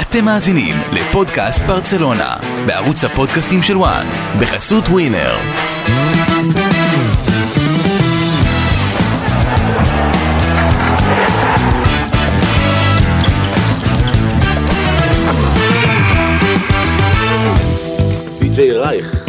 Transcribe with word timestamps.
אתם 0.00 0.24
מאזינים 0.24 0.76
לפודקאסט 0.92 1.62
ברצלונה, 1.62 2.36
בערוץ 2.66 3.04
הפודקאסטים 3.04 3.62
של 3.62 3.76
וואן, 3.76 4.06
בחסות 4.40 4.84
ווינר. 4.88 5.36
די.ג'יי 18.40 18.70
רייך. 18.70 19.24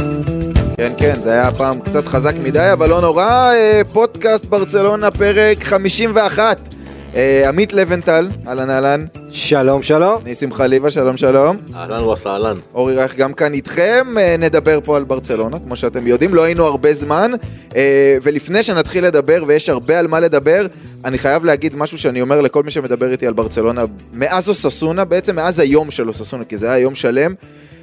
כן, 0.77 0.91
כן, 0.97 1.13
זה 1.23 1.31
היה 1.31 1.51
פעם 1.51 1.79
קצת 1.79 2.07
חזק 2.07 2.36
מדי, 2.43 2.70
אבל 2.73 2.89
לא 2.89 3.01
נורא. 3.01 3.51
אה, 3.54 3.81
פודקאסט 3.93 4.45
ברצלונה, 4.45 5.11
פרק 5.11 5.63
51. 5.63 6.79
אה, 7.15 7.49
עמית 7.49 7.73
לבנטל, 7.73 8.29
אהלן 8.47 8.69
אהלן. 8.69 9.05
שלום 9.29 9.83
שלום. 9.83 10.23
ניסים 10.23 10.53
חליבה, 10.53 10.91
שלום 10.91 11.17
שלום. 11.17 11.57
אהלן 11.75 12.04
וסהלן. 12.04 12.55
אורי 12.73 12.95
רייך 12.95 13.15
גם 13.15 13.33
כאן 13.33 13.54
איתכם, 13.54 14.07
אה, 14.17 14.36
נדבר 14.39 14.79
פה 14.83 14.97
על 14.97 15.04
ברצלונה, 15.04 15.59
כמו 15.59 15.75
שאתם 15.75 16.07
יודעים, 16.07 16.33
לא 16.33 16.43
היינו 16.43 16.65
הרבה 16.65 16.93
זמן. 16.93 17.31
אה, 17.75 18.17
ולפני 18.23 18.64
שנתחיל 18.64 19.05
לדבר, 19.05 19.43
ויש 19.47 19.69
הרבה 19.69 20.00
על 20.00 20.07
מה 20.07 20.19
לדבר, 20.19 20.67
אני 21.05 21.17
חייב 21.17 21.45
להגיד 21.45 21.75
משהו 21.75 21.97
שאני 21.97 22.21
אומר 22.21 22.41
לכל 22.41 22.64
מי 22.64 22.71
שמדבר 22.71 23.11
איתי 23.11 23.28
על 23.28 23.33
ברצלונה, 23.33 23.86
מאז 24.14 24.50
אוססונה, 24.50 25.05
בעצם 25.05 25.36
מאז 25.36 25.59
היום 25.59 25.91
של 25.91 26.07
אוססונה, 26.07 26.43
כי 26.43 26.57
זה 26.57 26.71
היה 26.71 26.79
יום 26.79 26.95
שלם. 26.95 27.33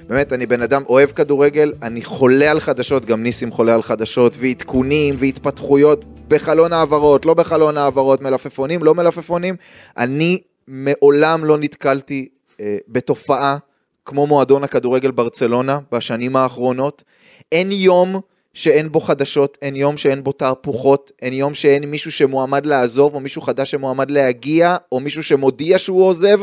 באמת, 0.07 0.33
אני 0.33 0.47
בן 0.47 0.63
אדם 0.63 0.83
אוהב 0.89 1.11
כדורגל, 1.11 1.73
אני 1.83 2.05
חולה 2.05 2.51
על 2.51 2.61
חדשות, 2.61 3.05
גם 3.05 3.23
ניסים 3.23 3.53
חולה 3.53 3.75
על 3.75 3.83
חדשות, 3.83 4.37
ועדכונים, 4.41 5.15
והתפתחויות 5.19 6.05
בחלון 6.29 6.73
העברות, 6.73 7.27
לא 7.27 7.35
בחלון 7.35 7.79
העברות, 7.79 8.21
מלפפונים, 8.21 8.83
לא 8.83 8.95
מלפפונים. 8.95 9.57
אני 9.97 10.41
מעולם 10.69 11.45
לא 11.45 11.59
נתקלתי 11.59 12.29
אה, 12.61 12.77
בתופעה 12.89 13.57
כמו 14.05 14.27
מועדון 14.27 14.65
הכדורגל 14.65 15.11
ברצלונה 15.11 15.79
בשנים 15.93 16.37
האחרונות. 16.37 17.05
אין 17.53 17.73
יום 17.73 18.21
שאין 18.57 18.93
בו 18.93 19.01
חדשות, 19.01 19.59
אין 19.63 19.77
יום 19.77 19.97
שאין 19.97 20.25
בו 20.25 20.33
תהפוכות, 20.33 21.13
אין 21.23 21.33
יום 21.33 21.55
שאין 21.55 21.85
מישהו 21.85 22.13
שמועמד 22.13 22.67
לעזוב, 22.67 23.15
או 23.15 23.21
מישהו 23.21 23.43
חדש 23.43 23.71
שמועמד 23.71 24.11
להגיע, 24.11 24.77
או 24.93 25.01
מישהו 25.01 25.23
שמודיע 25.23 25.79
שהוא 25.79 26.05
עוזב, 26.05 26.41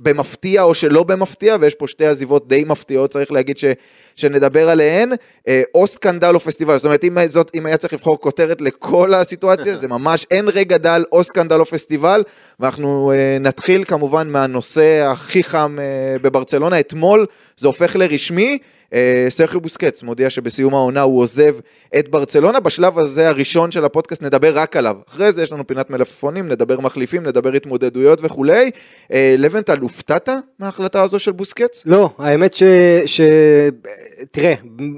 במפתיע 0.00 0.62
או 0.62 0.74
שלא 0.74 1.02
במפתיע, 1.02 1.56
ויש 1.60 1.74
פה 1.74 1.86
שתי 1.86 2.06
עזיבות 2.06 2.48
די 2.48 2.64
מפתיעות, 2.64 3.10
צריך 3.10 3.32
להגיד 3.32 3.58
ש, 3.58 3.64
שנדבר 4.16 4.68
עליהן, 4.68 5.12
אה, 5.48 5.62
או 5.74 5.86
סקנדל 5.86 6.34
או 6.34 6.40
פסטיבל, 6.40 6.76
זאת 6.76 6.84
אומרת, 6.84 7.04
אם, 7.04 7.18
זאת, 7.30 7.50
אם 7.54 7.66
היה 7.66 7.76
צריך 7.76 7.92
לבחור 7.92 8.20
כותרת 8.20 8.60
לכל 8.60 9.14
הסיטואציה, 9.14 9.76
זה 9.76 9.88
ממש 9.88 10.26
אין 10.30 10.48
רגע 10.48 10.76
דל, 10.78 11.04
או 11.12 11.24
סקנדל 11.24 11.60
או 11.60 11.66
פסטיבל, 11.66 12.22
ואנחנו 12.60 13.12
אה, 13.12 13.36
נתחיל 13.40 13.84
כמובן 13.84 14.28
מהנושא 14.28 15.08
הכי 15.10 15.44
חם 15.44 15.78
אה, 15.80 16.18
בברצלונה, 16.22 16.80
אתמול 16.80 17.26
זה 17.56 17.66
הופך 17.66 17.96
לרשמי, 17.96 18.58
סרחיו 19.28 19.60
בוסקץ 19.60 20.02
מודיע 20.02 20.30
שבסיום 20.30 20.74
העונה 20.74 21.02
הוא 21.02 21.20
עוזב 21.20 21.54
את 21.98 22.08
ברצלונה, 22.08 22.60
בשלב 22.60 22.98
הזה 22.98 23.28
הראשון 23.28 23.70
של 23.70 23.84
הפודקאסט 23.84 24.22
נדבר 24.22 24.58
רק 24.58 24.76
עליו. 24.76 24.96
אחרי 25.08 25.32
זה 25.32 25.42
יש 25.42 25.52
לנו 25.52 25.66
פינת 25.66 25.90
מלפפונים, 25.90 26.48
נדבר 26.48 26.80
מחליפים, 26.80 27.26
נדבר 27.26 27.52
התמודדויות 27.52 28.18
וכולי. 28.22 28.70
אה, 29.12 29.34
לבנטל, 29.38 29.78
הופתעת 29.78 30.28
מההחלטה 30.58 31.02
הזו 31.02 31.18
של 31.18 31.32
בוסקץ? 31.32 31.82
לא, 31.86 32.10
האמת 32.18 32.54
ש... 32.54 32.62
ש... 33.06 33.20
תראה, 34.30 34.54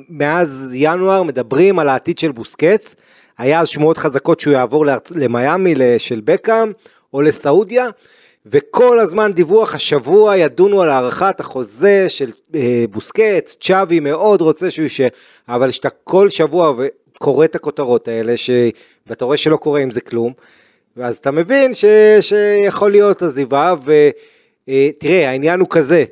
מאז 0.09 0.71
ינואר 0.73 1.23
מדברים 1.23 1.79
על 1.79 1.89
העתיד 1.89 2.19
של 2.19 2.33
בוסקץ, 2.33 2.95
היה 3.39 3.61
אז 3.61 3.69
שמועות 3.69 3.99
חזקות 3.99 4.41
שהוא 4.41 4.55
יעבור 4.55 4.87
לארצ... 4.87 5.11
למיאמי 5.11 5.75
של 5.99 6.21
בקאם 6.25 6.73
או 7.15 7.23
לסעודיה. 7.23 7.89
וכל 8.47 8.99
הזמן 8.99 9.33
דיווח, 9.33 9.75
השבוע 9.75 10.37
ידונו 10.37 10.83
על 10.83 10.89
הארכת 10.89 11.41
החוזה 11.41 12.09
של 12.09 12.31
אה, 12.55 12.85
בוסקץ, 12.91 13.57
צ'אבי 13.61 14.01
מאוד 14.01 14.41
רוצה 14.41 14.71
שהוא 14.71 14.83
יישאר, 14.83 15.09
אבל 15.49 15.71
כשאתה 15.71 15.89
כל 16.05 16.31
שבוע 16.31 16.75
קורא 17.19 17.45
את 17.45 17.55
הכותרות 17.55 18.09
האלה, 18.09 18.37
ש... 18.37 18.51
ואתה 19.07 19.25
רואה 19.25 19.37
שלא 19.37 19.57
קורה 19.57 19.81
עם 19.81 19.91
זה 19.91 20.01
כלום, 20.01 20.33
ואז 20.97 21.17
אתה 21.17 21.31
מבין 21.31 21.75
ש... 21.75 21.85
שיכול 22.21 22.91
להיות 22.91 23.23
עזיבה, 23.23 23.75
ותראה, 23.83 25.23
אה, 25.23 25.31
העניין 25.31 25.61
הוא 25.61 25.69
כזה, 25.71 26.05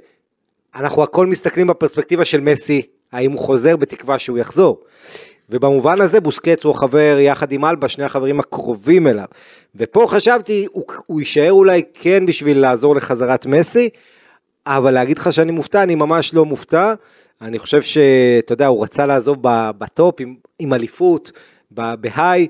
אנחנו 0.74 1.02
הכל 1.02 1.26
מסתכלים 1.26 1.66
בפרספקטיבה 1.66 2.24
של 2.24 2.40
מסי, 2.40 2.82
האם 3.12 3.32
הוא 3.32 3.38
חוזר 3.40 3.76
בתקווה 3.76 4.18
שהוא 4.18 4.38
יחזור. 4.38 4.80
ובמובן 5.50 6.00
הזה 6.00 6.20
בוסקץ 6.20 6.64
הוא 6.64 6.70
החבר 6.70 7.16
יחד 7.20 7.52
עם 7.52 7.64
אלבה, 7.64 7.88
שני 7.88 8.04
החברים 8.04 8.40
הקרובים 8.40 9.06
אליו. 9.06 9.24
ופה 9.76 10.06
חשבתי, 10.08 10.66
הוא, 10.72 10.84
הוא 11.06 11.20
יישאר 11.20 11.52
אולי 11.52 11.82
כן 11.94 12.26
בשביל 12.26 12.58
לעזור 12.58 12.96
לחזרת 12.96 13.46
מסי, 13.46 13.88
אבל 14.66 14.90
להגיד 14.90 15.18
לך 15.18 15.32
שאני 15.32 15.52
מופתע, 15.52 15.82
אני 15.82 15.94
ממש 15.94 16.34
לא 16.34 16.44
מופתע. 16.44 16.94
אני 17.42 17.58
חושב 17.58 17.82
שאתה 17.82 18.52
יודע, 18.52 18.66
הוא 18.66 18.82
רצה 18.84 19.06
לעזוב 19.06 19.36
בטופ 19.78 20.20
עם, 20.20 20.34
עם 20.58 20.74
אליפות, 20.74 21.32
בהיי, 21.70 22.46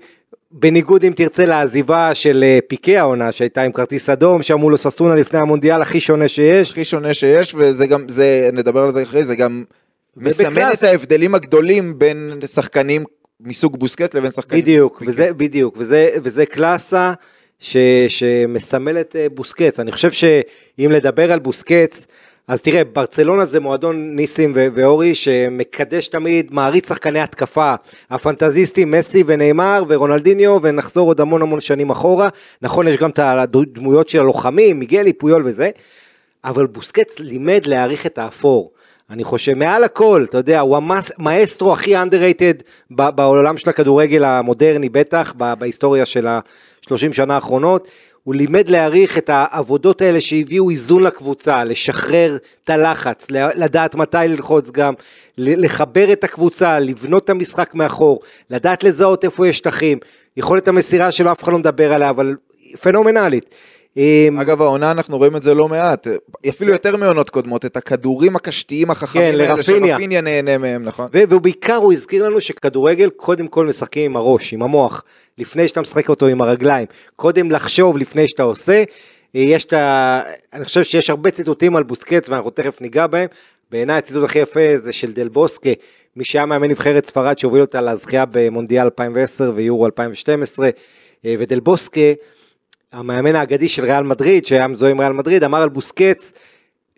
בניגוד 0.52 1.04
אם 1.04 1.12
תרצה 1.16 1.44
לעזיבה 1.44 2.14
של 2.14 2.44
אה, 2.46 2.58
פיקי 2.68 2.96
העונה 2.96 3.32
שהייתה 3.32 3.62
עם 3.62 3.72
כרטיס 3.72 4.08
אדום, 4.08 4.42
שאמרו 4.42 4.70
לו 4.70 4.76
ססונה 4.76 5.14
לפני 5.14 5.38
המונדיאל 5.38 5.82
הכי 5.82 6.00
שונה 6.00 6.28
שיש. 6.28 6.70
הכי 6.70 6.84
שונה 6.84 7.14
שיש, 7.14 7.54
וזה 7.58 7.86
גם, 7.86 8.08
זה, 8.08 8.50
נדבר 8.52 8.84
על 8.84 8.90
זה 8.90 9.02
אחרי, 9.02 9.24
זה 9.24 9.36
גם 9.36 9.64
מסמן 10.16 10.72
את 10.72 10.82
ההבדלים 10.82 11.34
הגדולים 11.34 11.98
בין 11.98 12.40
שחקנים 12.46 13.04
מסוג 13.40 13.78
בוסקץ 13.78 14.14
לבין 14.14 14.30
שחקנים 14.30 14.62
בדיוק, 14.62 15.02
וזה, 15.06 15.32
בדיוק, 15.32 15.74
וזה, 15.78 16.08
וזה 16.22 16.46
קלאסה 16.46 17.12
ש, 17.58 17.76
שמסמלת 18.08 19.16
אה, 19.16 19.26
בוסקץ. 19.34 19.80
אני 19.80 19.92
חושב 19.92 20.10
שאם 20.10 20.90
לדבר 20.90 21.32
על 21.32 21.38
בוסקץ, 21.38 22.06
אז 22.48 22.62
תראה, 22.62 22.84
ברצלונה 22.84 23.44
זה 23.44 23.60
מועדון 23.60 24.16
ניסים 24.16 24.52
ו- 24.56 24.66
ואורי 24.74 25.14
שמקדש 25.14 26.08
תמיד, 26.08 26.54
מעריץ 26.54 26.88
שחקני 26.88 27.20
התקפה, 27.20 27.74
הפנטזיסטים, 28.10 28.90
מסי 28.90 29.24
ונאמר 29.26 29.84
ורונלדיניו, 29.88 30.58
ונחזור 30.62 31.08
עוד 31.08 31.20
המון 31.20 31.42
המון 31.42 31.60
שנים 31.60 31.90
אחורה. 31.90 32.28
נכון, 32.62 32.88
יש 32.88 32.96
גם 32.96 33.10
את 33.10 33.18
הדמויות 33.18 34.08
של 34.08 34.20
הלוחמים, 34.20 34.78
מיגלי, 34.78 35.12
פויול 35.12 35.42
וזה, 35.46 35.70
אבל 36.44 36.66
בוסקץ 36.66 37.18
לימד 37.18 37.66
להעריך 37.66 38.06
את 38.06 38.18
האפור. 38.18 38.72
אני 39.10 39.24
חושב 39.24 39.54
מעל 39.54 39.84
הכל, 39.84 40.24
אתה 40.28 40.38
יודע, 40.38 40.60
הוא 40.60 40.76
המאסטרו 41.18 41.72
הכי 41.72 41.96
underrated 41.96 42.62
בעולם 42.90 43.56
של 43.56 43.70
הכדורגל 43.70 44.24
המודרני, 44.24 44.88
בטח 44.88 45.34
בהיסטוריה 45.58 46.06
של 46.06 46.26
ה-30 46.26 47.12
שנה 47.12 47.34
האחרונות. 47.34 47.88
הוא 48.24 48.34
לימד 48.34 48.68
להעריך 48.68 49.18
את 49.18 49.30
העבודות 49.32 50.02
האלה 50.02 50.20
שהביאו 50.20 50.70
איזון 50.70 51.02
לקבוצה, 51.02 51.64
לשחרר 51.64 52.36
את 52.64 52.70
הלחץ, 52.70 53.26
לדעת 53.30 53.94
מתי 53.94 54.18
ללחוץ 54.28 54.70
גם, 54.70 54.94
לחבר 55.38 56.12
את 56.12 56.24
הקבוצה, 56.24 56.78
לבנות 56.78 57.24
את 57.24 57.30
המשחק 57.30 57.74
מאחור, 57.74 58.20
לדעת 58.50 58.84
לזהות 58.84 59.24
איפה 59.24 59.48
יש 59.48 59.58
שטחים, 59.58 59.98
יכולת 60.36 60.68
המסירה 60.68 61.10
שלו 61.10 61.32
אף 61.32 61.42
אחד 61.42 61.52
לא 61.52 61.58
מדבר 61.58 61.92
עליה, 61.92 62.10
אבל 62.10 62.36
פנומנלית. 62.80 63.54
אגב 64.40 64.62
העונה 64.62 64.90
אנחנו 64.90 65.18
רואים 65.18 65.36
את 65.36 65.42
זה 65.42 65.54
לא 65.54 65.68
מעט, 65.68 66.06
אפילו 66.48 66.72
יותר 66.72 66.96
מעונות 66.96 67.30
קודמות, 67.30 67.64
את 67.64 67.76
הכדורים 67.76 68.36
הקשתיים 68.36 68.90
החכמים 68.90 69.32
כן, 69.32 69.40
האלה 69.40 69.62
שרפיניה 69.62 70.20
נהנה 70.20 70.58
מהם, 70.58 70.84
נכון? 70.84 71.08
ובעיקר 71.12 71.74
הוא 71.74 71.92
הזכיר 71.92 72.24
לנו 72.24 72.40
שכדורגל 72.40 73.10
קודם 73.10 73.48
כל 73.48 73.66
משחקים 73.66 74.10
עם 74.10 74.16
הראש, 74.16 74.52
עם 74.52 74.62
המוח, 74.62 75.04
לפני 75.38 75.68
שאתה 75.68 75.80
משחק 75.80 76.08
אותו 76.08 76.26
עם 76.26 76.42
הרגליים, 76.42 76.86
קודם 77.16 77.50
לחשוב 77.50 77.98
לפני 77.98 78.28
שאתה 78.28 78.42
עושה, 78.42 78.82
אה, 79.36 79.40
יש 79.40 79.64
את 79.64 79.72
ה... 79.72 80.22
אני 80.52 80.64
חושב 80.64 80.82
שיש 80.82 81.10
הרבה 81.10 81.30
ציטוטים 81.30 81.76
על 81.76 81.82
בוסקץ 81.82 82.28
ואנחנו 82.28 82.50
תכף 82.50 82.80
ניגע 82.80 83.06
בהם, 83.06 83.28
בעיניי 83.70 83.96
הציטוט 83.96 84.24
הכי 84.24 84.38
יפה 84.38 84.76
זה 84.76 84.92
של 84.92 85.12
דל 85.12 85.28
בוסקה, 85.28 85.70
מי 86.16 86.24
שהיה 86.24 86.46
מאמן 86.46 86.68
נבחרת 86.70 87.06
ספרד 87.06 87.38
שהוביל 87.38 87.60
אותה 87.60 87.80
לזכייה 87.80 88.24
במונדיאל 88.30 88.84
2010 88.84 89.52
ויורו 89.54 89.86
2012, 89.86 90.70
אה, 91.24 91.34
ודל 91.38 91.60
בוסקה 91.60 92.00
המאמן 92.92 93.36
האגדי 93.36 93.68
של 93.68 93.84
ריאל 93.84 94.02
מדריד, 94.02 94.46
שהיה 94.46 94.66
מזוהה 94.66 94.90
עם 94.90 95.00
ריאל 95.00 95.12
מדריד, 95.12 95.44
אמר 95.44 95.62
על 95.62 95.68
בוסקץ, 95.68 96.32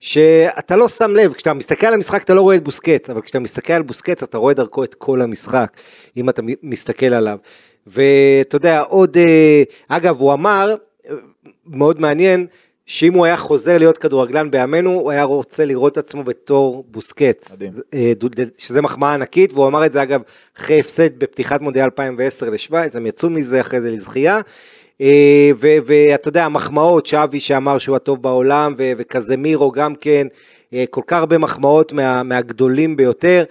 שאתה 0.01 0.77
לא 0.77 0.89
שם 0.89 1.17
לב, 1.17 1.33
כשאתה 1.33 1.55
מסתכל 1.55 1.87
על 1.87 1.95
המשחק 1.95 2.23
אתה 2.23 2.35
לא 2.35 2.41
רואה 2.41 2.57
את 2.57 2.65
בוסקץ, 2.65 3.11
אבל 3.11 3.21
כשאתה 3.21 3.39
מסתכל 3.39 3.73
על 3.73 3.83
בוסקץ 3.83 4.23
אתה 4.23 4.39
רואה 4.39 4.55
דרכו 4.55 4.85
את 4.85 4.95
כל 4.95 5.21
המשחק, 5.21 5.73
אם 6.17 6.29
אתה 6.29 6.43
מסתכל 6.63 7.15
עליו. 7.15 7.39
ואתה 7.87 8.57
יודע, 8.57 8.81
עוד, 8.81 9.17
אה, 9.17 9.63
אגב, 9.89 10.21
הוא 10.21 10.33
אמר, 10.33 10.77
מאוד 11.67 12.01
מעניין, 12.01 12.47
שאם 12.87 13.15
הוא 13.15 13.25
היה 13.25 13.37
חוזר 13.37 13.79
להיות 13.79 13.99
כדורגלן 13.99 14.51
בימינו, 14.51 14.91
הוא 14.91 15.11
היה 15.11 15.23
רוצה 15.23 15.65
לראות 15.65 15.93
את 15.93 15.99
עצמו 15.99 16.25
בתור 16.25 16.85
בוסקץ. 16.89 17.53
מדהים. 17.53 17.73
אה, 17.95 18.13
שזה 18.59 18.81
מחמאה 18.81 19.15
ענקית, 19.15 19.53
והוא 19.53 19.67
אמר 19.67 19.87
את 19.87 19.93
זה 19.93 20.03
אגב 20.03 20.21
אחרי 20.59 20.81
הפסד 20.81 21.19
בפתיחת 21.19 21.61
מונדיאל 21.61 21.85
2010 21.85 22.51
לשוויץ, 22.51 22.97
הם 22.97 23.07
יצאו 23.07 23.31
מזה 23.31 23.61
אחרי 23.61 23.81
זה 23.81 23.91
לזכייה. 23.91 24.41
אה, 25.01 25.51
ואתה 25.59 26.29
יודע, 26.29 26.45
המחמאות, 26.45 27.07
שווי 27.07 27.41
שאמר 27.41 27.79
שהוא 27.79 27.97
הטוב 27.97 28.23
בעולם, 28.23 28.75
וקזמירו 28.79 29.71
גם 29.71 29.95
כן, 29.95 30.27
אה, 30.75 30.85
כל 30.91 31.01
כך 31.07 31.19
הרבה 31.19 31.39
מחמאות 31.39 31.93
מה, 31.93 32.23
מהגדולים 32.23 32.97
ביותר, 32.97 33.45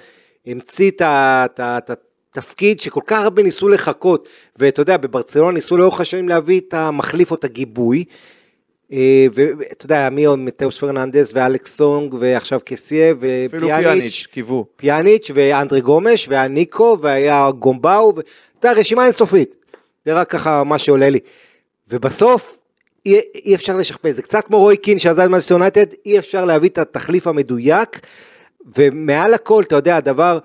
המציא 0.47 0.91
את 0.91 1.89
התפקיד 2.31 2.79
שכל 2.79 3.01
כך 3.05 3.23
הרבה 3.23 3.43
ניסו 3.43 3.69
לחכות, 3.69 4.29
ואתה 4.55 4.81
יודע, 4.81 4.97
בברצלונה 4.97 5.51
ניסו 5.51 5.77
לאורך 5.77 6.01
השנים 6.01 6.29
להביא 6.29 6.59
את 6.59 6.73
המחליף 6.73 7.31
או 7.31 7.35
את 7.35 7.43
הגיבוי. 7.43 8.03
אה, 8.93 9.25
ואתה 9.33 9.85
יודע, 9.85 10.09
מי 10.09 10.25
עוד? 10.25 10.39
מתאוס 10.39 10.77
פרננדס 10.77 11.31
ואלכס 11.35 11.75
סונג 11.75 12.15
ועכשיו 12.19 12.59
קסיה 12.65 13.11
אפילו 13.11 13.67
ופיאניץ'. 13.67 13.85
פיאניץ', 13.85 14.27
קיוו. 14.31 14.65
פיאניץ' 14.75 15.31
ואנדרי 15.33 15.81
גומש 15.81 16.27
והיה 16.29 16.47
ניקו 16.47 16.97
והיה 17.01 17.51
גומבאו, 17.59 18.13
ו- 18.15 18.19
אתה 18.59 18.67
יודע, 18.67 18.79
רשימה 18.79 19.05
אינסופית. 19.05 19.60
זה 20.05 20.13
רק 20.13 20.29
ככה 20.29 20.63
מה 20.63 20.77
שעולה 20.77 21.09
לי. 21.09 21.19
ובסוף 21.89 22.57
אי, 23.05 23.19
אי 23.45 23.55
אפשר 23.55 23.77
לשכפל, 23.77 24.11
זה 24.11 24.21
קצת 24.21 24.45
כמו 24.45 24.57
רוי 24.57 24.77
קין 24.77 24.99
שעזב 24.99 25.27
מנצ'סטר 25.27 25.53
יונייטד, 25.53 25.85
אי 26.05 26.19
אפשר 26.19 26.45
להביא 26.45 26.69
את 26.69 26.77
התחליף 26.77 27.27
המדויק, 27.27 27.99
ומעל 28.77 29.33
הכל, 29.33 29.63
אתה 29.63 29.75
יודע, 29.75 29.97
הדבר, 29.97 30.39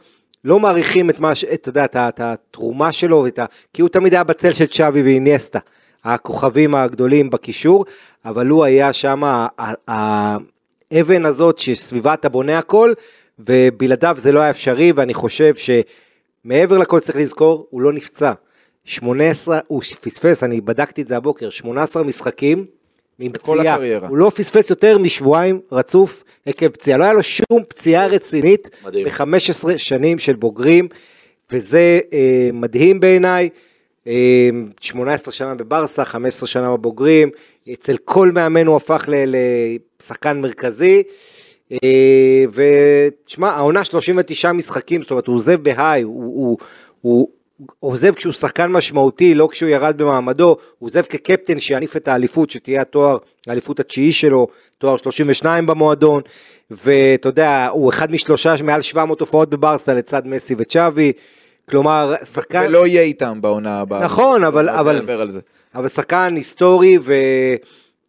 לא 0.44 0.60
מעריכים 0.60 1.10
את 1.10 1.20
מה, 1.20 1.34
ש- 1.34 1.44
אתה 1.44 1.68
יודע, 1.68 1.84
את, 1.84 1.96
את 1.96 2.20
התרומה 2.20 2.92
שלו, 2.92 3.22
ואת 3.24 3.38
ה, 3.38 3.44
כי 3.72 3.82
הוא 3.82 3.88
תמיד 3.88 4.14
היה 4.14 4.24
בצל 4.24 4.52
של 4.52 4.66
צ'אבי 4.66 5.02
ואיניאסטה, 5.02 5.58
הכוכבים 6.04 6.74
הגדולים 6.74 7.30
בקישור, 7.30 7.84
אבל 8.24 8.46
הוא 8.46 8.64
היה 8.64 8.92
שם 8.92 9.22
האבן 9.88 11.26
הזאת 11.26 11.58
שסביבה 11.58 12.14
אתה 12.14 12.28
בונה 12.28 12.58
הכל, 12.58 12.92
ובלעדיו 13.38 14.14
זה 14.18 14.32
לא 14.32 14.40
היה 14.40 14.50
אפשרי, 14.50 14.92
ואני 14.92 15.14
חושב 15.14 15.54
שמעבר 15.54 16.78
לכל 16.78 17.00
צריך 17.00 17.18
לזכור, 17.18 17.66
הוא 17.70 17.82
לא 17.82 17.92
נפצע. 17.92 18.32
18, 18.86 19.58
הוא 19.66 19.82
פספס, 19.82 20.42
אני 20.42 20.60
בדקתי 20.60 21.02
את 21.02 21.06
זה 21.06 21.16
הבוקר, 21.16 21.50
18 21.50 22.02
משחקים 22.02 22.66
עם 23.18 23.32
פציעה. 23.32 23.78
הוא 24.08 24.16
לא 24.16 24.32
פספס 24.34 24.70
יותר 24.70 24.98
משבועיים 24.98 25.60
רצוף 25.72 26.24
עקב 26.46 26.68
פציעה, 26.68 26.98
לא 26.98 27.04
היה 27.04 27.12
לו 27.12 27.22
שום 27.22 27.62
פציעה 27.68 28.06
רצינית 28.06 28.70
מדהים. 28.84 29.06
ב-15 29.06 29.78
שנים 29.78 30.18
של 30.18 30.36
בוגרים, 30.36 30.88
וזה 31.52 32.00
אה, 32.12 32.50
מדהים 32.52 33.00
בעיניי. 33.00 33.48
אה, 34.06 34.50
18 34.80 35.32
שנה 35.32 35.54
בברסה, 35.54 36.04
15 36.04 36.46
שנה 36.46 36.76
בבוגרים, 36.76 37.30
אצל 37.72 37.96
כל 38.04 38.30
מאמן 38.32 38.66
הוא 38.66 38.76
הפך 38.76 39.08
לשחקן 39.08 40.40
מרכזי. 40.40 41.02
אה, 41.72 42.44
ותשמע, 42.52 43.50
העונה 43.50 43.84
39 43.84 44.52
משחקים, 44.52 45.02
זאת 45.02 45.10
אומרת, 45.10 45.26
הוא 45.26 45.36
עוזב 45.36 45.62
בהיי, 45.62 46.02
הוא, 46.02 46.24
הוא, 46.24 46.58
הוא 47.00 47.28
עוזב 47.80 48.14
כשהוא 48.14 48.32
שחקן 48.32 48.66
משמעותי, 48.72 49.34
לא 49.34 49.48
כשהוא 49.52 49.68
ירד 49.70 49.94
במעמדו, 49.98 50.56
הוא 50.78 50.86
עוזב 50.86 51.02
כקפטן 51.02 51.58
שיניף 51.60 51.96
את 51.96 52.08
האליפות, 52.08 52.50
שתהיה 52.50 52.80
התואר, 52.80 53.18
האליפות 53.46 53.80
התשיעי 53.80 54.12
שלו, 54.12 54.46
תואר 54.78 54.96
32 54.96 55.66
במועדון, 55.66 56.22
ואתה 56.70 57.28
יודע, 57.28 57.68
הוא 57.72 57.90
אחד 57.90 58.12
משלושה 58.12 58.54
מעל 58.64 58.82
700 58.82 59.20
הופעות 59.20 59.50
בברסה 59.50 59.94
לצד 59.94 60.22
מסי 60.26 60.54
וצ'אבי, 60.58 61.12
כלומר, 61.70 62.14
שחקן... 62.24 62.64
ולא 62.68 62.86
יהיה 62.86 63.02
איתם 63.02 63.40
בעונה 63.40 63.80
הבאה. 63.80 64.04
נכון, 64.04 64.44
אבל- 64.44 64.68
אבל- 64.68 65.30
זה. 65.30 65.40
אבל 65.74 65.88
שחקן 65.88 66.34
היסטורי, 66.36 66.98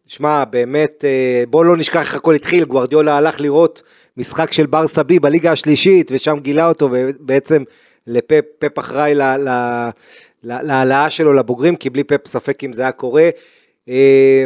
ושמע, 0.06 0.44
באמת, 0.44 1.04
אה, 1.04 1.44
בוא 1.50 1.64
לא 1.64 1.76
נשכח 1.76 2.00
איך 2.00 2.14
הכל 2.14 2.34
התחיל, 2.34 2.64
גוורדיולה 2.64 3.16
הלך 3.16 3.40
לראות 3.40 3.82
משחק 4.16 4.52
של 4.52 4.66
ברסה 4.66 5.02
בי 5.02 5.18
בליגה 5.18 5.52
השלישית, 5.52 6.10
ושם 6.14 6.38
גילה 6.42 6.68
אותו, 6.68 6.88
ובעצם 6.92 7.62
לפפ 8.08 8.44
פפ 8.58 8.78
אחראי 8.78 9.14
להעלאה 10.42 11.10
שלו 11.10 11.32
לבוגרים, 11.32 11.76
כי 11.76 11.90
בלי 11.90 12.04
פפ 12.04 12.26
ספק 12.26 12.64
אם 12.64 12.72
זה 12.72 12.82
היה 12.82 12.92
קורה. 12.92 13.28
אה, 13.88 14.44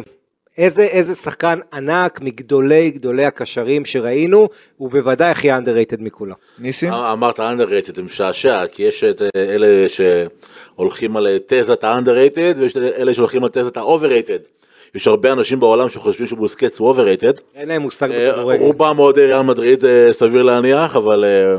איזה, 0.59 0.83
איזה 0.83 1.15
שחקן 1.15 1.59
ענק 1.73 2.21
מגדולי 2.21 2.91
גדולי 2.91 3.25
הקשרים 3.25 3.85
שראינו, 3.85 4.49
הוא 4.77 4.91
בוודאי 4.91 5.31
הכי 5.31 5.53
underrated 5.53 6.01
מכולם. 6.01 6.35
ניסים? 6.59 6.93
אמרת 6.93 7.41
underrated, 7.41 7.95
זה 7.95 8.03
משעשע, 8.03 8.67
כי 8.67 8.83
יש 8.83 9.05
את 9.05 9.23
אה, 9.23 9.29
אלה 9.37 9.87
שהולכים 9.89 11.17
על 11.17 11.27
אה, 11.27 11.37
תזת 11.47 11.85
ה-underrated, 11.85 12.59
ויש 12.59 12.73
את 12.73 12.77
אלה 12.77 13.15
שהולכים 13.15 13.45
על 13.45 13.51
תזת 13.53 13.77
ה-overrated. 13.77 14.63
יש 14.95 15.07
הרבה 15.07 15.33
אנשים 15.33 15.61
בעולם 15.61 15.89
שחושבים 15.89 16.27
שבוסקץ 16.27 16.79
הוא 16.79 16.95
overrated. 16.95 17.41
אין 17.55 17.69
להם 17.69 17.83
מושג 17.83 18.11
אה, 18.11 18.33
בכדורגל. 18.33 18.63
רובם 18.63 18.97
מאוד 18.97 19.19
ריאל 19.19 19.43
מדריד, 19.43 19.85
אה, 19.85 20.13
סביר 20.13 20.43
להניח, 20.43 20.97
אבל 20.97 21.25
אה, 21.25 21.57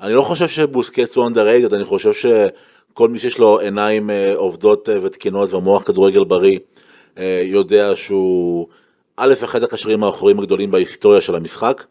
אני 0.00 0.14
לא 0.14 0.22
חושב 0.22 0.48
שבוסקץ 0.48 1.16
הוא 1.16 1.30
underrated, 1.30 1.74
אני 1.74 1.84
חושב 1.84 2.12
שכל 2.12 3.08
מי 3.08 3.18
שיש 3.18 3.38
לו 3.38 3.58
עיניים 3.58 4.10
אה, 4.10 4.32
עובדות 4.36 4.88
אה, 4.88 4.98
ותקינות 5.02 5.52
ומוח 5.52 5.82
כדורגל 5.82 6.24
בריא, 6.24 6.58
אה, 7.18 7.42
יודע 7.44 7.96
שהוא 7.96 8.66
א', 9.16 9.34
אחד 9.44 9.62
הקשרים 9.62 10.04
האחוריים 10.04 10.38
הגדולים 10.38 10.70
בהיסטוריה 10.70 11.20
של 11.20 11.34
המשחק, 11.34 11.84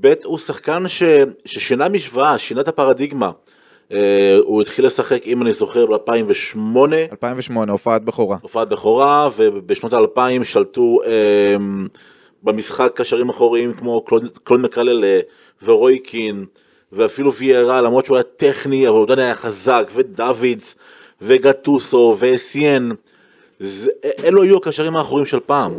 ב', 0.00 0.12
הוא 0.24 0.38
שחקן 0.38 0.88
ש, 0.88 1.02
ששינה 1.44 1.88
משוואה, 1.88 2.38
שינה 2.38 2.60
את 2.60 2.68
הפרדיגמה. 2.68 3.30
אה, 3.92 4.36
הוא 4.44 4.62
התחיל 4.62 4.86
לשחק, 4.86 5.26
אם 5.26 5.42
אני 5.42 5.52
זוכר, 5.52 5.86
ב-2008, 5.86 6.56
2008, 7.12 7.72
הופעת 7.72 8.04
בכורה. 8.04 8.36
הופעת 8.42 8.68
בכורה, 8.68 9.28
ובשנות 9.36 9.92
האלפיים 9.92 10.44
שלטו 10.44 10.98
אה, 11.06 11.56
במשחק 12.42 12.92
קשרים 12.94 13.28
אחוריים 13.28 13.72
כמו 13.72 14.04
קלוד, 14.04 14.38
קלוד 14.44 14.60
מקלל 14.60 15.04
אה, 15.04 15.20
ורוי 15.62 15.98
קין, 15.98 16.44
ואפילו 16.92 17.32
ויירה, 17.34 17.80
למרות 17.82 18.04
שהוא 18.04 18.16
היה 18.16 18.22
טכני, 18.24 18.88
אבל 18.88 18.96
הוא 18.96 19.04
עדיין 19.04 19.18
היה 19.18 19.34
חזק, 19.34 19.90
ודוידס, 19.94 20.74
וגטוסו, 21.22 22.16
ואסיין, 22.18 22.92
זה- 23.60 23.90
אלו 24.24 24.42
היו 24.42 24.56
הקשרים 24.56 24.96
האחוריים 24.96 25.26
של 25.26 25.40
פעם. 25.46 25.74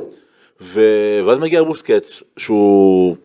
ו... 0.62 0.82
ואז 1.26 1.40
מגיע 1.40 1.64
בוסקץ, 1.64 2.24
שהוא... 2.38 3.16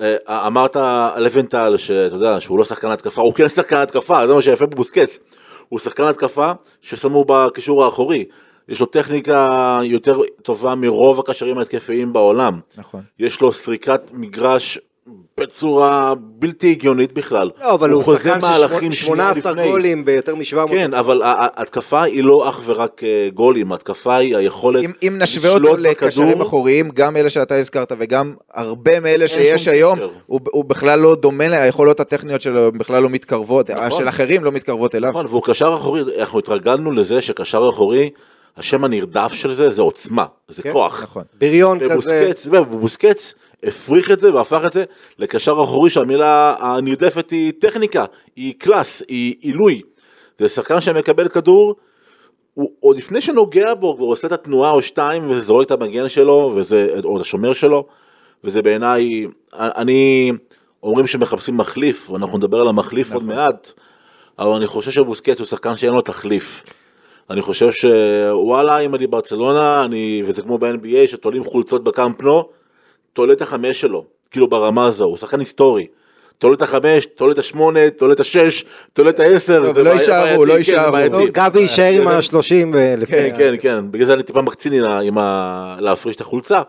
אה, 0.00 0.16
אמרת 0.46 0.76
לבנטל, 1.18 1.76
שאתה 1.76 2.14
יודע, 2.14 2.40
שהוא 2.40 2.58
לא 2.58 2.64
שחקן 2.64 2.90
התקפה, 2.90 3.20
הוא 3.22 3.34
כן 3.34 3.48
שחקן 3.48 3.76
התקפה, 3.76 4.26
זה 4.26 4.34
מה 4.34 4.42
שיפה 4.42 4.66
בבוסקץ. 4.66 5.18
הוא 5.68 5.78
שחקן 5.78 6.04
התקפה 6.04 6.52
ששמו 6.82 7.24
בקישור 7.28 7.84
האחורי. 7.84 8.24
יש 8.68 8.80
לו 8.80 8.86
טכניקה 8.86 9.80
יותר 9.82 10.20
טובה 10.42 10.74
מרוב 10.74 11.20
הקשרים 11.20 11.58
ההתקפיים 11.58 12.12
בעולם. 12.12 12.60
נכון. 12.76 13.00
יש 13.18 13.40
לו 13.40 13.52
סריקת 13.52 14.10
מגרש 14.12 14.78
בצורה 15.38 16.14
בלתי 16.18 16.70
הגיונית 16.70 17.12
בכלל. 17.12 17.50
לא, 17.60 17.74
אבל 17.74 17.90
הוא 17.90 18.04
חוזה 18.04 18.18
שחקן 18.18 18.40
מהלכים 18.40 18.92
שנייה 18.92 19.34
18 19.34 19.52
לפני. 19.52 19.70
גולים 19.70 20.04
ביותר 20.04 20.34
מ-700. 20.34 20.68
כן, 20.68 20.94
אבל 20.94 21.22
ההתקפה 21.22 22.02
היא 22.02 22.24
לא 22.24 22.48
אך 22.48 22.60
ורק 22.64 23.04
אה, 23.04 23.28
גולים, 23.34 23.72
ההתקפה 23.72 24.16
היא 24.16 24.36
היכולת 24.36 24.84
אם, 24.84 24.92
אם 25.02 25.14
נשווה 25.18 25.50
אותו 25.50 25.64
לשלוט 25.64 25.78
לקשרים 25.78 26.28
בכדור. 26.28 26.46
אחוריים, 26.46 26.90
גם 26.94 27.16
אלה 27.16 27.30
שאתה 27.30 27.54
הזכרת 27.54 27.92
וגם 27.98 28.34
הרבה 28.54 29.00
מאלה 29.00 29.28
שיש 29.28 29.68
היום. 29.68 29.98
הוא, 30.26 30.40
הוא 30.50 30.64
בכלל 30.64 30.98
לא 30.98 31.14
דומה, 31.14 31.44
היכולות 31.44 32.00
הטכניות 32.00 32.40
שלו 32.40 32.72
בכלל 32.72 33.02
לא 33.02 33.08
מתקרבות, 33.08 33.70
נכון. 33.70 33.98
של 33.98 34.08
אחרים 34.08 34.44
לא 34.44 34.52
מתקרבות 34.52 34.94
אליו. 34.94 35.10
נכון, 35.10 35.26
והוא 35.26 35.42
קשר 35.42 35.74
אחורי, 35.74 36.02
אנחנו 36.20 36.38
התרגלנו 36.38 36.92
לזה 36.92 37.20
שקשר 37.20 37.68
אחורי, 37.72 38.10
השם 38.56 38.84
הנרדף 38.84 39.32
של 39.32 39.54
זה 39.54 39.70
זה 39.70 39.82
עוצמה, 39.82 40.24
זה 40.48 40.62
כן, 40.62 40.72
כוח. 40.72 41.02
נכון. 41.02 41.22
בריון 41.38 41.78
כזה. 41.80 41.94
ובוסקץ, 41.94 42.46
ובוסקץ 42.50 43.34
הפריך 43.64 44.10
את 44.10 44.20
זה 44.20 44.34
והפך 44.34 44.62
את 44.66 44.72
זה 44.72 44.84
לקשר 45.18 45.52
אחורי 45.64 45.90
שהמילה 45.90 46.54
הנרדפת 46.58 47.30
היא 47.30 47.52
טכניקה, 47.58 48.04
היא 48.36 48.54
קלאס, 48.58 49.02
היא 49.08 49.34
עילוי. 49.40 49.82
זה 50.38 50.48
שחקן 50.48 50.80
שמקבל 50.80 51.28
כדור, 51.28 51.76
הוא 52.54 52.70
עוד 52.80 52.96
לפני 52.96 53.20
שנוגע 53.20 53.74
בו, 53.74 53.96
הוא 53.98 54.12
עושה 54.12 54.26
את 54.26 54.32
התנועה 54.32 54.70
או 54.70 54.82
שתיים 54.82 55.30
וזורק 55.30 55.66
את 55.66 55.70
המגן 55.70 56.08
שלו, 56.08 56.52
וזה, 56.54 57.00
או 57.04 57.16
את 57.16 57.20
השומר 57.20 57.52
שלו, 57.52 57.86
וזה 58.44 58.62
בעיניי, 58.62 59.26
אני, 59.54 60.32
אומרים 60.82 61.06
שמחפשים 61.06 61.56
מחליף, 61.56 62.10
ואנחנו 62.10 62.38
נדבר 62.38 62.60
על 62.60 62.68
המחליף 62.68 63.12
עוד 63.12 63.24
מעט, 63.24 63.72
אבל 64.38 64.50
אני 64.50 64.66
חושב 64.66 64.90
שבוסקץ 64.90 65.38
הוא 65.38 65.46
שחקן 65.46 65.76
שאין 65.76 65.92
לו 65.92 66.00
תחליף. 66.00 66.64
אני 67.30 67.42
חושב 67.42 67.70
שוואלה, 67.72 68.78
אם 68.78 68.94
אני 68.94 69.06
ברצלונה, 69.06 69.84
אני, 69.84 70.22
וזה 70.26 70.42
כמו 70.42 70.58
ב-NBA, 70.58 71.06
שתולים 71.06 71.44
חולצות 71.44 71.84
בקאמפ 71.84 72.22
נו, 72.22 72.48
תולה 73.12 73.32
את 73.32 73.42
החמש 73.42 73.80
שלו, 73.80 74.04
כאילו 74.30 74.48
ברמה 74.48 74.86
הזו, 74.86 75.04
הוא 75.04 75.16
שחקן 75.16 75.40
היסטורי. 75.40 75.86
תולה 76.38 76.54
את 76.54 76.62
החמש, 76.62 77.06
תולה 77.06 77.32
את 77.32 77.38
השמונה, 77.38 77.90
תולה 77.90 78.12
את 78.12 78.20
השש, 78.20 78.64
תולה 78.92 79.10
את 79.10 79.20
העשר. 79.20 79.60
לא, 79.60 79.72
ולא 79.74 79.90
יישארו, 79.90 80.44
לא 80.44 80.52
כן, 80.52 80.58
יישארו. 80.58 80.96
גבי 81.32 81.60
יישאר 81.60 81.92
עם 81.92 82.08
ה-30 82.08 82.54
ולפי... 82.72 83.12
כן, 83.12 83.34
כן, 83.38 83.54
כן, 83.60 83.84
בגלל 83.90 84.06
זה 84.06 84.14
אני 84.14 84.22
טיפה 84.22 84.42
מקצין 84.42 84.84
עם. 84.84 85.18
להפריש 85.78 86.16
את 86.16 86.20
החולצה, 86.20 86.62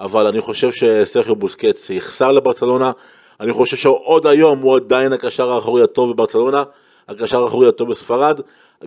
אבל 0.00 0.26
אני 0.26 0.40
חושב 0.40 0.72
שסרחיו 0.72 1.36
בוסקץ 1.36 1.90
יחסר 1.90 2.32
לברצלונה, 2.32 2.90
אני 3.40 3.52
חושב 3.52 3.76
שעוד 3.76 4.26
היום 4.26 4.58
הוא 4.58 4.76
עדיין 4.76 5.12
הקשר 5.12 5.50
האחורי 5.50 5.82
הטוב 5.82 6.12
בברצלונה, 6.12 6.62
הקשר 7.08 7.42
האחורי 7.42 7.68
הטוב 7.68 7.90
בספרד, 7.90 8.40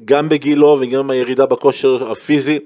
גם 0.05 0.29
בגילו 0.29 0.77
וגם 0.81 0.99
עם 0.99 1.09
הירידה 1.09 1.45
בכושר 1.45 2.11
הפיזי, 2.11 2.59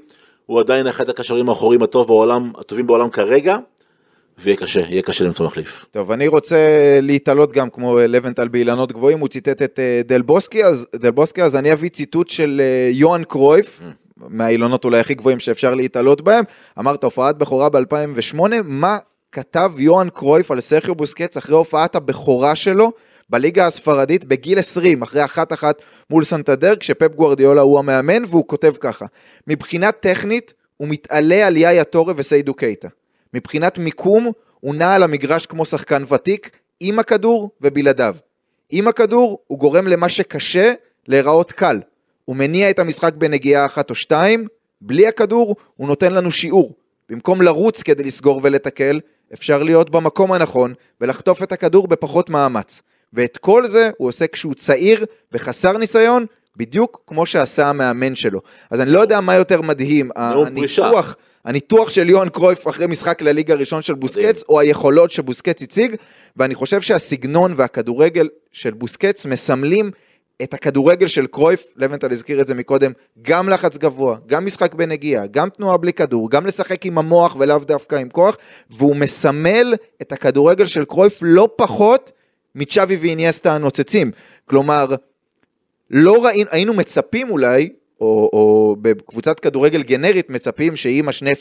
הוא 0.46 0.60
עדיין 0.60 0.88
אחד 0.88 1.10
הקשרים 1.10 1.50
האחוריים 1.50 1.84
הטוב 1.84 2.08
בעולם, 2.08 2.52
הטובים 2.58 2.88
בעולם 2.88 3.10
כרגע, 3.10 3.58
ויהיה 4.42 4.58
קשה, 4.58 4.80
יהיה 4.80 5.02
קשה 5.02 5.26
למצוא 5.26 5.46
מחליף. 5.46 5.86
טוב, 5.92 6.12
אני 6.12 6.28
רוצה 6.28 6.58
להתעלות 7.02 7.54
גם 7.54 7.70
כמו 7.70 8.00
לבנטל 8.00 8.48
באילנות 8.48 8.92
גבוהים, 8.92 9.20
הוא 9.20 9.28
ציטט 9.28 9.62
את 9.62 9.80
אה, 9.80 10.02
דל 10.06 10.22
בוסקי, 10.22 10.64
אז, 10.64 10.88
דל 10.96 11.12
בוסקי, 11.12 11.44
אז 11.44 11.56
אני 11.56 11.74
אביא 11.74 11.90
ציטוט 11.90 12.30
של 12.30 12.62
אה, 12.64 12.90
יוהאן 12.94 13.24
קרויף, 13.24 13.82
מהאילנות 14.18 14.86
אולי 14.86 15.00
הכי 15.00 15.14
גבוהים 15.14 15.40
שאפשר 15.40 15.74
להתעלות 15.74 16.22
בהם, 16.22 16.44
אמרת 16.80 17.04
הופעת 17.04 17.38
בכורה 17.38 17.70
ב-2008, 17.70 18.40
מה 18.64 18.98
כתב 19.32 19.72
יוהאן 19.78 20.10
קרויף 20.10 20.52
על 20.52 20.60
סרחיו 20.60 20.96
בוסקץ 20.96 21.38
אחרי 21.38 21.56
הופעת 21.56 21.96
הבכורה 21.96 22.56
שלו 22.56 22.92
בליגה 23.30 23.68
הספרדית 23.68 24.26
בגיל 24.26 24.60
20, 24.60 25.02
אחרי 25.02 25.26
אחת 25.26 25.54
אחת 25.54 25.82
מול 26.10 26.24
סנטדר, 26.24 26.76
כשפפ 26.76 27.16
גוורדיולה 27.16 27.62
הוא 27.62 27.80
המאמן, 27.80 28.24
והוא 28.30 28.48
כותב 28.48 28.74
ככה, 28.80 29.06
מבחינה 29.48 29.92
טכנית, 29.92 30.54
הוא 30.78 30.88
מתעלה 30.88 31.48
על 31.48 31.58
יאיה 31.58 31.84
טורה 31.84 32.14
וסיידו 32.18 32.54
קייטה. 32.54 32.88
מבחינת 33.34 33.78
מיקום, 33.78 34.32
הוא 34.60 34.76
נע 34.76 34.94
על 34.94 35.04
המגרש 35.04 35.46
כמו 35.46 35.66
שחקן 35.66 36.04
ותיק, 36.14 36.50
עם 36.80 37.00
הכדור 37.00 37.50
ובלעדיו. 37.62 38.16
עם 38.70 38.88
הכדור, 38.88 39.40
הוא 39.48 39.60
גורם 39.60 39.88
למה 39.88 40.10
שקשה 40.10 40.74
להיראות 41.08 41.52
קל. 41.52 41.80
הוא 42.26 42.36
מניע 42.36 42.70
את 42.70 42.80
המשחק 42.80 43.14
בנגיעה 43.14 43.66
אחת 43.66 43.90
או 43.90 43.96
שתיים, 43.96 44.48
בלי 44.82 45.08
הכדור, 45.08 45.56
הוא 45.76 45.88
נותן 45.88 46.14
לנו 46.14 46.32
שיעור. 46.32 46.74
במקום 47.10 47.42
לרוץ 47.42 47.84
כדי 47.84 48.04
לסגור 48.04 48.42
ולתקל, 48.44 49.00
אפשר 49.34 49.64
להיות 49.64 49.90
במקום 49.90 50.32
הנכון 50.32 50.74
ולחטוף 51.02 51.44
את 51.44 51.52
הכדור 51.52 51.88
בפחות 51.88 52.30
מאמץ. 52.30 52.82
ואת 53.14 53.38
כל 53.38 53.68
זה 53.68 53.90
הוא 53.98 54.08
עושה 54.08 54.28
כשהוא 54.28 54.54
צעיר 54.54 55.06
וחסר 55.32 55.78
ניסיון, 55.78 56.26
בדיוק 56.58 57.04
כמו 57.08 57.26
שעשה 57.26 57.70
המאמן 57.70 58.16
שלו. 58.16 58.42
אז 58.70 58.82
אני 58.82 58.92
לא 58.92 59.00
יודע 59.00 59.22
מה 59.22 59.36
יותר 59.36 59.62
מדהים, 59.62 60.12
נאום 60.18 60.56
פרישה. 60.56 60.92
הניתוח, 61.46 61.90
של 61.90 62.10
יוהאן 62.10 62.30
קרויף 62.30 62.68
אחרי 62.68 62.88
משחק 62.88 63.22
לליגה 63.22 63.54
הראשון 63.54 63.82
של 63.82 63.94
בוסקץ, 63.94 64.44
או 64.50 64.60
היכולות 64.60 65.12
שבוסקץ 65.12 65.62
הציג, 65.62 65.96
ואני 66.38 66.56
חושב 66.56 66.82
שהסגנון 66.82 67.54
והכדורגל 67.56 68.30
של 68.52 68.74
בוסקץ 68.74 69.26
מסמלים 69.26 69.92
את 70.44 70.54
הכדורגל 70.54 71.08
של 71.08 71.28
קרויף, 71.28 71.64
לבנטל 71.76 72.12
הזכיר 72.12 72.42
את 72.42 72.48
זה 72.48 72.54
מקודם, 72.54 72.92
גם 73.22 73.50
לחץ 73.50 73.78
גבוה, 73.78 74.18
גם 74.28 74.46
משחק 74.46 74.74
בנגיעה, 74.74 75.28
גם 75.28 75.50
תנועה 75.50 75.78
בלי 75.78 75.94
כדור, 75.94 76.30
גם 76.30 76.46
לשחק 76.46 76.86
עם 76.86 76.98
המוח 76.98 77.36
ולאו 77.40 77.60
דווקא 77.60 77.96
עם 77.96 78.10
כוח, 78.10 78.38
והוא 78.70 78.96
מסמל 78.96 79.74
את 80.02 80.12
הכדורגל 80.12 80.66
של 80.66 80.86
קרויף 80.86 81.20
לא 81.22 81.50
פחות 81.56 82.12
מצ'אבי 82.56 82.96
ואיניאסטה 82.96 83.54
הנוצצים. 83.56 84.12
כלומר, 84.46 84.86
לא 85.90 86.26
ראינו, 86.26 86.50
היינו 86.52 86.74
מצפים 86.74 87.30
אולי, 87.30 87.70
או, 88.02 88.30
או 88.34 88.76
בקבוצת 88.82 89.40
כדורגל 89.40 89.84
גנרית 89.84 90.30
מצפים 90.30 90.76
שאם 90.76 91.10
השני 91.10 91.32
50-50 91.32 91.36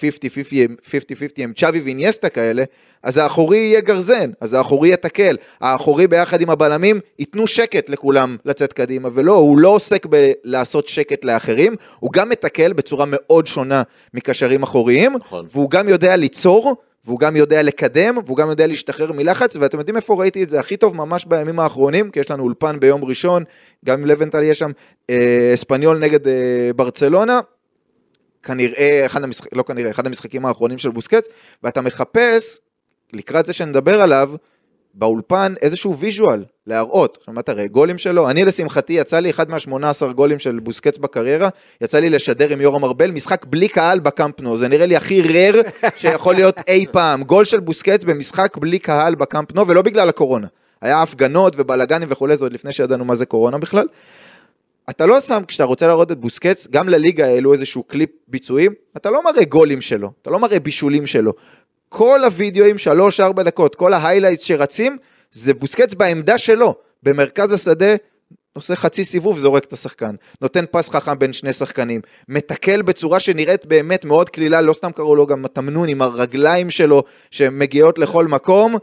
הם 1.39 1.53
צ'אבי 1.57 1.81
ואיניאסטה 1.81 2.29
כאלה, 2.29 2.65
אז 3.03 3.17
האחורי 3.17 3.59
יהיה 3.59 3.81
גרזן, 3.81 4.31
אז 4.41 4.55
האחורי 4.55 4.93
יתקל, 4.93 5.37
האחורי 5.61 6.07
ביחד 6.07 6.41
עם 6.41 6.51
הבלמים 6.51 7.01
ייתנו 7.19 7.47
שקט 7.47 7.89
לכולם 7.89 8.37
לצאת 8.45 8.73
קדימה, 8.73 9.09
ולא, 9.15 9.35
הוא 9.35 9.59
לא 9.59 9.69
עוסק 9.69 10.07
בלעשות 10.07 10.89
שקט 10.89 11.25
לאחרים, 11.25 11.77
הוא 12.01 12.13
גם 12.13 12.29
מתקל 12.29 12.73
בצורה 12.73 13.05
מאוד 13.09 13.47
שונה 13.47 13.83
מקשרים 14.15 14.63
אחוריים, 14.63 15.17
נכון. 15.17 15.47
והוא 15.53 15.71
גם 15.71 15.89
יודע 15.89 16.17
ליצור, 16.17 16.77
והוא 17.05 17.21
גם 17.21 17.37
יודע 17.37 17.63
לקדם, 17.63 18.19
והוא 18.27 18.37
גם 18.37 18.49
יודע 18.49 18.67
להשתחרר 18.67 19.13
מלחץ, 19.13 19.57
ואתם 19.57 19.79
יודעים 19.79 19.97
איפה 19.97 20.15
ראיתי 20.15 20.43
את 20.43 20.51
זה 20.51 20.61
הכי 20.61 20.77
טוב 20.77 20.97
ממש 20.97 21.25
בימים 21.25 21.61
האחרונים, 21.61 22.11
כי 22.11 22.21
יש 22.21 22.31
לנו 22.31 22.43
אולפן 22.43 22.81
ביום 22.81 23.05
ראשון, 23.05 23.45
גם 23.85 23.99
עם 23.99 24.07
לבנטל 24.07 24.43
יש 24.43 24.59
שם 24.59 24.71
אה, 25.11 25.51
אספניול 25.55 25.99
נגד 25.99 26.29
אה, 26.29 26.71
ברצלונה, 26.77 27.41
כנראה, 28.43 29.03
אחד 29.07 29.23
המשחק, 29.25 29.49
לא 29.53 29.63
כנראה, 29.63 29.91
אחד 29.91 30.07
המשחקים 30.07 30.47
האחרונים 30.47 30.79
של 30.79 30.91
בוסקץ, 30.91 31.29
ואתה 31.63 31.81
מחפש, 31.81 32.59
לקראת 33.13 33.47
זה 33.47 33.53
שנדבר 33.53 34.03
עליו, 34.03 34.31
באולפן 34.99 35.55
איזשהו 35.63 35.99
visual 35.99 36.45
להראות. 36.67 37.17
עכשיו 37.21 37.35
מה 37.35 37.43
תראה, 37.43 37.67
גולים 37.67 37.99
שלו, 37.99 38.31
אני 38.31 38.45
לשמחתי 38.45 38.93
יצא 38.93 39.19
לי 39.19 39.31
אחד 39.31 39.51
מה-18 39.51 40.13
גולים 40.13 40.39
של 40.39 40.59
בוסקץ 40.59 40.99
בקריירה, 40.99 41.49
יצא 41.81 41.99
לי 41.99 42.11
לשדר 42.11 42.53
עם 42.53 42.61
יורם 42.61 42.85
ארבל, 42.85 43.11
משחק 43.11 43.45
בלי 43.45 43.69
קהל 43.69 44.01
בקמפנו, 44.01 44.57
זה 44.57 44.69
נראה 44.69 44.87
לי 44.87 44.97
הכי 44.97 45.23
rare 45.23 45.61
שיכול 45.97 46.35
להיות 46.35 46.57
אי 46.69 46.85
פעם. 46.93 47.23
גול 47.23 47.45
של 47.45 47.61
בוסקץ 47.61 48.05
במשחק 48.05 48.57
בלי 48.57 48.79
קהל 48.79 49.15
בקמפנו, 49.15 49.69
ולא 49.69 49.83
בגלל 49.83 50.09
הקורונה. 50.09 50.47
היה 50.83 51.03
הפגנות 51.03 51.55
ובלאגנים 51.57 52.09
וכולי, 52.11 52.37
זה 52.37 52.45
עוד 52.45 52.53
לפני 52.53 52.73
שידענו 52.73 53.05
מה 53.05 53.15
זה 53.15 53.27
קורונה 53.27 53.59
בכלל. 53.59 53.87
אתה 54.91 55.07
לא 55.07 55.21
שם, 55.21 55.43
כשאתה 55.49 55.65
רוצה 55.65 55.87
להראות 55.87 56.13
את 56.13 56.19
בוסקץ, 56.19 56.69
גם 56.71 56.89
לליגה 56.89 57.27
העלו 57.27 57.53
איזשהו 57.53 57.83
קליפ 57.83 58.11
ביצועים, 58.29 58.73
אתה 58.97 59.11
לא 59.11 59.25
מראה 59.25 59.45
גולים 59.45 59.81
שלו, 59.81 60.11
אתה 60.23 60.31
לא 60.31 60.39
מראה 60.39 60.61
בישולים 60.61 61.07
שלו. 61.07 61.33
כל 61.89 62.25
הווידאוים, 62.25 62.77
3-4 63.39 63.43
דקות, 63.43 63.75
כל 63.75 63.95
ה 63.95 63.99
highlights 63.99 64.45
שרצים, 64.45 64.97
זה 65.31 65.55
בוסקץ 65.55 65.95
בעמדה 65.95 66.39
שלו, 66.39 66.75
במרכז 67.03 67.53
השדה, 67.53 67.95
עושה 68.53 68.77
חצי 68.77 69.05
סיבוב, 69.05 69.39
זורק 69.39 69.65
את 69.65 69.73
השחקן. 69.73 70.15
נותן 70.43 70.65
פס 70.71 70.89
חכם 70.89 71.19
בין 71.19 71.33
שני 71.33 71.53
שחקנים. 71.53 72.01
מתקל 72.29 72.83
בצורה 72.83 73.21
שנראית 73.21 73.67
באמת 73.67 74.05
מאוד 74.05 74.31
קלילה, 74.31 74.61
לא 74.61 74.73
סתם 74.73 74.93
קראו 74.93 75.17
לו 75.17 75.27
גם 75.27 75.47
תמנון 75.47 75.89
עם 75.89 76.03
הרגליים 76.03 76.71
שלו, 76.71 77.03
שמגיעות 77.31 77.99
לכל 77.99 78.27
מקום. 78.27 78.77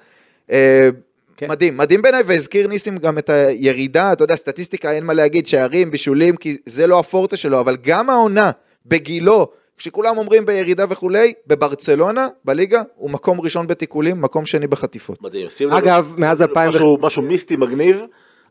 אה, 0.52 0.90
כן. 1.38 1.50
מדהים, 1.50 1.78
מדהים 1.78 2.02
בעיניי, 2.02 2.24
והזכיר 2.26 2.68
ניסים 2.68 2.98
גם 2.98 3.18
את 3.18 3.30
הירידה, 3.30 4.14
אתה 4.14 4.24
יודע, 4.24 4.36
סטטיסטיקה 4.36 4.92
אין 4.92 5.04
מה 5.04 5.14
להגיד, 5.14 5.48
שערים, 5.48 5.92
בישולים, 5.92 6.36
כי 6.36 6.58
זה 6.66 6.88
לא 6.88 7.00
הפורטה 7.00 7.38
שלו, 7.38 7.60
אבל 7.60 7.78
גם 7.82 8.10
העונה, 8.10 8.52
בגילו, 8.86 9.48
כשכולם 9.78 10.18
אומרים 10.18 10.46
בירידה 10.46 10.86
וכולי, 10.90 11.34
בברצלונה, 11.48 12.28
בליגה, 12.46 12.82
הוא 12.96 13.10
מקום 13.10 13.42
ראשון 13.42 13.68
בתיקולים, 13.68 14.22
מקום 14.22 14.46
שני 14.46 14.68
בחטיפות. 14.68 15.22
מדהים. 15.22 15.50
שים 15.50 15.70
לב- 15.70 15.76
אגב, 15.76 16.14
מאז 16.18 16.38
שים 16.38 16.44
לב 16.44 16.50
2000 16.50 16.70
משהו, 16.70 16.98
משהו 17.02 17.22
מיסטי 17.22 17.56
מגניב, 17.56 18.02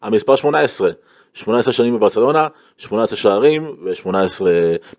המספר 0.02 0.36
18. 0.36 0.90
18 1.34 1.72
שנים 1.72 1.94
בברצלונה, 1.94 2.46
18 2.76 3.16
שערים 3.16 3.76
ו-18 3.84 4.42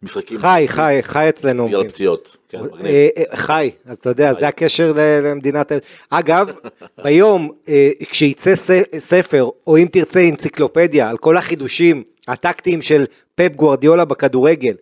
משחקים. 0.03 0.37
חי, 0.39 0.63
חי, 0.67 0.99
חי 1.01 1.29
אצלנו. 1.29 1.67
בגלל 1.67 1.87
פציעות. 1.89 2.37
כן, 2.49 2.61
מגניב. 2.61 2.85
אה, 2.85 3.07
אה, 3.17 3.37
חי, 3.37 3.71
אז 3.85 3.97
אתה 3.97 4.09
יודע, 4.09 4.33
זה 4.33 4.47
הקשר 4.47 4.93
למדינת... 5.23 5.71
אגב, 6.09 6.51
ביום, 7.03 7.51
אה, 7.69 7.89
כשיצא 8.09 8.53
ספר, 8.97 9.49
או 9.67 9.77
אם 9.77 9.87
תרצה 9.91 10.29
אנציקלופדיה, 10.29 11.09
על 11.09 11.17
כל 11.17 11.37
החידושים 11.37 12.03
הטקטיים 12.27 12.81
של 12.81 13.05
פפ 13.35 13.51
גוורדיולה 13.55 14.05
בכדורגל, 14.05 14.73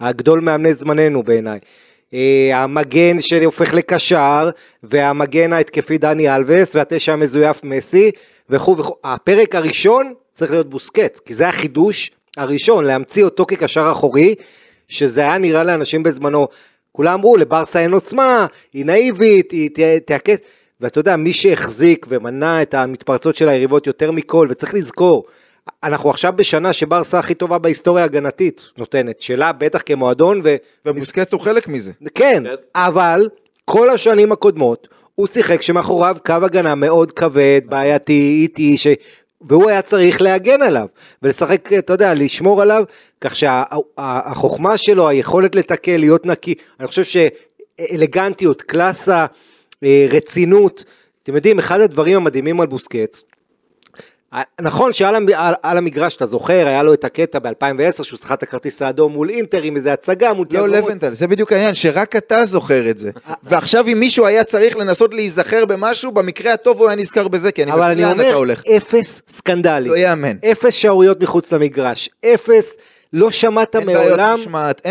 הגדול 0.00 0.40
מאמני 0.40 0.74
זמננו 0.74 1.22
בעיניי. 1.22 1.58
אה, 2.14 2.50
המגן 2.62 3.20
שהופך 3.20 3.74
לקשר, 3.74 4.50
והמגן 4.82 5.52
ההתקפי 5.52 5.98
דני 5.98 6.34
אלווס, 6.34 6.76
והתשע 6.76 7.12
המזויף 7.12 7.64
מסי, 7.64 8.10
וכו' 8.50 8.76
וכו'. 8.78 8.96
הפרק 9.04 9.54
הראשון 9.54 10.14
צריך 10.30 10.50
להיות 10.50 10.70
בוסקט, 10.70 11.18
כי 11.18 11.34
זה 11.34 11.48
החידוש 11.48 12.10
הראשון, 12.36 12.84
להמציא 12.84 13.24
אותו 13.24 13.46
כקשר 13.46 13.88
אחורי, 13.92 14.34
שזה 14.88 15.20
היה 15.20 15.38
נראה 15.38 15.64
לאנשים 15.64 16.02
בזמנו, 16.02 16.48
כולם 16.92 17.12
אמרו 17.12 17.36
לברסה 17.36 17.80
אין 17.80 17.92
עוצמה, 17.92 18.46
היא 18.72 18.86
נאיבית, 18.86 19.50
היא 19.50 19.70
תעקץ, 20.06 20.40
ואתה 20.80 20.98
יודע, 20.98 21.16
מי 21.16 21.32
שהחזיק 21.32 22.06
ומנע 22.08 22.62
את 22.62 22.74
המתפרצות 22.74 23.36
של 23.36 23.48
היריבות 23.48 23.86
יותר 23.86 24.10
מכל, 24.10 24.46
וצריך 24.50 24.74
לזכור, 24.74 25.24
אנחנו 25.82 26.10
עכשיו 26.10 26.32
בשנה 26.36 26.72
שברסה 26.72 27.18
הכי 27.18 27.34
טובה 27.34 27.58
בהיסטוריה 27.58 28.04
ההגנתית 28.04 28.62
נותנת, 28.78 29.20
שלה 29.20 29.52
בטח 29.52 29.82
כמועדון, 29.86 30.40
ו... 30.44 30.56
ובוסקץ 30.86 31.32
הוא 31.32 31.40
חלק 31.40 31.68
מזה. 31.68 31.92
כן, 32.14 32.42
כן. 32.46 32.54
אבל 32.74 33.28
כל 33.64 33.90
השנים 33.90 34.32
הקודמות 34.32 34.88
הוא 35.14 35.26
שיחק 35.26 35.62
שמאחוריו 35.62 36.16
קו 36.26 36.34
הגנה 36.42 36.74
מאוד 36.74 37.12
כבד, 37.12 37.60
בעייתי, 37.64 38.38
איטי, 38.42 38.76
ש... 38.76 38.86
והוא 39.40 39.70
היה 39.70 39.82
צריך 39.82 40.22
להגן 40.22 40.62
עליו 40.62 40.86
ולשחק, 41.22 41.72
אתה 41.72 41.92
יודע, 41.92 42.14
לשמור 42.14 42.62
עליו, 42.62 42.84
כך 43.20 43.36
שהחוכמה 43.36 44.76
שלו, 44.76 45.08
היכולת 45.08 45.54
לתקל, 45.54 45.96
להיות 45.96 46.26
נקי, 46.26 46.54
אני 46.80 46.88
חושב 46.88 47.02
שאלגנטיות, 47.04 48.62
קלאסה, 48.62 49.26
אה, 49.84 50.06
רצינות, 50.10 50.84
אתם 51.22 51.34
יודעים, 51.34 51.58
אחד 51.58 51.80
הדברים 51.80 52.16
המדהימים 52.16 52.60
על 52.60 52.66
בוסקץ, 52.66 53.22
נכון 54.60 54.92
שעל 54.92 55.14
המ- 55.14 55.26
על, 55.34 55.54
על 55.62 55.78
המגרש, 55.78 56.16
אתה 56.16 56.26
זוכר, 56.26 56.66
היה 56.66 56.82
לו 56.82 56.94
את 56.94 57.04
הקטע 57.04 57.38
ב-2010 57.38 58.02
שהוא 58.02 58.18
שיחק 58.18 58.38
את 58.38 58.42
הכרטיס 58.42 58.82
האדום 58.82 59.12
מול 59.12 59.30
אינטר 59.30 59.62
עם 59.62 59.76
איזה 59.76 59.92
הצגה, 59.92 60.32
מול 60.32 60.46
לא, 60.52 60.68
לבנטל, 60.68 61.12
זה 61.12 61.26
בדיוק 61.26 61.52
העניין, 61.52 61.74
שרק 61.74 62.16
אתה 62.16 62.44
זוכר 62.44 62.90
את 62.90 62.98
זה. 62.98 63.10
ועכשיו 63.44 63.86
אם 63.88 64.00
מישהו 64.00 64.26
היה 64.26 64.44
צריך 64.44 64.76
לנסות 64.76 65.14
להיזכר 65.14 65.64
במשהו, 65.64 66.12
במקרה 66.12 66.52
הטוב 66.52 66.78
הוא 66.80 66.86
היה 66.88 66.96
נזכר 66.96 67.28
בזה, 67.28 67.52
כי 67.52 67.62
אני 67.62 67.72
אבל 67.72 67.80
מבין 67.80 67.90
אני 67.90 68.02
לאן 68.02 68.20
אתה 68.20 68.22
אומר, 68.28 68.34
הולך. 68.34 68.62
אפס 68.76 69.22
סקנדלים. 69.28 69.90
לא 69.92 69.96
יאמן. 69.96 70.36
אפס 70.52 70.74
שערוריות 70.74 71.20
מחוץ 71.20 71.52
למגרש. 71.52 72.08
אפס, 72.34 72.76
לא 73.12 73.30
שמעת 73.30 73.76
מעולם 73.76 74.36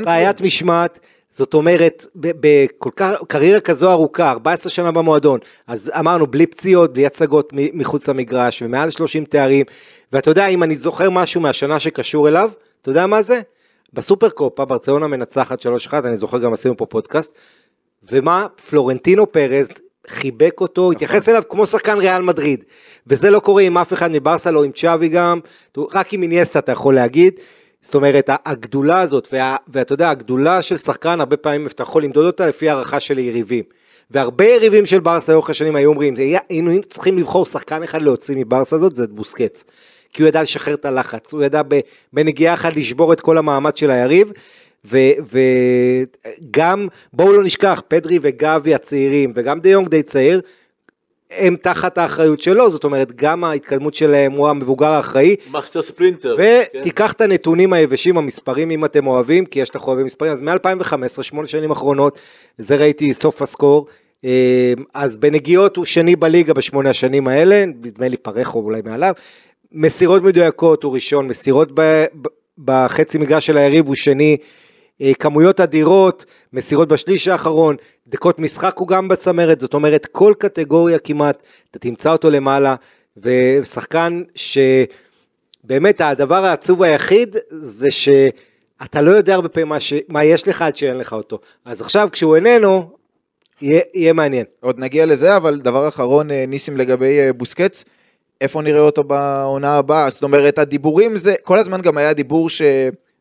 בעיית. 0.05 0.41
משמעת. 0.41 1.00
זאת 1.29 1.53
אומרת, 1.53 2.05
בכל 2.15 2.89
כך, 2.95 3.15
קריירה 3.27 3.59
כזו 3.59 3.91
ארוכה, 3.91 4.31
14 4.31 4.69
שנה 4.69 4.91
במועדון, 4.91 5.39
אז 5.67 5.91
אמרנו, 6.00 6.27
בלי 6.27 6.45
פציעות, 6.45 6.93
בלי 6.93 7.05
הצגות 7.05 7.53
מחוץ 7.53 8.09
למגרש, 8.09 8.62
ומעל 8.62 8.89
30 8.89 9.25
תארים, 9.25 9.65
ואתה 10.13 10.29
יודע, 10.29 10.48
אם 10.48 10.63
אני 10.63 10.75
זוכר 10.75 11.09
משהו 11.09 11.41
מהשנה 11.41 11.79
שקשור 11.79 12.27
אליו, 12.27 12.51
אתה 12.81 12.89
יודע 12.89 13.07
מה 13.07 13.21
זה? 13.21 13.41
בסופר 13.93 14.29
קופה, 14.29 14.65
ברצלונה 14.65 15.07
מנצחת 15.07 15.62
3-1, 15.62 15.93
אני 16.03 16.17
זוכר 16.17 16.38
גם 16.38 16.53
עשינו 16.53 16.77
פה 16.77 16.86
פודקאסט, 16.86 17.36
ומה? 18.12 18.48
פלורנטינו 18.69 19.31
פרז 19.31 19.69
חיבק 20.07 20.62
אותו, 20.62 20.91
התייחס 20.91 21.29
אליו 21.29 21.43
כמו 21.50 21.65
שחקן 21.65 21.98
ריאל 21.98 22.21
מדריד. 22.21 22.63
וזה 23.07 23.29
לא 23.29 23.39
קורה 23.39 23.63
עם 23.63 23.77
אף 23.77 23.93
אחד 23.93 24.12
מברסה, 24.12 24.51
לא 24.51 24.63
עם 24.63 24.71
צ'אבי 24.71 25.07
גם, 25.09 25.39
רק 25.77 26.13
עם 26.13 26.21
איניאסטה 26.21 26.59
אתה 26.59 26.71
יכול 26.71 26.95
להגיד. 26.95 27.39
זאת 27.81 27.95
אומרת, 27.95 28.29
הגדולה 28.45 29.01
הזאת, 29.01 29.27
וה, 29.33 29.55
ואתה 29.67 29.93
יודע, 29.93 30.09
הגדולה 30.09 30.62
של 30.62 30.77
שחקן, 30.77 31.19
הרבה 31.19 31.38
פעמים 31.38 31.67
אתה 31.67 31.83
יכול 31.83 32.03
למדוד 32.03 32.25
אותה 32.25 32.48
לפי 32.48 32.69
הערכה 32.69 33.00
של 33.00 33.19
יריבים. 33.19 33.63
והרבה 34.12 34.45
יריבים 34.45 34.86
של 34.86 35.00
ברסה 35.00 35.31
לאורך 35.31 35.50
השנים 35.50 35.75
היו 35.75 35.89
אומרים, 35.89 36.15
"זה 36.15 36.21
היה- 36.21 36.39
היינו 36.50 36.71
צריכים 36.89 37.17
לבחור 37.17 37.45
שחקן 37.45 37.83
אחד 37.83 38.01
להוציא 38.01 38.36
מברסה 38.38 38.75
הזאת, 38.75 38.95
זה 38.95 39.07
בוסקץ. 39.07 39.63
כי 40.13 40.21
הוא 40.21 40.29
ידע 40.29 40.41
לשחרר 40.41 40.74
את 40.74 40.86
הלחץ, 40.86 41.33
הוא 41.33 41.43
ידע 41.43 41.62
בנגיעה 42.13 42.53
אחת 42.53 42.75
לשבור 42.75 43.13
את 43.13 43.21
כל 43.21 43.38
המאמץ 43.38 43.79
של 43.79 43.91
היריב, 43.91 44.31
וגם, 44.86 46.88
בואו 47.13 47.33
לא 47.33 47.43
נשכח, 47.43 47.81
פדרי 47.88 48.19
וגבי 48.21 48.75
הצעירים, 48.75 49.31
וגם 49.36 49.59
דה 49.59 49.69
יונג 49.69 49.88
די 49.89 50.03
צעיר, 50.03 50.41
הם 51.31 51.55
תחת 51.62 51.98
האחריות 51.98 52.39
שלו, 52.41 52.69
זאת 52.71 52.83
אומרת, 52.83 53.15
גם 53.15 53.43
ההתקדמות 53.43 53.93
שלהם 53.93 54.31
הוא 54.31 54.50
המבוגר 54.50 54.88
האחראי, 54.88 55.36
מקסטר 55.51 55.81
ספלינטר. 55.81 56.38
כן. 56.38 56.62
ותיקח 56.79 57.12
את 57.12 57.21
הנתונים 57.21 57.74
היבשים, 57.74 58.17
המספרים, 58.17 58.71
אם 58.71 58.86
אתם 58.86 59.07
אוהבים, 59.07 59.45
כי 59.45 59.59
יש 59.59 59.75
לך 59.75 59.88
אוהבים 59.88 60.05
מספרים, 60.05 60.31
אז 60.31 60.41
מ-2015, 60.41 61.24
שמונה 61.24 61.48
שנים 61.48 61.71
אחרונות, 61.71 62.19
זה 62.57 62.75
ראיתי 62.75 63.13
סוף 63.13 63.41
הסקור. 63.41 63.88
אה, 64.25 64.74
אז 64.93 65.17
בנגיעות 65.17 65.77
הוא 65.77 65.86
שני 65.86 66.15
בליגה 66.15 66.53
בשמונה 66.53 66.89
השנים 66.89 67.27
האלה, 67.27 67.65
נדמה 67.65 68.07
לי 68.07 68.17
פרחו 68.17 68.59
אולי 68.59 68.81
מעליו. 68.86 69.13
מסירות 69.71 70.24
מדויקות 70.24 70.83
הוא 70.83 70.93
ראשון, 70.93 71.27
מסירות 71.27 71.69
ב, 71.74 71.81
ב, 72.21 72.27
בחצי 72.57 73.17
מגרש 73.17 73.45
של 73.45 73.57
היריב 73.57 73.88
הוא 73.88 73.95
שני. 73.95 74.38
אה, 75.01 75.12
כמויות 75.20 75.60
אדירות, 75.60 76.25
מסירות 76.53 76.88
בשליש 76.88 77.27
האחרון, 77.27 77.75
דקות 78.08 78.39
משחק 78.39 78.77
הוא 78.77 78.88
גם 78.88 79.08
בצמרת, 79.08 79.60
זאת 79.60 79.74
אומרת 79.74 80.06
כל 80.06 80.34
קטגוריה 80.39 81.00
כמעט, 81.00 81.44
אתה 81.72 81.79
תמצא 81.79 82.12
אותו 82.12 82.29
למעלה, 82.29 82.75
ושחקן 83.18 84.24
שבאמת 84.36 86.01
הדבר 86.01 86.46
העצוב 86.46 86.84
היחיד 86.84 87.36
זה 87.50 87.91
שאתה 87.91 89.01
לא 89.01 89.12
יודע 89.12 89.34
הרבה 89.34 89.50
פעמים 89.50 89.70
מה, 89.70 89.79
ש... 89.79 89.94
מה 90.08 90.24
יש 90.24 90.48
לך 90.48 90.62
עד 90.62 90.75
שאין 90.75 90.98
לך 90.98 91.13
אותו. 91.13 91.39
אז 91.65 91.82
עכשיו 91.82 92.10
כשהוא 92.12 92.36
איננו, 92.36 92.89
יהיה, 93.62 93.82
יהיה 93.94 94.13
מעניין. 94.13 94.46
עוד 94.60 94.79
נגיע 94.79 95.06
לזה, 95.06 95.36
אבל 95.36 95.60
דבר 95.60 95.88
אחרון, 95.88 96.32
אה, 96.32 96.46
ניסים 96.48 96.77
לגבי 96.77 97.20
אה, 97.20 97.34
בוסקץ, 97.34 97.84
איפה 98.41 98.62
נראה 98.62 98.82
אותו 98.82 99.03
בעונה 99.03 99.77
הבאה? 99.77 100.10
זאת 100.10 100.24
אומרת, 100.24 100.58
הדיבורים 100.58 101.18
זה, 101.18 101.36
כל 101.44 101.60
הזמן 101.60 101.82
גם 101.82 101.98
היה 101.98 102.13
דיבור 102.13 102.50
ש... 102.50 102.62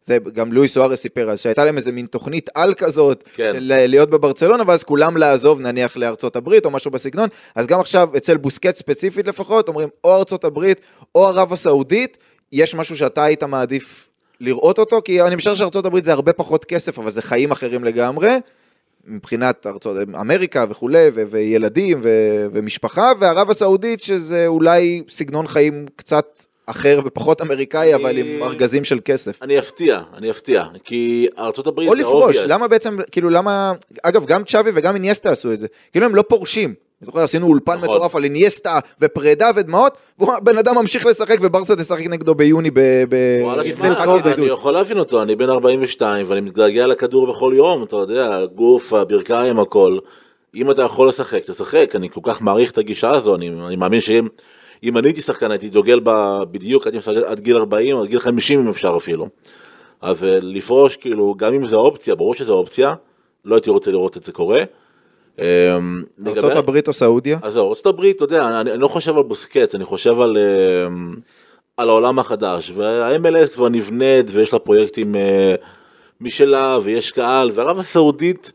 זה 0.08 0.18
גם 0.32 0.52
לואי 0.52 0.68
סוארס 0.68 1.00
סיפר 1.00 1.30
אז 1.30 1.40
שהייתה 1.40 1.64
להם 1.64 1.76
איזה 1.76 1.92
מין 1.92 2.06
תוכנית 2.06 2.50
על 2.54 2.74
כזאת, 2.74 3.24
כן. 3.34 3.52
של 3.52 3.72
אה, 3.72 3.86
להיות 3.86 4.10
בברצלונה, 4.10 4.62
ואז 4.66 4.84
כולם 4.84 5.16
לעזוב 5.16 5.60
נניח 5.60 5.96
לארצות 5.96 6.36
הברית 6.36 6.64
או 6.64 6.70
משהו 6.70 6.90
בסגנון, 6.90 7.28
אז 7.54 7.66
גם 7.66 7.80
עכשיו 7.80 8.08
אצל 8.16 8.36
בוסקט 8.36 8.76
ספציפית 8.76 9.26
לפחות, 9.26 9.68
אומרים 9.68 9.88
או 10.04 10.16
ארצות 10.16 10.44
הברית 10.44 10.80
או 11.14 11.26
ערב 11.26 11.52
הסעודית, 11.52 12.18
יש 12.52 12.74
משהו 12.74 12.96
שאתה 12.96 13.24
היית 13.24 13.42
מעדיף 13.42 14.08
לראות 14.40 14.78
אותו, 14.78 15.00
כי 15.04 15.22
אני 15.22 15.36
משער 15.36 15.54
שארצות 15.54 15.86
הברית 15.86 16.04
זה 16.04 16.12
הרבה 16.12 16.32
פחות 16.32 16.64
כסף, 16.64 16.98
אבל 16.98 17.10
זה 17.10 17.22
חיים 17.22 17.50
אחרים 17.50 17.84
לגמרי. 17.84 18.30
מבחינת 19.06 19.66
ארצות, 19.66 19.96
אמריקה 20.20 20.64
וכולי, 20.68 21.10
ו- 21.14 21.22
וילדים 21.30 22.00
ו- 22.02 22.46
ומשפחה, 22.52 23.12
וערב 23.20 23.50
הסעודית 23.50 24.02
שזה 24.02 24.46
אולי 24.46 25.02
סגנון 25.08 25.46
חיים 25.46 25.86
קצת 25.96 26.38
אחר 26.70 27.00
ופחות 27.04 27.40
אמריקאי, 27.42 27.94
אני- 27.94 28.02
אבל 28.02 28.16
עם 28.18 28.42
ארגזים 28.42 28.84
של 28.84 28.98
כסף. 29.04 29.42
אני 29.42 29.58
אפתיע, 29.58 30.00
אני 30.16 30.30
אפתיע, 30.30 30.64
כי 30.84 31.28
ארצות 31.38 31.66
הברית 31.66 31.88
או 31.88 31.94
זה 31.96 32.00
לפרוש. 32.00 32.36
למה 32.36 32.68
בעצם, 32.68 32.98
כאילו 33.12 33.30
למה, 33.30 33.72
אגב, 34.02 34.26
גם 34.26 34.44
צ'אבי 34.44 34.70
וגם 34.74 34.94
אינייסטה 34.94 35.30
עשו 35.30 35.52
את 35.52 35.58
זה, 35.58 35.66
כאילו 35.92 36.06
הם 36.06 36.14
לא 36.14 36.22
פורשים. 36.22 36.68
אני 37.00 37.06
זוכר, 37.06 37.20
עשינו 37.20 37.46
אולפן 37.46 37.74
נכון. 37.74 37.88
מטורף 37.88 38.14
על 38.16 38.24
אינייסטה 38.24 38.78
ופרידה 39.00 39.50
ודמעות, 39.56 39.92
והבן 40.18 40.58
אדם 40.58 40.74
ממשיך 40.78 41.06
לשחק 41.06 41.36
וברסה 41.40 41.76
תשחק 41.76 42.06
נגדו 42.06 42.34
ביוני 42.34 42.70
ב- 42.70 42.80
ב- 43.08 43.38
אני. 44.32 44.46
יכול 44.46 44.72
להבין 44.72 44.98
אותו, 44.98 45.22
אני 45.22 45.36
בן 45.36 45.50
42 45.50 46.26
ואני 46.28 46.40
מתגעגע 46.40 46.86
לכדור 46.86 47.26
בכל 47.32 47.52
יום, 47.56 47.82
אתה 47.82 47.96
יודע, 47.96 48.36
הגוף, 48.36 48.92
הברכיים, 48.92 49.58
הכל. 49.58 49.98
אם 50.54 50.70
אתה 50.70 50.82
יכול 50.82 51.08
לשחק, 51.08 51.42
תשחק, 51.46 51.92
אני 51.94 52.08
כל 52.10 52.20
כך 52.24 52.42
מעריך 52.42 52.70
את 52.70 52.78
הגישה 52.78 53.10
הזו, 53.10 53.34
אני, 53.34 53.50
אני 53.66 53.76
מאמין 53.76 54.00
שאם 54.00 54.26
אם 54.82 54.98
אני 54.98 55.08
הייתי 55.08 55.20
שחקן 55.20 55.50
הייתי 55.50 55.68
דוגל 55.68 56.00
בה 56.00 56.40
בדיוק, 56.50 56.86
הייתי 56.86 56.98
משחק 56.98 57.14
עד 57.26 57.40
גיל 57.40 57.56
40, 57.56 57.98
עד 57.98 58.06
גיל 58.06 58.20
50 58.20 58.60
אם 58.60 58.68
אפשר 58.68 58.94
אפילו. 58.96 59.28
אז 60.00 60.24
אה, 60.24 60.38
לפרוש, 60.42 60.96
כאילו, 60.96 61.34
גם 61.38 61.54
אם 61.54 61.66
זו 61.66 61.76
אופציה, 61.76 62.14
ברור 62.14 62.34
שזו 62.34 62.54
אופציה, 62.54 62.94
לא 63.44 63.54
הייתי 63.54 63.70
רוצה 63.70 63.90
לראות 63.90 64.16
את 64.16 64.24
זה 64.24 64.32
קורה. 64.32 64.62
אמ, 65.38 65.44
הברית 66.56 66.88
או 66.88 66.92
סעודיה? 66.92 67.38
אז 67.42 67.52
זהו, 67.52 67.74
הברית, 67.84 68.16
אתה 68.16 68.24
יודע, 68.24 68.46
אני, 68.60 68.72
אני 68.72 68.80
לא 68.80 68.88
חושב 68.88 69.16
על 69.16 69.22
בוסקץ, 69.22 69.74
אני 69.74 69.84
חושב 69.84 70.20
על, 70.20 70.36
אה, 70.36 70.86
על 71.76 71.88
העולם 71.88 72.18
החדש, 72.18 72.72
וה-MLS 72.74 73.54
כבר 73.54 73.68
נבנית 73.68 74.26
ויש 74.28 74.52
לה 74.52 74.58
פרויקטים 74.58 75.16
אה, 75.16 75.54
משלה 76.20 76.78
ויש 76.82 77.12
קהל, 77.12 77.50
וערב 77.54 77.78
הסעודית, 77.78 78.52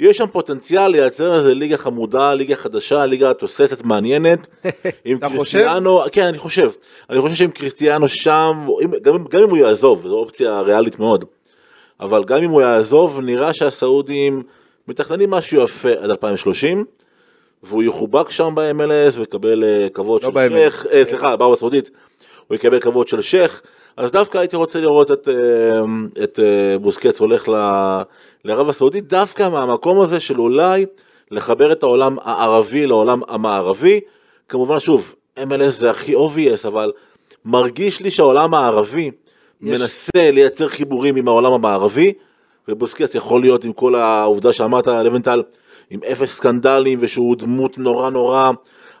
יש 0.00 0.16
שם 0.16 0.26
פוטנציאל 0.26 0.88
לייצר 0.88 1.36
איזה 1.36 1.54
ליגה 1.54 1.76
חמודה, 1.76 2.34
ליגה 2.34 2.56
חדשה, 2.56 3.06
ליגה 3.06 3.34
תוססת 3.34 3.84
מעניינת. 3.84 4.46
אתה 5.18 5.28
חושב? 5.28 5.58
קריסטיאנו, 5.58 6.00
כן, 6.12 6.22
אני 6.22 6.38
חושב. 6.38 6.70
אני 7.10 7.20
חושב 7.20 7.34
שעם 7.34 7.50
קריסטיאנו 7.50 8.08
שם, 8.08 8.66
אם, 8.84 8.90
גם, 9.02 9.24
גם 9.24 9.42
אם 9.42 9.50
הוא 9.50 9.58
יעזוב, 9.58 10.06
זו 10.08 10.14
אופציה 10.14 10.60
ריאלית 10.60 10.98
מאוד, 10.98 11.24
אבל 12.00 12.24
גם 12.24 12.42
אם 12.42 12.50
הוא 12.50 12.62
יעזוב, 12.62 13.20
נראה 13.20 13.54
שהסעודים 13.54 14.42
מתכננים 14.88 15.30
משהו 15.30 15.62
יפה 15.62 15.90
עד 15.90 16.10
2030. 16.10 16.84
והוא 17.62 17.82
יחובק 17.82 18.30
שם 18.30 18.54
ב-MLS 18.54 19.18
ויקבל 19.18 19.64
אה, 19.64 19.88
כבוד 19.88 20.22
לא 20.22 20.30
של. 20.30 20.48
שייח, 20.48 20.86
אה, 20.86 21.04
סליחה, 21.04 21.36
בערב 21.36 21.52
הסעודית, 21.52 21.90
הוא 22.46 22.54
יקבל 22.54 22.80
כבוד 22.80 23.08
של 23.08 23.22
שייח, 23.22 23.62
אז 23.98 24.12
דווקא 24.12 24.38
הייתי 24.38 24.56
רוצה 24.56 24.80
לראות 24.80 25.10
את, 25.10 25.28
אה, 25.28 25.34
את 26.24 26.40
אה, 26.42 26.78
בוסקץ 26.78 27.20
הולך 27.20 27.48
ל- 27.48 28.02
לערב 28.44 28.68
הסעודית, 28.68 29.08
דווקא 29.08 29.48
מהמקום 29.48 30.00
הזה 30.00 30.20
של 30.20 30.40
אולי 30.40 30.86
לחבר 31.30 31.72
את 31.72 31.82
העולם 31.82 32.16
הערבי 32.22 32.86
לעולם 32.86 33.20
המערבי, 33.28 34.00
כמובן 34.48 34.78
שוב, 34.78 35.14
MLS 35.38 35.68
זה 35.68 35.90
הכי 35.90 36.14
obvious, 36.16 36.68
אבל 36.68 36.92
מרגיש 37.44 38.00
לי 38.00 38.10
שהעולם 38.10 38.54
הערבי 38.54 39.10
מנסה 39.60 40.30
לייצר 40.30 40.68
חיבורים 40.68 41.16
עם 41.16 41.28
העולם 41.28 41.52
המערבי, 41.52 42.12
ובוסקץ 42.68 43.14
יכול 43.14 43.40
להיות 43.40 43.64
עם 43.64 43.72
כל 43.72 43.94
העובדה 43.94 44.52
שאמרת 44.52 44.86
לבנטל, 44.86 45.42
עם 45.90 46.00
אפס 46.12 46.36
סקנדלים 46.36 46.98
ושהוא 47.02 47.36
דמות 47.36 47.78
נורא 47.78 48.10
נורא 48.10 48.50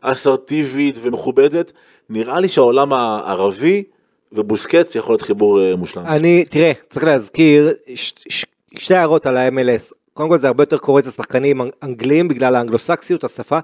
אסרטיבית 0.00 0.98
ומכובדת, 1.02 1.72
נראה 2.10 2.40
לי 2.40 2.48
שהעולם 2.48 2.92
הערבי 2.92 3.84
ובוסקץ 4.32 4.94
יכול 4.94 5.12
להיות 5.12 5.22
חיבור 5.22 5.60
אה, 5.62 5.76
מושלם. 5.76 6.06
אני, 6.06 6.44
תראה, 6.50 6.72
צריך 6.88 7.04
להזכיר 7.04 7.72
ש, 7.94 8.12
ש, 8.28 8.44
שתי 8.78 8.94
הערות 8.94 9.26
על 9.26 9.36
ה-MLS. 9.36 9.92
קודם 10.14 10.28
כל 10.28 10.38
זה 10.38 10.46
הרבה 10.46 10.62
יותר 10.62 10.78
קורץ 10.78 11.06
לשחקנים 11.06 11.62
אנ- 11.62 11.70
אנגלים 11.82 12.28
בגלל 12.28 12.54
האנגלוסקסיות, 12.56 13.24
השפה. 13.24 13.58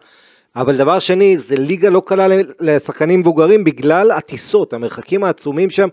אבל 0.57 0.77
דבר 0.77 0.99
שני, 0.99 1.39
זה 1.39 1.57
ליגה 1.57 1.89
לא 1.89 2.03
קלה 2.07 2.29
ל- 2.29 2.41
לשחקנים 2.61 3.21
מבוגרים 3.21 3.65
בגלל 3.65 4.11
הטיסות, 4.11 4.73
המרחקים 4.73 5.25
העצומים 5.25 5.71
שם. 5.71 5.89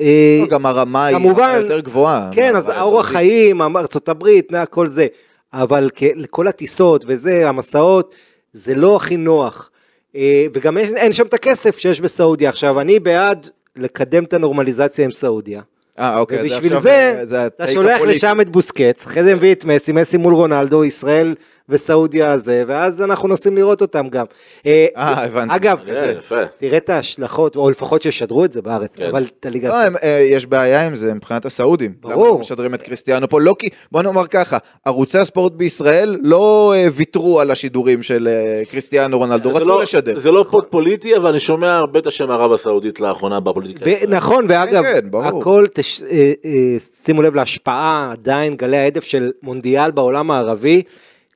אה, 0.00 0.38
לא, 0.40 0.46
גם 0.46 0.66
הרמה 0.66 1.06
היא 1.06 1.16
כמובן, 1.16 1.58
יותר 1.62 1.80
גבוהה. 1.80 2.30
כן, 2.32 2.56
אז 2.56 2.68
האורח. 2.68 3.06
חיים, 3.06 3.60
ארצות 3.62 4.08
הברית, 4.08 4.48
כל 4.70 4.86
זה. 4.86 5.06
אבל 5.52 5.90
כל 6.30 6.48
הטיסות 6.48 7.04
וזה, 7.08 7.48
המסעות, 7.48 8.14
זה 8.52 8.74
לא 8.74 8.96
הכי 8.96 9.16
נוח. 9.16 9.70
אה, 10.16 10.46
וגם 10.54 10.78
אין, 10.78 10.96
אין 10.96 11.12
שם 11.12 11.26
את 11.26 11.34
הכסף 11.34 11.78
שיש 11.78 12.00
בסעודיה. 12.00 12.48
עכשיו, 12.48 12.80
אני 12.80 13.00
בעד 13.00 13.48
לקדם 13.76 14.24
את 14.24 14.32
הנורמליזציה 14.32 15.04
עם 15.04 15.10
סעודיה. 15.10 15.62
אה, 15.98 16.18
אוקיי, 16.18 16.40
ובשביל 16.40 16.76
עכשיו, 16.76 16.82
זה, 16.82 17.14
אה, 17.18 17.26
זה 17.26 17.46
אתה 17.46 17.68
שולח. 17.68 18.00
לשם 18.00 18.40
את 18.40 18.48
בוסקץ, 18.48 19.06
אחרי 19.06 19.24
זה 19.24 19.34
מביא 19.34 19.52
את 19.52 19.64
מסי, 19.64 19.92
מסי 19.92 20.16
מול 20.16 20.34
רונלדו, 20.34 20.84
ישראל 20.84 21.34
וסעודיה 21.70 22.32
הזה, 22.32 22.64
ואז 22.66 23.02
אנחנו 23.02 23.28
נוסעים 23.28 23.56
לראות 23.56 23.82
אותם 23.82 24.08
גם. 24.08 24.26
אה, 24.66 24.86
אה, 24.96 25.24
הבנתי. 25.24 25.56
אגב, 25.56 25.78
כן, 25.86 26.14
יפה. 26.18 26.46
תראה 26.58 26.76
את 26.76 26.90
ההשלכות, 26.90 27.56
או 27.56 27.70
לפחות 27.70 28.02
שישדרו 28.02 28.44
את 28.44 28.52
זה 28.52 28.62
בארץ, 28.62 28.96
כן. 28.96 29.08
אבל 29.10 29.24
את 29.40 29.46
הליגה... 29.46 29.68
לא, 29.68 29.82
הם, 29.82 29.96
אה, 30.02 30.26
יש 30.30 30.46
בעיה 30.46 30.86
עם 30.86 30.96
זה 30.96 31.14
מבחינת 31.14 31.46
הסעודים. 31.46 31.92
ברור. 32.00 32.14
למה 32.14 32.24
לא 32.24 32.38
משדרים 32.38 32.74
את 32.74 32.82
קריסטיאנו 32.82 33.28
פה? 33.28 33.40
לא 33.40 33.54
כי, 33.58 33.68
בוא 33.92 34.02
נאמר 34.02 34.26
ככה, 34.26 34.58
ערוצי 34.84 35.18
הספורט 35.18 35.52
בישראל 35.52 36.16
לא 36.22 36.72
אה, 36.76 36.88
ויתרו 36.92 37.40
על 37.40 37.50
השידורים 37.50 38.02
של 38.02 38.28
אה, 38.28 38.62
קריסטיאנו 38.70 39.18
רונלדו, 39.18 39.52
זה 39.52 39.58
רצו 39.58 39.68
לא- 39.68 39.82
לשדר. 39.82 40.18
זה 40.18 40.30
לא 40.30 40.44
פוד 40.50 40.64
פוליטי, 40.64 41.16
אבל 41.16 41.30
אני 41.30 41.40
שומע 41.40 41.76
הרבה 41.76 41.98
את 41.98 42.06
השם 42.06 42.30
ערב 42.30 42.52
הסעודית 42.52 43.00
לאחרונה 43.00 43.40
בפוליטיקה. 43.40 43.90
נכון, 44.08 44.44
ואגב, 44.48 44.82
כן, 44.82 45.10
ברור. 45.10 45.40
הכל, 45.40 45.66
אה, 46.10 46.32
אה, 46.44 46.78
שימו 47.04 47.22
לב 47.22 47.34
להשפעה 47.34 48.08
עדיין, 48.12 48.56
גלי 48.56 48.76
ההדף 48.76 49.04
של 49.04 49.30
מונדיאל 49.42 49.90
בעולם 49.90 50.30
הערבי, 50.30 50.82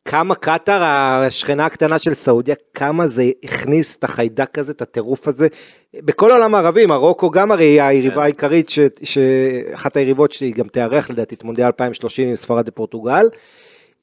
כמה 0.05 0.35
קטאר, 0.35 0.83
השכנה 0.83 1.67
הקטנה 1.67 1.99
של 1.99 2.15
סעודיה, 2.15 2.55
כמה 2.75 3.07
זה 3.07 3.31
הכניס 3.45 3.97
את 3.97 4.05
החיידק 4.05 4.59
הזה, 4.59 4.73
את 4.73 4.83
הטירוף 4.83 5.29
הזה, 5.29 5.49
בכל 5.95 6.31
העולם 6.31 6.55
הערבי, 6.55 6.87
מרוקו 6.87 7.31
גם 7.31 7.53
הרי 7.53 7.65
היא 7.65 7.83
היריבה 7.83 8.15
כן. 8.15 8.21
העיקרית, 8.23 8.71
ש- 8.71 8.79
שאחת 9.03 9.97
היריבות 9.97 10.33
שהיא 10.33 10.55
גם 10.55 10.69
תארח 10.69 11.11
לדעתי 11.11 11.35
את 11.35 11.45
מונדיאל 11.45 11.67
2030 11.67 12.29
עם 12.29 12.37
ספרד 12.37 12.69
ופורטוגל. 12.69 13.29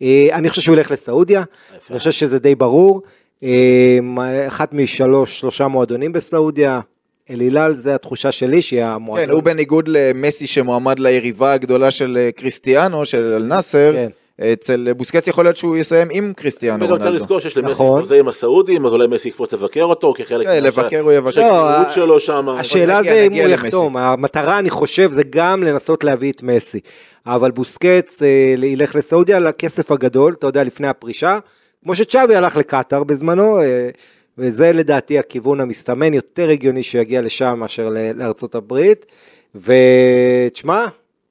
אה, 0.02 0.28
אני 0.32 0.50
חושב 0.50 0.62
שהוא 0.62 0.76
ילך 0.76 0.92
לסעודיה, 0.92 1.44
אני 1.90 2.00
חושב 2.00 2.12
שזה 2.12 2.40
די 2.40 2.56
ברור. 2.56 3.02
אה, 3.44 4.00
אחת 4.48 4.74
משלוש, 4.74 5.40
שלושה 5.40 5.68
מועדונים 5.68 6.14
בסעודיה, 6.14 6.80
אל 7.30 7.40
הילל 7.40 7.74
זה 7.74 7.96
התחושה 7.96 8.32
שלי 8.32 8.62
שהיא 8.62 8.84
המועדון. 8.84 9.26
כן, 9.26 9.32
הוא 9.32 9.44
בניגוד 9.44 9.88
למסי 9.88 10.48
שמועמד 10.48 11.00
ליריבה 11.00 11.54
הגדולה 11.54 11.92
של 11.92 12.18
אה, 12.22 12.32
קריסטיאנו, 12.32 13.06
של 13.06 13.34
אל 13.34 13.44
נאסר, 13.44 13.92
כן. 13.94 14.10
אצל 14.54 14.94
בוסקץ 14.94 15.28
יכול 15.28 15.46
להיות 15.46 15.58
שהוא 15.58 15.78
יסיים 15.78 16.08
עם 16.12 16.34
קריסטיאנו 16.36 16.86
וגם 16.86 16.88
צריך 16.90 17.02
רונלדו. 17.02 17.24
לזכור 17.24 17.40
שיש 17.40 17.58
למסי 17.58 17.72
נכון. 17.72 18.02
חוזה 18.02 18.20
עם 18.20 18.28
הסעודים, 18.28 18.86
אז 18.86 18.94
אולי 18.94 19.08
מסי 19.08 19.28
יקפוץ 19.28 19.54
לבקר 19.54 19.84
אותו 19.84 20.14
כחלק 20.18 20.48
כן, 20.48 20.64
לבקר 20.64 21.00
הוא 21.00 21.12
יבקר. 21.12 21.52
לא, 21.52 21.92
שלו 21.92 22.20
שם. 22.20 22.50
השאלה 22.50 23.04
זה 23.04 23.28
אם 23.32 23.34
הוא. 23.34 23.42
יחתום, 23.42 23.98
המטרה 23.98 24.60
אני 24.60 24.70
חושב 24.70 25.12
זה 25.12 25.24
גם 25.30 25.64
לנסות 25.64 26.04
להביא 26.04 26.32
את 26.32 26.44
מסי, 26.44 26.80
אבל 27.26 27.52
בוסקץ 27.52 28.24
אה, 28.24 28.28
ילך 28.68 28.96
לסעודיה 28.96 29.40
לכסף 29.40 29.92
הגדול, 29.92 30.34
אתה 30.34 30.48
יודע, 30.48 30.64
לפני 30.64 30.88
הפרישה, 30.88 31.40
כמו 31.84 31.96
שצ'אבי 31.96 32.36
הלך 32.36 32.56
לקטאר 32.56 33.04
בזמנו, 33.04 33.62
אה, 33.62 33.90
וזה 34.38 34.72
לדעתי 34.72 35.20
הכיוון 35.20 35.60
המסתמן, 35.60 36.14
יותר 36.14 36.50
הגיוני 36.50 36.84
שהוא 36.84 37.02
יגיע 37.02 37.22
לשם 37.22 37.56
מאשר 37.60 37.90
לארצות 38.16 38.56
הברית, 38.56 39.06
ותשמע, 39.56 40.86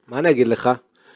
מה 0.07 0.19
אני 0.19 0.29
אגיד 0.29 0.47
לך? 0.47 0.69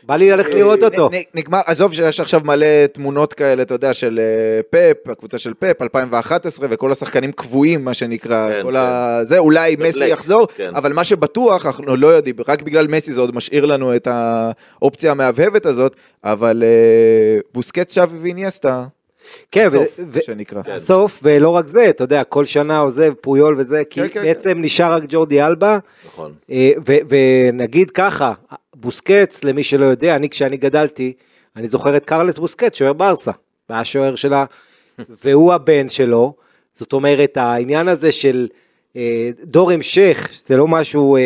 בא 0.06 0.16
לי 0.16 0.32
ללכת 0.32 0.54
לראות 0.54 0.84
אותו. 0.84 1.10
נגמר, 1.34 1.60
עזוב 1.66 1.94
שיש 1.94 2.20
עכשיו 2.20 2.42
מלא 2.44 2.86
תמונות 2.94 3.34
כאלה, 3.34 3.62
אתה 3.62 3.74
יודע, 3.74 3.94
של 3.94 4.20
אה, 4.20 4.62
פפ, 4.70 5.10
הקבוצה 5.10 5.38
של 5.38 5.54
פפ, 5.60 5.82
2011, 5.82 6.68
וכל 6.70 6.92
השחקנים 6.92 7.32
קבועים, 7.32 7.86
מה 7.86 7.94
שנקרא, 7.94 8.50
כן, 8.50 8.64
כל 8.64 8.72
כן. 8.72 8.78
ה... 8.78 9.20
זה, 9.24 9.38
אולי 9.38 9.76
מסי 9.80 10.08
יחזור, 10.08 10.48
כן. 10.56 10.72
אבל 10.76 10.94
מה 10.94 11.04
שבטוח, 11.04 11.66
אנחנו 11.66 11.96
לא 11.96 12.08
יודעים, 12.08 12.36
רק 12.48 12.62
בגלל 12.62 12.88
מסי 12.88 13.14
זה 13.14 13.22
עוד 13.22 13.36
משאיר 13.36 13.66
לנו 13.66 13.96
את 13.96 14.08
האופציה 14.12 15.12
המהבהבת 15.12 15.66
הזאת, 15.66 15.96
אבל 16.24 16.64
אה, 16.66 17.40
בוסקט 17.54 17.90
שווי 17.90 18.20
ואיניאסטה, 18.22 18.86
כן, 19.52 19.70
סוף, 19.70 20.00
ו- 20.00 20.04
מה 20.16 20.22
שנקרא. 20.26 20.62
סוף, 20.78 21.20
ולא 21.24 21.50
רק 21.50 21.68
זה, 21.68 21.90
אתה 21.90 22.04
יודע, 22.04 22.24
כל 22.24 22.46
שנה 22.46 22.80
עוזב 22.80 23.14
פויול 23.22 23.56
וזה, 23.58 23.84
כי 23.90 24.02
כן, 24.02 24.08
כן, 24.08 24.24
בעצם 24.24 24.58
נשאר 24.58 24.92
רק 24.94 25.04
ג'ורדי 25.10 25.44
אלבה, 25.44 25.78
נכון. 26.06 26.34
אה, 26.52 26.72
ו- 26.88 26.98
ונגיד 27.10 27.92
ככה, 27.92 28.34
בוסקץ, 28.76 29.44
למי 29.44 29.64
שלא 29.64 29.86
יודע, 29.86 30.16
אני 30.16 30.30
כשאני 30.30 30.58
גדלתי, 30.58 31.14
אני 31.56 31.68
זוכר 31.68 31.98
את 31.98 32.06
קרלס 32.06 32.38
בוסקץ, 32.38 32.78
שוער 32.78 32.94
ברסה, 32.94 33.32
והיה 33.70 33.86
שוער 33.86 34.16
שלה, 34.16 34.46
והוא 35.24 35.54
הבן 35.54 35.90
שלו, 35.90 36.34
זאת 36.74 36.94
אומרת, 36.94 37.38
העניין 37.38 37.88
הזה 37.88 38.12
של 38.12 38.48
אה, 38.96 39.30
דור 39.44 39.72
המשך, 39.72 40.30
זה 40.44 40.58
לא 40.58 40.68
משהו 40.68 41.16
אה, 41.16 41.22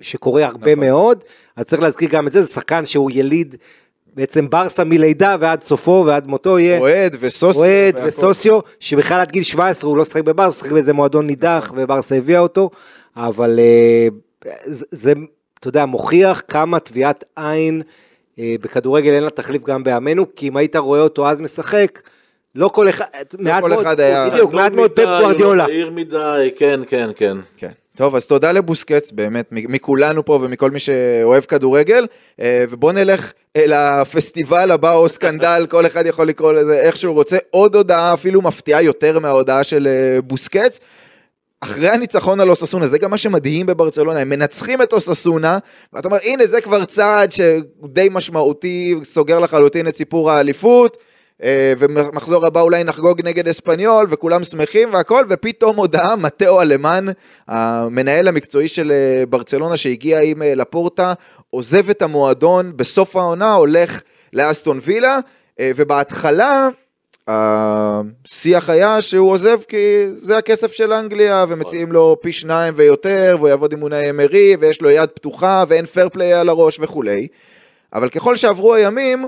שקורה 0.00 0.44
הרבה 0.44 0.74
נכון. 0.74 0.84
מאוד, 0.84 1.24
אז 1.56 1.64
צריך 1.64 1.82
להזכיר 1.82 2.08
גם 2.08 2.26
את 2.26 2.32
זה, 2.32 2.42
זה 2.42 2.52
שחקן 2.52 2.86
שהוא 2.86 3.10
יליד 3.14 3.56
בעצם 4.14 4.50
ברסה 4.50 4.84
מלידה 4.84 5.36
ועד 5.40 5.62
סופו 5.62 6.04
ועד 6.06 6.26
מותו 6.26 6.58
יהיה. 6.58 6.78
אוהד 6.78 7.16
וסוסיו. 7.20 7.62
אוהד. 7.62 8.00
וסוסיו, 8.04 8.58
שבכלל 8.80 9.20
עד 9.20 9.30
גיל 9.30 9.42
17 9.42 9.90
הוא 9.90 9.96
לא 9.96 10.04
שיחק 10.04 10.22
בברסה, 10.22 10.46
הוא 10.46 10.54
שיחק 10.54 10.72
באיזה 10.72 10.92
מועדון 10.92 11.26
נידח, 11.26 11.72
וברסה 11.76 12.16
הביאה 12.16 12.40
אותו, 12.40 12.70
אבל 13.16 13.58
אה, 13.58 14.08
זה, 14.66 15.12
אתה 15.64 15.78
יודע, 15.78 15.86
מוכיח 15.86 16.42
כמה 16.48 16.78
טביעת 16.78 17.24
עין 17.36 17.82
אה, 18.38 18.54
בכדורגל 18.60 19.14
אין 19.14 19.22
לה 19.22 19.30
תחליף 19.30 19.62
גם 19.64 19.84
בימינו, 19.84 20.26
כי 20.36 20.48
אם 20.48 20.56
היית 20.56 20.76
רואה 20.76 21.00
אותו 21.00 21.28
אז 21.28 21.40
משחק, 21.40 22.00
לא 22.54 22.68
כל 22.68 22.88
אחד, 22.88 23.04
מעט 23.38 23.62
כל 23.62 23.68
מאוד, 23.68 23.80
אחד 23.86 24.00
היה- 24.00 24.28
בדיוק, 24.30 24.52
מעט 24.52 24.72
מאוד 24.72 24.90
פפ 24.90 25.04
גוורדיולה. 25.20 25.66
מהיר 25.66 25.90
מדי, 25.90 26.50
כן, 26.56 26.80
כן, 26.86 27.10
כן. 27.16 27.36
כן. 27.56 27.70
טוב, 27.96 28.16
אז 28.16 28.26
תודה 28.26 28.52
לבוסקץ, 28.52 29.10
באמת, 29.12 29.46
מכולנו 29.50 30.24
פה 30.24 30.38
ומכל 30.42 30.70
מי 30.70 30.78
שאוהב 30.78 31.44
כדורגל, 31.44 32.06
אה, 32.40 32.64
ובואו 32.70 32.92
נלך 32.92 33.32
אל 33.56 33.72
הפסטיבל 33.72 34.70
הבא 34.70 34.94
או 34.94 35.08
סקנדל, 35.08 35.66
כל 35.70 35.86
אחד 35.86 36.06
יכול 36.06 36.28
לקרוא 36.28 36.52
לזה 36.52 36.80
איך 36.80 36.96
שהוא 36.96 37.14
רוצה. 37.14 37.36
עוד 37.50 37.74
הודעה 37.76 38.14
אפילו 38.14 38.42
מפתיעה 38.42 38.82
יותר 38.82 39.18
מההודעה 39.18 39.64
של 39.64 39.86
אה, 39.90 40.20
בוסקץ. 40.22 40.80
אחרי 41.64 41.88
הניצחון 41.88 42.40
על 42.40 42.50
אוססונה, 42.50 42.86
זה 42.86 42.98
גם 42.98 43.10
מה 43.10 43.18
שמדהים 43.18 43.66
בברצלונה, 43.66 44.20
הם 44.20 44.28
מנצחים 44.28 44.82
את 44.82 44.92
אוססונה, 44.92 45.58
ואתה 45.92 46.08
אומר, 46.08 46.18
הנה 46.22 46.46
זה 46.46 46.60
כבר 46.60 46.84
צעד 46.84 47.32
שדי 47.32 48.08
משמעותי, 48.10 48.94
סוגר 49.02 49.38
לחלוטין 49.38 49.88
את 49.88 49.96
סיפור 49.96 50.30
האליפות, 50.30 50.98
אה, 51.42 51.72
ומחזור 51.78 52.46
הבא 52.46 52.60
אולי 52.60 52.84
נחגוג 52.84 53.20
נגד 53.24 53.48
אספניול, 53.48 54.06
וכולם 54.10 54.44
שמחים 54.44 54.94
והכל, 54.94 55.24
ופתאום 55.28 55.76
הודעה, 55.76 56.16
מתאו 56.16 56.62
אלמן, 56.62 57.06
המנהל 57.48 58.28
המקצועי 58.28 58.68
של 58.68 58.92
אה, 58.92 59.26
ברצלונה 59.26 59.76
שהגיע 59.76 60.20
עם 60.20 60.42
אה, 60.42 60.54
לפורטה, 60.54 61.12
עוזב 61.50 61.90
את 61.90 62.02
המועדון 62.02 62.72
בסוף 62.76 63.16
העונה, 63.16 63.54
הולך 63.54 64.00
לאסטון 64.32 64.80
וילה, 64.82 65.18
ובהתחלה 65.60 66.68
השיח 67.28 68.70
היה 68.70 69.02
שהוא 69.02 69.30
עוזב 69.30 69.60
כי 69.68 70.06
זה 70.08 70.36
הכסף 70.36 70.72
של 70.72 70.92
אנגליה 70.92 71.44
ומציעים 71.48 71.92
לו 71.92 72.16
פי 72.22 72.32
שניים 72.32 72.74
ויותר 72.76 73.36
והוא 73.38 73.48
יעבוד 73.48 73.72
עם 73.72 73.82
אונאי 73.82 74.10
אמרי 74.10 74.56
ויש 74.60 74.82
לו 74.82 74.90
יד 74.90 75.10
פתוחה 75.10 75.64
ואין 75.68 75.86
פייר 75.86 76.08
פליי 76.08 76.32
על 76.32 76.48
הראש 76.48 76.78
וכולי. 76.80 77.28
אבל 77.92 78.08
ככל 78.08 78.36
שעברו 78.36 78.74
הימים 78.74 79.26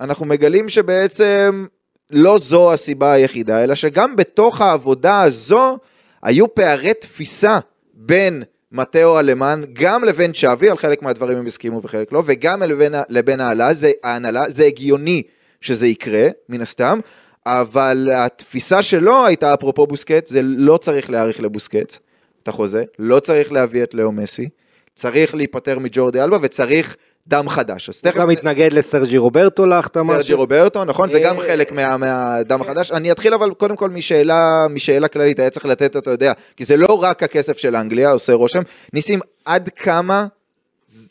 אנחנו 0.00 0.26
מגלים 0.26 0.68
שבעצם 0.68 1.66
לא 2.10 2.38
זו 2.38 2.72
הסיבה 2.72 3.12
היחידה 3.12 3.64
אלא 3.64 3.74
שגם 3.74 4.16
בתוך 4.16 4.60
העבודה 4.60 5.22
הזו 5.22 5.78
היו 6.22 6.54
פערי 6.54 6.94
תפיסה 6.94 7.58
בין 7.94 8.42
מתאו 8.72 9.20
אלמן 9.20 9.62
גם 9.72 10.04
לבין 10.04 10.32
צ'אבי 10.32 10.70
על 10.70 10.76
חלק 10.76 11.02
מהדברים 11.02 11.38
הם 11.38 11.46
הסכימו 11.46 11.82
וחלק 11.82 12.12
לא 12.12 12.22
וגם 12.26 12.62
לבין, 12.62 12.94
לבין 13.08 13.40
ההנהלה 13.40 13.74
זה, 13.74 13.92
ההנהלה 14.04 14.50
זה 14.50 14.64
הגיוני 14.64 15.22
שזה 15.60 15.86
יקרה 15.86 16.28
מן 16.48 16.60
הסתם 16.60 17.00
אבל 17.46 18.08
התפיסה 18.14 18.82
שלו 18.82 19.26
הייתה 19.26 19.54
אפרופו 19.54 19.86
בוסקט, 19.86 20.26
זה 20.26 20.40
לא 20.42 20.76
צריך 20.76 21.10
להאריך 21.10 21.40
לבוסקט 21.40 21.96
את 22.42 22.48
החוזה, 22.48 22.84
לא 22.98 23.20
צריך 23.20 23.52
להביא 23.52 23.82
את 23.82 23.94
לאו 23.94 24.12
מסי, 24.12 24.48
צריך 24.94 25.34
להיפטר 25.34 25.78
מג'ורדי 25.78 26.22
אלבה 26.22 26.38
וצריך 26.42 26.96
דם 27.28 27.48
חדש. 27.48 27.88
אז 27.88 28.00
הוא 28.04 28.10
תכף 28.10 28.20
גם 28.20 28.28
מתנגד 28.28 28.72
לסרג'י 28.72 29.18
רוברטו 29.18 29.66
להחתמה. 29.66 30.14
סרג'י. 30.14 30.32
רוברטו, 30.32 30.84
נכון? 30.84 31.10
זה 31.10 31.20
גם 31.20 31.40
אה, 31.40 31.46
חלק 31.46 31.72
מה- 31.72 31.96
מהדם 31.96 32.60
החדש. 32.62 32.92
אני 32.92 33.12
אתחיל 33.12 33.34
אבל 33.34 33.50
קודם 33.54 33.76
כל 33.76 33.90
משאלה, 33.90 34.66
משאלה 34.70 35.08
כללית, 35.08 35.38
היה 35.38 35.50
צריך 35.50 35.66
לתת, 35.66 35.96
אתה 35.96 36.10
יודע, 36.10 36.32
כי 36.56 36.64
זה 36.64 36.76
לא 36.76 36.98
רק 37.02 37.22
הכסף 37.22 37.58
של 37.58 37.76
אנגליה, 37.76 38.10
עושה 38.10 38.32
רושם. 38.32 38.60
ניסים, 38.92 39.20
עד 39.44 39.68
כמה 39.68 40.26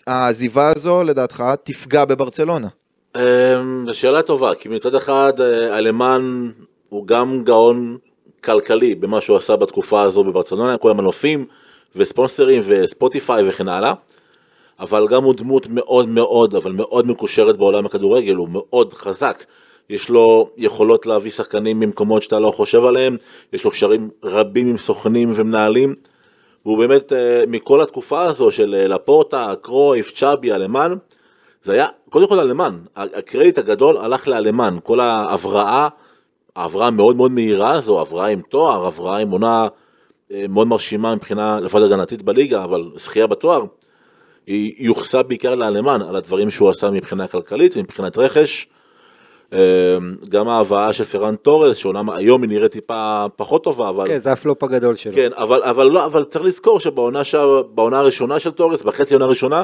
העזיבה 0.07 0.71
הזו, 0.75 1.03
לדעתך, 1.03 1.43
תפגע 1.63 2.05
בברצלונה? 2.05 2.67
אמ, 3.17 3.85
שאלה 3.91 4.21
טובה, 4.21 4.55
כי 4.55 4.69
מצד 4.69 4.95
אחד 4.95 5.33
אה, 5.41 5.77
אלמן 5.77 6.51
הוא 6.89 7.07
גם 7.07 7.43
גאון 7.43 7.97
כלכלי 8.43 8.95
במה 8.95 9.21
שהוא 9.21 9.37
עשה 9.37 9.55
בתקופה 9.55 10.01
הזו 10.01 10.23
בברצלונה, 10.23 10.77
כל 10.77 10.91
המנופים 10.91 11.45
וספונסרים 11.95 12.61
וספוטיפיי 12.65 13.49
וכן 13.49 13.67
הלאה, 13.67 13.93
אבל 14.79 15.07
גם 15.07 15.23
הוא 15.23 15.33
דמות 15.33 15.67
מאוד 15.69 16.09
מאוד, 16.09 16.55
אבל 16.55 16.71
מאוד 16.71 17.07
מקושרת 17.07 17.57
בעולם 17.57 17.85
הכדורגל, 17.85 18.35
הוא 18.35 18.49
מאוד 18.51 18.93
חזק. 18.93 19.43
יש 19.89 20.09
לו 20.09 20.49
יכולות 20.57 21.05
להביא 21.05 21.31
שחקנים 21.31 21.79
ממקומות 21.79 22.21
שאתה 22.21 22.39
לא 22.39 22.51
חושב 22.51 22.85
עליהם, 22.85 23.17
יש 23.53 23.63
לו 23.63 23.71
קשרים 23.71 24.09
רבים 24.23 24.67
עם 24.67 24.77
סוכנים 24.77 25.31
ומנהלים, 25.35 25.95
והוא 26.65 26.77
באמת, 26.77 27.13
אה, 27.13 27.43
מכל 27.47 27.81
התקופה 27.81 28.21
הזו 28.21 28.51
של 28.51 28.75
אה, 28.79 28.87
לפורטה, 28.87 29.53
קרויף, 29.61 30.11
צ'אבי, 30.11 30.53
אלמן, 30.53 30.93
זה 31.63 31.73
היה, 31.73 31.87
קודם 32.09 32.27
כל 32.27 32.39
אלמן, 32.39 32.79
הקרדיט 32.95 33.57
הגדול 33.57 33.97
הלך 33.97 34.27
לאלמן, 34.27 34.77
כל 34.83 34.99
ההבראה, 34.99 35.87
ההבראה 36.55 36.87
המאוד 36.87 37.15
מאוד 37.15 37.31
מהירה 37.31 37.71
הזו, 37.71 38.01
הבראה 38.01 38.27
עם 38.27 38.41
תואר, 38.41 38.85
הבראה 38.85 39.17
עם 39.17 39.31
עונה 39.31 39.67
אה, 40.31 40.45
מאוד 40.49 40.67
מרשימה 40.67 41.15
מבחינה 41.15 41.59
לפחות 41.59 41.83
הגנתית 41.83 42.21
בליגה, 42.21 42.63
אבל 42.63 42.91
זכייה 42.95 43.27
בתואר, 43.27 43.63
היא 44.47 44.73
יוחסה 44.77 45.23
בעיקר 45.23 45.55
לאלמן 45.55 46.01
על 46.01 46.15
הדברים 46.15 46.49
שהוא 46.49 46.69
עשה 46.69 46.89
מבחינה 46.89 47.27
כלכלית, 47.27 47.77
מבחינת 47.77 48.17
רכש. 48.17 48.67
אה, 49.53 49.97
גם 50.29 50.49
ההבאה 50.49 50.93
של 50.93 51.03
פרן 51.03 51.35
תורס, 51.35 51.77
שאומנם 51.77 52.09
היום 52.09 52.41
היא 52.41 52.49
נראית 52.49 52.71
טיפה 52.71 53.25
פחות 53.35 53.63
טובה, 53.63 53.89
אבל... 53.89 54.07
כן, 54.07 54.17
זה 54.17 54.31
הפלופ 54.31 54.63
הגדול 54.63 54.95
שלו. 54.95 55.13
כן, 55.15 55.29
אבל, 55.35 55.63
אבל 55.63 55.85
לא, 55.85 56.05
אבל 56.05 56.23
צריך 56.23 56.45
לזכור 56.45 56.79
שבעונה 56.79 57.99
הראשונה 57.99 58.39
של 58.39 58.51
תורס, 58.51 58.81
בחצי 58.81 59.13
העונה 59.13 59.25
הראשונה, 59.25 59.63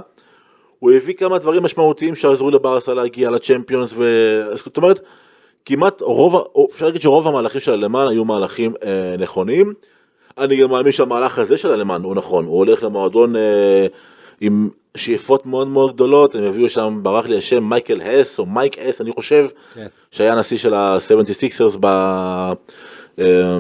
הוא 0.80 0.92
הביא 0.92 1.14
כמה 1.14 1.38
דברים 1.38 1.64
משמעותיים 1.64 2.16
שעזרו 2.16 2.52
לברסה 2.52 2.94
להגיע 2.94 3.30
לצ'מפיונס, 3.30 3.94
ו... 3.96 4.42
זאת 4.56 4.78
אומרת, 4.78 5.00
כמעט 5.66 6.02
רוב, 6.02 6.44
אפשר 6.72 6.86
להגיד 6.86 7.02
שרוב 7.02 7.28
המהלכים 7.28 7.62
של 7.62 7.72
אלמן 7.72 8.08
היו 8.10 8.26
מהלכים 8.26 8.74
אה, 8.84 9.16
נכונים. 9.20 9.74
אני 10.38 10.58
גם 10.58 10.70
מאמין 10.70 10.92
שהמהלך 10.92 11.40
הזה 11.40 11.58
של 11.58 11.72
אלמן 11.72 12.02
הוא 12.04 12.16
נכון, 12.16 12.46
הוא 12.46 12.58
הולך 12.58 12.84
למועדון 12.84 13.36
אה, 13.36 13.88
עם 14.42 14.70
שאיפות 14.96 15.46
מאוד 15.46 15.68
מאוד 15.68 15.94
גדולות, 15.94 16.36
הם 16.36 16.44
הביאו 16.44 16.70
שם, 16.70 17.00
ברח 17.02 17.26
לי 17.26 17.38
השם 17.38 17.64
מייקל 17.64 18.02
הס 18.02 18.40
או 18.40 18.46
מייק 18.46 18.80
הס, 18.80 19.02
אני 19.02 19.12
חושב, 19.12 19.48
כן. 19.74 19.88
שהיה 20.12 20.36
נשיא 20.36 20.58
של 20.58 20.74
ה-76ers 20.74 21.78
ב... 21.80 21.86
אה, 23.20 23.58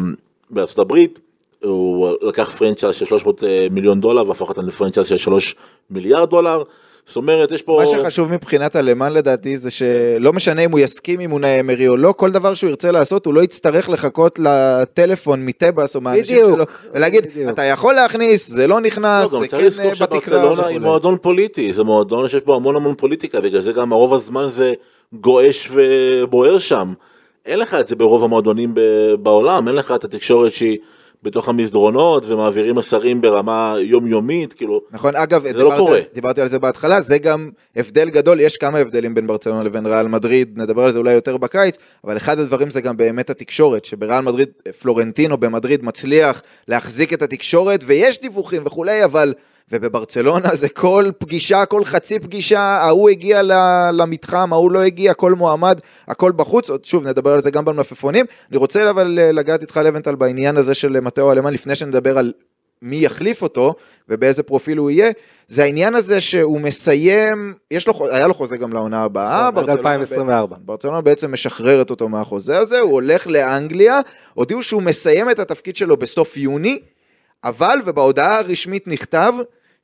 בארצות 0.50 0.80
הברית. 0.80 1.20
הוא 1.64 2.16
לקח 2.22 2.50
franchise 2.50 2.96
של 2.96 3.06
300 3.06 3.44
מיליון 3.72 4.02
דולר 4.02 4.28
והפך 4.28 4.50
אותם 4.50 4.68
ל 4.68 4.72
franchise 4.72 5.08
של 5.08 5.18
3 5.18 5.56
מיליארד 5.90 6.30
דולר. 6.30 6.64
זאת 7.10 7.16
אומרת, 7.16 7.52
יש 7.52 7.62
פה... 7.62 7.80
מה 7.80 7.86
שחשוב 7.86 8.32
מבחינת 8.32 8.76
אלמן 8.76 9.14
לדעתי 9.14 9.58
זה 9.58 9.72
שלא 9.72 10.34
משנה 10.34 10.66
אם 10.66 10.72
הוא 10.72 10.80
יסכים 10.80 11.20
עם 11.20 11.32
אונאי 11.32 11.60
אמרי 11.60 11.88
או 11.88 11.98
לא, 11.98 12.14
כל 12.18 12.32
דבר 12.32 12.54
שהוא 12.54 12.70
ירצה 12.70 12.92
לעשות 12.92 13.26
הוא 13.26 13.34
לא 13.34 13.42
יצטרך 13.42 13.90
לחכות 13.90 14.40
לטלפון 14.40 15.46
מטבס 15.46 15.96
או 15.96 16.02
מהאנשים 16.02 16.38
שלו 16.38 16.66
ולהגיד 16.94 17.26
בדיוק. 17.26 17.50
אתה 17.50 17.64
יכול 17.64 17.94
להכניס 17.94 18.50
זה 18.50 18.68
לא 18.68 18.82
נכנס 18.82 19.34
לא, 19.34 19.40
גם 19.40 19.44
זה 19.44 19.50
צריך 19.50 19.62
כן 19.62 19.68
לזכור 19.68 19.86
אה, 19.86 19.92
בתקרה 19.92 20.22
שברצלונה 20.22 20.68
היא. 20.68 20.80
מועדון 20.80 21.18
פוליטי, 21.22 21.74
זה 21.74 21.84
מועדון 21.84 22.28
שיש 22.28 22.42
בו 22.42 22.56
המון 22.56 22.76
המון 22.76 22.96
פוליטיקה, 22.96 23.42
בגלל 23.42 23.62
זה 23.62 23.72
גם 23.72 23.94
הרוב 23.94 24.14
הזמן 24.14 24.48
זה 24.50 24.74
גועש 25.14 25.72
ובוער 25.72 26.60
שם. 26.60 26.94
אין 27.46 27.60
לך 27.60 27.74
את 27.74 27.88
זה 27.88 27.96
ברוב 27.96 28.24
המועדונים 28.24 28.74
בעולם, 29.20 29.68
אין 29.68 29.76
לך 29.76 29.92
את 29.96 30.04
התקשורת 30.04 30.52
שהיא 30.52 30.78
בתוך 31.24 31.50
המסדרונות 31.50 32.26
ומעבירים 32.28 32.76
מסרים 32.76 33.22
ברמה 33.22 33.76
יומיומית, 33.80 34.54
כאילו, 34.54 34.82
נכון, 34.92 35.16
אגב, 35.16 35.44
זה 35.44 35.64
לא 35.64 35.74
קורה. 35.78 35.98
על- 35.98 36.04
דיברתי 36.14 36.42
על 36.42 36.48
זה 36.48 36.60
בהתחלה, 36.60 37.02
זה 37.02 37.18
גם 37.18 37.50
הבדל 37.76 38.10
גדול, 38.10 38.40
יש 38.40 38.58
כמה 38.58 38.78
הבדלים 38.78 39.16
בין 39.16 39.28
ברצלונה 39.28 39.64
לבין 39.64 39.86
ריאל 39.86 40.08
מדריד, 40.08 40.52
נדבר 40.56 40.84
על 40.84 40.92
זה 40.92 41.00
אולי 41.00 41.14
יותר 41.14 41.38
בקיץ, 41.38 41.78
אבל 42.04 42.18
אחד 42.18 42.40
הדברים 42.40 42.72
זה 42.72 42.82
גם 42.82 42.98
באמת 42.98 43.30
התקשורת, 43.30 43.86
שבריאל 43.86 44.22
מדריד, 44.22 44.50
פלורנטינו 44.82 45.38
במדריד 45.38 45.86
מצליח 45.86 46.42
להחזיק 46.68 47.14
את 47.14 47.22
התקשורת, 47.22 47.84
ויש 47.86 48.22
דיווחים 48.22 48.62
וכולי, 48.66 49.04
אבל... 49.06 49.34
ובברצלונה 49.72 50.56
זה 50.56 50.70
כל 50.70 51.10
פגישה, 51.18 51.66
כל 51.66 51.84
חצי 51.84 52.20
פגישה, 52.20 52.60
ההוא 52.60 53.10
הגיע 53.10 53.42
למתחם, 53.94 54.54
ההוא 54.54 54.72
לא 54.72 54.80
הגיע, 54.82 55.14
כל 55.14 55.34
מועמד, 55.34 55.80
הכל 56.08 56.32
בחוץ, 56.32 56.70
עוד 56.70 56.86
שוב 56.86 57.08
נדבר 57.08 57.34
על 57.34 57.42
זה 57.42 57.52
גם 57.52 57.66
במלפפונים. 57.66 58.26
אני 58.50 58.58
רוצה 58.58 58.90
אבל 58.90 59.20
אה, 59.22 59.32
לגעת 59.32 59.62
איתך 59.62 59.78
לבנטל 59.78 60.16
בעניין 60.16 60.58
הזה 60.58 60.74
של 60.74 61.00
מתאו 61.00 61.32
אלמן, 61.32 61.54
לפני 61.54 61.76
שנדבר 61.76 62.18
על 62.18 62.34
מי 62.82 62.96
יחליף 62.96 63.42
אותו 63.42 63.76
ובאיזה 64.10 64.44
פרופיל 64.44 64.78
הוא 64.78 64.90
יהיה, 64.90 65.12
זה 65.48 65.64
העניין 65.64 65.96
הזה 65.96 66.22
שהוא 66.22 66.62
מסיים, 66.62 67.54
יש 67.72 67.88
לו, 67.88 67.94
היה 68.12 68.28
לו 68.28 68.34
חוזה 68.34 68.58
גם 68.58 68.74
לעונה 68.74 69.04
הבאה, 69.04 69.38
נכון, 69.38 69.48
עד 69.48 69.54
ברצלונה 69.56 69.80
2024. 69.80 70.56
ב- 70.56 70.66
ברצלונה 70.66 71.02
בעצם 71.02 71.34
משחררת 71.34 71.90
אותו 71.90 72.10
מהחוזה 72.10 72.58
הזה, 72.58 72.80
הוא 72.80 72.92
הולך 72.92 73.28
לאנגליה, 73.28 74.00
הודיעו 74.34 74.64
שהוא 74.64 74.82
מסיים 74.82 75.30
את 75.30 75.40
התפקיד 75.40 75.76
שלו 75.76 75.98
בסוף 75.98 76.38
יוני, 76.38 76.80
אבל, 77.44 77.80
ובהודעה 77.86 78.40
הרשמית 78.40 78.88
נכתב, 78.88 79.34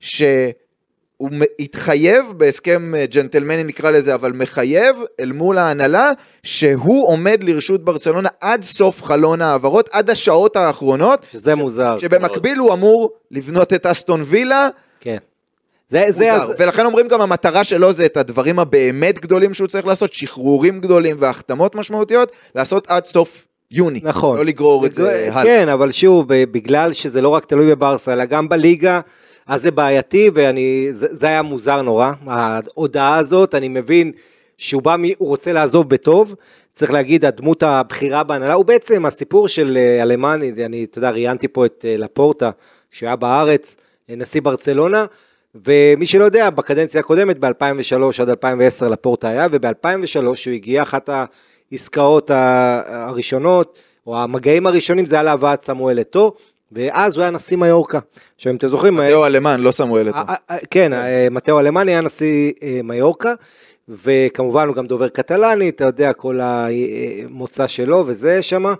שהוא 0.05 1.29
התחייב 1.59 2.25
בהסכם 2.37 2.95
אה, 2.95 3.05
ג'נטלמני 3.05 3.63
נקרא 3.63 3.91
לזה, 3.91 4.15
אבל 4.15 4.31
מחייב 4.31 4.95
אל 5.19 5.31
מול 5.31 5.57
ההנהלה, 5.57 6.11
שהוא 6.43 7.07
עומד 7.07 7.43
לרשות 7.43 7.85
ברצלונה 7.85 8.29
עד 8.41 8.63
סוף 8.63 9.03
חלון 9.03 9.41
ההעברות, 9.41 9.89
עד 9.91 10.09
השעות 10.09 10.55
האחרונות, 10.55 11.25
שזה 11.31 11.55
מוזר. 11.55 11.97
שבמקביל 11.97 12.57
הוא 12.57 12.73
אמור 12.73 13.11
לבנות 13.31 13.73
את 13.73 13.85
אסטון 13.85 14.23
וילה, 14.25 14.69
כן. 14.99 15.17
זה, 15.89 16.05
זה, 16.09 16.31
מוזר. 16.33 16.53
ולכן 16.59 16.85
אומרים 16.85 17.07
גם 17.07 17.21
המטרה 17.21 17.63
שלו 17.63 17.93
זה 17.93 18.05
את 18.05 18.17
הדברים 18.17 18.59
הבאמת 18.59 19.19
גדולים 19.19 19.53
שהוא 19.53 19.67
צריך 19.67 19.85
לעשות, 19.85 20.13
שחרורים 20.13 20.81
גדולים 20.81 21.15
והחתמות 21.19 21.75
משמעותיות, 21.75 22.31
לעשות 22.55 22.87
עד 22.87 23.05
סוף 23.05 23.45
יוני. 23.71 23.99
נכון. 24.03 24.37
לא 24.37 24.45
לגרור 24.45 24.85
את 24.85 24.93
זה 24.93 25.31
הלאה. 25.31 25.43
כן, 25.43 25.69
אבל 25.69 25.91
שוב, 25.91 26.27
בגלל 26.27 26.93
שזה 26.93 27.21
לא 27.21 27.29
רק 27.29 27.45
תלוי 27.45 27.75
בברסה, 27.75 28.13
אלא 28.13 28.25
גם 28.25 28.49
בליגה, 28.49 28.99
אז 29.47 29.61
זה 29.61 29.71
בעייתי, 29.71 30.29
ואני, 30.33 30.87
זה, 30.91 31.07
זה 31.11 31.27
היה 31.27 31.41
מוזר 31.41 31.81
נורא, 31.81 32.11
ההודעה 32.27 33.17
הזאת, 33.17 33.55
אני 33.55 33.67
מבין 33.67 34.11
שהוא 34.57 34.81
בא, 34.81 34.95
הוא 35.17 35.27
רוצה 35.27 35.53
לעזוב 35.53 35.89
בטוב, 35.89 36.35
צריך 36.71 36.91
להגיד, 36.91 37.25
הדמות 37.25 37.63
הבכירה 37.63 38.23
בהנהלה, 38.23 38.53
הוא 38.53 38.65
בעצם 38.65 39.05
הסיפור 39.05 39.47
של 39.47 39.77
אה, 39.77 40.03
אלמני, 40.03 40.51
אני, 40.65 40.83
אתה 40.83 40.97
יודע, 40.97 41.09
ראיינתי 41.09 41.47
פה 41.47 41.65
את 41.65 41.85
אה, 41.87 41.97
לפורטה, 41.97 42.51
שהיה 42.91 43.15
בארץ, 43.15 43.75
אה, 44.09 44.15
נשיא 44.15 44.41
ברצלונה, 44.41 45.05
ומי 45.65 46.05
שלא 46.05 46.23
יודע, 46.23 46.49
בקדנציה 46.49 46.99
הקודמת, 46.99 47.39
ב-2003 47.39 48.21
עד 48.21 48.29
2010 48.29 48.89
לפורטה 48.89 49.29
היה, 49.29 49.47
וב-2003 49.51 50.25
הוא 50.25 50.53
הגיע, 50.53 50.81
אחת 50.81 51.09
העסקאות 51.71 52.31
הראשונות, 52.85 53.77
או 54.07 54.17
המגעים 54.17 54.67
הראשונים, 54.67 55.05
זה 55.05 55.15
היה 55.15 55.23
להבאת 55.23 55.61
סמואל 55.61 55.99
אתו, 55.99 56.35
ואז 56.75 57.15
הוא 57.15 57.21
היה 57.21 57.31
נשיא 57.31 57.57
מיורקה. 57.57 57.99
עכשיו, 58.35 58.51
אם 58.51 58.57
אתם 58.57 58.67
זוכרים... 58.67 59.09
תאו 59.09 59.25
אלמן, 59.25 59.61
לא 59.61 59.71
סמואל 59.71 60.09
אתו. 60.09 60.17
אה, 60.17 60.23
אה, 60.29 60.35
אה, 60.51 60.57
כן, 60.69 60.93
אה, 60.93 61.27
מתאו 61.31 61.59
אלמני 61.59 61.91
היה 61.91 62.01
נשיא 62.01 62.53
אה, 62.63 62.79
מיורקה, 62.83 63.33
וכמובן 63.89 64.67
הוא 64.67 64.75
גם 64.75 64.87
דובר 64.87 65.09
קטלני, 65.09 65.69
אתה 65.69 65.85
יודע, 65.85 66.13
כל 66.13 66.39
המוצא 66.41 67.67
שלו 67.67 68.03
וזה 68.07 68.41
שמה. 68.41 68.73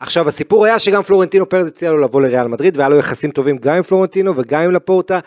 עכשיו 0.00 0.28
הסיפור 0.28 0.64
היה 0.64 0.78
שגם 0.78 1.02
פלורנטינו 1.02 1.48
פרז 1.48 1.66
הציע 1.66 1.90
לו 1.90 1.98
לבוא 1.98 2.22
לריאל 2.22 2.46
מדריד 2.46 2.76
והיה 2.76 2.88
לו 2.88 2.96
יחסים 2.96 3.30
טובים 3.30 3.58
גם 3.58 3.74
עם 3.74 3.82
פלורנטינו 3.82 4.32
וגם 4.36 4.62
עם 4.62 4.72
לפורטה. 4.72 5.18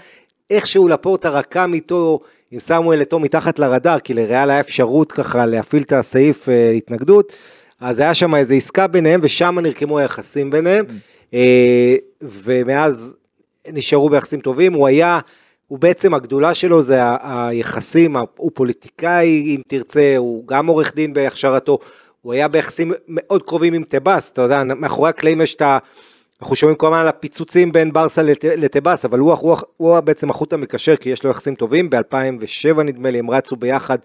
איכשהו 0.50 0.88
לפורטה 0.88 1.30
רקם 1.30 1.74
איתו, 1.74 2.20
עם 2.52 2.60
סמואל 2.60 3.02
אתו 3.02 3.20
מתחת 3.20 3.60
לרדאר, 3.60 4.00
כי 4.00 4.14
לריאל 4.14 4.50
היה 4.50 4.60
אפשרות 4.60 5.12
ככה 5.12 5.46
להפעיל 5.46 5.84
את 5.84 5.94
הסעיף 5.94 6.50
אה, 6.50 6.72
התנגדות, 6.72 7.34
אז 7.80 8.00
היה 8.00 8.14
שם 8.14 8.36
איזו 8.36 8.54
עסקה 8.54 8.88
ביניהם 8.88 9.20
ושם 9.24 9.60
נרקמו 9.60 10.00
היחסים 10.00 10.50
ביניהם, 10.52 10.86
אה, 10.90 10.96
ומאז 12.22 13.16
נשארו 13.68 14.10
ביחסים 14.10 14.40
טובים, 14.40 14.74
הוא 14.74 14.88
היה, 14.88 15.20
הוא 15.68 15.80
בעצם 15.80 16.14
הגדולה 16.14 16.54
שלו 16.54 16.82
זה 16.82 17.00
היחסים, 17.22 18.16
הוא 18.38 18.52
פוליטיקאי 18.54 19.56
אם 19.56 19.62
תרצה, 19.68 20.14
הוא 20.18 20.48
גם 20.48 20.68
עורך 20.68 20.96
דין 20.96 21.14
בהכשרתו, 21.14 21.80
הוא 22.22 22.34
היה 22.34 22.48
ביחסים 22.48 22.94
מאוד 23.08 23.44
קרובים 23.44 23.74
עם 23.74 23.84
טבאס, 23.84 24.32
אתה 24.32 24.42
יודע, 24.42 24.64
מאחורי 24.64 25.10
הקלעים 25.10 25.42
יש 25.42 25.56
את 25.56 25.62
ה... 25.62 25.78
אנחנו 26.42 26.56
שומעים 26.56 26.78
כל 26.78 26.88
הזמן 26.88 27.00
על 27.00 27.08
הפיצוצים 27.08 27.72
בין 27.72 27.94
ברסה 27.94 28.22
לט- 28.22 28.46
לטבאס, 28.46 29.06
אבל 29.06 29.20
הוא, 29.20 29.34
הוא, 29.34 29.58
הוא 29.78 30.00
בעצם 30.00 30.30
החוט 30.30 30.54
המקשר, 30.54 30.96
כי 30.96 31.10
יש 31.10 31.24
לו 31.24 31.30
יחסים 31.30 31.56
טובים, 31.56 31.90
ב-2007 31.90 32.82
נדמה 32.84 33.12
לי, 33.12 33.20
הם 33.20 33.32
רצו 33.32 33.56
ביחד 33.56 33.98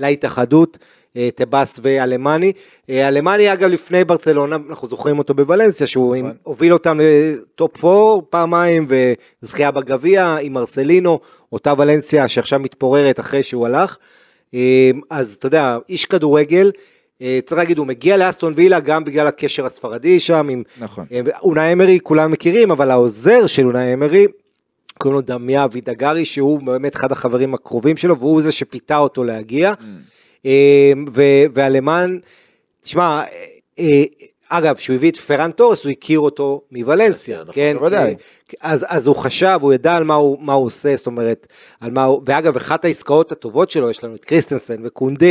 להתאחדות, 0.00 0.78
אה, 0.78 0.88
טבאס 1.34 1.80
ואלמני. 1.82 2.52
אה, 2.90 3.08
אלמני 3.08 3.52
אגב 3.52 3.68
לפני 3.68 4.04
ברצלונה, 4.04 4.56
אנחנו 4.68 4.88
זוכרים 4.88 5.18
אותו 5.18 5.34
בוולנסיה, 5.34 5.86
שהוא 5.86 6.14
עם, 6.14 6.30
הוביל 6.42 6.72
אותם 6.72 6.98
לטופ 7.02 7.84
4 7.84 8.20
פעמיים, 8.30 8.86
וזכייה 9.42 9.70
בגביע 9.70 10.36
עם 10.42 10.52
מרסלינו, 10.52 11.20
אותה 11.52 11.74
ולנסיה 11.78 12.28
שעכשיו 12.28 12.60
מתפוררת 12.60 13.20
אחרי 13.20 13.42
שהוא 13.42 13.66
הלך. 13.66 13.96
אה, 14.54 14.90
אז 15.10 15.34
אתה 15.34 15.46
יודע, 15.46 15.78
איש 15.88 16.04
כדורגל, 16.04 16.70
אה, 17.22 17.38
צריך 17.44 17.58
להגיד, 17.58 17.78
הוא 17.78 17.86
מגיע 17.86 18.16
לאסטון 18.16 18.52
וילה 18.56 18.80
גם 18.80 19.04
בגלל 19.04 19.26
הקשר 19.26 19.66
הספרדי 19.66 20.20
שם 20.20 20.48
עם 20.50 20.62
נכון. 20.78 21.06
אה, 21.12 21.20
אונאי 21.42 21.72
אמרי 21.72 21.98
כולם 22.02 22.30
מכירים, 22.30 22.70
אבל 22.70 22.90
העוזר 22.90 23.46
של 23.46 23.66
אונאי 23.66 23.94
אמרי, 23.94 24.26
קוראים 24.98 25.14
לו 25.14 25.20
דמיה 25.20 25.64
אבידגרי, 25.64 26.24
שהוא 26.24 26.60
באמת 26.60 26.96
אחד 26.96 27.12
החברים 27.12 27.54
הקרובים 27.54 27.96
שלו, 27.96 28.18
והוא 28.18 28.42
זה 28.42 28.52
שפיתה 28.52 28.96
אותו 28.96 29.24
להגיע. 29.24 29.68
אה, 29.68 29.74
ו- 29.80 30.13
והלמן, 31.54 32.18
תשמע, 32.80 33.02
אה, 33.22 33.24
אה, 33.78 34.02
אגב, 34.48 34.76
כשהוא 34.76 34.94
הביא 34.96 35.10
את 35.10 35.16
פרן 35.16 35.50
תורס, 35.50 35.84
הוא 35.84 35.90
הכיר 35.92 36.20
אותו 36.20 36.62
מוולנסיה, 36.72 37.40
נכון, 37.40 37.54
כן? 37.54 37.76
בוודאי. 37.78 38.14
כי- 38.48 38.56
אז, 38.60 38.86
אז 38.88 39.06
הוא 39.06 39.16
חשב, 39.16 39.58
הוא 39.62 39.72
ידע 39.74 39.96
על 39.96 40.04
מה 40.04 40.14
הוא, 40.14 40.38
מה 40.40 40.52
הוא 40.52 40.66
עושה, 40.66 40.96
זאת 40.96 41.06
אומרת, 41.06 41.46
על 41.80 41.90
מה 41.90 42.04
הוא, 42.04 42.22
ואגב, 42.26 42.56
אחת 42.56 42.84
העסקאות 42.84 43.32
הטובות 43.32 43.70
שלו, 43.70 43.90
יש 43.90 44.04
לנו 44.04 44.14
את 44.14 44.24
קריסטנסן 44.24 44.86
וקונדה 44.86 45.26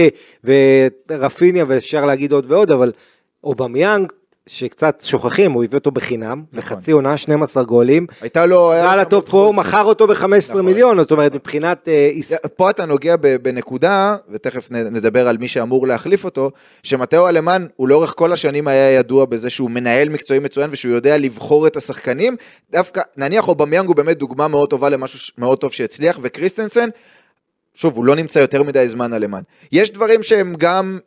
ורפיניה, 1.09 1.65
ואפשר 1.67 2.05
להגיד 2.05 2.31
עוד 2.31 2.51
ועוד, 2.51 2.71
אבל 2.71 2.91
אובמיאנג, 3.43 4.11
שקצת 4.47 5.01
שוכחים, 5.05 5.51
הוא 5.51 5.63
הביא 5.63 5.77
אותו 5.77 5.91
בחינם, 5.91 6.43
לחצי 6.53 6.91
עונה, 6.91 7.17
12 7.17 7.63
גולים, 7.63 8.07
הייתה 8.21 8.45
לו... 8.45 8.71
היה 8.71 8.95
לו 8.95 9.21
חוזה. 9.25 9.37
4, 9.37 9.51
מכר 9.59 9.83
אותו 9.83 10.07
ב-15 10.07 10.61
מיליון, 10.61 10.97
זאת 10.97 11.11
אומרת, 11.11 11.33
מבחינת... 11.35 11.87
אה, 11.87 12.11
פה 12.55 12.69
אתה 12.69 12.85
נוגע 12.85 13.15
בנקודה, 13.41 14.15
ותכף 14.29 14.71
נדבר 14.71 15.27
על 15.27 15.37
מי 15.37 15.47
שאמור 15.47 15.87
להחליף 15.87 16.25
אותו, 16.25 16.51
שמטאו 16.83 17.29
אלמן 17.29 17.65
הוא 17.75 17.89
לאורך 17.89 18.13
כל 18.17 18.33
השנים 18.33 18.67
היה 18.67 18.91
ידוע 18.91 19.25
בזה 19.25 19.49
שהוא 19.49 19.71
מנהל 19.71 20.09
מקצועי 20.09 20.39
מצוין 20.39 20.69
ושהוא 20.73 20.93
יודע 20.93 21.17
לבחור 21.17 21.67
את 21.67 21.75
השחקנים. 21.75 22.35
דווקא, 22.71 23.01
נניח 23.17 23.47
אובמיאנג 23.47 23.87
הוא 23.87 23.95
באמת 23.95 24.17
דוגמה 24.17 24.47
מאוד 24.47 24.69
טובה 24.69 24.89
למשהו 24.89 25.33
מאוד 25.37 25.57
טוב 25.57 25.71
שהצליח, 25.71 26.19
וקריסטנסן, 26.21 26.89
שוב, 27.75 27.95
הוא 27.95 28.05
לא 28.05 28.15
נמצא 28.15 28.39
יותר 28.39 28.63
מדי 28.63 28.87
זמן 28.87 29.13
אלמן. 29.13 29.41
יש 29.71 29.91
דברים 29.91 30.23
שהם 30.23 30.55
גם 30.57 30.99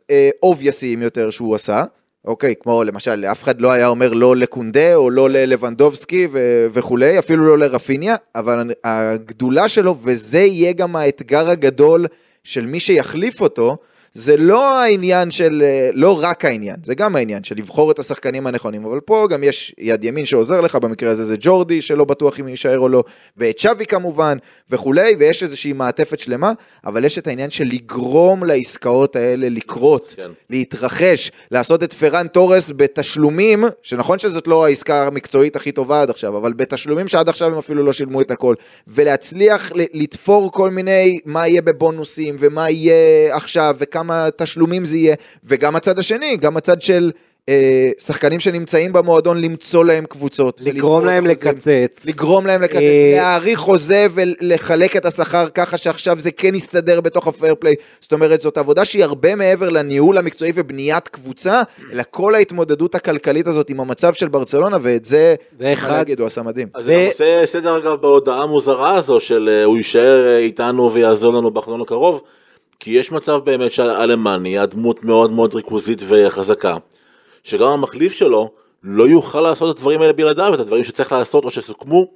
obvious 0.43 0.88
ים 0.88 1.01
יותר 1.01 1.29
שהוא 1.29 1.55
עשה. 1.55 1.83
אוקיי, 2.27 2.53
כמו 2.63 2.83
למשל, 2.83 3.25
אף 3.25 3.43
אחד 3.43 3.61
לא 3.61 3.71
היה 3.71 3.87
אומר 3.87 4.13
לא 4.13 4.35
לקונדה 4.35 4.95
או 4.95 5.09
לא 5.09 5.29
ללבנדובסקי 5.29 6.27
ו- 6.31 6.67
וכולי, 6.73 7.19
אפילו 7.19 7.45
לא 7.45 7.57
לרפיניה, 7.57 8.15
אבל 8.35 8.71
הגדולה 8.83 9.67
שלו, 9.67 9.95
וזה 10.03 10.39
יהיה 10.39 10.73
גם 10.73 10.95
האתגר 10.95 11.49
הגדול 11.49 12.05
של 12.43 12.65
מי 12.65 12.79
שיחליף 12.79 13.41
אותו, 13.41 13.77
זה 14.17 14.37
לא 14.37 14.79
העניין 14.79 15.31
של, 15.31 15.63
אה, 15.65 15.89
לא 15.93 16.19
רק 16.21 16.45
העניין, 16.45 16.75
זה 16.83 16.95
גם 16.95 17.15
העניין 17.15 17.43
של 17.43 17.55
לבחור 17.55 17.91
את 17.91 17.99
השחקנים 17.99 18.47
הנכונים, 18.47 18.85
אבל 18.85 18.99
פה 18.99 19.27
גם 19.29 19.43
יש 19.43 19.75
יד 19.77 20.03
ימין 20.03 20.25
שעוזר 20.25 20.61
לך, 20.61 20.75
במקרה 20.75 21.11
הזה 21.11 21.25
זה 21.25 21.35
ג'ורדי, 21.39 21.81
שלא 21.81 22.05
בטוח 22.05 22.39
אם 22.39 22.47
יישאר 22.47 22.79
או 22.79 22.89
לא, 22.89 23.03
ואת 23.37 23.59
שווי 23.59 23.85
כמובן, 23.85 24.37
וכולי, 24.69 25.15
ויש 25.19 25.43
איזושהי 25.43 25.73
מעטפת 25.73 26.19
שלמה, 26.19 26.51
אבל 26.85 27.05
יש 27.05 27.17
את 27.17 27.27
העניין 27.27 27.49
של 27.49 27.63
לגרום 27.63 28.43
לעסקאות 28.43 29.15
האלה 29.15 29.49
לקרות, 29.49 30.13
כן. 30.17 30.31
להתרחש, 30.49 31.31
לעשות 31.51 31.83
את 31.83 31.93
פרן 31.93 32.27
תורס 32.27 32.71
בתשלומים, 32.75 33.63
שנכון 33.83 34.19
שזאת 34.19 34.47
לא 34.47 34.65
העסקה 34.65 35.07
המקצועית 35.07 35.55
הכי 35.55 35.71
טובה 35.71 36.01
עד 36.01 36.09
עכשיו, 36.09 36.37
אבל 36.37 36.53
בתשלומים 36.53 37.07
שעד 37.07 37.29
עכשיו 37.29 37.47
הם 37.47 37.57
אפילו 37.57 37.83
לא 37.83 37.93
שילמו 37.93 38.21
את 38.21 38.31
הכל, 38.31 38.55
ולהצליח 38.87 39.71
לתפור 39.93 40.51
כל 40.51 40.69
מיני, 40.69 41.19
מה 41.25 41.47
יהיה 41.47 41.61
בבונוסים, 41.61 42.35
ומה 42.39 42.69
יהיה 42.69 43.35
עכשיו, 43.35 43.75
וכמה 43.79 44.06
תשלומים 44.37 44.85
זה 44.85 44.97
יהיה, 44.97 45.15
וגם 45.43 45.75
הצד 45.75 45.99
השני, 45.99 46.37
גם 46.37 46.57
הצד 46.57 46.81
של... 46.81 47.11
אה, 47.49 47.89
שחקנים 47.99 48.39
שנמצאים 48.39 48.93
במועדון 48.93 49.41
למצוא 49.41 49.85
להם 49.85 50.05
קבוצות. 50.05 50.61
לגרום 50.63 51.05
להם 51.05 51.25
את 51.31 51.31
החוזים. 51.31 51.51
לקצץ. 51.83 52.05
לגרום 52.05 52.45
להם 52.47 52.61
לקצץ, 52.61 52.75
אה, 52.77 53.11
להאריך 53.15 53.59
חוזה 53.59 54.07
ולחלק 54.13 54.95
את 54.95 55.05
השכר 55.05 55.49
ככה 55.49 55.77
שעכשיו 55.77 56.19
זה 56.19 56.31
כן 56.31 56.55
יסתדר 56.55 57.01
בתוך 57.01 57.27
הפייר 57.27 57.55
פליי. 57.59 57.75
זאת 57.99 58.13
אומרת, 58.13 58.41
זאת 58.41 58.57
עבודה 58.57 58.85
שהיא 58.85 59.03
הרבה 59.03 59.35
מעבר 59.35 59.69
לניהול 59.69 60.17
המקצועי 60.17 60.51
ובניית 60.55 61.07
קבוצה, 61.07 61.61
אלא 61.91 62.03
כל 62.11 62.35
ההתמודדות 62.35 62.95
הכלכלית 62.95 63.47
הזאת 63.47 63.69
עם 63.69 63.79
המצב 63.79 64.13
של 64.13 64.27
ברצלונה, 64.27 64.77
ואת 64.81 65.05
זה, 65.05 65.35
ואחד- 65.59 65.91
מה 65.91 65.97
להגיד, 65.97 66.19
הוא 66.19 66.27
עשה 66.27 66.41
מדהים. 66.41 66.67
אז 66.73 66.83
ו- 66.83 66.87
זה 66.87 67.07
עושה 67.11 67.45
סדר 67.45 67.77
אגב 67.77 67.95
בהודעה 68.01 68.43
המוזרה 68.43 68.95
הזו 68.95 69.19
של 69.19 69.49
אה, 69.51 69.63
הוא 69.63 69.77
יישאר 69.77 70.27
אה, 70.27 70.37
איתנו 70.37 70.91
ויעזור 70.93 71.33
לנו 71.33 71.51
בחלון 71.51 71.81
הקרוב, 71.81 72.21
כי 72.79 72.91
יש 72.91 73.11
מצב 73.11 73.37
באמת 73.43 73.71
שהאלמני, 73.71 74.59
הדמות 74.59 75.03
מאוד 75.03 75.31
מאוד 75.31 75.55
ריכוזית 75.55 76.01
וחזקה, 76.07 76.77
שגם 77.43 77.67
המחליף 77.67 78.13
שלו 78.13 78.51
לא 78.83 79.07
יוכל 79.07 79.41
לעשות 79.41 79.71
את 79.71 79.79
הדברים 79.79 80.01
האלה 80.01 80.13
בלעדיו, 80.13 80.53
את 80.53 80.59
הדברים 80.59 80.83
שצריך 80.83 81.11
לעשות 81.11 81.43
או 81.45 81.49
שסוכמו, 81.51 82.07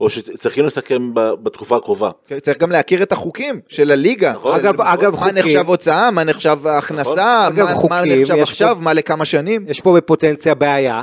או 0.00 0.10
שצריכים 0.10 0.66
לסכם 0.66 1.10
בתקופה 1.14 1.76
הקרובה. 1.76 2.10
צריך 2.42 2.58
גם 2.58 2.70
להכיר 2.70 3.02
את 3.02 3.12
החוקים 3.12 3.60
של 3.68 3.90
הליגה. 3.90 4.32
נכון. 4.32 4.54
אגב- 4.60 4.80
אגב, 4.80 5.10
מה 5.12 5.16
חוקים- 5.18 5.34
נחשב 5.34 5.64
הוצאה, 5.68 6.10
מה 6.10 6.24
נחשב 6.24 6.58
הכנסה, 6.66 7.46
אגב, 7.48 7.64
מה- 7.64 7.70
מה 7.70 7.74
חוקים, 7.76 7.96
נחשב 8.20 8.34
יש 8.34 8.40
עכשיו, 8.48 8.74
פה- 8.78 8.82
מה 8.84 8.92
לכמה 8.92 9.24
שנים. 9.24 9.64
יש 9.68 9.80
פה 9.80 9.94
בפוטנציה 9.96 10.54
בעיה. 10.54 11.02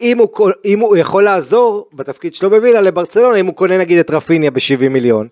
אם 0.00 0.18
הוא, 0.18 0.28
אם 0.64 0.80
הוא 0.80 0.96
יכול 0.96 1.24
לעזור 1.24 1.88
בתפקיד 1.92 2.34
שלו 2.34 2.50
בווילה 2.50 2.80
לברצלונה, 2.80 3.36
אם 3.36 3.46
הוא 3.46 3.54
קונה 3.54 3.78
נגיד 3.78 3.98
את 3.98 4.10
רפיניה 4.10 4.50
ב-70 4.50 4.88
מיליון, 4.88 5.28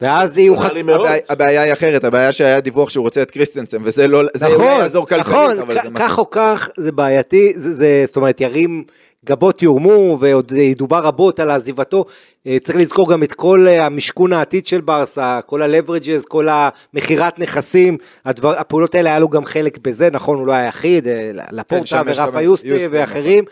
ואז. 0.00 0.36
לי 0.36 0.82
מאוד. 0.82 1.00
הבעיה- 1.00 1.20
הבעיה 1.28 1.62
היא 1.62 1.72
אחרת, 1.72 2.04
הבעיה 2.04 2.32
שהיה 2.32 2.60
דיווח 2.60 2.88
שהוא 2.88 3.02
רוצה 3.02 3.22
את 3.22 3.30
קריסטנסן, 3.30 3.78
וזה 3.82 4.08
לא, 4.08 4.22
זה 4.34 4.44
נכון, 4.46 4.56
אולי 4.64 4.78
יעזור 4.78 5.06
כלכלית, 5.06 5.26
נכון, 5.36 5.58
אבל 5.58 5.74
זה 5.74 5.88
כך 5.94 6.18
או 6.18 6.30
כך 6.30 6.68
זה 6.76 6.92
בעייתי, 6.92 7.52
זה, 7.56 7.74
זה, 7.74 8.02
זאת 8.06 8.16
אומרת 8.16 8.40
ירים 8.40 8.84
גבות 9.26 9.62
יורמו 9.62 10.16
ועוד 10.20 10.52
ידובר 10.52 10.98
רבות 10.98 11.40
על 11.40 11.50
עזיבתו, 11.50 12.04
אה, 12.46 12.56
צריך 12.64 12.78
לזכור 12.78 13.10
גם 13.12 13.22
את 13.22 13.32
כל 13.32 13.66
אה, 13.68 13.86
המשכון 13.86 14.32
העתיד 14.32 14.66
של 14.66 14.80
ברסה, 14.80 15.40
כל 15.46 15.62
ה-leverages, 15.62 16.24
כל 16.28 16.46
המכירת 16.50 17.38
נכסים, 17.38 17.96
הדבר, 18.24 18.58
הפעולות 18.58 18.94
האלה 18.94 19.10
היה 19.10 19.18
לו 19.18 19.28
גם 19.28 19.44
חלק 19.44 19.78
בזה, 19.78 20.08
נכון 20.12 20.38
הוא 20.38 20.46
לא 20.46 20.52
היה 20.52 20.64
היחיד, 20.64 21.08
אה, 21.08 21.30
לפורטה 21.52 22.02
ורפה 22.06 22.40
יוסטי 22.42 22.68
יוסטי, 22.68 22.88
ואחרים, 22.90 23.44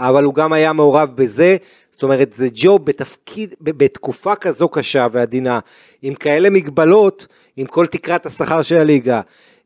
אבל 0.00 0.24
הוא 0.24 0.34
גם 0.34 0.52
היה 0.52 0.72
מעורב 0.72 1.10
בזה, 1.14 1.56
זאת 1.90 2.02
אומרת 2.02 2.32
זה 2.32 2.48
ג'וב 2.54 2.84
בתפקיד, 2.84 3.54
בתקופה 3.60 4.34
כזו 4.34 4.68
קשה 4.68 5.06
ועדינה, 5.12 5.60
עם 6.02 6.14
כאלה 6.14 6.50
מגבלות, 6.50 7.26
עם 7.56 7.66
כל 7.66 7.86
תקרת 7.86 8.26
השכר 8.26 8.62
של 8.62 8.76
הליגה, 8.76 9.20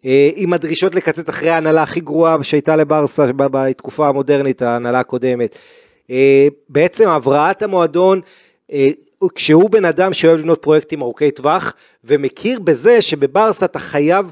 אה, 0.05 0.31
עם 0.35 0.53
הדרישות 0.53 0.95
לקצץ 0.95 1.29
אחרי 1.29 1.51
ההנהלה 1.51 1.83
הכי 1.83 2.01
גרועה 2.01 2.45
שהייתה 2.45 2.77
לברסה 2.77 3.27
בתקופה 3.37 4.09
המודרנית, 4.09 4.63
ההנהלה 4.63 5.01
הקודמת. 5.01 5.57
אה, 6.11 6.49
בעצם 6.69 7.09
הבראת 7.09 7.63
המועדון, 7.63 8.21
אה, 8.73 8.89
כשהוא 9.35 9.71
בן 9.71 9.85
אדם 9.85 10.13
שאוהב 10.13 10.39
לבנות 10.39 10.63
פרויקטים 10.63 11.03
ארוכי 11.03 11.31
טווח, 11.31 11.75
ומכיר 12.05 12.59
בזה 12.59 13.03
שבברסה 13.03 13.67
אתה 13.67 13.79
חייב 13.79 14.31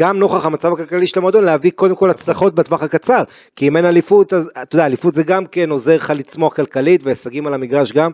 גם 0.00 0.18
נוכח 0.18 0.46
המצב 0.46 0.72
הכלכלי 0.72 1.06
של 1.06 1.18
המועדון 1.18 1.44
להביא 1.44 1.70
קודם 1.70 1.96
כל 1.96 2.10
הצלחות 2.10 2.54
בטווח 2.54 2.82
הקצר. 2.82 3.22
כי 3.56 3.68
אם 3.68 3.76
אין 3.76 3.84
אליפות 3.84 4.32
אז 4.32 4.50
אתה 4.62 4.76
יודע 4.76 4.86
אליפות 4.86 5.14
זה 5.14 5.22
גם 5.22 5.46
כן 5.46 5.70
עוזר 5.70 5.96
לך 5.96 6.12
לצמוח 6.16 6.54
כלכלית 6.54 7.00
והישגים 7.04 7.46
על 7.46 7.54
המגרש 7.54 7.92
גם. 7.92 8.10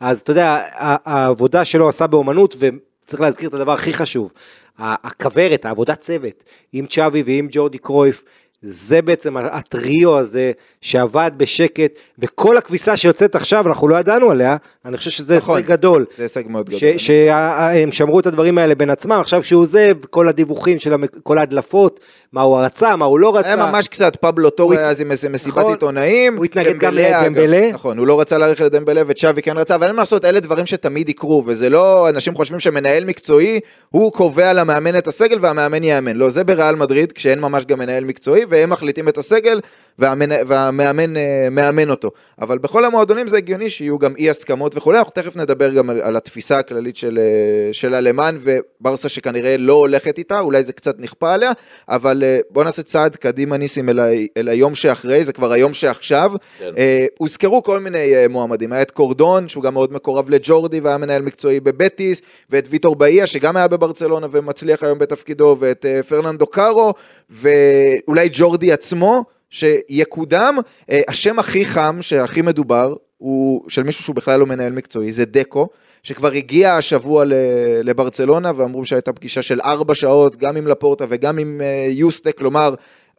אז 0.00 0.20
אתה 0.20 0.30
יודע 0.30 0.62
העבודה 0.78 1.64
שלו 1.64 1.88
עשה 1.88 2.06
באומנות 2.06 2.56
וצריך 2.58 3.20
להזכיר 3.20 3.48
את 3.48 3.54
הדבר 3.54 3.72
הכי 3.72 3.92
חשוב. 3.92 4.32
הכוורת 4.78 5.64
העבודת 5.64 6.00
צוות 6.00 6.44
עם 6.72 6.86
צ'אבי 6.86 7.22
ועם 7.22 7.48
ג'ורדי 7.50 7.78
קרויף 7.78 8.24
זה 8.62 9.02
בעצם 9.02 9.36
הטריו 9.36 10.18
הזה 10.18 10.52
שעבד 10.80 11.30
בשקט 11.36 11.90
וכל 12.18 12.56
הכביסה 12.56 12.96
שיוצאת 12.96 13.34
עכשיו 13.34 13.66
אנחנו 13.68 13.88
לא 13.88 13.96
ידענו 13.96 14.30
עליה 14.30 14.56
אני 14.84 14.96
חושב 14.96 15.10
שזה 15.10 15.36
נכון. 15.36 15.56
הישג 15.56 15.68
גדול 15.68 16.04
זה 16.16 16.22
הישג 16.22 16.42
מאוד 16.48 16.66
גדול. 16.70 16.98
שהם 16.98 17.92
שמרו 17.92 18.20
את 18.20 18.26
הדברים 18.26 18.58
האלה 18.58 18.74
בין 18.74 18.90
עצמם, 18.90 19.12
עכשיו 19.20 19.42
שהוא 19.42 19.62
עוזב, 19.62 19.94
כל 20.10 20.28
הדיווחים 20.28 20.78
של 20.78 20.92
המק- 20.94 21.16
כל 21.22 21.38
ההדלפות, 21.38 22.00
מה 22.32 22.40
הוא 22.40 22.58
רצה, 22.60 22.96
מה 22.96 23.04
הוא 23.04 23.18
לא 23.18 23.36
רצה. 23.36 23.46
היה 23.48 23.56
ממש 23.56 23.88
קצת, 23.88 24.16
פבלו 24.20 24.50
טורי 24.50 24.76
הוא- 24.76 24.80
היה 24.82 24.90
אז 24.90 25.00
עם 25.00 25.10
איזה 25.10 25.28
מסיבת 25.28 25.56
נכון. 25.58 25.70
עיתונאים. 25.72 26.36
הוא 26.36 26.44
התנגד 26.44 26.78
גם 26.78 26.94
לדמבלה. 26.94 27.72
נכון, 27.72 27.98
הוא 27.98 28.06
לא 28.06 28.20
רצה 28.20 28.38
להאריך 28.38 28.60
לדמבלה 28.60 29.02
וצ'אבי 29.06 29.42
כן 29.42 29.58
רצה, 29.58 29.74
אבל 29.74 29.86
אין 29.86 29.96
מה 29.96 30.02
לעשות, 30.02 30.24
אלה 30.24 30.40
דברים 30.40 30.66
שתמיד 30.66 31.08
יקרו, 31.08 31.44
וזה 31.46 31.70
לא, 31.70 32.08
אנשים 32.08 32.34
חושבים 32.34 32.60
שמנהל 32.60 33.04
מקצועי, 33.04 33.60
הוא 33.88 34.12
קובע 34.12 34.52
למאמן 34.52 34.98
את 34.98 35.06
הסגל 35.08 35.38
והמאמן 35.40 35.84
יאמן. 35.84 36.16
לא, 36.16 36.28
זה 36.30 36.44
בריאל 36.44 36.74
מדריד, 36.74 37.12
כשאין 37.12 37.40
ממש 37.40 37.64
גם 37.64 37.78
מנהל 37.78 38.04
מקצועי, 38.04 38.44
והם 38.48 38.70
מחליטים 38.70 39.08
את 39.08 39.18
הסגל, 39.18 39.60
והמנ... 39.98 40.30
והמאמן 40.46 41.16
אה, 41.16 41.48
מאמן 41.50 41.90
אותו. 41.90 42.10
אבל 42.40 42.58
בכל 42.58 42.84
המועדונים 42.84 43.28
זה 43.28 43.36
הגיוני 43.36 43.70
שיהיו 43.70 43.98
גם 43.98 44.14
אי 44.18 44.30
הסכמות 44.30 44.76
וכולי, 44.76 44.98
אנחנו 44.98 45.12
תכף 45.12 45.36
נדבר 45.36 45.70
גם 45.70 45.90
על, 45.90 46.00
על 46.00 46.16
התפיסה 46.16 46.58
הכללית 46.58 46.96
של, 46.96 47.18
אה, 47.18 47.72
של 47.72 47.94
אלמן 47.94 48.38
וברסה 48.40 49.08
שכנראה 49.08 49.56
לא 49.56 49.72
הולכת 49.72 50.18
איתה, 50.18 50.40
אולי 50.40 50.64
זה 50.64 50.72
קצת 50.72 50.94
נכפה 50.98 51.34
עליה, 51.34 51.52
אבל 51.88 52.22
אה, 52.26 52.38
בוא 52.50 52.64
נעשה 52.64 52.82
צעד 52.82 53.16
קדימה 53.16 53.56
ניסים 53.56 53.88
אל, 53.88 54.00
ה... 54.00 54.08
אל 54.36 54.48
היום 54.48 54.74
שאחרי, 54.74 55.24
זה 55.24 55.32
כבר 55.32 55.52
היום 55.52 55.74
שעכשיו. 55.74 56.32
כן. 56.58 56.72
אה, 56.78 57.06
הוזכרו 57.18 57.62
כל 57.62 57.80
מיני 57.80 58.26
מועמדים, 58.28 58.72
היה 58.72 58.82
את 58.82 58.90
קורדון, 58.90 59.48
שהוא 59.48 59.64
גם 59.64 59.74
מאוד 59.74 59.92
מקורב 59.92 60.30
לג'ורדי 60.30 60.80
והיה 60.80 60.98
מנהל 60.98 61.22
מקצועי 61.22 61.60
בבטיס, 61.60 62.22
ואת 62.50 62.68
ויטור 62.70 62.96
באיה, 62.96 63.26
שגם 63.26 63.56
היה 63.56 63.68
בברצלונה 63.68 64.26
ומצליח 64.30 64.82
היום 64.82 64.98
בתפקידו, 64.98 65.56
ואת 65.60 65.86
פרננדו 66.08 66.46
קארו, 66.46 66.94
ואולי 67.30 68.28
ג'ורדי 68.38 68.72
עצמו. 68.72 69.24
שיקודם, 69.50 70.56
אה, 70.90 71.00
השם 71.08 71.38
הכי 71.38 71.66
חם, 71.66 71.98
שהכי 72.00 72.42
מדובר, 72.42 72.94
הוא 73.18 73.70
של 73.70 73.82
מישהו 73.82 74.04
שהוא 74.04 74.16
בכלל 74.16 74.40
לא 74.40 74.46
מנהל 74.46 74.72
מקצועי, 74.72 75.12
זה 75.12 75.24
דקו, 75.24 75.68
שכבר 76.02 76.32
הגיע 76.32 76.74
השבוע 76.74 77.24
לברצלונה, 77.84 78.52
ואמרו 78.56 78.86
שהייתה 78.86 79.12
פגישה 79.12 79.42
של 79.42 79.60
ארבע 79.60 79.94
שעות, 79.94 80.36
גם 80.36 80.56
עם 80.56 80.66
לפורטה 80.66 81.04
וגם 81.08 81.38
עם 81.38 81.60
אה, 81.60 81.86
יוסטק, 81.90 82.38
כלומר, 82.38 82.74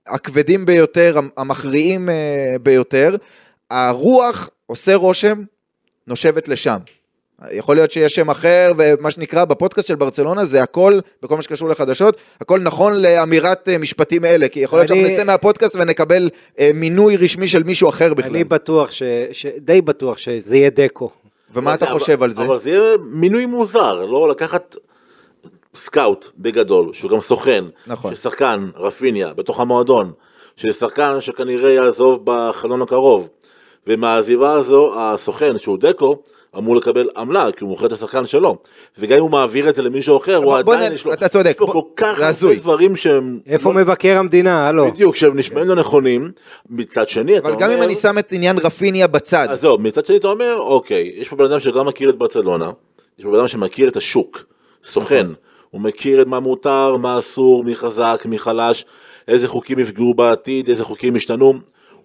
הכבדים 0.07 0.65
ביותר, 0.65 1.17
המ- 1.17 1.29
המכריעים 1.37 2.09
אה, 2.09 2.55
ביותר. 2.63 3.15
הרוח 3.71 4.49
עושה 4.65 4.95
רושם, 4.95 5.43
נושבת 6.07 6.47
לשם. 6.47 6.77
יכול 7.51 7.75
להיות 7.75 7.91
שיש 7.91 8.15
שם 8.15 8.29
אחר, 8.29 8.71
ומה 8.77 9.11
שנקרא 9.11 9.45
בפודקאסט 9.45 9.87
של 9.87 9.95
ברצלונה 9.95 10.45
זה 10.45 10.63
הכל, 10.63 10.99
בכל 11.23 11.35
מה 11.35 11.41
שקשור 11.41 11.69
לחדשות, 11.69 12.17
הכל 12.41 12.59
נכון 12.59 13.01
לאמירת 13.01 13.69
אה, 13.69 13.77
משפטים 13.77 14.25
אלה, 14.25 14.47
כי 14.47 14.59
יכול 14.59 14.79
להיות 14.79 14.91
אני- 14.91 14.99
שאנחנו 14.99 15.13
נצא 15.13 15.23
מהפודקאסט 15.23 15.75
ונקבל 15.75 16.29
אה, 16.59 16.69
מינוי 16.73 17.17
רשמי 17.17 17.47
של 17.47 17.63
מישהו 17.63 17.89
אחר 17.89 18.13
בכלל. 18.13 18.29
אני 18.35 18.43
בטוח, 18.43 18.91
ש... 18.91 19.03
ש... 19.31 19.45
די 19.57 19.81
בטוח 19.81 20.17
שזה 20.17 20.57
יהיה 20.57 20.69
דקו. 20.69 21.09
ומה 21.53 21.73
אתה 21.73 21.85
אבל- 21.85 21.93
חושב 21.99 22.23
על 22.23 22.31
זה? 22.33 22.43
אבל 22.43 22.57
זה 22.57 22.69
יהיה 22.69 22.81
מינוי 23.11 23.45
מוזר, 23.45 24.05
לא 24.05 24.29
לקחת 24.29 24.75
סקאוט 25.75 26.29
בגדול, 26.37 26.93
שהוא 26.93 27.11
גם 27.11 27.21
סוכן, 27.21 27.63
נכון. 27.87 28.15
ששחקן, 28.15 28.69
רפיניה, 28.75 29.33
בתוך 29.33 29.59
המועדון, 29.59 30.11
ששחקן 30.55 31.21
שכנראה 31.21 31.71
יעזוב 31.71 32.21
בחלון 32.23 32.81
הקרוב, 32.81 33.27
ומהעזיבה 33.87 34.51
הזו, 34.53 34.93
הסוכן, 34.99 35.57
שהוא 35.57 35.77
דקו, 35.77 36.21
אמור 36.57 36.75
לקבל 36.75 37.09
עמלה, 37.17 37.51
כי 37.51 37.63
הוא 37.63 37.69
מוכר 37.69 37.85
את 37.85 37.91
השחקן 37.91 38.25
שלו. 38.25 38.57
וגם 38.97 39.17
אם 39.17 39.21
הוא 39.21 39.31
מעביר 39.31 39.69
את 39.69 39.75
זה 39.75 39.81
למישהו 39.81 40.17
אחר, 40.17 40.35
הוא 40.35 40.57
עדיין 40.57 40.93
יש 40.93 41.05
לו... 41.05 41.13
אתה 41.13 41.27
צודק, 41.27 41.49
יש 41.49 41.55
פה 41.57 41.71
כל 41.71 41.81
כך 41.95 42.19
הרבה. 42.19 42.55
דברים 42.55 42.95
שהם... 42.95 43.39
איפה 43.47 43.73
מבקר 43.73 44.17
המדינה? 44.17 44.67
הלו. 44.67 44.91
בדיוק, 44.91 45.15
שהם 45.15 45.37
נשמעים 45.37 45.67
לא 45.67 45.75
נכונים. 45.75 46.31
מצד 46.69 47.09
שני, 47.09 47.37
אתה 47.37 47.47
אבל 47.47 47.53
אומר... 47.55 47.65
גם 47.65 47.71
אם 47.71 47.81
אני 47.81 47.95
שם 47.95 48.17
את 48.17 48.31
עניין 48.31 48.57
רפיניה 48.57 49.07
בצד, 49.07 49.47
עזוב, 49.51 49.81
מצד 49.81 50.05
שני 50.05 50.17
אתה 50.17 50.27
אומר, 50.27 50.55
אוקיי, 50.59 51.11
יש 51.15 51.29
פה 51.29 51.35
בן 51.35 51.45
אדם 51.45 51.59
שגם 51.59 51.87
מכיר 51.87 52.09
את 52.09 52.15
ברצלונה, 52.15 52.71
יש 53.19 53.25
פה 53.25 53.31
בן 53.31 53.37
אדם 53.37 53.47
שמכיר 53.47 53.89
את 53.89 53.97
השוק, 53.97 54.43
סוכן, 54.83 55.27
הוא 55.69 55.81
מכיר 55.81 56.21
את 56.21 56.27
מה 56.27 56.39
מותר, 56.39 56.95
מה 56.95 57.19
אסור, 57.19 57.63
מי 57.63 57.75
חזק, 57.75 58.23
מי 58.25 58.39
חלש, 58.39 58.85
איזה 59.27 59.47
חוקים 59.47 59.79
יפגעו 59.79 60.13
בעתיד, 60.13 60.69
איזה 60.69 60.83
חוקים 60.83 61.15
ישתנו, 61.15 61.53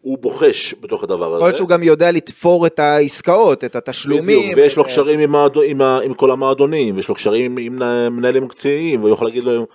הוא 0.05 0.19
בוחש 0.19 0.75
בתוך 0.81 1.03
הדבר 1.05 1.27
הזה. 1.27 1.35
יכול 1.37 1.47
להיות 1.47 1.57
שהוא 1.57 1.69
גם 1.69 1.83
יודע 1.83 2.11
לתפור 2.13 2.67
את 2.67 2.79
העסקאות, 2.79 3.65
את 3.65 3.77
התשלומים. 3.77 4.41
בדיוק, 4.41 4.57
ויש 4.57 4.77
לו 4.77 4.83
אה, 4.83 4.89
קשרים 4.89 5.21
עם, 5.21 5.35
המועדו- 5.35 5.63
עם, 5.65 5.81
ה- 5.81 6.01
עם 6.05 6.15
כל 6.15 6.31
המועדונים, 6.31 6.97
ויש 6.97 7.09
לו 7.09 7.15
קשרים 7.15 7.57
עם, 7.59 7.79
עם 7.83 8.17
מנהלים 8.17 8.45
מקצועיים, 8.45 9.01
והוא 9.01 9.13
יכול 9.13 9.27
להגיד 9.27 9.45
לו, 9.45 9.67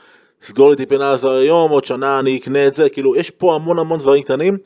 סגור 0.46 0.70
לי 0.70 0.76
את 0.76 0.82
הפינה 0.82 1.10
הזו 1.12 1.32
היום, 1.32 1.72
עוד 1.72 1.84
שנה 1.84 2.20
אני 2.20 2.38
אקנה 2.38 2.68
את 2.68 2.74
זה, 2.76 2.90
כאילו, 2.90 3.16
יש 3.16 3.30
פה 3.30 3.56
המון 3.56 3.80
המון 3.80 4.00
דברים 4.00 4.24
קטנים, 4.24 4.58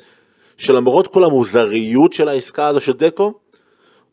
שלמרות 0.57 1.07
כל 1.07 1.23
המוזריות 1.23 2.13
של 2.13 2.27
העסקה 2.27 2.67
הזו 2.67 2.79
של 2.81 2.93
דקו, 2.93 3.33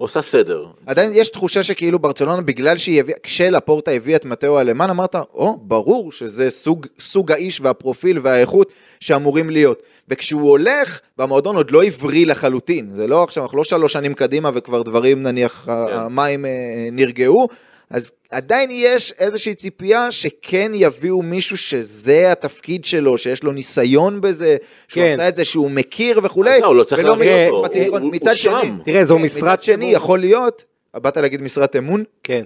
עושה 0.00 0.22
סדר. 0.22 0.66
עדיין 0.86 1.12
יש 1.14 1.28
תחושה 1.28 1.62
שכאילו 1.62 1.98
ברצלונה, 1.98 2.42
בגלל 2.42 2.78
שהיא 2.78 3.00
הביאה, 3.00 3.18
כשלפורטה 3.22 3.90
הביא 3.90 4.16
את 4.16 4.24
מתאו 4.24 4.60
אלמן, 4.60 4.90
אמרת, 4.90 5.14
או, 5.14 5.58
ברור 5.62 6.12
שזה 6.12 6.51
סוג, 6.51 6.86
סוג 6.98 7.32
האיש 7.32 7.61
והפרופיל 7.61 8.18
והאיכות 8.22 8.72
שאמורים 9.01 9.51
להיות. 9.51 9.82
וכשהוא 10.09 10.51
הולך, 10.51 11.01
והמועדון 11.18 11.57
עוד 11.57 11.70
לא 11.70 11.82
הבריא 11.82 12.26
לחלוטין, 12.26 12.90
זה 12.94 13.07
לא 13.07 13.22
עכשיו, 13.22 13.42
אנחנו 13.42 13.59
לא 13.59 13.64
שלוש 13.64 13.92
שנים 13.92 14.14
קדימה 14.14 14.51
וכבר 14.55 14.82
דברים, 14.82 15.22
נניח, 15.22 15.62
כן. 15.66 15.72
המים 15.92 16.44
אה, 16.44 16.51
נרגעו, 16.92 17.48
אז 17.91 18.12
עדיין 18.30 18.70
יש 18.72 19.12
איזושהי 19.18 19.55
ציפייה 19.55 20.11
שכן 20.11 20.72
יביאו 20.74 21.22
מישהו 21.22 21.57
שזה 21.57 22.32
התפקיד 22.32 22.84
שלו, 22.84 23.18
שיש 23.18 23.43
לו 23.43 23.53
ניסיון 23.53 24.20
בזה, 24.20 24.57
שהוא 24.88 25.05
כן. 25.05 25.12
עשה 25.14 25.28
את 25.28 25.36
זה, 25.36 25.45
שהוא 25.45 25.70
מכיר 25.70 26.20
וכולי, 26.22 26.61
לא, 26.61 26.76
לא 26.76 26.84
צריך 26.84 27.03
ולא 27.05 27.16
מישהו 27.16 27.62
חצי. 27.64 27.86
הוא- 27.86 27.99
מצד 28.12 28.26
הוא 28.30 28.34
שני, 28.36 28.53
שם. 28.53 28.78
תראה, 28.84 29.05
זו 29.05 29.16
כן, 29.16 29.22
משרת 29.22 29.43
מצד 29.43 29.62
שני, 29.62 29.84
אמון. 29.84 29.95
יכול 29.95 30.18
להיות, 30.20 30.64
באת 30.97 31.16
להגיד 31.16 31.43
משרת 31.43 31.76
אמון? 31.76 32.05
כן. 32.22 32.43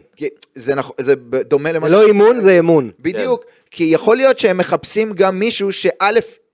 זה 0.54 0.74
נכון, 0.74 0.96
זה 1.00 1.14
דומה 1.48 1.72
למה 1.72 1.88
לא 1.88 2.06
אימון 2.06 2.40
זה 2.40 2.58
אמון. 2.58 2.90
בדיוק, 3.00 3.44
כי 3.70 3.84
יכול 3.84 4.16
להיות 4.16 4.38
שהם 4.38 4.58
מחפשים 4.58 5.12
גם 5.12 5.38
מישהו 5.38 5.72
שא' 5.72 6.10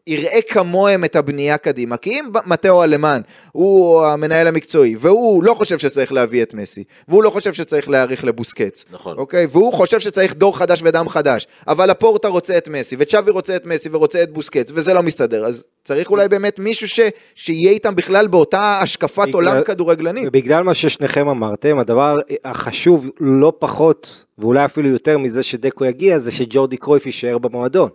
יראה 0.06 0.38
כמוהם 0.48 1.04
את 1.04 1.16
הבנייה 1.16 1.58
קדימה, 1.58 1.96
כי 1.96 2.10
אם 2.10 2.24
מתאו 2.46 2.84
אלמן 2.84 3.20
הוא 3.52 4.04
המנהל 4.06 4.46
המקצועי, 4.46 4.96
והוא 4.98 5.44
לא 5.44 5.54
חושב 5.54 5.78
שצריך 5.78 6.12
להביא 6.12 6.42
את 6.42 6.54
מסי, 6.54 6.84
והוא 7.08 7.22
לא 7.22 7.30
חושב 7.30 7.52
שצריך 7.52 7.88
להאריך 7.88 8.24
לבוסקץ, 8.24 8.84
נכון. 8.90 9.16
אוקיי? 9.18 9.46
והוא 9.50 9.72
חושב 9.72 10.00
שצריך 10.00 10.34
דור 10.34 10.58
חדש 10.58 10.80
ודם 10.84 11.08
חדש, 11.08 11.46
אבל 11.68 11.90
הפורטה 11.90 12.28
רוצה 12.28 12.58
את 12.58 12.68
מסי, 12.68 12.96
וצ'אבי 12.98 13.30
רוצה 13.30 13.56
את 13.56 13.66
מסי 13.66 13.88
ורוצה 13.92 14.22
את 14.22 14.32
בוסקץ, 14.32 14.70
וזה 14.74 14.94
לא 14.94 15.02
מסתדר, 15.02 15.44
אז 15.44 15.64
צריך 15.84 16.10
אולי 16.10 16.28
באמת 16.28 16.58
מישהו 16.58 16.88
ש... 16.88 17.00
שיהיה 17.34 17.70
איתם 17.70 17.96
בכלל 17.96 18.26
באותה 18.26 18.78
השקפת 18.82 19.22
בגלל- 19.28 19.34
עולם 19.34 19.64
כדורגלנית. 19.64 20.24
ובגלל 20.28 20.62
מה 20.62 20.74
ששניכם 20.74 21.28
אמרתם, 21.28 21.78
הדבר 21.78 22.16
החשוב 22.44 23.06
לא 23.20 23.52
פחות, 23.58 24.24
ואולי 24.38 24.64
אפילו 24.64 24.88
יותר 24.88 25.18
מזה 25.18 25.42
שדקו 25.42 25.84
יגיע, 25.84 26.18
זה 26.18 26.30
שג'ורדי 26.30 26.76
קרויף 26.76 27.06
יישאר 27.06 27.38
במועדון. 27.38 27.88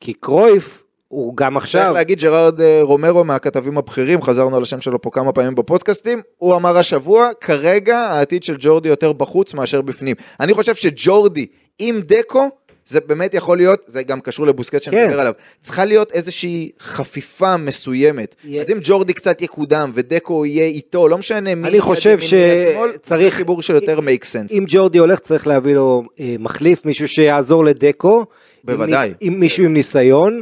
כי 0.00 0.12
קרויף 0.12 0.83
הוא 1.14 1.36
גם 1.36 1.52
צריך 1.52 1.64
עכשיו, 1.64 1.92
להגיד 1.94 2.18
ג'רארד 2.20 2.60
אה, 2.60 2.78
רומרו 2.82 3.24
מהכתבים 3.24 3.78
הבכירים, 3.78 4.22
חזרנו 4.22 4.56
על 4.56 4.62
השם 4.62 4.80
שלו 4.80 5.00
פה 5.02 5.10
כמה 5.12 5.32
פעמים 5.32 5.54
בפודקאסטים, 5.54 6.20
הוא 6.38 6.54
אמר 6.56 6.78
השבוע, 6.78 7.28
כרגע 7.40 7.98
העתיד 7.98 8.42
של 8.44 8.56
ג'ורדי 8.58 8.88
יותר 8.88 9.12
בחוץ 9.12 9.54
מאשר 9.54 9.80
בפנים. 9.82 10.16
אני 10.40 10.54
חושב 10.54 10.74
שג'ורדי 10.74 11.46
עם 11.78 12.00
דקו, 12.00 12.48
זה 12.86 13.00
באמת 13.06 13.34
יכול 13.34 13.56
להיות, 13.56 13.80
זה 13.86 14.02
גם 14.02 14.20
קשור 14.20 14.46
לבוסקט 14.46 14.82
שנדבר 14.82 15.10
כן. 15.14 15.18
עליו, 15.18 15.32
צריכה 15.62 15.84
להיות 15.84 16.12
איזושהי 16.12 16.70
חפיפה 16.80 17.56
מסוימת. 17.56 18.34
יהיה- 18.44 18.62
אז 18.62 18.70
אם 18.70 18.78
ג'ורדי 18.82 19.12
קצת 19.12 19.42
יקודם 19.42 19.90
ודקו 19.94 20.46
יהיה 20.46 20.64
איתו, 20.66 21.08
לא 21.08 21.18
משנה 21.18 21.54
מי 21.54 21.68
אני 21.68 21.80
חושב 21.80 22.18
שצריך- 22.20 23.34
חיבור 23.34 23.62
שיותר 23.62 23.98
make 23.98 24.22
sense. 24.24 24.52
אם 24.52 24.64
ג'ורדי 24.68 24.98
הולך 24.98 25.18
צריך 25.18 25.46
להביא 25.46 25.74
לו 25.74 26.02
אה, 26.20 26.36
מחליף, 26.38 26.84
מישהו 26.84 27.08
שיעזור 27.08 27.64
לדקו. 27.64 28.24
בוודאי. 28.64 28.94
עם, 29.06 29.12
ניס- 29.12 29.14
עם 29.20 29.40
מישהו 29.40 29.64
עם 29.64 29.72
ניסיון, 29.72 30.40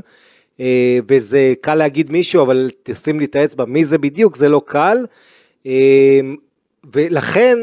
וזה 1.09 1.53
קל 1.61 1.75
להגיד 1.75 2.13
מישהו, 2.13 2.43
אבל 2.43 2.71
תשים 2.83 3.19
לי 3.19 3.25
את 3.25 3.37
האצבע, 3.37 3.65
מי 3.65 3.85
זה 3.85 3.99
בדיוק, 3.99 4.37
זה 4.37 4.49
לא 4.49 4.63
קל. 4.67 5.07
אה, 5.67 6.21
ולכן 6.93 7.59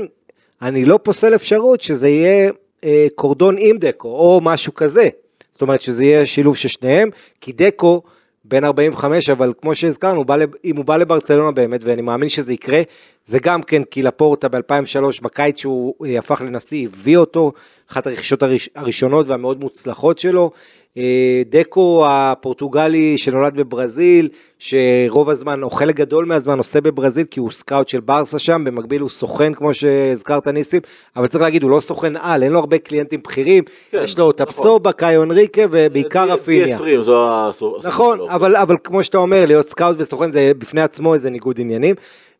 אני 0.62 0.86
לא 0.86 1.00
פוסל 1.04 1.36
אפשרות 1.36 1.82
שזה 1.82 2.10
יהיה 2.10 2.52
אה, 2.84 3.08
קורדון 3.16 3.56
עם 3.60 3.78
דקו, 3.78 4.08
או 4.08 4.40
משהו 4.44 4.74
כזה. 4.74 5.10
זאת 5.52 5.62
אומרת 5.62 5.82
שזה 5.82 6.04
יהיה 6.04 6.26
שילוב 6.26 6.58
של 6.58 6.70
שניהם, 6.70 7.10
כי 7.42 7.52
דקו 7.52 8.02
בן 8.46 8.64
45, 8.64 9.30
אבל 9.30 9.54
כמו 9.62 9.76
שהזכרנו, 9.76 10.26
אם 10.66 10.78
הוא 10.78 10.86
בא 10.86 10.98
לברצלונה 10.98 11.52
באמת, 11.52 11.82
ואני 11.84 12.02
מאמין 12.02 12.30
שזה 12.30 12.54
יקרה, 12.54 12.82
זה 13.26 13.40
גם 13.40 13.64
כן 13.64 13.84
כי 13.84 14.04
לפורטה 14.04 14.48
ב-2003, 14.48 15.22
בקיץ 15.22 15.58
שהוא 15.58 15.94
אה, 16.06 16.20
הפך 16.20 16.42
לנשיא, 16.42 16.88
הביא 16.88 17.18
אותו, 17.18 17.52
אחת 17.92 18.08
הרכישות 18.08 18.44
הראש, 18.44 18.70
הראשונות 18.76 19.28
והמאוד 19.28 19.60
מוצלחות 19.60 20.20
שלו. 20.20 20.52
אה, 21.00 21.42
דקו 21.50 22.06
הפורטוגלי 22.08 23.18
שנולד 23.18 23.56
בברזיל, 23.56 24.30
שרוב 24.60 25.30
הזמן, 25.30 25.64
או 25.64 25.70
חלק 25.70 25.96
גדול 25.96 26.26
מהזמן 26.26 26.58
עושה 26.58 26.82
בברזיל, 26.82 27.26
כי 27.32 27.40
הוא 27.40 27.52
סקאוט 27.52 27.88
של 27.88 28.00
ברסה 28.00 28.40
שם, 28.40 28.64
במקביל 28.64 29.02
הוא 29.02 29.10
סוכן, 29.10 29.54
כמו 29.54 29.74
שהזכרת 29.74 30.48
ניסים, 30.48 30.82
אבל 31.16 31.28
צריך 31.28 31.42
להגיד, 31.42 31.64
הוא 31.64 31.72
לא 31.72 31.80
סוכן 31.80 32.14
על, 32.16 32.44
אין 32.44 32.52
לו 32.52 32.60
הרבה 32.60 32.78
קליינטים 32.78 33.20
בכירים, 33.24 33.64
כן, 33.92 34.02
יש 34.04 34.18
לו 34.18 34.30
נכון. 34.30 34.44
הפסובה, 34.44 34.92
קאיו 34.92 35.24
אנריקה, 35.24 35.62
ובעיקר 35.72 36.30
רפיניה. 36.30 36.78
P20 36.78 37.02
זו 37.02 37.28
הסוג 37.32 37.88
נכון, 37.88 38.18
שלו. 38.18 38.30
אבל, 38.30 38.56
אבל 38.56 38.76
כמו 38.84 39.04
שאתה 39.04 39.18
אומר, 39.18 39.46
להיות 39.46 39.70
סקאוט 39.70 39.96
וסוכן 40.00 40.32
זה 40.32 40.52
בפני 40.58 40.82
עצמו 40.82 41.14
איזה 41.14 41.30
ניגוד 41.30 41.60
עניינים, 41.60 41.96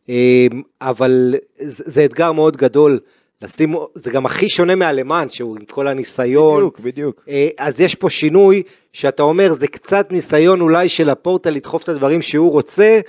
אה, 0.08 0.46
אבל 0.80 1.34
זה, 1.58 1.84
זה 1.86 2.04
אתגר 2.04 2.32
מאוד 2.32 2.56
גדול 2.56 2.98
לשים, 3.42 3.74
זה 3.94 4.10
גם 4.10 4.26
הכי 4.26 4.48
שונה 4.48 4.74
מאלמן, 4.74 5.26
שהוא 5.28 5.56
עם 5.56 5.64
כל 5.64 5.88
הניסיון. 5.88 6.56
בדיוק, 6.56 6.80
בדיוק. 6.80 7.24
אה, 7.28 7.48
אז 7.58 7.80
יש 7.80 7.94
פה 7.94 8.10
שינוי, 8.10 8.62
שאתה 8.92 9.22
אומר, 9.22 9.52
זה 9.52 9.66
קצת 9.66 10.12
ניסיון 10.12 10.60
אולי 10.60 10.88
של 10.88 11.10
לפורטה 11.10 11.50
לדחוף 11.50 11.82
את 11.82 11.88
הדברים 11.88 12.22
שהוא 12.22 12.52
רוצה, 12.52 13.00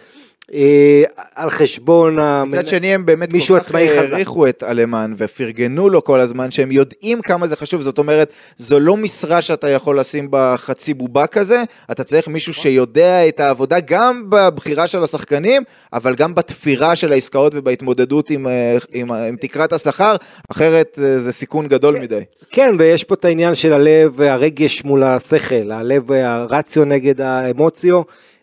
על 1.36 1.50
חשבון 1.50 2.20
מצד 2.46 2.68
שני 2.68 2.94
הם 2.94 3.06
באמת 3.06 3.34
מישהו 3.34 3.56
כל 3.56 3.62
כך 3.62 3.66
עצמאי 3.66 3.90
חזק. 3.90 4.12
העריכו 4.12 4.48
את 4.48 4.64
אלמן 4.64 5.14
ופרגנו 5.18 5.90
לו 5.90 6.04
כל 6.04 6.20
הזמן 6.20 6.52
שהם 6.52 6.72
יודעים 6.72 7.22
כמה 7.22 7.48
זה 7.48 7.56
חשוב. 7.56 7.82
זאת 7.82 7.98
אומרת 7.98 8.34
זו 8.58 8.80
לא 8.80 8.98
משרה 8.98 9.42
שאתה 9.42 9.70
יכול 9.70 10.00
לשים 10.00 10.32
בה 10.32 10.56
חצי 10.58 10.94
בובה 10.94 11.28
כזה. 11.28 11.64
אתה 11.92 12.04
צריך 12.04 12.28
מישהו 12.28 12.54
שיודע 12.54 13.28
את 13.28 13.40
העבודה 13.40 13.80
גם 13.80 14.24
בבחירה 14.30 14.88
של 14.88 15.04
השחקנים 15.04 15.64
אבל 15.94 16.16
גם 16.16 16.36
בתפירה 16.36 16.96
של 16.96 17.12
העסקאות 17.12 17.54
ובהתמודדות 17.56 18.30
עם, 18.30 18.48
אה, 18.48 18.78
עם, 18.94 19.12
עם 19.12 19.36
תקרת 19.36 19.74
השכר. 19.74 20.16
אחרת 20.52 21.00
אה, 21.04 21.20
זה 21.20 21.32
סיכון 21.32 21.68
גדול 21.68 22.00
מדי. 22.00 22.22
כן, 22.52 22.76
ויש 22.80 23.04
פה 23.04 23.14
את 23.14 23.26
העניין 23.26 23.56
של 23.56 23.74
הלב 23.74 24.14
והרגש 24.16 24.84
מול 24.84 25.04
השכל, 25.04 25.72
הלב 25.72 26.04
והרציו 26.10 26.86
נגד 26.86 27.22
האמוציו, 27.22 28.02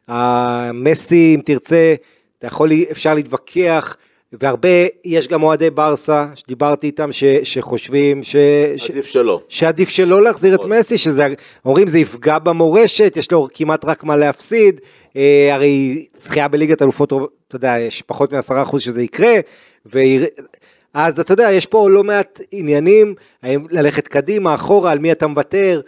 המסי, 0.09 1.33
אם 1.37 1.41
תרצה, 1.45 1.95
אתה 2.39 2.47
יכול, 2.47 2.71
אפשר 2.91 3.15
להתווכח, 3.15 3.97
והרבה, 4.33 4.69
יש 5.05 5.29
גם 5.29 5.43
אוהדי 5.43 5.71
ברסה, 5.71 6.27
שדיברתי 6.35 6.87
איתם, 6.87 7.13
ש, 7.13 7.25
שחושבים 7.25 8.23
ש, 8.23 8.37
ש, 8.77 8.91
עדיף 8.91 9.07
שלא. 9.07 9.41
שעדיף 9.49 9.89
שלא 9.89 10.23
להחזיר 10.23 10.55
את 10.55 10.59
נכון. 10.59 10.73
מסי, 10.73 10.99
שזה, 10.99 11.27
אומרים 11.65 11.89
זה 11.89 11.99
יפגע 11.99 12.39
במורשת, 12.39 13.17
יש 13.17 13.33
לו 13.33 13.49
כמעט 13.55 13.85
רק 13.85 14.05
מה 14.05 14.17
להפסיד, 14.17 14.81
אה, 15.17 15.49
הרי 15.53 16.07
זכייה 16.17 16.49
בליגת 16.49 16.83
אלופות, 16.83 17.13
אתה 17.49 17.57
יודע, 17.57 17.75
יש 17.79 18.03
פחות 18.03 18.33
מעשרה 18.33 18.63
אחוז 18.63 18.83
שזה 18.83 19.03
יקרה, 19.03 19.35
ויר... 19.87 20.25
אז 20.95 21.21
אתה 21.21 21.33
יודע, 21.33 21.53
יש 21.53 21.67
פה 21.67 21.91
לא 21.91 22.05
מעט 22.05 22.41
עניינים, 22.51 23.15
האם 23.43 23.65
ללכת 23.71 24.09
קדימה, 24.09 24.55
אחורה, 24.55 24.93
על 24.93 24.99
מי 24.99 25.13
אתה 25.13 25.27
מוותר, 25.27 25.81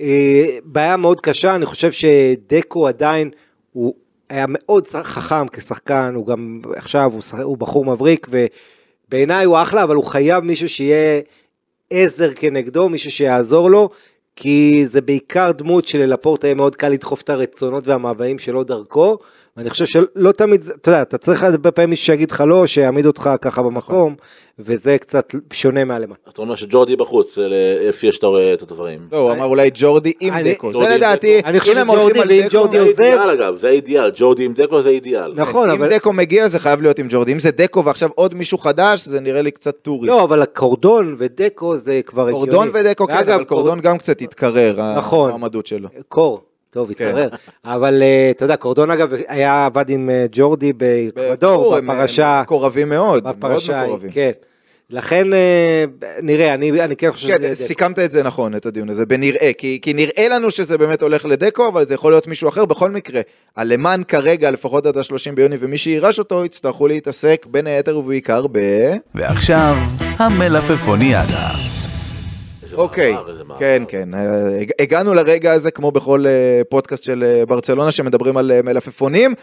אה, 0.00 0.44
בעיה 0.64 0.96
מאוד 0.96 1.20
קשה, 1.20 1.54
אני 1.54 1.66
חושב 1.66 1.92
שדקו 1.92 2.88
עדיין, 2.88 3.30
הוא 3.72 3.94
היה 4.28 4.46
מאוד 4.48 4.86
חכם 4.86 5.48
כשחקן, 5.48 6.12
הוא 6.14 6.26
גם 6.26 6.60
עכשיו, 6.76 7.10
הוא, 7.12 7.22
שח- 7.22 7.40
הוא 7.40 7.58
בחור 7.58 7.84
מבריק, 7.84 8.26
ובעיניי 9.08 9.44
הוא 9.44 9.58
אחלה, 9.62 9.82
אבל 9.82 9.94
הוא 9.94 10.04
חייב 10.04 10.44
מישהו 10.44 10.68
שיהיה 10.68 11.20
עזר 11.90 12.32
כנגדו, 12.34 12.88
מישהו 12.88 13.10
שיעזור 13.10 13.70
לו, 13.70 13.88
כי 14.36 14.82
זה 14.86 15.00
בעיקר 15.00 15.52
דמות 15.52 15.88
שללפורט 15.88 16.44
יהיה 16.44 16.54
מאוד 16.54 16.76
קל 16.76 16.88
לדחוף 16.88 17.22
את 17.22 17.30
הרצונות 17.30 17.86
והמאוויים 17.88 18.38
שלו 18.38 18.64
דרכו, 18.64 19.18
ואני 19.56 19.70
חושב 19.70 19.86
שלא 19.86 20.32
תמיד, 20.32 20.64
אתה 20.80 20.88
יודע, 20.88 21.02
אתה 21.02 21.18
צריך 21.18 21.42
הרבה 21.42 21.70
פעמים 21.70 21.90
מישהו 21.90 22.06
שיגיד 22.06 22.30
לך 22.30 22.44
לא, 22.46 22.66
שיעמיד 22.66 23.06
אותך 23.06 23.30
ככה 23.40 23.62
במקום, 23.62 24.14
וזה 24.58 24.98
קצת 24.98 25.34
שונה 25.52 25.84
מהלמה. 25.84 26.14
אז 26.26 26.32
אתה 26.32 26.42
אומר 26.42 26.54
שג'ורדי 26.54 26.96
בחוץ, 26.96 27.38
לפי 27.88 28.06
איך 28.06 28.14
שאתה 28.14 28.26
רואה 28.26 28.52
את 28.52 28.62
הדברים. 28.62 29.08
לא, 29.12 29.18
הוא 29.18 29.32
אמר 29.32 29.44
אולי 29.44 29.70
ג'ורדי 29.74 30.12
עם 30.20 30.34
דקו, 30.44 30.72
זה 30.72 30.78
עם 30.78 30.90
לדעתי. 30.90 31.40
אני 31.44 31.60
חושב 31.60 31.72
אם 31.72 31.78
הם 31.78 31.90
הולכים 31.90 32.22
שג'ורדי 32.48 32.78
על 32.78 32.84
ואם 32.84 32.92
דקו, 32.92 32.94
זה 32.94 33.04
האידיאל 33.04 33.30
אגב, 33.30 33.56
זה 33.56 33.68
האידיאל, 33.68 34.10
ג'ורדי 34.14 34.44
עם 34.44 34.52
דקו 34.54 34.82
זה 34.82 34.88
האידיאל. 34.88 35.32
נכון, 35.34 35.70
אם 35.70 35.76
אבל... 35.76 35.88
דקו 35.88 36.12
מגיע 36.12 36.48
זה 36.48 36.58
חייב 36.58 36.82
להיות 36.82 36.98
עם 36.98 37.06
ג'ורדי, 37.10 37.32
אם 37.32 37.38
זה 37.38 37.50
דקו 37.50 37.84
ועכשיו 37.84 38.10
עוד 38.14 38.34
מישהו 38.34 38.58
חדש 38.58 39.04
זה 39.08 39.20
נראה 39.20 39.42
לי 39.42 39.50
קצת 39.50 39.76
טוריסט. 39.82 40.08
לא, 40.08 40.24
אבל 40.24 40.42
הקורדון 40.42 41.14
ודקו 41.18 41.76
זה 41.76 42.00
כבר 42.06 42.22
הגיוני. 42.22 42.46
קורדון 42.46 42.70
ודקו 42.74 43.06
כן, 43.06 43.14
אבל 43.14 43.44
קורדון 43.44 43.80
גם 43.80 43.98
קצת 43.98 44.22
התקרר, 44.22 44.96
נכון. 44.96 45.30
המועמדות 45.30 45.66
שלו. 45.66 45.88
קור, 46.08 46.42
טוב, 46.72 46.92
כן. 46.92 47.06
התקרר. 47.06 47.28
אבל 47.64 48.02
אה, 48.02 48.30
אתה 48.30 48.44
יודע, 48.44 48.56
קורדון 48.56 48.90
אגב 48.90 49.12
היה 49.28 49.66
עבד 49.66 49.90
עם 49.90 50.10
אה, 50.10 50.26
ג'ורדי 50.32 50.72
באקוודור, 50.72 51.80
בפרשה, 51.80 52.36
הם 52.36 52.42
מקורבים 52.42 52.88
מאוד, 52.88 53.24
מאוד 53.24 53.36
בפרשה, 53.36 53.82
מקורבים. 53.82 54.10
כן. 54.10 54.30
לכן 54.90 55.32
אה, 55.32 55.84
נראה, 56.22 56.54
אני 56.54 56.82
אני 56.82 56.96
כן 56.96 57.10
חושב 57.10 57.28
כן, 57.28 57.38
שזה... 57.38 57.54
דקו. 57.54 57.64
סיכמת 57.64 57.98
את 57.98 58.10
זה 58.10 58.22
נכון, 58.22 58.56
את 58.56 58.66
הדיון 58.66 58.88
הזה, 58.88 59.06
בנראה, 59.06 59.50
כי, 59.58 59.78
כי 59.82 59.92
נראה 59.92 60.28
לנו 60.28 60.50
שזה 60.50 60.78
באמת 60.78 61.02
הולך 61.02 61.24
לדקו, 61.24 61.68
אבל 61.68 61.84
זה 61.84 61.94
יכול 61.94 62.12
להיות 62.12 62.26
מישהו 62.26 62.48
אחר, 62.48 62.64
בכל 62.64 62.90
מקרה, 62.90 63.20
הלמן 63.56 64.02
כרגע, 64.08 64.50
לפחות 64.50 64.86
עד 64.86 64.96
ה-30 64.96 65.34
ביוני, 65.34 65.56
ומי 65.60 65.78
שיירש 65.78 66.18
אותו, 66.18 66.44
יצטרכו 66.44 66.86
להתעסק 66.86 67.46
בין 67.50 67.66
היתר 67.66 67.98
ובעיקר 67.98 68.46
ב... 68.52 68.58
ועכשיו, 69.14 69.76
המלפפוניאדה. 70.18 71.48
אוקיי, 72.80 73.12
מעבר, 73.12 73.30
איזה 73.30 73.44
מעבר. 73.44 73.58
כן, 73.60 73.82
כן, 73.88 74.14
אה, 74.14 74.20
הג- 74.60 74.70
הגענו 74.78 75.14
לרגע 75.14 75.52
הזה, 75.52 75.70
כמו 75.70 75.92
בכל 75.92 76.24
אה, 76.26 76.32
פודקאסט 76.68 77.04
של 77.04 77.24
אה, 77.26 77.46
ברצלונה, 77.46 77.90
שמדברים 77.90 78.36
על 78.36 78.62
מלפפונים, 78.64 79.34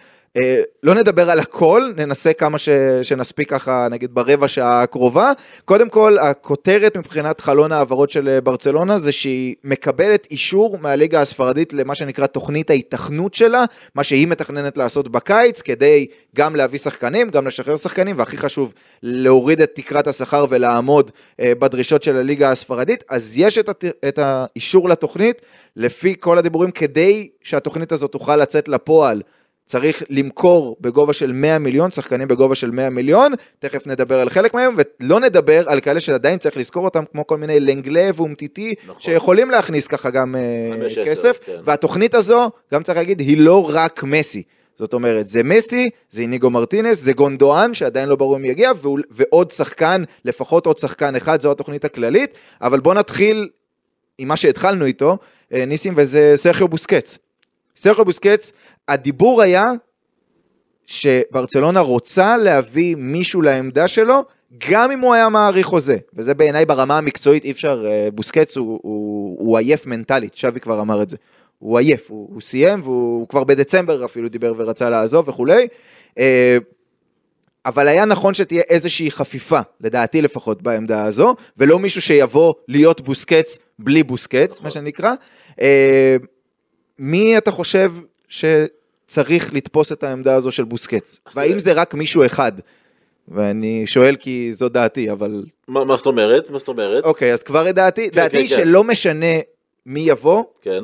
לא 0.84 0.94
נדבר 0.94 1.30
על 1.30 1.40
הכל, 1.40 1.82
ננסה 1.98 2.34
כמה 2.34 2.58
ש, 2.58 2.70
שנספיק 3.02 3.50
ככה, 3.50 3.88
נגיד 3.92 4.14
ברבע 4.14 4.48
שעה 4.48 4.82
הקרובה. 4.82 5.32
קודם 5.66 5.90
כל, 5.90 6.18
הכותרת 6.20 6.98
מבחינת 6.98 7.42
חלון 7.42 7.72
ההעברות 7.72 8.10
של 8.10 8.30
אה, 8.30 8.42
ברצלונה 8.42 9.00
זה 9.00 9.12
שהיא 9.12 9.56
מקבלת 9.64 10.28
אישור 10.32 10.78
מהליגה 10.82 11.22
הספרדית 11.22 11.74
למה 11.74 11.96
שנקרא 11.96 12.26
תוכנית 12.26 12.70
ההיתכנות 12.70 13.34
שלה, 13.34 13.66
מה 13.96 14.04
שהיא 14.04 14.28
מתכננת 14.28 14.78
לעשות 14.78 15.12
בקיץ, 15.12 15.62
כדי 15.62 16.08
גם 16.36 16.56
להביא 16.56 16.80
שחקנים, 16.80 17.30
גם 17.30 17.48
לשחרר 17.48 17.78
שחקנים, 17.78 18.20
והכי 18.20 18.38
חשוב, 18.38 18.74
להוריד 19.04 19.62
את 19.62 19.72
תקרת 19.76 20.08
השכר 20.08 20.46
ולעמוד 20.50 21.12
אה, 21.40 21.54
בדרישות 21.60 22.04
של 22.04 22.18
הליגה 22.18 22.52
הספרדית. 22.52 23.04
אז 23.10 23.34
יש 23.38 23.58
את, 23.58 23.70
הת, 23.70 23.86
את 24.08 24.20
האישור 24.22 24.90
לתוכנית, 24.90 25.42
לפי 25.76 26.16
כל 26.20 26.38
הדיבורים, 26.38 26.72
כדי 26.72 27.30
שהתוכנית 27.44 27.92
הזאת 27.92 28.12
תוכל 28.12 28.36
לצאת 28.36 28.68
לפועל. 28.68 29.22
צריך 29.70 30.04
למכור 30.10 30.78
בגובה 30.82 31.14
של 31.14 31.32
100 31.32 31.60
מיליון, 31.60 31.92
שחקנים 31.92 32.28
בגובה 32.28 32.56
של 32.56 32.72
100 32.72 32.90
מיליון, 32.90 33.34
תכף 33.60 33.88
נדבר 33.88 34.20
על 34.20 34.30
חלק 34.30 34.54
מהם, 34.54 34.76
ולא 35.00 35.20
נדבר 35.20 35.70
על 35.70 35.80
כאלה 35.80 36.00
שעדיין 36.00 36.40
צריך 36.40 36.58
לזכור 36.58 36.86
אותם, 36.86 37.04
כמו 37.12 37.28
כל 37.28 37.38
מיני 37.38 37.60
לנגלה 37.60 38.10
ואומטיטי, 38.16 38.76
נכון. 38.84 39.02
שיכולים 39.02 39.50
להכניס 39.52 39.88
ככה 39.88 40.10
גם 40.10 40.36
אה, 40.36 41.06
כסף, 41.06 41.40
כן. 41.46 41.56
והתוכנית 41.66 42.16
הזו, 42.16 42.52
גם 42.74 42.84
צריך 42.84 42.98
להגיד, 42.98 43.20
היא 43.20 43.38
לא 43.38 43.70
רק 43.74 44.04
מסי. 44.04 44.44
זאת 44.78 44.94
אומרת, 44.94 45.28
זה 45.28 45.44
מסי, 45.44 45.90
זה 46.10 46.22
איניגו 46.22 46.50
מרטינס, 46.50 47.00
זה 47.00 47.14
גונדואן, 47.14 47.74
שעדיין 47.74 48.10
לא 48.10 48.16
ברור 48.16 48.38
אם 48.38 48.46
יגיע, 48.46 48.72
ועוד 49.12 49.52
שחקן, 49.52 50.04
לפחות 50.26 50.66
עוד 50.66 50.78
שחקן 50.78 51.16
אחד, 51.16 51.42
זו 51.42 51.52
התוכנית 51.52 51.86
הכללית, 51.86 52.34
אבל 52.62 52.80
בואו 52.80 52.96
נתחיל 52.96 53.50
עם 54.18 54.28
מה 54.28 54.36
שהתחלנו 54.36 54.86
איתו, 54.86 55.18
אה, 55.54 55.66
ניסים, 55.66 55.94
וזה 55.98 56.34
סרחיו 56.36 56.68
בוסקץ. 56.68 57.18
סרחיו 57.76 58.06
בוסקץ, 58.06 58.52
הדיבור 58.90 59.42
היה 59.42 59.66
שברצלונה 60.86 61.80
רוצה 61.80 62.38
להביא 62.38 62.96
מישהו 62.96 63.42
לעמדה 63.42 63.88
שלו, 63.88 64.24
גם 64.70 64.92
אם 64.92 65.00
הוא 65.00 65.14
היה 65.14 65.30
מעריך 65.30 65.68
חוזה. 65.68 65.98
וזה 66.14 66.34
בעיניי 66.34 66.66
ברמה 66.66 66.98
המקצועית, 66.98 67.46
אי 67.46 67.52
אפשר, 67.52 67.86
אה, 67.88 68.08
בוסקץ 68.14 68.58
הוא, 68.58 68.80
הוא, 68.84 69.38
הוא 69.40 69.58
עייף 69.58 69.86
מנטלית, 69.86 70.36
שווי 70.36 70.60
כבר 70.60 70.82
אמר 70.82 71.02
את 71.02 71.10
זה. 71.10 71.18
הוא 71.60 71.78
עייף, 71.78 72.12
הוא, 72.12 72.30
הוא 72.34 72.42
סיים, 72.42 72.82
והוא 72.84 73.28
כבר 73.28 73.44
בדצמבר 73.44 74.06
אפילו 74.06 74.30
דיבר 74.30 74.54
ורצה 74.58 74.90
לעזוב 74.90 75.30
וכולי. 75.30 75.68
אה, 76.18 76.58
אבל 77.66 77.88
היה 77.88 78.06
נכון 78.06 78.34
שתהיה 78.34 78.62
איזושהי 78.70 79.12
חפיפה, 79.12 79.60
לדעתי 79.82 80.22
לפחות, 80.22 80.62
בעמדה 80.62 81.04
הזו, 81.04 81.36
ולא 81.58 81.80
מישהו 81.80 82.02
שיבוא 82.02 82.54
להיות 82.68 83.02
בוסקץ 83.02 83.58
בלי 83.80 84.04
בוסקץ, 84.04 84.62
מה 84.62 84.72
שנקרא. 84.72 85.14
אה, 85.62 86.18
מי 87.00 87.38
אתה 87.38 87.52
חושב 87.52 87.92
שצריך 89.10 89.54
לתפוס 89.54 89.92
את 89.92 90.04
העמדה 90.04 90.36
הזו 90.36 90.52
של 90.52 90.64
בוסקץ? 90.64 91.20
והאם 91.36 91.60
זה 91.60 91.74
רק 91.74 91.94
מישהו 91.94 92.26
אחד? 92.26 92.52
ואני 93.28 93.84
שואל 93.88 94.16
כי 94.16 94.54
זו 94.54 94.70
דעתי, 94.70 95.12
אבל... 95.12 95.44
מה 95.68 95.86
מה 95.86 95.98
זאת 95.98 96.06
אומרת? 96.06 96.50
מה 96.50 96.58
זאת 96.58 96.68
אומרת? 96.68 97.04
אוקיי, 97.04 97.34
אז 97.34 97.44
כבר 97.44 97.72
דעתי, 97.72 98.10
כן, 98.10 98.16
דעתי 98.16 98.48
כן, 98.48 98.56
כן. 98.56 98.64
שלא 98.64 98.84
משנה 98.84 99.36
מי 99.86 100.00
יבוא, 100.00 100.44
כן. 100.62 100.84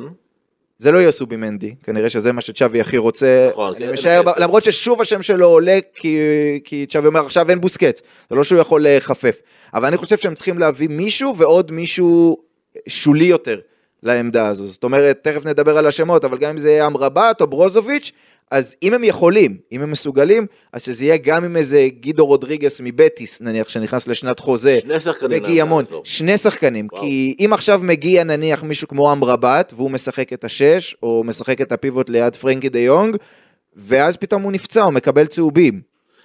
זה 0.78 0.92
לא 0.92 0.98
יהיה 0.98 1.10
סובימנדי, 1.10 1.74
כנראה 1.82 2.10
שזה 2.10 2.32
מה 2.32 2.40
שצ'אבי 2.40 2.80
הכי 2.80 2.98
רוצה, 2.98 3.48
נכון, 3.50 3.74
אני 3.74 3.86
כן, 3.86 3.92
משער, 3.92 4.34
כן. 4.34 4.42
למרות 4.42 4.64
ששוב 4.64 5.00
השם 5.00 5.22
שלו 5.22 5.46
עולה, 5.46 5.78
כי, 5.94 6.18
כי 6.64 6.86
צ'אבי 6.86 7.06
אומר 7.06 7.26
עכשיו 7.26 7.50
אין 7.50 7.60
בוסקץ, 7.60 8.02
זה 8.30 8.36
לא 8.36 8.44
שהוא 8.44 8.60
יכול 8.60 8.86
לחפף, 8.88 9.36
אבל 9.74 9.86
אני 9.86 9.96
חושב 9.96 10.16
שהם 10.16 10.34
צריכים 10.34 10.58
להביא 10.58 10.88
מישהו 10.88 11.36
ועוד 11.36 11.72
מישהו 11.72 12.36
שולי 12.88 13.24
יותר 13.24 13.58
לעמדה 14.02 14.48
הזו, 14.48 14.66
זאת 14.66 14.84
אומרת, 14.84 15.18
תכף 15.22 15.46
נדבר 15.46 15.78
על 15.78 15.86
השמות, 15.86 16.24
אבל 16.24 16.38
גם 16.38 16.50
אם 16.50 16.58
זה 16.58 16.70
יהיה 16.70 16.86
אמרבת 16.86 17.40
או 17.40 17.46
ברוזוביץ', 17.46 18.12
אז 18.50 18.74
אם 18.82 18.94
הם 18.94 19.04
יכולים, 19.04 19.56
אם 19.72 19.82
הם 19.82 19.90
מסוגלים, 19.90 20.46
אז 20.72 20.82
שזה 20.82 21.04
יהיה 21.04 21.16
גם 21.16 21.44
עם 21.44 21.56
איזה 21.56 21.88
גידו 22.00 22.26
רודריגס 22.26 22.80
מבטיס, 22.84 23.40
נניח, 23.40 23.68
שנכנס 23.68 24.08
לשנת 24.08 24.40
חוזה, 24.40 24.78
שני 24.82 25.00
שחקנים 25.00 25.42
לעמדה 25.42 25.76
הזו. 25.80 26.02
שני 26.04 26.38
שחקנים, 26.38 26.88
וואו. 26.92 27.02
כי 27.02 27.36
אם 27.40 27.52
עכשיו 27.52 27.80
מגיע 27.82 28.24
נניח 28.24 28.62
מישהו 28.62 28.88
כמו 28.88 29.12
אמרבת, 29.12 29.72
והוא 29.76 29.90
משחק 29.90 30.32
את 30.32 30.44
השש, 30.44 30.96
או 31.02 31.24
משחק 31.24 31.60
את 31.60 31.72
הפיבוט 31.72 32.10
ליד 32.10 32.36
פרנקי 32.36 32.68
דה 32.68 32.78
יונג, 32.78 33.16
ואז 33.76 34.16
פתאום 34.16 34.42
הוא 34.42 34.52
נפצע, 34.52 34.82
הוא 34.82 34.92
מקבל 34.92 35.26
צהובים. 35.26 35.80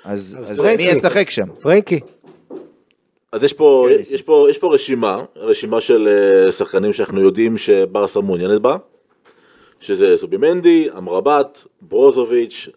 אז, 0.05 0.37
אז 0.39 0.51
אז 0.51 0.57
פרנקי. 0.57 0.75
מי 0.77 0.83
ישחק 0.83 1.29
שם? 1.29 1.47
פרנקי. 1.59 1.99
אז 3.31 3.43
יש 3.43 3.53
פה, 3.53 3.87
כן. 3.89 4.15
יש 4.15 4.21
פה, 4.21 4.47
יש 4.49 4.57
פה 4.57 4.73
רשימה, 4.73 5.21
רשימה 5.35 5.81
של 5.81 6.07
אה, 6.07 6.51
שחקנים 6.51 6.93
שאנחנו 6.93 7.21
יודעים 7.21 7.57
שברסה 7.57 8.21
מעוניינת 8.21 8.61
בה, 8.61 8.75
שזה 9.79 10.17
זובימנדי, 10.17 10.89
אמרבת, 10.97 11.63
ברוזוביץ', 11.81 12.69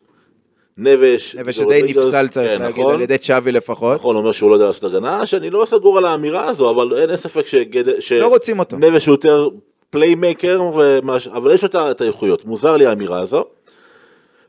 נבש, 0.79 1.37
נבש 1.37 1.57
שדי 1.57 1.83
נפסל 1.83 2.29
צריך 2.29 2.51
כן, 2.51 2.63
להגיד, 2.63 2.81
נכון? 2.81 2.95
על 2.95 3.01
ידי 3.01 3.19
צ'אבי 3.19 3.53
לפחות. 3.53 3.95
נכון, 3.95 4.17
אומר 4.17 4.33
שהוא 4.33 4.51
לא 4.51 4.55
יודע 4.55 4.67
לעשות 4.67 4.85
הגנה, 4.85 5.27
שאני 5.27 5.51
לא 5.51 5.65
סגור 5.67 5.99
על 5.99 6.05
האמירה 6.05 6.49
הזו, 6.49 6.71
אבל 6.71 6.99
אין 6.99 7.17
ספק 7.17 7.47
שגד... 7.47 8.01
ש... 8.01 8.13
לא 8.13 8.29
רוצים 8.29 8.59
אותו. 8.59 8.77
נבש 8.77 9.07
הוא 9.07 9.13
יותר 9.13 9.49
playmaker, 9.91 10.63
ומש... 10.75 11.29
אבל 11.29 11.55
יש 11.55 11.63
לו 11.63 11.91
את 11.91 12.01
האיכויות, 12.01 12.45
מוזר 12.45 12.77
לי 12.77 12.87
האמירה 12.87 13.21
הזו. 13.21 13.45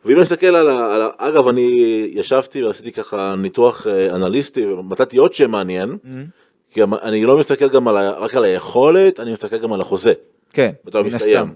ואם 0.05 0.19
נסתכל 0.19 0.55
על 0.55 0.69
ה... 0.69 0.95
על 0.95 1.01
ה... 1.01 1.09
אגב, 1.17 1.47
אני 1.47 2.07
ישבתי 2.13 2.63
ועשיתי 2.63 2.91
ככה 2.91 3.35
ניתוח 3.37 3.87
אה, 3.87 4.15
אנליסטי, 4.15 4.65
ומצאתי 4.65 5.17
עוד 5.17 5.33
שם 5.33 5.51
מעניין, 5.51 5.89
Mm-hmm. 5.89 6.45
כי 6.71 6.81
אני 6.83 7.25
לא 7.25 7.37
מסתכל 7.37 7.69
גם 7.69 7.87
על 7.87 7.97
ה... 7.97 8.11
רק 8.11 8.35
על 8.35 8.43
היכולת, 8.43 9.19
אני 9.19 9.31
מסתכל 9.31 9.57
גם 9.57 9.73
על 9.73 9.81
החוזה. 9.81 10.13
כן, 10.53 10.71
מן. 10.85 11.15
הסתם. 11.15 11.51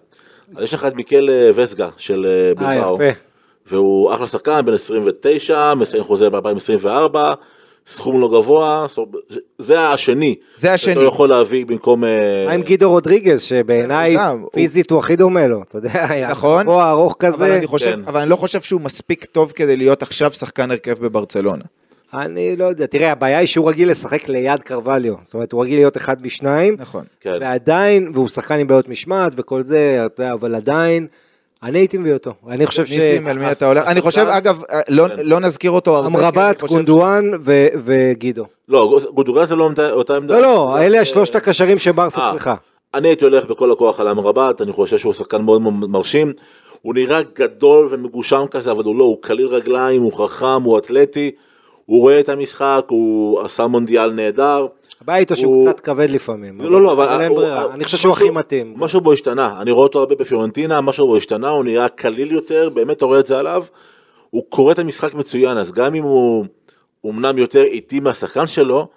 אז 0.56 0.64
יש 0.64 0.74
לך 0.74 0.86
את 0.86 0.96
מיקל 0.96 1.30
אה, 1.30 1.52
וסגה 1.56 1.90
של 1.98 2.26
אה, 2.26 2.56
בלבאו. 2.56 2.98
והוא 3.68 4.14
אחלה 4.14 4.28
שחקן, 4.28 4.66
בן 4.66 4.74
29, 4.74 5.74
מסיים 5.74 6.04
חוזה 6.04 6.30
ב-2024, 6.30 7.16
סכום 7.90 8.22
לא 8.22 8.28
גבוה, 8.28 8.86
זה- 9.60 9.80
השני. 9.80 10.36
זה 10.56 10.74
השני. 10.74 10.94
שאתה 10.96 11.06
יכול 11.06 11.30
להביא 11.30 11.66
במקום... 11.66 12.04
אה, 12.04 12.10
מה 12.46 12.52
עם 12.52 12.62
גידו 12.62 12.90
רודריגז, 12.90 13.42
שבעיניי 13.42 14.16
הוא- 14.16 14.50
פיזית 14.54 14.92
הוא 14.92 15.00
הכי 15.00 15.16
דומה 15.16 15.48
לו, 15.48 15.64
אתה 15.70 15.78
יודע, 15.78 16.06
נכון. 16.32 16.64
גבוה 16.64 16.90
ארוך 16.90 17.16
כזה. 17.20 17.62
כן. 17.80 18.00
אבל 18.08 18.20
אני 18.22 18.30
לא 18.30 18.36
חושב 18.36 18.62
שהוא 18.62 18.82
מספיק 18.82 19.26
טוב 19.26 19.52
כדי 19.56 19.78
להיות 19.78 20.02
עכשיו 20.02 20.32
שחקן 20.32 20.72
הרכב 20.72 21.06
בברצלונה. 21.06 21.64
אני 22.14 22.56
לא 22.56 22.64
יודע, 22.64 22.86
תראה, 22.86 23.12
הבעיה 23.12 23.38
היא 23.38 23.48
שהוא 23.48 23.70
רגיל 23.70 23.90
לשחק 23.92 24.30
ליד 24.30 24.60
קרווליו, 24.64 25.14
זאת 25.24 25.34
אומרת, 25.34 25.52
הוא 25.52 25.64
רגיל 25.64 25.80
להיות 25.80 25.98
אחד 25.98 26.26
משניים, 26.26 26.76
נכון. 26.80 27.04
כן. 27.22 27.34
ועדיין, 27.42 28.12
והוא 28.14 28.28
שחקן 28.30 28.60
עם 28.60 28.68
בעיות 28.68 28.90
משמעת 28.90 29.34
וכל 29.38 29.64
זה, 29.64 30.02
אתה 30.06 30.24
יודע, 30.24 30.34
אבל 30.34 30.56
עדיין, 30.56 31.08
אני 31.64 31.80
הייתי 31.80 31.98
מביא 31.98 32.14
אותו, 32.14 32.32
אני 32.50 32.66
חושב 32.66 32.86
ש... 32.86 32.92
ניסים, 32.92 33.28
על 33.28 33.38
מי 33.38 33.52
אתה 33.52 33.68
הולך? 33.68 33.88
אני 33.88 34.02
חושב, 34.02 34.26
אגב, 34.30 34.62
לא- 34.90 35.08
כן. 35.08 35.16
לא 35.24 35.40
נזכיר 35.40 35.72
אותו 35.72 35.96
הרבה. 35.96 36.08
אמרבת, 36.08 36.62
חושב 36.62 36.74
גונדואן 36.74 37.32
ו- 37.46 37.68
וגידו. 37.86 38.46
לא, 38.70 39.00
גודוגה 39.14 39.46
זה 39.46 39.56
לא 39.56 39.70
אותה- 39.92 40.16
עמדה. 40.18 40.36
לא, 40.36 40.42
לא, 40.42 40.78
אלה 40.82 40.98
אה, 40.98 41.02
השלושת 41.02 41.36
הקשרים 41.36 41.78
שברסה 41.78 42.22
אה, 42.22 42.32
צריכה. 42.32 42.56
אני 42.94 43.08
הייתי 43.08 43.26
הולך 43.26 43.46
בכל 43.46 43.72
הכוח 43.72 44.00
על 44.00 44.08
אמרבת, 44.08 44.62
אני 44.62 44.72
חושב 44.74 44.98
שהוא 44.98 45.14
שחקן 45.14 45.42
מאוד 45.42 45.62
מרשים. 45.62 46.34
הוא 46.82 46.94
נראה 46.94 47.20
גדול 47.36 47.88
ומגושם 47.92 48.46
כזה, 48.52 48.72
אבל 48.72 48.84
הוא 48.84 48.96
לא, 48.96 49.04
הוא 49.04 49.18
קליל 49.22 49.48
רגליים, 49.48 50.02
הוא 50.02 50.14
חכם, 50.14 50.64
הוא 50.64 50.78
אתלטי, 50.78 51.32
הוא 51.86 52.02
רואה 52.02 52.20
את 52.20 52.30
המשחק, 52.30 52.86
הוא 52.90 53.42
עשה 53.42 53.68
מונדיאל 53.68 54.12
נהדר. 54.12 54.66
הבעיה 55.02 55.26
שהוא 55.34 55.56
הוא- 55.56 55.72
קצת 55.72 55.80
כבד 55.80 56.10
לפעמים. 56.10 56.62
לא, 56.62 56.82
לא, 56.82 56.94
אבל... 56.94 57.22
אין 57.22 57.34
ברירה, 57.34 57.74
אני 57.74 57.84
חושב 57.84 57.98
שהוא 57.98 58.14
הכי 58.14 58.30
מתאים. 58.30 58.74
משהו 58.78 59.02
בו 59.02 59.14
השתנה, 59.14 59.62
אני 59.62 59.72
רואה 59.72 59.84
אותו 59.84 60.00
הרבה 60.00 60.16
בפיורנטינה, 60.16 60.82
משהו 60.82 61.08
בו 61.08 61.18
השתנה, 61.18 61.50
הוא 61.50 61.64
נראה 61.64 61.90
קליל 61.90 62.32
יותר, 62.32 62.70
באמת 62.70 62.98
אתה 62.98 63.06
רואה 63.06 63.20
את 63.20 63.26
זה 63.26 63.40
עליו. 63.40 63.64
הוא 64.30 64.44
קורא 64.50 64.72
את 64.72 64.80
המשחק 64.80 65.14
מצוין, 65.14 65.58
אז 65.58 65.72
גם 65.72 65.96
אם 65.96 66.04
הוא 66.04 66.46
אמנם 67.06 67.38
יותר 67.38 67.64
איטי 67.64 68.00
מהשחקן 68.00 68.48
שלו, 68.48 68.88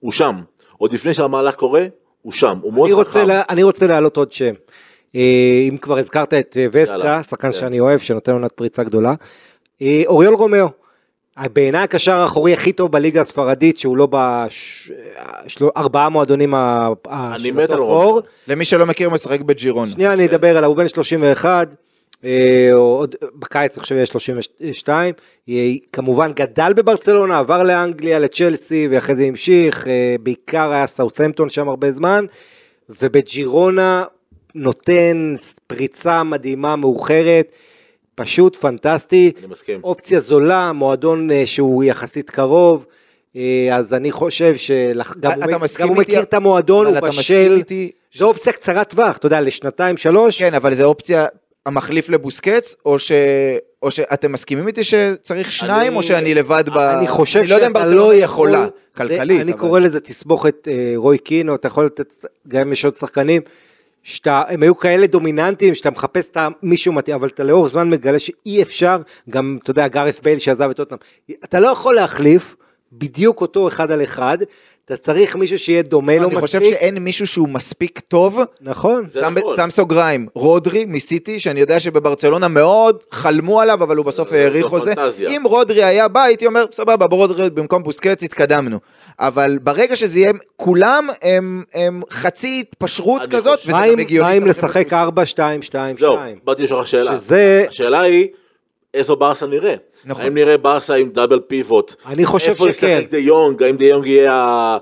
הוא 0.00 0.12
שם. 0.12 0.34
עוד 0.78 0.92
לפני 0.92 1.14
שהמהלך 1.14 1.54
קורה, 1.54 1.86
הוא 2.22 2.32
שם, 2.32 2.58
הוא 2.62 2.72
מאוד 2.72 2.90
חכם. 3.06 3.26
אני 3.48 3.62
רוצה 3.62 3.86
להעלות 3.86 4.16
עוד 4.16 4.32
שם. 4.32 4.54
אה, 5.14 5.20
אם 5.68 5.76
כבר 5.76 5.98
הזכרת 5.98 6.34
את 6.34 6.56
אה, 6.60 6.66
וסקה, 6.72 7.22
שחקן 7.22 7.52
כן. 7.52 7.58
שאני 7.58 7.80
אוהב, 7.80 7.98
שנותן 7.98 8.32
עונת 8.32 8.52
פריצה 8.52 8.84
גדולה. 8.84 9.14
אה, 9.82 10.02
אוריול 10.06 10.34
רומאו, 10.34 10.66
בעיניי 11.38 11.82
הקשר 11.82 12.20
האחורי 12.20 12.52
הכי 12.52 12.72
טוב 12.72 12.92
בליגה 12.92 13.20
הספרדית, 13.20 13.78
שהוא 13.78 13.96
לא 13.96 14.08
בארבעה 15.60 16.08
מועדונים 16.08 16.54
אני 16.54 17.50
מת 17.50 17.70
על. 17.70 17.76
פור. 17.76 18.20
למי 18.48 18.64
שלא 18.64 18.86
מכיר, 18.86 19.06
הוא 19.06 19.14
משחק 19.14 19.40
בג'ירון. 19.40 19.90
שנייה 19.90 20.12
אני 20.12 20.26
אדבר 20.26 20.56
עליו, 20.56 20.68
הוא 20.68 20.76
בן 20.76 20.88
31, 20.88 21.74
אה, 22.24 22.70
עוד 22.72 23.14
בקיץ 23.34 23.76
אני 23.76 23.82
חושב 23.82 24.04
32, 24.04 25.14
אה, 25.48 25.54
כמובן 25.92 26.32
גדל 26.32 26.72
בברצלונה, 26.76 27.38
עבר 27.38 27.62
לאנגליה, 27.62 28.18
לצ'לסי, 28.18 28.88
ואחרי 28.90 29.14
זה 29.14 29.24
המשיך, 29.24 29.88
אה, 29.88 30.16
בעיקר 30.20 30.70
היה 30.70 30.86
סאות'מפטון 30.86 31.50
שם 31.50 31.68
הרבה 31.68 31.90
זמן, 31.90 32.26
ובג'ירונה 32.88 34.04
נותן 34.54 35.34
פריצה 35.66 36.22
מדהימה 36.22 36.76
מאוחרת, 36.76 37.52
פשוט 38.14 38.56
פנטסטי, 38.56 39.32
אני 39.38 39.46
מסכים. 39.46 39.80
אופציה 39.84 40.20
זולה, 40.20 40.72
מועדון 40.72 41.30
אה, 41.30 41.42
שהוא 41.46 41.84
יחסית 41.84 42.30
קרוב. 42.30 42.86
אה, 43.36 43.42
אז 43.76 43.94
אני 43.94 44.12
חושב 44.12 44.56
שגם 44.56 44.92
אתה 45.44 45.54
הוא, 45.54 45.62
מסכים 45.62 45.86
גם 45.86 45.92
הוא 45.92 46.00
איתי? 46.00 46.12
מכיר 46.12 46.22
את 46.22 46.34
המועדון, 46.34 46.86
הוא 46.86 46.98
אתה 46.98 47.06
מסכים 47.08 47.18
בשל, 47.20 47.56
איתי 47.56 47.90
זו 48.14 48.26
אופציה 48.28 48.52
קצרת 48.52 48.90
טווח, 48.90 49.16
אתה 49.16 49.26
יודע, 49.26 49.40
לשנתיים, 49.40 49.96
שלוש, 49.96 50.38
כן, 50.38 50.54
אבל 50.54 50.74
זו 50.74 50.84
אופציה, 50.84 51.26
המחליף 51.66 52.08
לבוסקץ, 52.08 52.74
או, 52.86 52.98
ש... 52.98 53.12
או 53.82 53.90
שאתם 53.90 54.32
מסכימים 54.32 54.66
איתי 54.66 54.84
שצריך 54.84 55.52
שניים, 55.52 55.88
אני- 55.88 55.96
או 55.96 56.02
שאני 56.02 56.34
לבד 56.34 56.64
ב... 56.74 56.78
אני 56.78 57.08
חושב 57.08 57.38
אני 57.40 57.48
לא 57.48 57.54
יודע 57.54 57.66
שאתה 57.66 57.80
ברצלונה 57.80 58.08
לא 58.08 58.14
יכולה, 58.14 58.52
יכול, 58.58 58.68
כלכלית. 58.96 59.36
זה, 59.36 59.42
אני 59.42 59.52
אבל- 59.52 59.60
קורא 59.60 59.80
לזה 59.80 60.00
תסבוכת 60.00 60.68
אה, 60.68 60.92
רוי 60.96 61.18
קינו, 61.18 61.54
אתה 61.54 61.66
יכול 61.66 61.84
לתת, 61.86 62.14
גם 62.48 62.60
אם 62.60 62.72
יש 62.72 62.84
עוד 62.84 62.94
שחקנים, 62.94 63.42
שאתה, 64.04 64.42
הם 64.48 64.62
היו 64.62 64.78
כאלה 64.78 65.06
דומיננטיים, 65.06 65.74
שאתה 65.74 65.90
מחפש 65.90 66.28
את 66.30 66.36
מישהו 66.62 66.92
מתאים, 66.92 67.16
אבל 67.16 67.28
אתה 67.28 67.44
לאורך 67.44 67.72
זמן 67.72 67.90
מגלה 67.90 68.18
שאי 68.18 68.62
אפשר, 68.62 68.96
גם, 69.30 69.58
אתה 69.62 69.70
יודע, 69.70 69.88
גארס 69.88 70.20
בייל 70.20 70.38
שעזב 70.38 70.70
את 70.70 70.80
אותם, 70.80 70.96
אתה 71.44 71.60
לא 71.60 71.68
יכול 71.68 71.94
להחליף 71.94 72.56
בדיוק 72.92 73.40
אותו 73.40 73.68
אחד 73.68 73.90
על 73.90 74.02
אחד, 74.02 74.38
אתה 74.84 74.96
צריך 74.96 75.36
מישהו 75.36 75.58
שיהיה 75.58 75.82
דומה 75.82 76.16
לו 76.16 76.28
אני 76.28 76.40
חושב 76.40 76.58
מספיק, 76.58 76.74
שאין 76.74 76.98
מישהו 76.98 77.26
שהוא 77.26 77.48
מספיק 77.48 78.00
טוב. 78.00 78.40
נכון, 78.60 79.04
שם, 79.12 79.34
נכון. 79.38 79.56
שם 79.56 79.70
סוגריים, 79.70 80.26
רודרי 80.34 80.84
מסיטי, 80.84 81.40
שאני 81.40 81.60
יודע 81.60 81.80
שבברצלונה 81.80 82.48
מאוד 82.48 83.02
חלמו 83.10 83.60
עליו, 83.60 83.82
אבל 83.82 83.96
הוא 83.96 84.06
בסוף 84.06 84.28
זו 84.28 84.34
האריך 84.34 84.66
חוזה. 84.66 84.94
אם 85.18 85.42
רודרי 85.44 85.84
היה 85.84 86.08
בא, 86.08 86.22
הייתי 86.22 86.46
אומר, 86.46 86.66
סבבה, 86.72 87.06
ברודרי 87.06 87.50
במקום 87.50 87.82
בוסקץ 87.82 88.22
התקדמנו. 88.22 88.78
אבל 89.20 89.58
ברגע 89.62 89.96
שזה 89.96 90.18
יהיה, 90.20 90.32
כולם 90.56 91.08
הם, 91.22 91.62
הם 91.74 92.02
חצי 92.10 92.60
התפשרות 92.60 93.22
אני 93.22 93.30
כזאת, 93.30 93.58
וזה 93.66 93.72
גם 93.72 93.98
הגיוני. 93.98 94.28
מה 94.28 94.36
אם 94.36 94.46
לשחק 94.46 94.70
מחליף 94.86 94.92
4, 94.92 95.26
2, 95.26 95.62
2, 95.62 95.96
זהו, 95.96 96.12
2, 96.12 96.38
באתי 96.44 96.62
לשאול 96.62 96.80
לך 96.80 96.86
שאלה. 96.86 97.18
שזה- 97.18 97.64
השאלה 97.68 98.00
היא, 98.00 98.28
איזו 98.94 99.16
ברסה 99.16 99.46
נראה? 99.46 99.74
נכון. 100.04 100.24
האם 100.24 100.34
נראה 100.34 100.56
ברסה 100.58 100.94
עם 100.94 101.08
דאבל 101.10 101.40
פיבוט? 101.40 101.94
אני 102.06 102.24
חושב 102.24 102.48
איפה 102.50 102.72
שכן. 102.72 102.86
ישחק 102.98 103.10
דה 103.10 103.18
יונג? 103.18 103.62
האם 103.62 103.76
דה 103.76 103.84
יונג 103.84 104.06
יהיה 104.06 104.32
ה- 104.32 104.76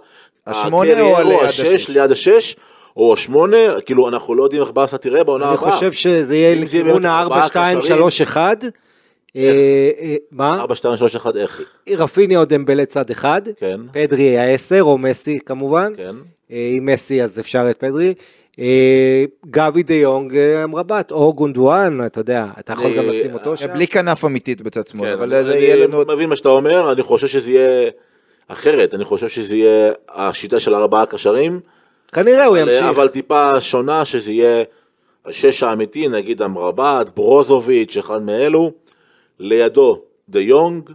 השמונה 0.47 1.01
או 1.01 1.29
ליד 1.29 1.41
השש? 1.49 1.89
ליד 1.89 2.11
השש? 2.11 2.57
או 2.97 3.13
השמונה? 3.15 3.57
כאילו, 3.87 4.09
אנחנו 4.09 4.35
לא 4.35 4.45
יודעים 4.45 4.63
איך 4.63 4.71
ברסה 4.75 4.99
תראה 4.99 5.25
בעונה 5.25 5.45
אני 5.49 5.55
הבאה. 5.55 5.71
חושב 5.73 5.93
שזה 5.93 6.37
יהיה 6.37 6.55
לכיוון 6.65 6.93
באמת 6.93 7.05
ה-4, 7.05 7.23
ארבעה 7.23 7.47
2, 7.49 7.79
קשרים. 7.79 7.97
3, 7.97 8.21
1. 8.23 8.65
מה? 10.33 10.61
4, 10.61 10.75
2, 10.75 10.97
3, 10.97 11.17
1, 11.17 11.37
איך? 11.37 11.63
רפיני 11.91 12.37
או 12.37 12.45
דמבלה 12.45 12.85
צד 12.85 13.11
אחד, 13.11 13.43
כן. 13.57 13.81
פדרי 13.93 14.39
ה-10 14.39 14.81
או 14.81 14.99
מסי 14.99 15.39
כמובן, 15.47 15.93
כן. 15.97 16.15
אה, 16.53 16.71
עם 16.77 16.87
מסי 16.87 17.23
אז 17.23 17.39
אפשר 17.41 17.67
את 17.71 17.77
פדרי, 17.79 18.15
אה, 18.59 19.25
גבי 19.51 19.83
דה 19.83 19.95
יונג 19.95 20.37
אה, 20.37 20.65
אמרבת, 20.65 21.11
או 21.13 21.33
גונדואן, 21.35 22.07
אתה 22.07 22.21
יודע, 22.21 22.47
אתה 22.59 22.73
יכול 22.73 22.87
אני- 22.87 22.97
גם 22.97 23.09
לשים 23.09 23.35
אותו 23.35 23.57
שם. 23.57 23.73
בלי 23.73 23.87
כנף 23.87 24.25
אמיתית 24.25 24.63
בצד 24.63 24.87
שמאל, 24.87 25.07
כן, 25.09 25.13
אבל 25.13 25.43
זה 25.43 25.51
אני 25.53 25.59
יהיה 25.61 25.77
לנו... 25.77 25.97
עוד- 25.97 26.13
מבין 26.15 26.29
מה 26.29 26.37
שאתה 26.37 26.49
אומר, 26.49 26.93
אני 26.93 27.03
חושב 27.03 27.27
שזה 27.27 27.51
יהיה 27.51 27.91
אחרת, 28.49 28.95
אני 28.95 29.05
חושב 29.05 29.29
שזה 29.29 29.57
יהיה 29.57 29.93
השיטה 30.15 30.61
של 30.61 30.75
ארבעה 30.75 31.07
קשרים, 31.07 31.61
כנראה 32.13 32.45
הוא 32.45 32.59
אבל- 32.59 32.69
ימשיך. 32.69 32.85
אבל 32.87 33.09
טיפה 33.09 33.61
שונה, 33.61 34.05
שזה 34.05 34.33
יהיה 34.33 34.65
השש 35.27 35.63
האמיתי, 35.63 36.09
נגיד 36.09 36.43
אמרבת, 36.43 37.11
ברוזוביץ', 37.17 37.97
אחד 37.97 38.23
מאלו, 38.23 38.71
לידו 39.43 40.03
דה 40.29 40.41
יונג, 40.41 40.91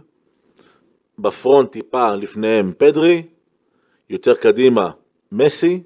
בפרונט 1.18 1.72
טיפה 1.72 2.14
לפניהם 2.14 2.72
פדרי, 2.78 3.22
יותר 4.10 4.34
קדימה 4.34 4.90
מסי, 5.32 5.82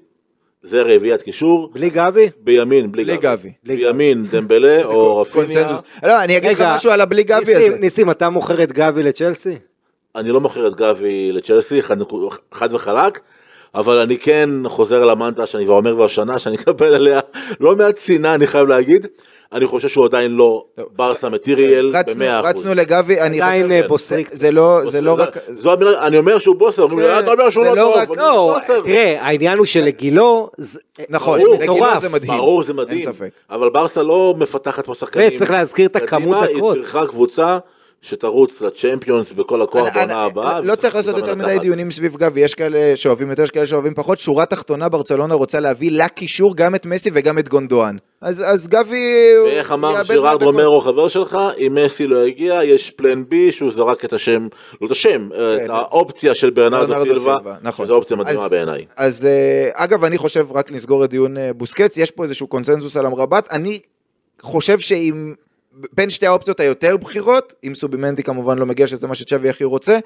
זה 0.63 0.81
רביעיית 0.81 1.21
קישור, 1.21 1.69
בלי 1.73 1.89
גבי? 1.89 2.29
בימין 2.39 2.91
בלי 2.91 3.03
בלי 3.03 3.17
גבי, 3.17 3.51
גבי. 3.63 3.75
בימין 3.75 4.25
דמבלה 4.31 4.83
או 4.85 5.17
רפיניה. 5.17 5.77
לא, 6.03 6.23
אני 6.23 6.37
אגיד 6.37 6.51
לך 6.51 6.61
משהו 6.61 6.91
על 6.91 7.01
הבלי 7.01 7.23
גבי 7.23 7.53
ניסים, 7.53 7.71
הזה. 7.71 7.79
ניסים, 7.79 8.11
אתה 8.11 8.29
מוכר 8.29 8.63
את 8.63 8.71
גבי 8.71 9.03
לצ'לסי? 9.03 9.57
אני 10.15 10.29
לא 10.29 10.41
מוכר 10.41 10.67
את 10.67 10.75
גבי 10.75 11.31
לצ'לסי, 11.31 11.81
חד, 11.81 11.97
חד 12.51 12.73
וחלק, 12.73 13.19
אבל 13.75 13.97
אני 13.99 14.17
כן 14.17 14.49
חוזר 14.67 15.05
למנטרה 15.05 15.45
שאני 15.45 15.65
כבר 15.65 15.73
אומר 15.73 15.93
כבר 15.93 16.07
שנה, 16.07 16.39
שאני 16.39 16.55
אקבל 16.55 16.93
עליה 16.93 17.19
לא 17.59 17.75
מעט 17.75 17.97
שנאה, 17.97 18.35
אני 18.35 18.47
חייב 18.47 18.67
להגיד. 18.67 19.07
אני 19.53 19.67
חושב 19.67 19.87
שהוא 19.87 20.05
עדיין 20.05 20.31
לא 20.31 20.65
ברסה 20.95 21.29
מטריאל 21.29 21.91
רצנו- 21.95 22.15
במאה 22.15 22.39
אחוז. 22.39 22.49
רצנו 22.49 22.73
לגבי, 22.73 23.21
אני 23.21 23.41
עדיין 23.41 23.63
חושב... 23.63 23.73
אה, 23.75 23.81
כן. 23.81 23.87
בוסריק. 23.87 24.29
זה 24.33 24.51
לא, 24.51 24.79
זה 24.85 25.01
לא 25.01 25.15
רק... 25.19 25.37
זו 25.49 25.71
המילה, 25.73 26.07
אני 26.07 26.17
אומר 26.17 26.39
שהוא 26.39 26.55
בוסר, 26.55 26.87
כן, 26.89 26.99
"אה, 26.99 27.19
אתה 27.19 27.31
אומר 27.31 27.49
שהוא 27.49 27.65
לא 27.65 27.75
לא 27.75 27.97
טוב, 28.05 28.17
לא, 28.17 28.53
בוסר." 28.59 28.81
תראה, 28.81 29.17
העניין 29.21 29.57
הוא 29.57 29.65
שלגילו, 29.65 30.49
נכון, 31.09 31.41
לגילו. 31.41 31.75
זה 32.01 32.09
מדהים. 32.09 32.31
ברור, 32.33 32.63
זה 32.63 32.71
אין 32.71 32.77
מדהים, 32.77 33.05
ספק. 33.05 33.29
אבל 33.49 33.69
ברסה 33.69 34.03
לא 34.03 34.35
מפתחת 34.37 34.85
פה 34.85 34.93
שחקנים. 34.93 35.29
וצריך 35.35 35.51
להזכיר 35.51 35.85
את 35.87 35.95
הכמות 35.95 36.37
הקרות. 36.43 36.75
היא 36.75 36.83
צריכה 36.83 37.07
קבוצה 37.07 37.57
שתרוץ 38.03 38.61
לצ'מפיונס 38.61 39.31
בכל 39.31 39.61
הכוח 39.61 39.95
בעונה 39.95 40.23
הבאה. 40.23 40.61
לא 40.61 40.75
צריך 40.75 40.95
לעשות 40.95 41.17
יותר 41.17 41.35
מדי 41.35 41.57
דיונים 41.59 41.91
סביב 41.91 42.17
גבי, 42.17 42.39
יש 42.39 42.53
כאלה 42.53 42.95
שאוהבים 42.95 43.29
יותר, 43.29 43.43
יש 43.43 43.51
כאלה 43.51 43.67
שאוהבים 43.67 43.93
פחות. 43.93 44.19
שורה 44.19 44.45
תחתונה, 44.45 44.89
ברצלונה 44.89 45.35
רוצה 45.35 45.59
להביא 45.59 45.91
לקישור 45.91 46.55
גם 46.55 46.75
את 46.75 46.85
מסי 46.85 47.09
וגם 47.13 47.39
את 47.39 47.49
גונדואן. 47.49 47.97
אז 48.21 48.43
אז 48.45 48.67
גבי... 48.67 49.33
ואיך 49.45 49.71
אמר 49.71 49.91
מהדקות. 49.91 50.43
רומרו 50.43 50.81
חבר 50.81 51.07
שלך, 51.07 51.37
אם 51.57 51.77
מסי 51.85 52.07
לא 52.07 52.25
הגיע, 52.25 52.59
יש 52.63 52.91
פלן 52.91 53.23
בי 53.29 53.51
שהוא 53.51 53.71
זרק 53.71 54.05
את 54.05 54.13
השם, 54.13 54.47
לא 54.81 54.85
את 54.85 54.91
השם, 54.91 55.29
את 55.33 55.69
האופציה 55.69 56.35
של 56.35 56.49
ברנרדו 56.49 57.03
סילבה, 57.03 57.55
נכון. 57.61 57.85
שזו 57.85 57.95
אופציה 57.95 58.17
מדהימה 58.17 58.49
בעיניי. 58.49 58.85
אז 58.95 59.25
אה, 59.25 59.69
אגב, 59.73 60.03
אני 60.03 60.17
חושב, 60.17 60.47
רק 60.51 60.71
נסגור 60.71 61.05
את 61.05 61.09
דיון 61.09 61.37
אה, 61.37 61.53
בוסקץ, 61.53 61.97
יש 61.97 62.11
פה 62.11 62.23
איזשהו 62.23 62.47
קונצנזוס 62.47 62.97
על 62.97 63.05
אמרבת. 63.05 63.47
אני 63.51 63.79
חושב 64.41 64.79
שאם... 64.79 65.33
בין 65.93 66.09
שתי 66.09 66.25
האופציות 66.27 66.59
היותר 66.59 66.97
בכירות, 66.97 67.53
אם 67.63 67.75
סובימנדי 67.75 68.23
כמובן 68.23 68.57
לא 68.57 68.65
מגיע, 68.65 68.87
שזה 68.87 69.07
מה 69.07 69.15
שצ'אבי 69.15 69.49
הכי 69.49 69.63
רוצה, 69.63 69.99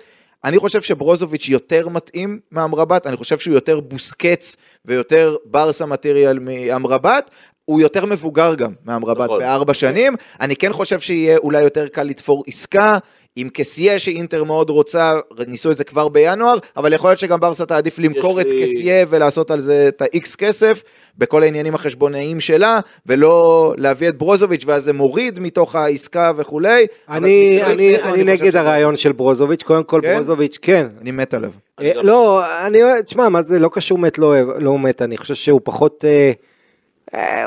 אני 0.43 0.57
חושב 0.59 0.81
שברוזוביץ' 0.81 1.49
יותר 1.49 1.89
מתאים 1.89 2.39
מאמרבת, 2.51 3.07
אני 3.07 3.17
חושב 3.17 3.39
שהוא 3.39 3.53
יותר 3.53 3.79
בוסקץ 3.79 4.55
ויותר 4.85 5.35
ברסה 5.45 5.85
מטריאל 5.85 6.39
מאמרבת. 6.39 7.31
הוא 7.65 7.81
יותר 7.81 8.05
מבוגר 8.05 8.55
גם 8.55 8.73
מאמרבת 8.85 9.23
נכון. 9.25 9.39
בארבע 9.39 9.73
שנים, 9.73 10.15
אני 10.41 10.55
כן 10.55 10.73
חושב 10.73 10.99
שיהיה 10.99 11.37
אולי 11.37 11.61
יותר 11.63 11.87
קל 11.87 12.03
לתפור 12.03 12.43
עסקה, 12.47 12.97
עם 13.35 13.49
קסיה 13.53 13.99
שאינטר 13.99 14.43
מאוד 14.43 14.69
רוצה, 14.69 15.13
ניסו 15.47 15.71
את 15.71 15.77
זה 15.77 15.83
כבר 15.83 16.07
בינואר, 16.07 16.57
אבל 16.77 16.93
יכול 16.93 17.09
להיות 17.09 17.19
שגם 17.19 17.39
ברסה 17.39 17.65
תעדיף 17.65 17.99
למכור 17.99 18.41
את 18.41 18.45
לי- 18.45 18.63
קסיה 18.63 19.05
ולעשות 19.09 19.51
על 19.51 19.59
זה 19.59 19.87
את 19.87 20.01
ה-X 20.01 20.35
כסף, 20.37 20.83
בכל 21.17 21.43
העניינים 21.43 21.75
החשבונאיים 21.75 22.39
שלה, 22.39 22.79
ולא 23.05 23.73
להביא 23.77 24.09
את 24.09 24.17
ברוזוביץ' 24.17 24.63
ואז 24.65 24.83
זה 24.83 24.93
מוריד 24.93 25.39
מתוך 25.39 25.75
העסקה 25.75 26.31
וכולי. 26.37 26.85
אני, 27.09 27.59
אני, 27.63 27.93
נטו, 27.93 28.03
אני 28.03 28.13
חושב 28.13 28.25
נגד 28.29 28.49
שזה- 28.49 28.59
הרעיון 28.59 28.97
של 28.97 29.11
ברוזוביץ', 29.11 29.63
קודם 29.63 29.83
כל 29.83 29.99
כן? 30.03 30.13
ברוזוביץ', 30.15 30.57
כן. 30.61 30.87
אני 31.01 31.11
מת 31.11 31.33
עליו. 31.33 31.51
אני 31.79 31.91
אה, 31.91 32.01
לא, 32.01 32.43
אני 32.65 32.79
תשמע, 33.05 33.29
מה 33.29 33.41
זה, 33.41 33.59
לא 33.59 33.69
קשור 33.73 33.97
מת, 33.97 34.17
לא 34.17 34.33
לא 34.59 34.79
מת, 34.79 35.01
אני 35.01 35.17
חושב 35.17 35.33
שהוא 35.35 35.61
פחות, 35.63 36.05
אה, 36.07 36.31
אה, 37.15 37.45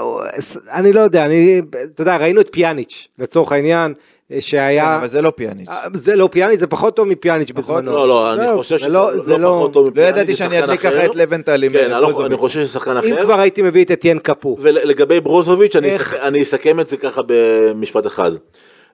אני 0.73 0.93
לא 0.93 1.01
יודע, 1.01 1.25
אני, 1.27 1.61
אתה 1.95 2.03
יודע, 2.03 2.17
ראינו 2.17 2.41
את 2.41 2.49
פיאניץ', 2.53 3.09
לצורך 3.19 3.53
העניין, 3.53 3.95
אה, 4.31 4.37
כן, 4.37 4.41
שהיה, 4.41 4.97
אבל 4.99 5.07
זה 5.07 5.23
לא 5.23 5.31
פיאניץ'. 5.37 5.69
אה, 5.69 5.85
זה 5.95 6.17
לא 6.17 6.29
פיאניץ', 6.33 6.59
זה 6.61 6.67
פחות 6.67 6.97
טוב 6.97 7.09
מפיאניץ' 7.09 7.51
בזמנו. 7.53 7.93
לא, 7.93 8.09
לא, 8.09 8.33
אני 8.33 8.47
לא, 8.47 8.57
חושב 8.57 8.77
זה 8.77 8.83
שזה 8.83 8.89
לא- 8.93 9.13
לא 9.13 9.19
זה 9.23 9.39
לא, 9.39 9.49
פחות 9.49 9.73
טוב 9.73 9.85
לא 9.87 9.91
מפיאניץ', 9.91 10.11
ידעתי 10.11 10.33
זה 10.33 10.39
שאני 10.39 10.65
אדליק 10.65 10.81
ככה 10.81 10.89
אחר. 10.89 11.07
את 11.11 11.15
לבנטל 11.17 11.63
עם 11.65 11.73
כן, 11.73 11.79
אה, 11.79 11.85
אני 11.85 11.93
לא- 11.93 12.01
ברוזוביץ'. 12.01 12.27
אני 12.27 12.37
חושב 12.37 12.61
שזה 12.61 12.69
שחקן 12.73 12.91
אם 12.91 12.97
אחר. 12.99 13.25
כבר 13.25 13.41
הייתי 13.41 13.63
מביא 13.63 13.85
את 13.85 13.91
אתיין 13.91 14.19
קפו. 14.19 14.57
ולגבי 14.61 15.21
ברוזוביץ', 15.21 15.77
אני 15.77 15.89
איך? 15.91 16.15
אסכ- 16.15 16.21
אני 16.23 16.43
אסכם 16.43 16.81
את 16.81 16.89
זה 16.89 16.97
ככה 16.97 17.21
במשפט 17.27 18.07
אחד. 18.07 18.33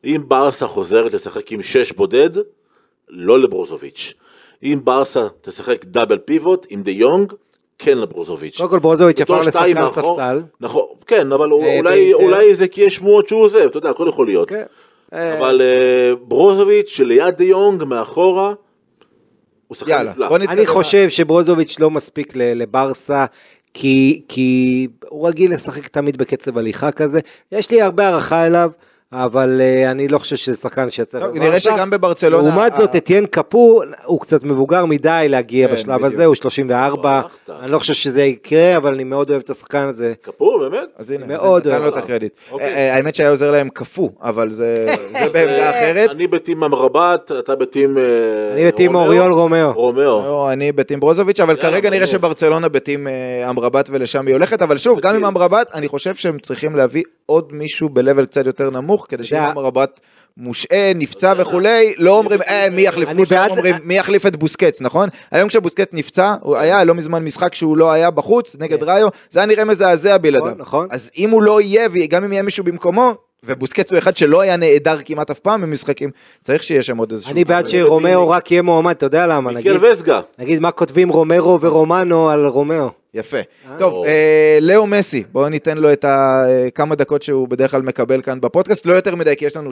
אם 0.05 0.23
ברסה 0.29 0.67
חוזרת 0.67 1.15
לשחק 1.15 1.53
עם 1.53 1.63
שש 1.63 1.93
בודד, 1.93 2.31
לא 3.09 3.41
לברוזוביץ'. 3.41 4.15
אם 4.63 4.81
ברסה 4.85 5.27
תשחק 5.41 5.85
דאבל 5.85 6.19
פיבוט 6.19 6.67
עם 6.71 6.83
דה 6.83 6.91
יונג, 6.91 7.33
כן 7.79 7.99
לברוזוביץ'. 7.99 8.57
קודם 8.57 8.71
כל 8.71 8.79
ברוזוביץ' 8.79 9.21
עבר 9.21 9.43
שתיים 9.43 9.77
לשחקן 9.77 9.93
ספסל. 10.03 10.41
נכון, 10.61 10.83
כן, 11.07 11.33
אבל 11.33 11.53
אה, 11.53 11.79
אולי. 11.79 12.15
אולי 12.15 12.55
זה 12.55 12.69
כי 12.69 12.81
יש 12.83 12.95
שמועות 12.97 13.29
שהוא 13.29 13.41
עוזב, 13.43 13.59
אתה 13.67 13.79
יודע, 13.79 13.91
הכל 13.91 14.07
יכול 14.09 14.27
להיות. 14.27 14.53
אבל 15.17 15.61
אה, 15.63 16.15
ברוזוביץ' 16.29 16.89
שליד 16.89 17.35
דה 17.37 17.45
יונג 17.45 17.85
מאחורה, 17.85 18.53
הוא 19.69 19.77
שחקן 19.77 20.07
נפלא. 20.09 20.37
אני 20.37 20.67
חושב 20.67 21.09
שברוזוביץ' 21.09 21.81
לא 21.81 21.91
מספיק 21.91 22.37
ל- 22.37 22.63
לברסה, 22.63 23.25
כי, 23.75 24.23
כי 24.29 24.89
הוא 25.09 25.29
רגיל 25.29 25.53
לשחק 25.55 25.87
תמיד 25.89 26.17
בקצב 26.17 26.59
הליכה 26.59 26.91
כזה. 26.91 27.21
יש 27.53 27.71
לי 27.71 27.83
הרבה 27.83 28.05
הערכה 28.09 28.47
אליו, 28.47 28.71
אבל 29.13 29.61
אה, 29.61 29.91
אני 29.91 30.09
לא 30.09 30.19
חושב 30.19 30.37
שזה 30.37 30.57
שחקן 30.57 30.91
שיצא 30.91 31.21
טוב, 31.21 31.39
נראה 31.39 31.61
שגם 31.61 31.91
בברצלונה- 31.91 32.49
לעומת 32.49 32.73
זאת, 32.77 32.95
ה- 32.95 32.99
אתיין 32.99 33.27
קפו, 33.27 33.81
הוא 34.05 34.21
קצת 34.21 34.45
מבוגר 34.45 34.85
מדי 34.87 35.27
להגיע 35.29 35.69
כן, 35.69 35.75
בשלב 35.75 35.95
בדיוק. 35.95 36.07
הזה, 36.13 36.25
הוא 36.25 36.35
34. 36.35 37.11
הלכת. 37.21 37.51
אני 37.63 37.71
לא 37.71 37.79
חושב 37.79 37.95
שזה 37.95 38.23
יקרה, 38.23 38.77
אבל 38.77 38.95
אני 38.95 39.05
מאוד 39.05 39.31
אוהב 39.31 39.43
את 39.43 39.51
השחקן 39.51 39.85
הזה. 39.85 40.13
כפור, 40.23 40.59
באמת? 40.59 40.89
אז 40.97 41.11
הנה, 41.11 41.27
מאוד 41.27 41.67
נתן 41.69 41.77
לו 41.77 41.83
אוהב. 41.83 41.95
את 41.97 42.05
הקרדיט. 42.05 42.33
אוקיי. 42.51 42.67
אה, 42.75 42.95
האמת 42.95 43.15
שהיה 43.15 43.31
עוזר 43.31 43.51
להם 43.51 43.69
קפוא, 43.69 44.09
אבל 44.23 44.51
זה 44.51 44.87
זה 45.23 45.29
בעמדה 45.29 45.71
אחרת. 45.71 46.11
אני 46.11 46.27
ב 46.27 46.34
team 46.34 46.63
אמרבת, 46.65 47.33
אתה 47.39 47.55
ב 47.57 47.62
team... 47.62 47.99
אה, 47.99 48.03
אני 48.55 48.67
ב 48.67 48.72
team 48.72 48.95
אוריול 48.95 49.33
רומאו. 49.33 49.73
רומאו. 49.73 50.03
לא, 50.23 50.53
אני 50.53 50.73
ב 50.73 50.78
team 50.78 51.01
ברוזוביץ', 51.01 51.41
אבל 51.41 51.57
כרגע 51.57 51.91
נראה. 51.91 52.07
שברצלונה 52.07 52.69
ב 52.69 52.77
team 52.77 53.09
אה, 53.09 53.51
אמרבת 53.51 53.89
ולשם 53.93 54.27
היא 54.27 54.35
הולכת, 54.35 54.63
אבל 54.63 54.79
שוב, 54.79 55.01
גם 55.01 55.15
עם. 55.15 55.25
אמרבת, 55.25 55.67
אני 55.75 55.89
חושב 55.89 56.15
שהם 56.15 56.39
צריכים 56.39 56.77
להביא 56.77 57.03
עוד 57.27 57.49
מישהו 57.53 57.89
ב-level 57.89 58.27
קצת 58.27 58.47
יותר 58.47 58.71
נמוך, 58.71 58.96
כדי 59.05 59.25
שאם 59.25 59.37
יודע- 59.39 59.51
אמרבת 59.53 60.01
מושעה, 60.37 60.93
נפצע 60.95 61.33
וכולי, 61.39 61.95
לא 61.99 62.19
אומרים, 62.19 62.43
אה, 62.43 62.67
מי 62.73 62.83
יחליף, 62.83 63.09
כמו 63.09 63.23
בעד- 63.31 63.51
אומרים, 63.51 63.75
מי 63.85 63.99
יחליף 63.99 64.27
את 64.27 64.37
בוסקץ, 64.37 64.81
נכון? 64.81 65.09
היום 65.31 65.49
כשבוסקץ 65.49 65.89
נפצע, 65.93 66.35
הוא 66.43 66.57
היה 66.57 66.85
לא 66.85 66.95
מזמן 66.95 67.25
משחק 67.25 67.55
שהוא 67.55 67.77
לא 67.77 67.93
היה 67.93 68.11
בחוץ, 68.11 68.57
נגד 68.59 68.83
ראיו, 68.83 69.09
זה 69.31 69.41
היה 69.41 69.47
נראה 69.47 69.65
מזעזע 69.65 70.19
בלעדיו. 70.19 70.53
נכון. 70.59 70.89
אז 70.91 71.11
אם 71.19 71.31
הוא 71.31 71.43
לא 71.43 71.61
יהיה, 71.61 71.89
וגם 71.93 72.25
אם 72.25 72.33
יהיה 72.33 72.43
מישהו 72.43 72.65
במקומו, 72.65 73.15
ובוסקץ 73.45 73.91
הוא 73.93 73.99
אחד 73.99 74.17
שלא 74.17 74.41
היה 74.41 74.57
נעדר 74.57 74.97
כמעט 75.05 75.31
אף 75.31 75.39
פעם 75.39 75.63
במשחקים, 75.63 76.11
צריך 76.43 76.63
שיהיה 76.63 76.83
שם 76.83 76.97
עוד 76.97 77.11
איזשהו... 77.13 77.33
אני 77.33 77.45
בעד 77.45 77.65
אבל 77.65 77.69
שרומאו 77.73 78.31
רק 78.31 78.51
יהיה 78.51 78.63
מועמד, 78.63 78.91
אתה 78.95 79.07
יודע 79.07 79.27
למה. 79.27 79.51
נגיד 80.39 80.61
מה 80.61 80.71
כותבים 80.71 81.09
רומרו 81.09 81.61
ורומנו 81.61 82.31
על 82.31 82.47
רומאו. 82.47 82.89
יפה. 83.17 83.37
טוב, 83.79 84.05
אה, 84.07 84.59
לאו 84.61 84.87
מסי, 84.87 85.25
בואו 85.33 85.49
ניתן 85.49 85.79
לו 85.79 85.93
את 85.93 86.05
הכמה 86.09 86.95
דקות 86.95 87.23
שהוא 87.23 87.49
בדרך 87.49 87.71
כלל 87.71 87.83
מקבל 87.83 88.23
כאן 88.23 88.41
בפודקאסט, 88.41 88.87
לא 88.87 88.93
יותר 88.93 89.15
מדי, 89.15 89.37
כי 89.37 89.45
יש 89.45 89.57
לנו 89.57 89.71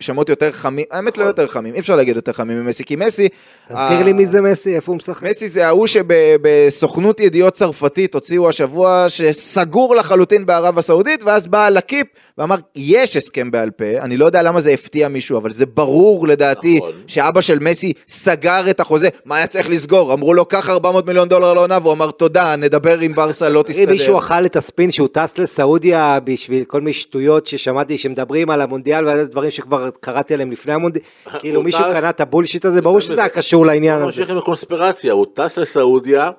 שמות 0.00 0.28
יותר 0.28 0.52
חמים, 0.52 0.84
האמת 0.90 1.18
לא 1.18 1.24
יותר 1.24 1.46
חמים, 1.46 1.74
אי 1.74 1.80
אפשר 1.80 1.96
להגיד 1.96 2.16
יותר 2.16 2.32
חמים 2.32 2.64
ממסי, 2.64 2.84
כי 2.84 2.96
מסי... 2.96 3.28
תזכיר 3.68 3.98
אה, 3.98 4.02
לי 4.02 4.12
מי 4.12 4.26
זה 4.26 4.40
מסי, 4.40 4.76
איפה 4.76 4.92
הוא 4.92 4.96
משחק? 4.96 5.22
מסי 5.22 5.48
זה 5.48 5.66
ההוא 5.66 5.86
שבסוכנות 5.86 7.20
ידיעות 7.20 7.54
צרפתית 7.54 8.14
הוציאו 8.14 8.48
השבוע 8.48 9.06
שסגור 9.08 9.96
לחלוטין 9.96 10.46
בערב 10.46 10.78
הסעודית, 10.78 11.22
ואז 11.22 11.46
בא 11.46 11.68
לקיפ 11.68 12.06
ואמר, 12.38 12.56
יש 12.76 13.16
הסכם 13.16 13.50
בעל 13.50 13.70
פה, 13.70 13.84
אני 13.84 14.16
לא 14.16 14.26
יודע 14.26 14.42
למה 14.42 14.60
זה 14.60 14.70
הפתיע 14.70 15.08
מישהו, 15.08 15.38
אבל 15.38 15.50
זה 15.50 15.66
ברור 15.66 16.28
לדעתי 16.28 16.76
נכון. 16.76 16.92
שאבא 17.06 17.40
של 17.40 17.58
מסי 17.58 17.92
סגר 18.08 18.70
את 18.70 18.80
החוזה, 18.80 19.08
מה 19.24 19.36
היה 19.36 19.46
צריך 19.46 19.68
לסגור? 19.70 20.12
אמרו 20.12 20.34
לו, 20.34 20.44
קח 20.44 20.70
400 20.70 21.06
מיליון 21.06 21.28
דולר 21.28 21.54
לעונה, 21.54 21.78
והוא 21.82 21.92
אמר, 21.92 22.10
תודה, 22.10 22.56
נדבר 22.72 22.98
עם 22.98 23.12
ברסה, 23.14 23.48
לא 23.48 23.58
אם 23.58 23.64
תסתדר. 23.64 23.90
מישהו 23.90 24.18
אכל 24.18 24.46
את 24.46 24.56
הספין 24.56 24.90
שהוא 24.90 25.08
טס 25.12 25.38
לסעודיה 25.38 26.18
בשביל 26.24 26.64
כל 26.64 26.80
מיני 26.80 26.92
שטויות 26.92 27.46
ששמעתי 27.46 27.98
שמדברים 27.98 28.50
על 28.50 28.60
המונדיאל 28.60 29.06
ועל 29.06 29.18
איזה 29.18 29.30
דברים 29.30 29.50
שכבר 29.50 29.88
קראתי 30.00 30.34
עליהם 30.34 30.52
לפני 30.52 30.72
המונדיאל, 30.72 31.04
כאילו 31.40 31.56
הוא 31.56 31.64
מישהו 31.64 31.84
קנה 31.92 32.10
את 32.10 32.20
הבולשיט 32.20 32.64
הזה, 32.64 32.82
ברור 32.82 33.00
שזה 33.00 33.20
היה 33.20 33.28
קשור 33.28 33.66
לעניין 33.66 33.94
הוא 34.00 34.08
הזה. 34.08 34.20
ממשיך 34.20 34.30
עם 34.30 34.38
הקונספירציה, 34.38 35.12
הוא 35.12 35.26
טס 35.34 35.58
לסעודיה 35.58 36.30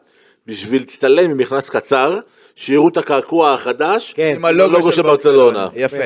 בשביל 0.47 0.81
להצטלם 0.81 1.31
עם 1.31 1.37
מכנס 1.37 1.69
קצר, 1.69 2.19
שיראו 2.55 2.87
את 2.87 2.97
הקעקוע 2.97 3.53
החדש, 3.53 4.13
כן. 4.15 4.33
עם 4.35 4.45
הלוגו 4.45 4.91
של 4.91 5.01
ברצלונה. 5.01 5.67
יפה. 5.75 5.97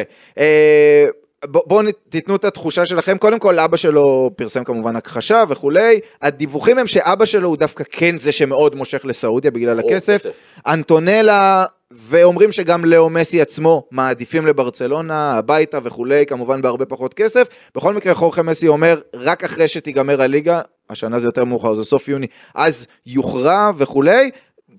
בואו 1.51 1.81
תיתנו 2.09 2.35
את 2.35 2.45
התחושה 2.45 2.85
שלכם. 2.85 3.17
קודם 3.17 3.39
כל, 3.39 3.59
אבא 3.59 3.77
שלו 3.77 4.31
פרסם 4.35 4.63
כמובן 4.63 4.95
הכחשה 4.95 5.43
וכולי. 5.49 5.99
הדיווחים 6.21 6.77
הם 6.77 6.87
שאבא 6.87 7.25
שלו 7.25 7.49
הוא 7.49 7.57
דווקא 7.57 7.83
כן 7.91 8.17
זה 8.17 8.31
שמאוד 8.31 8.75
מושך 8.75 9.01
לסעודיה 9.03 9.51
בגלל 9.51 9.79
הכסף. 9.79 10.21
כסף. 10.21 10.31
אנטונלה, 10.67 11.65
ואומרים 11.91 12.51
שגם 12.51 12.85
לאו 12.85 13.09
מסי 13.09 13.41
עצמו 13.41 13.87
מעדיפים 13.91 14.45
לברצלונה, 14.45 15.37
הביתה 15.37 15.79
וכולי, 15.83 16.25
כמובן 16.25 16.61
בהרבה 16.61 16.85
פחות 16.85 17.13
כסף. 17.13 17.47
בכל 17.75 17.93
מקרה, 17.93 18.13
חורכה 18.13 18.41
מסי 18.41 18.67
אומר, 18.67 19.01
רק 19.13 19.43
אחרי 19.43 19.67
שתיגמר 19.67 20.21
הליגה, 20.21 20.61
השנה 20.89 21.19
זה 21.19 21.27
יותר 21.27 21.43
מאוחר, 21.45 21.75
זה 21.75 21.83
סוף 21.83 22.07
יוני, 22.07 22.27
אז 22.55 22.87
יוכרע 23.05 23.71
וכולי. 23.77 24.29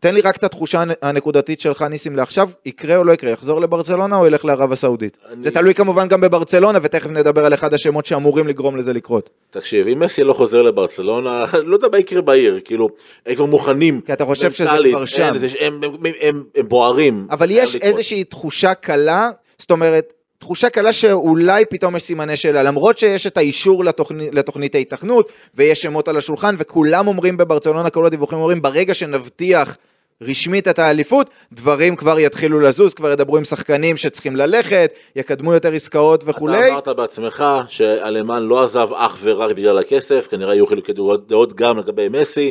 תן 0.00 0.14
לי 0.14 0.20
רק 0.20 0.36
את 0.36 0.44
התחושה 0.44 0.80
הנ- 0.82 0.92
הנקודתית 1.02 1.60
שלך, 1.60 1.82
ניסים, 1.82 2.16
לעכשיו, 2.16 2.48
יקרה 2.66 2.96
או 2.96 3.04
לא 3.04 3.12
יקרה, 3.12 3.30
יחזור 3.30 3.60
לברצלונה 3.60 4.16
או 4.18 4.26
ילך 4.26 4.44
לערב 4.44 4.72
הסעודית? 4.72 5.18
אני- 5.32 5.42
זה 5.42 5.50
תלוי 5.50 5.74
כמובן 5.74 6.08
גם 6.08 6.20
בברצלונה, 6.20 6.78
ותכף 6.82 7.10
נדבר 7.10 7.44
על 7.44 7.54
אחד 7.54 7.74
השמות 7.74 8.06
שאמורים 8.06 8.48
לגרום 8.48 8.76
לזה 8.76 8.92
לקרות. 8.92 9.30
תקשיב, 9.50 9.88
אם 9.88 9.98
מסי 10.00 10.24
לא 10.24 10.32
חוזר 10.32 10.62
לברצלונה, 10.62 11.44
לא 11.64 11.76
יודע 11.76 11.88
מה 11.92 11.98
יקרה 11.98 12.20
בעיר, 12.22 12.60
כאילו, 12.64 12.88
הם 13.26 13.34
כבר 13.34 13.44
מוכנים. 13.46 14.00
כי 14.06 14.12
אתה 14.12 14.24
חושב 14.24 14.52
שזה 14.52 14.68
כבר 14.90 15.04
שם. 15.04 15.22
הם- 15.60 15.72
הם- 15.82 15.90
הם- 16.04 16.12
הם- 16.20 16.44
הם 16.56 16.68
בוערים. 16.68 17.26
אבל 17.30 17.50
יש 17.50 17.74
לקרות. 17.74 17.88
איזושהי 17.92 18.24
תחושה 18.24 18.74
קלה, 18.74 19.28
זאת 19.58 19.70
אומרת, 19.70 20.12
תחושה 20.38 20.70
קלה 20.70 20.92
שאולי 20.92 21.64
פתאום 21.64 21.96
יש 21.96 22.02
סימני 22.02 22.36
שאלה, 22.36 22.62
למרות 22.62 22.98
שיש 22.98 23.26
את 23.26 23.36
האישור 23.36 23.84
לתוכנית, 23.84 24.34
לתוכנית 24.34 24.74
ההיתכנות, 24.74 25.32
ויש 25.54 25.82
שמות 25.82 26.08
על 26.08 26.16
השולחן, 26.16 26.54
וכולם 26.58 27.08
אומרים 27.08 27.36
בברצלונה, 27.36 27.90
כל 27.90 28.06
הדיווחים 28.06 28.38
אומרים, 28.38 28.62
ברגע 28.62 28.94
שנבטיח 28.94 29.76
רשמית 30.22 30.68
את 30.68 30.78
האליפות, 30.78 31.30
דברים 31.52 31.96
כבר 31.96 32.18
יתחילו 32.18 32.60
לזוז, 32.60 32.94
כבר 32.94 33.10
ידברו 33.10 33.36
עם 33.36 33.44
שחקנים 33.44 33.96
שצריכים 33.96 34.36
ללכת, 34.36 34.92
יקדמו 35.16 35.54
יותר 35.54 35.72
עסקאות 35.72 36.24
וכולי. 36.26 36.62
אתה 36.62 36.72
אמרת 36.72 36.88
בעצמך 36.88 37.44
שהלמן 37.68 38.42
לא 38.42 38.64
עזב 38.64 38.88
אך 38.94 39.16
ורק 39.22 39.50
בגלל 39.56 39.78
הכסף, 39.78 40.26
כנראה 40.30 40.52
היו 40.52 40.66
חילוקי 40.66 40.92
דעות 41.26 41.54
גם 41.54 41.78
לגבי 41.78 42.08
מסי. 42.08 42.50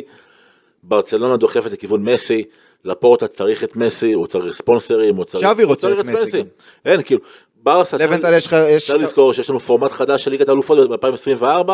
ברצלונה 0.82 1.36
דוחפת 1.36 1.72
לכיוון 1.72 2.02
מסי, 2.02 2.44
לפורטה 2.84 3.26
צריך 3.26 3.64
את 3.64 3.76
מסי, 3.76 4.12
הוא 4.12 4.26
צריך 4.26 4.56
ספונסרים, 4.56 5.16
הוא 5.16 5.24
צריך... 5.24 5.48
שווי 5.48 5.64
רוצה 5.64 6.00
את 6.00 6.06
מסי 6.06 6.38
גם. 6.38 6.46
אין, 6.84 7.02
כאילו, 7.02 7.20
ברסה... 7.68 7.98
צריך- 7.98 8.10
לבנטל 8.10 8.32
יש 8.36 8.46
לך, 8.46 8.56
יש... 8.68 8.86
צריך 8.86 9.02
לזכור 9.02 9.32
שיש 9.32 9.50
לנו 9.50 9.60
פורמט 9.60 9.90
חדש 9.92 10.24
של 10.24 10.30
ליגת 10.30 10.48
האלופות 10.48 10.90
ב-2024, 10.90 11.70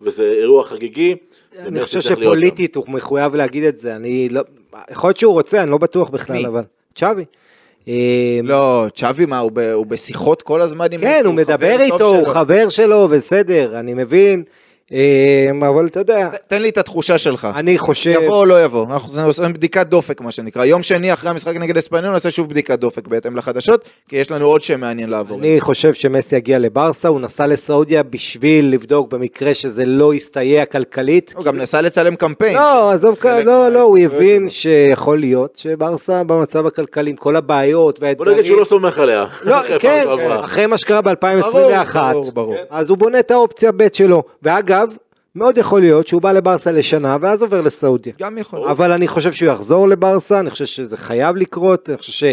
וזה 0.00 0.22
אירוע 0.24 0.64
חגיגי. 0.66 1.16
אני 1.58 1.82
חושב. 1.84 2.00
שפוליטית 2.00 2.76
הוא 2.76 2.84
מחויב 2.88 3.34
להגיד 3.34 3.64
את 3.64 3.76
זה, 3.76 3.96
אני 3.96 4.28
לא, 4.28 4.42
יכול 4.90 5.08
להיות 5.08 5.16
שהוא 5.16 5.32
רוצה, 5.32 5.62
אני 5.62 5.70
לא 5.70 5.78
בטוח 5.78 6.08
בכלל? 6.08 6.46
אבל, 6.46 6.62
צ'אבי. 6.94 7.24
אה, 7.88 7.94
לא, 8.42 8.86
צ'אבי 8.96 9.26
מה, 9.26 9.38
הוא 9.38 9.86
בשיחות 9.86 10.42
כל 10.42 10.62
הזמן 10.62 10.86
עם 10.92 11.00
כן, 11.00 11.22
הוא 11.24 11.34
מדבר 11.34 11.80
איתו, 11.80 12.16
הוא. 12.16 12.26
חבר 12.26 12.68
שלו, 12.68 13.08
בסדר, 13.08 13.80
אני 13.80 13.94
מבין, 13.94 14.42
אבל 15.68 15.86
אתה 15.86 16.00
יודע, 16.00 16.28
תן 16.48 16.62
לי 16.62 16.68
את 16.68 16.78
התחושה 16.78 17.18
שלך. 17.18 17.48
אני 17.54 17.78
חושב, 17.78 18.10
יבוא 18.22 18.36
או 18.36 18.44
לא 18.44 18.64
יבוא, 18.64 18.86
אנחנו 18.90 19.26
עושים 19.26 19.52
בדיקת 19.52 19.86
דופק 19.86 20.20
מה 20.20 20.32
שנקרא, 20.32 20.64
יום 20.64 20.82
שני 20.82 21.12
אחרי 21.12 21.30
המשחק 21.30 21.56
נגד 21.56 21.76
אספניון 21.76 22.12
נעשה 22.12 22.30
שוב 22.30 22.48
בדיקת 22.48 22.78
דופק 22.78 23.08
בהתאם 23.08 23.36
לחדשות, 23.36 23.88
כי 24.08 24.16
יש 24.16 24.30
לנו 24.30 24.46
עוד 24.46 24.62
שם 24.62 24.80
מעניין 24.80 25.10
לעבור. 25.10 25.38
אני 25.38 25.60
חושב 25.60 25.94
שמסי 25.94 26.36
יגיע 26.36 26.58
לברסה, 26.58 27.08
הוא 27.08 27.20
נסע 27.20 27.46
לסעודיה 27.46 28.02
בשביל 28.02 28.72
לבדוק 28.72 29.12
במקרה 29.12 29.54
שזה 29.54 29.84
לא 29.84 30.14
יסתייע 30.14 30.64
כלכלית. 30.64 31.34
הוא 31.36 31.44
גם 31.44 31.58
נסע 31.58 31.80
לצלם 31.80 32.16
קמפיין. 32.16 32.54
לא, 32.56 32.90
עזוב, 32.90 33.16
חלק 33.18 33.44
לא, 33.44 33.68
לא, 33.68 33.80
הוא 33.80 33.98
הבין. 33.98 34.48
שיכול 34.48 35.18
להיות 35.20 35.56
שברסה 35.56 36.24
במצב 36.24 36.66
הכלכלי 36.66 37.10
עם 37.10 37.16
כל 37.16 37.36
הבעיות 37.36 37.98
בוא 37.98 38.06
והאתגרים. 38.06 38.32
נגיד 38.32 38.44
שהוא 38.44 38.60
לא 38.60 38.64
סומך 38.64 38.98
עליה. 38.98 39.24
לא, 39.44 39.56
כן. 39.78 40.04
אחרי 40.44 40.66
מה 40.66 40.78
שקרה 40.78 41.00
ב-2021, 41.00 41.14
ברור, 41.94 42.32
ברור. 42.32 42.56
אז 42.70 42.90
הוא 42.90 42.98
בונה 42.98 43.18
את 43.18 43.30
האופציה 43.30 43.72
ב' 43.76 43.86
שלו. 43.92 44.22
ואגב, 44.42 44.75
מאוד 45.34 45.58
יכול 45.58 45.80
להיות 45.80 46.06
שהוא 46.06 46.22
בא 46.22 46.32
לברסה 46.32 46.72
לשנה 46.72 47.16
ואז 47.20 47.42
עובר 47.42 47.60
לסעודיה. 47.60 48.12
גם 48.18 48.38
יכול. 48.38 48.68
אבל 48.68 48.92
אני 48.92 49.08
חושב 49.08 49.32
שהוא 49.32 49.48
יחזור 49.48 49.88
לברסה, 49.88 50.40
אני 50.40 50.50
חושב 50.50 50.64
שזה 50.64 50.96
חייב 50.96 51.36
לקרות, 51.36 51.88
אני 51.88 51.98
חושב 51.98 52.12
ש... 52.12 52.24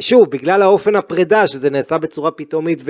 שוב, 0.00 0.30
בגלל 0.30 0.62
האופן 0.62 0.96
הפרידה, 0.96 1.46
שזה 1.46 1.70
נעשה 1.70 1.98
בצורה 1.98 2.30
פתאומית 2.30 2.82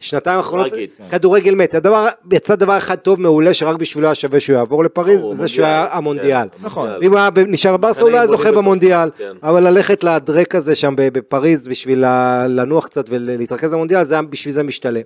ושנתיים 0.00 0.36
האחרונות, 0.36 0.72
רגיל. 0.72 0.86
כדורגל 1.10 1.54
מת. 1.54 1.74
הדבר, 1.74 2.06
יצא 2.32 2.54
דבר 2.54 2.78
אחד 2.78 2.94
טוב 2.96 3.20
מעולה, 3.20 3.54
שרק 3.54 3.76
בשבילו 3.76 4.06
היה 4.06 4.14
שווה 4.14 4.40
שהוא 4.40 4.56
יעבור 4.56 4.84
לפריז, 4.84 5.24
וזה 5.24 5.48
שהוא 5.48 5.64
היה 5.66 5.76
מונדיאל. 5.78 5.98
המונדיאל. 5.98 6.48
כן, 6.58 6.66
נכון. 6.66 6.90
אם 7.02 7.10
הוא 7.10 7.18
היה 7.18 7.28
נשאר 7.46 7.76
בברסה, 7.76 8.02
הוא 8.02 8.10
לא 8.10 8.16
היה 8.16 8.26
זוכה 8.26 8.52
במונדיאל, 8.52 9.10
כן. 9.18 9.32
אבל 9.42 9.68
ללכת 9.68 10.04
לדרק 10.04 10.54
הזה 10.54 10.74
שם 10.74 10.94
ב- 10.96 11.08
בפריז 11.18 11.68
בשביל 11.68 12.04
לנוח 12.46 12.86
קצת 12.86 13.04
ולהתרכז 13.08 13.72
במונדיאל, 13.72 14.04
זה 14.04 14.14
היה 14.14 14.22
בשביל 14.22 14.54
זה 14.54 14.62
משתלם. 14.62 15.00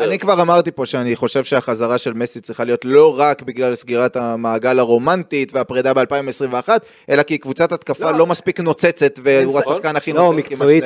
אני, 0.00 0.18
כבר 0.18 0.42
אמרתי 0.42 0.70
פה 0.70 0.86
שאני 0.86 1.16
חושב 1.16 1.44
שהחזרה 1.44 1.98
של 1.98 2.12
מסי 2.12 2.40
צריכה 2.40 2.64
להיות 2.64 2.84
לא 2.84 3.18
רק 3.18 3.42
בגלל 3.42 3.74
סגירת 3.74 4.16
המעגל 4.16 4.78
הרומנטית 4.78 5.54
והפרידה 5.54 5.94
ב-2021, 5.94 6.68
אלא 7.10 7.22
כי 7.22 7.38
קבוצת 7.38 7.72
התקפה 7.72 8.10
לא, 8.10 8.26
מספיק 8.26 8.60
נוצצת 8.60 9.20
והוא. 9.22 9.58
השחקן 9.58 9.96
הכי 9.96 10.12
לא, 10.12 10.32
נוצץ 10.32 10.46
כמעט 10.48 10.60
מקצועית. 10.60 10.84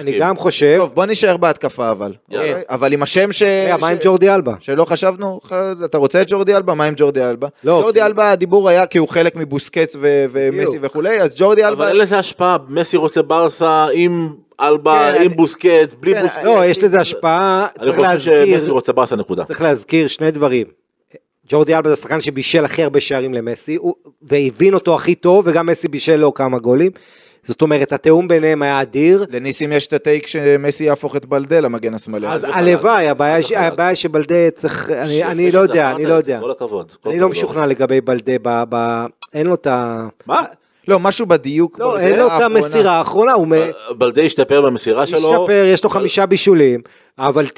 אני 0.00 0.18
גם 0.18 0.36
חושב, 0.36 0.76
טוב, 0.78 0.94
בוא 0.94 1.06
נשאר 1.06 1.36
בהתקפה 1.36 1.90
אבל. 1.90 2.12
אוקיי? 2.48 2.62
אבל 2.70 2.92
עם 2.92 3.02
השם 3.02 3.32
ש... 3.32 3.42
רגע, 3.42 3.76
מה 3.76 3.88
עם 3.88 3.96
ש- 4.00 4.04
ג'ורדי 4.06 4.30
אלבה? 4.34 4.52
שלא 4.60 4.84
חשבנו, 4.84 5.40
אתה 5.84 5.98
רוצה 5.98 6.22
את 6.22 6.26
ג'ורדי 6.30 6.54
אלבה? 6.56 6.74
מה 6.74 6.84
עם 6.84 6.94
ג'ורדי 6.96 7.24
אלבה? 7.24 7.48
לא, 7.64 7.80
ג'ורדי 7.82 8.00
כי- 8.00 8.06
אלבה 8.06 8.30
הדיבור 8.30 8.68
היה 8.68 8.86
כי 8.86 8.98
הוא 8.98 9.08
חלק 9.08 9.36
מבוסקץ 9.36 9.96
ו- 10.00 10.24
ומסי. 10.32 10.78
וכולי, 10.82 11.20
אז 11.22 11.34
ג'ורדי 11.38 11.64
אלבה... 11.64 11.84
אבל 11.84 11.88
אין 11.88 11.96
לזה 11.96 12.18
השפעה, 12.18 12.56
מסי 12.68 12.96
רוצה 12.96 13.22
ברסה 13.22 13.86
עם 13.92 14.28
אלבה, 14.60 15.10
כן, 15.12 15.20
עם 15.20 15.26
אני- 15.26 15.28
בוסקט, 15.36 15.68
בלי 16.00 16.14
כן, 16.14 16.22
בוסקט. 16.22 16.44
לא, 16.44 16.64
יש 16.64 16.82
לזה 16.82 17.00
השפעה, 17.00 17.66
אני 17.78 17.84
צריך 17.92 17.96
חושב 18.06 18.18
שמסי 18.18 18.50
להזכיר, 18.50 18.72
רוצה 18.72 18.92
ברסה 18.92 19.16
נקודה. 19.16 19.44
צריך 19.44 19.62
להזכיר 19.62 20.06
שני 20.08 20.30
דברים. 20.30 20.66
ג'ורדי 21.48 21.74
אלבה 21.76 21.90
זה 21.90 21.96
שחקן 21.96 22.20
שבישל 22.20 22.64
הכי 22.64 22.82
הרבה 22.82 23.00
שערים 23.00 23.34
למסי, 23.34 23.74
הוא- 23.76 23.94
והבין 24.22 24.74
אותו 24.74 24.94
הכי 24.94 25.14
טוב, 25.14 25.44
וגם 25.48 25.66
מסי 25.66 25.88
בישל 25.88 26.16
לו 26.16 26.34
כמה 26.34 26.58
גולים. 26.58 26.90
זאת 27.44 27.62
אומרת, 27.62 27.92
התיאום 27.92 28.28
ביניהם 28.28 28.62
היה 28.62 28.82
אדיר. 28.82 29.24
לניסים 29.30 29.72
יש 29.72 29.86
את 29.86 29.92
הטייק 29.92 30.26
שמסי 30.26 30.84
יהפוך 30.84 31.16
את 31.16 31.26
בלדה 31.26 31.60
למגן 31.60 31.94
השמאלי. 31.94 32.26
אז 32.28 32.46
הלוואי, 32.52 33.08
הבעיה. 33.08 33.40
הבעיה 33.66 33.94
שבלדה 33.94 34.50
צריך, 34.54 34.90
אני- 34.90 35.12
יפה 35.14 35.30
אני 35.30 35.52
לא 35.52 35.60
יודע, 35.60 35.90
אני 35.90 36.06
לא 36.06 36.14
יודע. 36.14 36.40
כל 36.40 36.50
הכבוד. 36.50 36.92
כל 37.02 37.10
אני 37.10 37.20
לא. 37.20 37.28
משוכנע 37.28 37.66
לגבי 37.66 38.00
בלדה, 38.00 38.32
ב- 38.42 38.64
ב- 38.68 39.04
אין 39.34 39.46
לו 39.46 39.54
את 39.54 39.66
ה... 39.66 40.06
מה? 40.26 40.42
לא, 40.88 41.00
משהו 41.00 41.26
בדיוק. 41.26 41.78
לא, 41.78 41.98
אין 41.98 42.18
לו 42.18 42.26
את. 42.26 42.40
המסירה 42.42 42.92
האחרונה, 42.92 43.32
בלדה 43.98 44.22
השתפר 44.22 44.60
במסירה 44.60 45.06
שלו. 45.06 45.18
השתפר, 45.18 45.64
יש 45.72 45.84
לו 45.84 45.90
חמישה 45.90 46.26
בישולים, 46.26 46.80
אבל 47.18 47.46
90% 47.46 47.48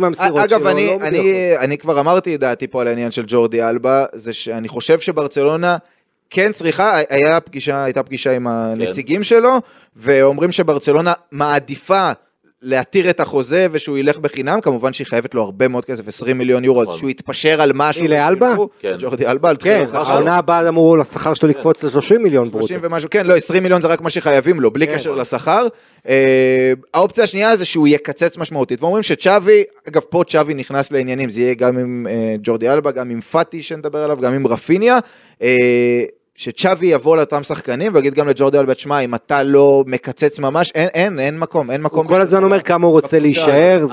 מהמסירות 0.00 0.10
שלו 0.50 0.58
אגב, 0.58 0.66
אני, 0.66 0.86
לא 0.86 1.06
אני, 1.06 1.18
מדויקות. 1.18 1.60
אני 1.64 1.78
כבר 1.78 2.00
אמרתי 2.00 2.34
את 2.34 2.40
דעתי 2.40 2.66
פה 2.66 2.80
על 2.80 2.88
העניין 2.88 3.10
של 3.10 3.22
ג'ורדי 3.26 3.62
אלבה, 3.62 4.04
זה 4.12 4.32
שאני 4.32 4.68
חושב 4.68 5.00
שברצלונה 5.00 5.76
כן 6.30 6.52
צריכה, 6.52 6.92
היה 7.10 7.40
פגישה, 7.40 7.84
הייתה 7.84 8.02
פגישה 8.02 8.32
עם 8.32 8.46
הנציגים 8.46 9.22
שלו, 9.22 9.60
ואומרים 9.96 10.52
שברצלונה 10.52 11.12
מעדיפה 11.32 12.10
להתיר 12.66 13.10
את 13.10 13.20
החוזה 13.20 13.66
ושהוא 13.72 13.98
ילך 13.98 14.18
בחינם, 14.18 14.60
כמובן 14.60 14.92
שהיא 14.92 15.06
חייבת 15.06 15.34
לו 15.34 15.42
הרבה 15.42 15.68
מאוד 15.68 15.84
כסף, 15.84 16.08
20 16.08 16.38
מיליון 16.38 16.64
יורו, 16.64 16.82
אז 16.82 16.86
נכון. 16.86 16.98
שהוא 16.98 17.10
יתפשר 17.10 17.60
על 17.62 17.72
משהו. 17.74 18.02
היא 18.02 18.10
לאלבה? 18.10 18.54
כן. 18.80 18.96
ג'ורדי 18.98 19.26
אלבה, 19.26 19.48
על 19.48 19.56
כן, 19.56 19.74
תחילת 19.74 19.90
שכר 19.90 20.04
שלו. 20.04 20.14
העונה 20.14 20.36
הבאה 20.36 20.68
אמור 20.68 21.00
השכר 21.00 21.34
שלו 21.34 21.48
לקפוץ 21.48 21.84
ל-30 21.84 22.18
מיליון 22.18 22.50
ברוטו. 22.50 22.66
30 22.66 22.80
ומשהו, 22.82 23.10
כן, 23.10 23.26
לא, 23.26 23.36
20 23.36 23.62
מיליון 23.62 23.80
זה 23.80 23.88
רק 23.88 24.00
מה 24.00 24.10
שחייבים 24.10 24.60
לו, 24.60 24.70
בלי 24.70 24.86
כן. 24.86 24.94
קשר 24.94 25.14
לשכר. 25.14 25.66
אה, 26.08 26.72
האופציה 26.94 27.24
השנייה 27.24 27.56
זה 27.56 27.64
שהוא 27.64 27.88
יקצץ 27.88 28.38
משמעותית, 28.38 28.82
ואומרים 28.82 29.02
שצ'אבי, 29.02 29.64
אגב 29.88 30.00
פה 30.00 30.24
צ'אבי 30.28 30.54
נכנס 30.54 30.92
לעניינים, 30.92 31.30
זה 31.30 31.40
יהיה 31.40 31.54
גם 31.54 31.78
עם 31.78 32.06
אה, 32.10 32.36
ג'ורדי 32.42 32.70
אלבה, 32.70 32.90
גם 32.90 33.10
עם 33.10 33.20
פאטי 33.20 33.62
שנדבר 33.62 33.98
עליו, 33.98 34.16
גם 34.16 34.34
עם 34.34 34.46
רפיניה. 34.46 34.98
שצ'אבי 36.36 36.86
יבוא 36.86 37.16
לאותם 37.16 37.42
שחקנים 37.42 37.94
ויגיד 37.94 38.14
גם 38.14 38.28
לג'ורדי 38.28 38.58
אלבה, 38.58 38.74
שמע, 38.74 39.00
אם 39.00 39.14
אתה 39.14 39.42
לא 39.42 39.84
מקצץ 39.86 40.38
ממש, 40.38 40.72
אין, 40.74 40.88
אין, 40.94 41.18
אין 41.18 41.38
מקום, 41.38 41.70
אין 41.70 41.82
מקום. 41.82 42.06
הוא 42.06 42.14
כל 42.14 42.20
הזמן 42.20 42.44
אומר 42.44 42.60
כמה 42.60 42.86
הוא 42.86 42.92
רוצה 42.92 43.18
להישאר, 43.18 43.84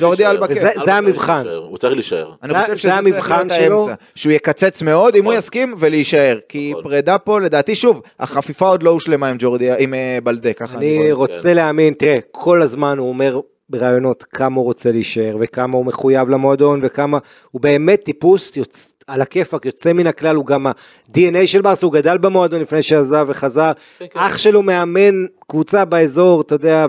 ג'ורדי. 0.00 0.26
אלבה, 0.26 0.46
כן. 0.46 0.70
זה 0.84 0.94
המבחן. 0.94 1.46
הוא 1.46 1.78
צריך 1.78 1.94
להישאר. 1.94 2.32
אני 2.42 2.54
חושב 2.54 2.72
זה 2.72 2.78
שזה 2.78 2.88
צריך 2.88 2.98
המבחן 2.98 3.46
להיות 3.48 3.64
שלו. 3.64 3.78
האמצע, 3.78 3.94
שהוא 4.14 4.32
יקצץ 4.32 4.82
מאוד, 4.82 5.16
אם 5.16 5.24
הוא 5.24 5.32
נכון. 5.32 5.38
יסכים, 5.38 5.74
ולהישאר. 5.78 6.38
כי 6.48 6.70
נכון. 6.70 6.84
פרידה 6.84 7.18
פה, 7.18 7.40
לדעתי, 7.40 7.74
שוב, 7.74 8.02
החפיפה 8.20 8.68
עוד 8.68 8.82
לא 8.82 8.90
הושלמה 8.90 9.28
עם 9.28 9.36
ג'ורדי, 9.38 9.70
עם 9.78 9.94
אה, 9.94 10.18
בלדה, 10.24 10.52
ככה 10.52 10.76
אני. 10.76 11.12
רוצה 11.12 11.54
להאמין, 11.54 11.94
תראה, 11.94 12.18
כל 12.30 12.62
הזמן 12.62 12.98
הוא 12.98 13.08
אומר 13.08 13.40
בראיונות 13.70 14.24
כמה 14.32 14.56
הוא 14.56 14.64
רוצה 14.64 14.92
להישאר, 14.92 15.36
וכמה 15.40 15.76
הוא 15.76 15.86
מחויב 15.86 16.28
למועדון, 16.28 16.80
וכמה, 16.82 17.18
הוא 17.50 17.60
באמת 17.60 18.02
טיפוס 18.04 18.56
יוצ... 18.56 18.94
על 19.06 19.20
הכיפאק, 19.20 19.66
יוצא 19.66 19.92
מן 19.92 20.06
הכלל, 20.06 20.36
הוא 20.36 20.46
גם 20.46 20.66
ה-DNA 20.66 21.46
של 21.46 21.62
ברסה, 21.62 21.86
הוא 21.86 21.92
גדל 21.92 22.18
במועדון 22.18 22.60
לפני 22.60 22.82
שעזב 22.82 23.26
וחזר, 23.28 23.72
כן, 23.98 24.06
כן. 24.10 24.20
אח 24.20 24.38
שלו 24.38 24.62
מאמן 24.62 25.26
קבוצה 25.48 25.84
באזור, 25.84 26.40
אתה 26.40 26.54
יודע, 26.54 26.86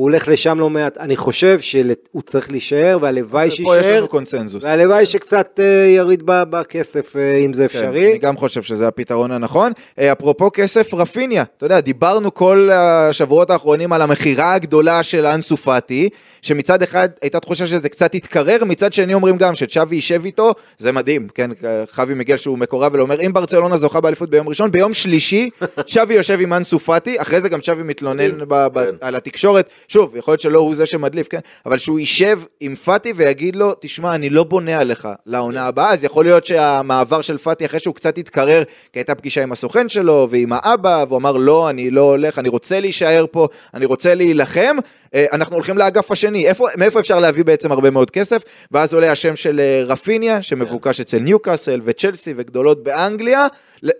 והוא 0.00 0.10
הולך 0.10 0.28
לשם 0.28 0.60
לא 0.60 0.70
מעט, 0.70 0.98
אני 0.98 1.16
חושב 1.16 1.60
שהוא 1.60 2.22
צריך 2.26 2.50
להישאר, 2.50 2.98
והלוואי 3.00 3.48
פה 3.48 3.54
יש 3.54 3.56
שיישאר, 3.56 3.96
לנו 3.96 4.08
קונצנזוס. 4.08 4.64
והלוואי 4.64 5.06
שקצת 5.06 5.60
אה, 5.62 5.64
יריד 5.88 6.22
בכסף, 6.24 7.16
אה, 7.16 7.36
אם 7.36 7.52
זה 7.52 7.68
כן, 7.68 7.78
אפשרי. 7.78 8.10
אני 8.10 8.18
גם 8.18 8.36
חושב 8.36 8.62
שזה 8.62 8.88
הפתרון 8.88 9.32
הנכון. 9.32 9.72
אה, 9.98 10.12
אפרופו 10.12 10.50
כסף, 10.52 10.94
רפיניה, 10.94 11.44
אתה 11.56 11.66
יודע, 11.66 11.80
דיברנו 11.80 12.34
כל 12.34 12.70
השבועות 12.72 13.50
האחרונים 13.50 13.92
על 13.92 14.02
המכירה 14.02 14.52
הגדולה 14.52 15.02
של 15.02 15.26
אנסו 15.26 15.56
פאטי, 15.56 16.08
שמצד 16.42 16.82
אחד 16.82 17.08
הייתה 17.22 17.40
תחושה 17.40 17.66
שזה 17.66 17.88
קצת 17.88 18.14
התקרר, 18.14 18.64
מצד 18.64 18.92
שני 18.92 19.14
אומרים 19.14 19.36
גם 19.36 19.54
שצ'אבי 19.54 19.96
יישב 19.96 20.24
איתו, 20.24 20.52
זה 20.78 20.92
מדהים, 20.92 21.28
כן, 21.34 21.50
חבי 21.90 22.14
מיגל 22.14 22.36
שהוא 22.36 22.58
מקורב 22.58 22.94
ולא 22.94 23.06
אם 23.26 23.32
ברצלונה 23.32 23.76
זוכה 23.76 24.00
באליפות 24.00 24.30
ביום 24.30 24.48
ראשון, 24.48 24.70
ביום 24.70 24.94
שלישי 24.94 25.50
צ'אבי 25.92 26.14
יושב 26.14 26.38
עם 26.40 26.52
אנסו 26.52 26.78
פאטי, 26.78 27.20
אחרי 27.20 27.40
זה 27.40 27.48
גם 27.48 27.60
צ'אבי 27.60 27.82
מתלונן 27.82 28.30
מדהים, 28.32 28.48
ב- 28.48 28.66
ב- 28.72 28.84
כן. 28.84 28.94
על 29.00 29.14
התקשורת, 29.14 29.68
שוב, 29.92 30.16
יכול 30.16 30.32
להיות 30.32 30.40
שלא 30.40 30.58
הוא 30.58 30.74
זה 30.74 30.86
שמדליף, 30.86 31.28
כן, 31.28 31.38
אבל 31.66 31.78
שהוא 31.78 31.98
יישב 31.98 32.40
עם 32.60 32.76
פאטי 32.76 33.12
ויגיד 33.16 33.56
לו, 33.56 33.74
תשמע, 33.80 34.14
אני 34.14 34.30
לא 34.30 34.44
בונה 34.44 34.78
עליך 34.78 35.08
לעונה 35.26 35.66
הבאה, 35.66 35.92
אז 35.92 36.04
יכול 36.04 36.24
להיות 36.24 36.46
שהמעבר 36.46 37.20
של 37.20 37.38
פאטי 37.38 37.66
אחרי 37.66 37.80
שהוא 37.80 37.94
קצת 37.94 38.18
התקרר, 38.18 38.62
כי 38.92 38.98
הייתה 38.98 39.14
פגישה 39.14 39.42
עם 39.42 39.52
הסוכן 39.52 39.88
שלו 39.88 40.28
ועם 40.30 40.52
האבא, 40.52 41.04
והוא 41.08 41.18
אמר, 41.18 41.32
לא, 41.32 41.70
אני 41.70 41.90
לא 41.90 42.00
הולך, 42.00 42.38
אני 42.38 42.48
רוצה 42.48 42.80
להישאר 42.80 43.24
פה, 43.30 43.46
אני 43.74 43.84
רוצה 43.84 44.14
להילחם, 44.14 44.76
אה, 45.14 45.26
אנחנו 45.32 45.54
הולכים 45.54 45.78
לאגף 45.78 46.10
השני, 46.10 46.46
איפה, 46.46 46.66
מאיפה 46.76 47.00
אפשר 47.00 47.20
להביא 47.20 47.44
בעצם 47.44 47.72
הרבה 47.72 47.90
מאוד 47.90 48.10
כסף, 48.10 48.42
ואז 48.70 48.94
עולה 48.94 49.12
השם 49.12 49.36
של 49.36 49.60
אה, 49.60 49.82
רפיניה, 49.86 50.42
שמבוקש 50.42 51.00
אצל 51.00 51.18
ניוקאסל 51.18 51.80
וצ'לסי 51.84 52.34
וגדולות 52.36 52.82
באנגליה, 52.82 53.46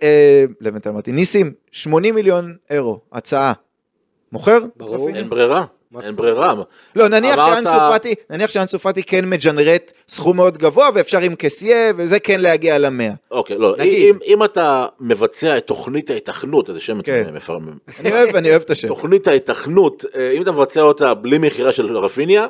אה, 0.03 0.45
לבנט 0.61 0.87
אמרתי, 0.87 1.11
ניסים, 1.11 1.53
80 1.71 2.15
מיליון 2.15 2.55
אירו, 2.69 2.99
הצעה. 3.13 3.53
מוכר? 4.31 4.59
ברור. 4.77 5.09
אין 5.09 5.29
ברירה, 5.29 5.65
אין 6.03 6.15
ברירה. 6.15 6.53
לא, 6.95 7.07
נניח 7.07 7.45
שאנסו 7.45 7.79
פאטי, 7.91 8.15
נניח 8.29 8.49
שאנסו 8.49 8.79
פאטי 8.79 9.03
כן 9.03 9.25
מג'נרט 9.25 9.91
סכום 10.09 10.37
מאוד 10.37 10.57
גבוה, 10.57 10.89
ואפשר 10.93 11.19
עם 11.19 11.35
קסיה, 11.35 11.91
וזה 11.97 12.19
כן 12.19 12.39
להגיע 12.39 12.77
למאה. 12.77 13.11
אוקיי, 13.31 13.57
לא. 13.57 13.75
אם, 13.83 14.17
אם 14.25 14.43
אתה 14.43 14.85
מבצע 14.99 15.57
את 15.57 15.67
תוכנית 15.67 16.09
ההיתכנות, 16.09 16.69
איזה 16.69 16.79
שם 16.79 17.01
כן. 17.01 17.23
מפרמם, 17.33 17.77
אני 17.99 18.11
אוהב, 18.11 18.35
אני 18.35 18.49
אוהב 18.49 18.61
את 18.61 18.69
השם. 18.69 18.87
תוכנית 18.87 19.27
ההיתכנות, 19.27 20.05
אה, 20.15 20.31
אם 20.31 20.41
אתה 20.41 20.51
מבצע 20.51 20.81
אותה 20.81 21.13
בלי 21.13 21.37
מכירה 21.37 21.71
של 21.71 21.97
רפיניה, 21.97 22.45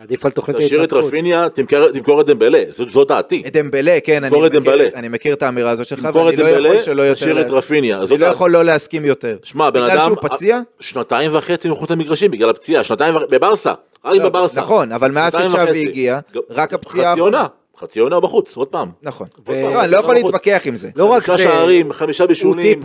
עדיף 0.00 0.24
על 0.24 0.30
תוכנית 0.30 0.56
תשאיר 0.56 0.84
את 0.84 0.92
ההתפתחות. 0.92 1.04
רפיניה, 1.04 1.48
תמכר 1.48 1.92
תמכור 1.92 2.20
את 2.20 2.26
דמבלה, 2.26 2.62
זאת 2.70 2.90
זו 2.90 3.04
דעתי. 3.04 3.42
את 3.46 3.52
דמבלה, 3.52 3.98
כן, 4.04 4.24
אני 4.24 4.30
תמכור 4.30 4.46
את 4.46 4.50
מכיר- 4.50 4.60
דמבלה. 4.60 4.84
אני 4.94 5.08
מכיר 5.08 5.32
את 5.34 5.42
האמירה 5.42 5.70
הזאת 5.70 5.86
שלך, 5.86 6.06
תמכור 6.06 6.28
את 6.30 6.34
ואני 6.38 6.42
לא 6.42 6.48
יכול 6.48 6.62
דמבלה, 6.68 6.82
שלא 6.82 7.02
יותר... 7.02 7.14
תשאיר 7.14 7.40
את 7.40 7.50
רפיניה. 7.50 8.00
אני 8.10 8.18
לא. 8.18 8.26
יכול 8.26 8.50
לא 8.50 8.64
להסכים 8.64 9.04
יותר. 9.04 9.36
שמע, 9.42 9.70
בן 9.70 9.80
בגלל 9.80 9.90
אדם, 9.98 10.04
שהוא 10.04 10.16
פציע? 10.28 10.60
שנתיים 10.80 11.30
וחצי 11.34 11.68
מחוץ 11.68 11.90
למגרשים 11.90 12.30
בגלל 12.30 12.50
הפציעה, 12.50 12.84
שנתיים 12.84 13.16
וחצי, 13.16 13.26
בברסה, 13.30 13.72
רק 14.04 14.16
לא, 14.18 14.28
בברסה. 14.28 14.60
נכון, 14.60 14.92
אבל 14.92 15.10
מאז 15.10 15.36
שצ'אבי. 15.48 15.82
הגיע, 15.88 16.18
רק 16.50 16.74
הפציעה 16.74 17.12
חצי. 17.12 17.20
עונה, 17.20 17.46
חצי 17.78 18.00
עונה 18.00 18.20
בחוץ, 18.20 18.56
עוד 18.56 18.68
פעם. 18.68 18.88
נכון. 19.02 19.26
ו- 19.46 19.52
לא, 19.52 19.82
אני 19.84 19.92
לא 19.92 19.96
יכול. 19.96 20.14
להתווכח 20.14 20.62
עם 20.64 20.76
זה. 20.76 20.88
לא 20.96 21.04
רק 21.04 21.22
חמישה 21.24 21.36
זה, 21.36 21.42
שערים, 21.42 21.92
חמישה 21.92 22.26
בישולים. 22.26 22.80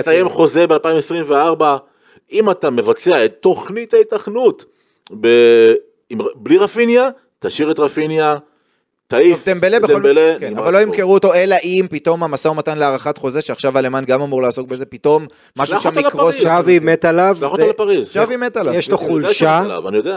מסיים 0.00 0.28
חוזה 0.28 0.66
ב-2024. 0.66 1.62
אם 2.32 2.50
אתה 2.50 2.70
מבצע 2.70 3.24
את 3.24 3.32
תוכנית 3.40 3.94
ההיתכנות 3.94 4.64
ב... 5.20 5.28
עם... 6.12 6.18
בלי 6.36 6.58
רפיניה, 6.58 7.08
תשאיר 7.38 7.70
את 7.70 7.78
רפיניה, 7.78 8.36
תעיף 9.08 9.48
דמבלה 9.48 9.80
בכל 9.80 9.92
דמבלה, 9.92 10.34
כן, 10.40 10.46
נגמר 10.46 10.62
אבל 10.62 10.72
לא. 10.72 10.78
ימכרו 10.78 11.14
אותו, 11.14 11.34
אלא 11.34 11.56
אם 11.64 11.86
פתאום 11.90 12.22
המשא 12.22 12.48
ומתן 12.48 12.78
להארכת 12.78 13.18
חוזה, 13.18 13.40
שעכשיו 13.42 13.78
אלמן 13.78 14.04
גם 14.06 14.22
אמור 14.22 14.42
לעסוק 14.42 14.68
בזה, 14.68 14.84
פתאום 14.86 15.26
משהו 15.58 15.80
שם 15.80 15.98
יקרוס. 15.98 16.34
שווי 16.36 16.78
מת 16.78 17.04
עליו, 17.04 17.36
שלח 17.40 17.52
אותו 17.52 17.68
לפריז. 17.70 18.10
שווי 18.12 18.36
מת 18.36 18.56
עליו. 18.56 18.74
יש 18.74 18.90
לו 18.90 18.98
חולשה. 18.98 19.62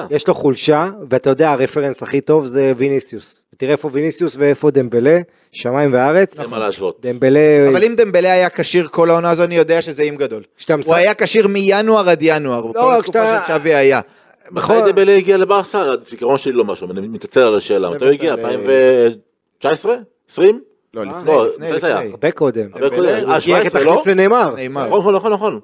יש 0.10 0.28
לו 0.28 0.34
חולשה, 0.34 0.90
ואתה 1.10 1.30
יודע, 1.30 1.52
הרפרנס 1.52 2.04
הכי 2.04 2.22
טוב 2.22 2.46
זה 2.46 2.74
ויניסיוס. 2.78 3.46
תראה 3.58 3.72
איפה 3.72 3.90
ויניסיוס 3.92 4.36
ואיפה 4.40 4.72
דמבלה, 4.72 5.20
שמיים 5.52 5.94
וארץ. 5.94 6.40
אין 6.40 6.50
מה 6.50 6.60
להשוות. 6.60 6.98
דמבלה, 7.06 7.40
אבל 7.70 7.84
אם 7.84 7.96
דמבלה 7.98 8.32
היה 8.34 8.50
כשיר 8.50 8.88
כל 8.92 9.10
העונה 9.10 9.30
הזו, 9.30 9.44
אני 9.44 9.56
יודע 9.56 9.82
שזה 9.82 10.04
עם 10.04 10.16
גדול. 10.16 10.44
הוא 10.86 10.96
היה 10.96 11.14
כשיר 11.14 11.48
מינואר 11.48 12.10
עד 12.10 12.20
ינואר, 12.22 12.62
כל 12.74 12.94
התקופה 13.00 13.24
כשאתה- 13.26 13.44
שצ'אבי 13.46 13.74
היה. 13.76 14.02
מתי 14.52 14.74
דמבלה 14.86 15.16
הגיע 15.16 15.38
לברסה? 15.38 15.82
הזיכרון 15.82 16.38
שלי 16.38 16.54
לא 16.54 16.66
משהו, 16.66 16.92
אני 16.92 17.08
מתנצל 17.08 17.40
על 17.42 17.56
השאלה. 17.56 17.90
מתי 17.90 18.06
הוא 18.06 18.14
הגיע? 18.14 18.34
אבל- 18.34 18.46
2019? 18.46 19.96
20? 20.30 20.62
לא, 20.94 21.04
לא, 21.06 21.12
לפני, 21.48 21.68
לפני, 21.68 21.80
זה 21.80 21.88
היה? 21.88 21.96
לפני. 22.00 22.12
הרבה 22.12 22.32
קודם. 22.32 22.68
הרבה 22.74 22.90
קודם. 22.90 23.10
אה, 23.10 23.18
הגיע 23.18 23.40
17 23.40 23.84
לא? 23.84 24.04
לנאמר. 24.06 24.56
נאמר. 24.56 24.86
נכון, 24.88 25.00
נכון, 25.00 25.16
נכון, 25.16 25.32
נכון. 25.32 25.60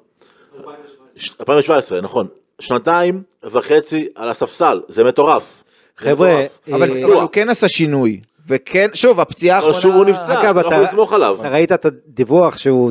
ש- 1.16 1.30
2017, 1.40 2.00
נכון. 2.00 2.26
שנתיים 2.58 3.22
וחצי 3.44 4.08
על 4.14 4.28
הספסל, 4.28 4.80
זה 4.88 5.04
מטורף. 5.04 5.62
חבר'ה, 5.96 6.28
אה, 6.28 6.46
אבל 6.72 7.02
הוא 7.04 7.28
כן 7.32 7.48
עשה 7.48 7.68
שינוי. 7.68 8.20
וכן, 8.48 8.88
שוב, 8.94 9.20
הפציעה 9.20 9.58
אבל 9.58 9.72
שוב 9.72 9.94
הוא 9.94 10.04
האחרונה... 10.06 10.10
נפצע, 10.10 10.42
אגב, 10.42 10.58
אתה 10.58 10.68
לא 10.68 10.74
יכול 10.74 10.84
לסמוך 10.84 11.12
עליו. 11.12 11.36
אתה 11.40 11.48
ראית 11.48 11.72
את 11.72 11.84
הדיווח 11.84 12.58
שהוא 12.58 12.90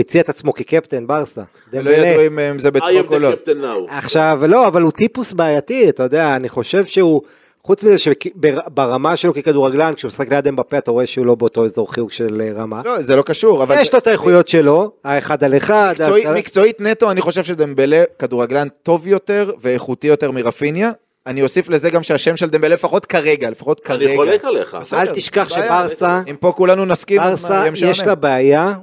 הציע 0.00 0.20
את 0.20 0.28
עצמו 0.28 0.52
כקפטן 0.52 1.06
ברסה. 1.06 1.42
לא. 1.72 1.90
ידעו 1.90 2.22
אם 2.50 2.58
זה 2.58 2.70
בצחוק 2.70 3.12
או 3.12 3.18
לא. 3.18 3.86
עכשיו, 3.88 4.40
לא, 4.48 4.66
אבל 4.66 4.82
הוא 4.82 4.90
טיפוס 4.92 5.32
בעייתי, 5.32 5.88
אתה 5.88 6.02
יודע, 6.02 6.36
אני 6.36 6.48
חושב 6.48 6.86
שהוא, 6.86 7.22
חוץ 7.64 7.84
מזה 7.84 7.98
שברמה 7.98 9.16
שלו 9.16 9.34
ככדורגלן, 9.34 9.94
כשהוא 9.94 10.08
משחק 10.08 10.30
ליד 10.30 10.48
אמבפה, 10.48 10.78
אתה 10.78 10.90
רואה 10.90 11.06
שהוא 11.06 11.26
לא 11.26 11.34
באותו 11.34 11.64
אזור 11.64 11.92
חיוג 11.92 12.10
של 12.10 12.40
אה, 12.40 12.62
רמה. 12.62 12.82
לא, 12.84 13.02
זה 13.02 13.16
לא 13.16 13.22
קשור, 13.22 13.62
אבל... 13.62 13.76
יש 13.80 13.92
לו 13.92 13.98
את 13.98 14.06
האיכויות 14.06 14.48
שלו, 14.48 14.90
האחד 15.04 15.44
על 15.44 15.56
אחד. 15.56 15.94
מקצועית 16.34 16.80
נטו, 16.80 17.10
אני 17.10 17.20
חושב 17.20 17.44
שדמבלה 17.44 18.04
כדורגלן 18.18 18.68
טוב 18.82 19.06
יותר 19.06 19.50
ואיכותי 19.60 20.06
יותר 20.06 20.30
מרפיניה. 20.30 20.90
אני 21.26 21.42
אוסיף 21.42 21.68
לזה 21.68 21.90
גם 21.90 22.02
שהשם 22.02 22.36
של 22.36 22.50
דמבלה, 22.50 22.74
לפחות 22.74 23.06
כרגע, 23.06 23.50
לפחות 23.50 23.80
כרגע. 23.80 24.06
אני 24.06 24.16
חולק 24.16 24.44
עליך. 24.44 24.74
בסדר, 24.74 25.00
אל 25.00 25.06
תשכח. 25.06 25.48
שברסה, 25.48 26.22
אם 26.30 26.36
פה 26.36 26.52
כולנו 26.52 26.84
נסכים, 26.84 27.20
ברסה. 27.20 27.64
יש 27.74 28.00
לה 28.00 28.14
בעיה 28.14 28.74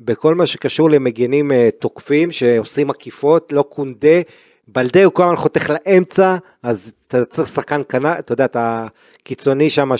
בכל 0.00 0.34
מה 0.34 0.46
שקשור 0.46 0.90
למגנים 0.90 1.52
אה, 1.52 1.68
תוקפים 1.78 2.30
שעושים 2.30 2.90
עקיפות, 2.90 3.52
לא 3.52 3.62
קונדה. 3.62 4.20
בלדה 4.68 5.04
הוא 5.04 5.12
כל 5.12 5.22
הזמן 5.22 5.36
חותך 5.36 5.70
לאמצע, 5.70 6.36
אז 6.62 6.92
אתה 7.06 7.24
צריך 7.24 7.48
שחקן 7.48 7.82
קנה, 7.82 8.18
אתה 8.18 8.32
יודע, 8.32 8.44
את 8.44 8.56
הקיצוני 8.60 9.70
שם 9.70 9.90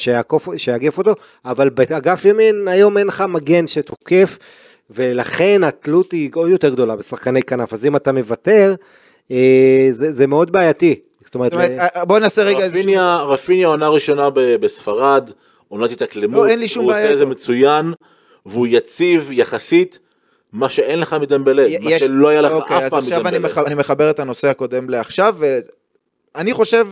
שיאגף 0.56 0.98
אותו, 0.98 1.14
אבל 1.44 1.68
באגף 1.68 2.24
ימין 2.24 2.68
היום 2.68 2.98
אין 2.98 3.06
לך 3.06 3.24
מגן 3.28 3.66
שתוקף, 3.66 4.38
ולכן 4.90 5.64
התלות 5.64 6.12
היא 6.12 6.30
עוד 6.34 6.50
יותר 6.50 6.68
גדולה 6.68 6.96
בשחקני 6.96 7.42
כנף, 7.42 7.72
אז 7.72 7.86
אם 7.86 7.96
אתה 7.96 8.12
מוותר, 8.12 8.74
אה, 9.30 9.88
זה, 9.90 10.12
זה 10.12 10.26
מאוד 10.26 10.52
בעייתי. 10.52 11.00
זאת 11.28 11.34
אומרת, 11.34 11.52
זאת 11.52 11.60
אומרת, 11.60 11.80
ל- 11.96 12.04
בוא 12.04 12.18
נעשה 12.18 12.42
רגע 12.42 12.58
איזשהו... 12.58 12.80
רפיניה, 12.80 13.16
רפיניה 13.28 13.68
עונה 13.68 13.88
ראשונה 13.88 14.30
ב- 14.30 14.40
בספרד, 14.56 15.30
עונת 15.68 15.92
התאקלמות, 15.92 16.36
לא, 16.38 16.46
אין 16.46 16.58
לי 16.58 16.68
שום 16.68 16.84
הוא 16.84 16.92
בעיה 16.92 17.02
עושה 17.04 17.12
את 17.12 17.18
זה. 17.18 17.26
מצוין, 17.26 17.92
והוא 18.46 18.66
יציב 18.70 19.28
יחסית, 19.32 19.98
מה 20.52 20.68
שאין 20.68 21.00
לך 21.00 21.16
מדמבלה, 21.20 21.66
מה 21.80 21.90
יש- 21.90 22.02
שלא 22.02 22.28
היה 22.28 22.40
לך 22.40 22.52
אוקיי, 22.52 22.76
אף 22.78 22.82
אז 22.82 22.90
פעם 22.90 22.98
עכשיו 23.02 23.20
אני, 23.20 23.38
מדמבלה. 23.38 23.52
מח... 23.52 23.58
אני 23.58 23.74
מחבר 23.74 24.10
את 24.10 24.20
הנושא 24.20 24.48
הקודם 24.48 24.90
לעכשיו, 24.90 25.36
ואני 26.34 26.52
חושב 26.52 26.86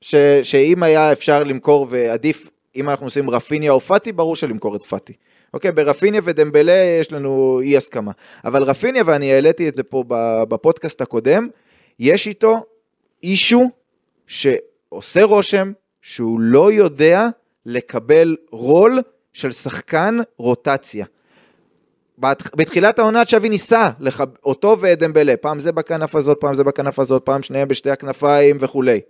ש... 0.00 0.14
שאם 0.42 0.82
היה 0.82 1.12
אפשר 1.12 1.42
למכור 1.42 1.86
ועדיף, 1.90 2.48
אם 2.76 2.88
אנחנו 2.88 3.06
עושים 3.06 3.30
רפיניה 3.30 3.72
או 3.72 3.80
פאטי, 3.80 4.12
ברור 4.12 4.36
שלמכור 4.36 4.76
את 4.76 4.82
פאטי. 4.82 5.12
אוקיי, 5.54 5.72
ברפיניה 5.72 6.20
ודמבלה 6.24 6.72
יש 7.00 7.12
לנו 7.12 7.60
אי 7.62 7.76
הסכמה. 7.76 8.12
אבל 8.44 8.62
רפיניה, 8.62 9.02
ואני 9.06 9.32
העליתי 9.32 9.68
את 9.68 9.74
זה 9.74 9.82
פה 9.82 10.04
בפודקאסט 10.48 11.00
הקודם, 11.00 11.48
יש 11.98 12.26
איתו 12.26 12.62
אישו 13.22 13.70
שעושה 14.26 15.24
רושם 15.24 15.72
שהוא 16.02 16.40
לא 16.40 16.72
יודע 16.72 17.26
לקבל 17.66 18.36
רול 18.50 18.98
של 19.32 19.52
שחקן 19.52 20.18
רוטציה. 20.38 21.06
בת- 22.18 22.56
בתחילת 22.56 22.98
העונה 22.98 23.24
שווי 23.24 23.48
ניסה, 23.48 23.90
לח... 24.00 24.20
אותו 24.44 24.76
ודמבלה, 24.80 25.36
פעם 25.36 25.58
זה 25.58 25.72
בכנף 25.72 26.14
הזאת, 26.14 26.40
פעם 26.40 26.54
זה 26.54 26.64
בכנף 26.64 26.98
הזאת, 26.98 27.22
פעם 27.24 27.42
שניהם 27.42 27.68
בשתי 27.68 27.90
הכנפיים 27.90 28.56
וכולי. 28.60 29.00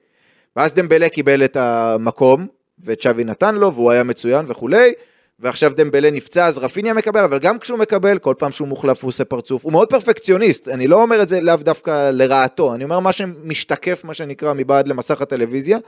ואז 0.56 0.74
דמבלה 0.74 1.08
קיבל 1.08 1.44
את 1.44 1.56
המקום, 1.56 2.46
וצ'אבי 2.84 3.24
נתן 3.24 3.54
לו, 3.54 3.74
והוא 3.74 3.90
היה 3.90 4.02
מצוין 4.02 4.46
וכולי, 4.48 4.92
ועכשיו 5.40 5.72
דמבלה 5.76 6.10
נפצע, 6.10 6.46
אז 6.46 6.58
רפיניה 6.58 6.94
מקבל, 6.94 7.20
אבל 7.20 7.38
גם 7.38 7.58
כשהוא 7.58 7.78
מקבל, 7.78 8.18
כל 8.18 8.34
פעם 8.38 8.52
שהוא 8.52 8.68
מוחלף 8.68 9.02
הוא 9.02 9.08
עושה 9.08 9.24
פרצוף. 9.24 9.64
הוא 9.64 9.72
מאוד 9.72 9.90
פרפקציוניסט, 9.90 10.68
אני 10.68 10.86
לא 10.86 11.02
אומר 11.02 11.22
את 11.22 11.28
זה 11.28 11.40
לאו 11.40 11.56
דווקא 11.56 12.10
לרעתו, 12.10 12.74
אני 12.74 12.84
אומר 12.84 13.00
מה 13.00 13.12
שמשתקף, 13.12 14.04
מה 14.04 14.14
שנקרא, 14.14 14.52
מבעד 14.52 14.88
למסך 14.88 15.22
הטלוויזיה. 15.22 15.78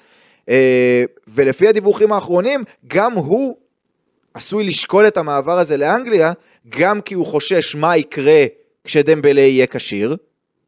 אה, 0.48 1.04
ולפי 1.28 1.68
הדיווחים 1.68 2.12
האחרונים, 2.12 2.64
גם 2.86 3.12
הוא 3.12 3.56
עשוי 4.34 4.64
לשקול 4.64 5.06
את 5.06 5.16
המעבר 5.16 5.58
הזה 5.58 5.76
לאנגליה, 5.76 6.32
גם 6.68 7.00
כי 7.00 7.14
הוא 7.14 7.26
חושש 7.26 7.74
מה 7.74 7.96
יקרה 7.96 8.44
כשדמבלה 8.84 9.40
יהיה 9.40 9.66
כשיר, 9.66 10.16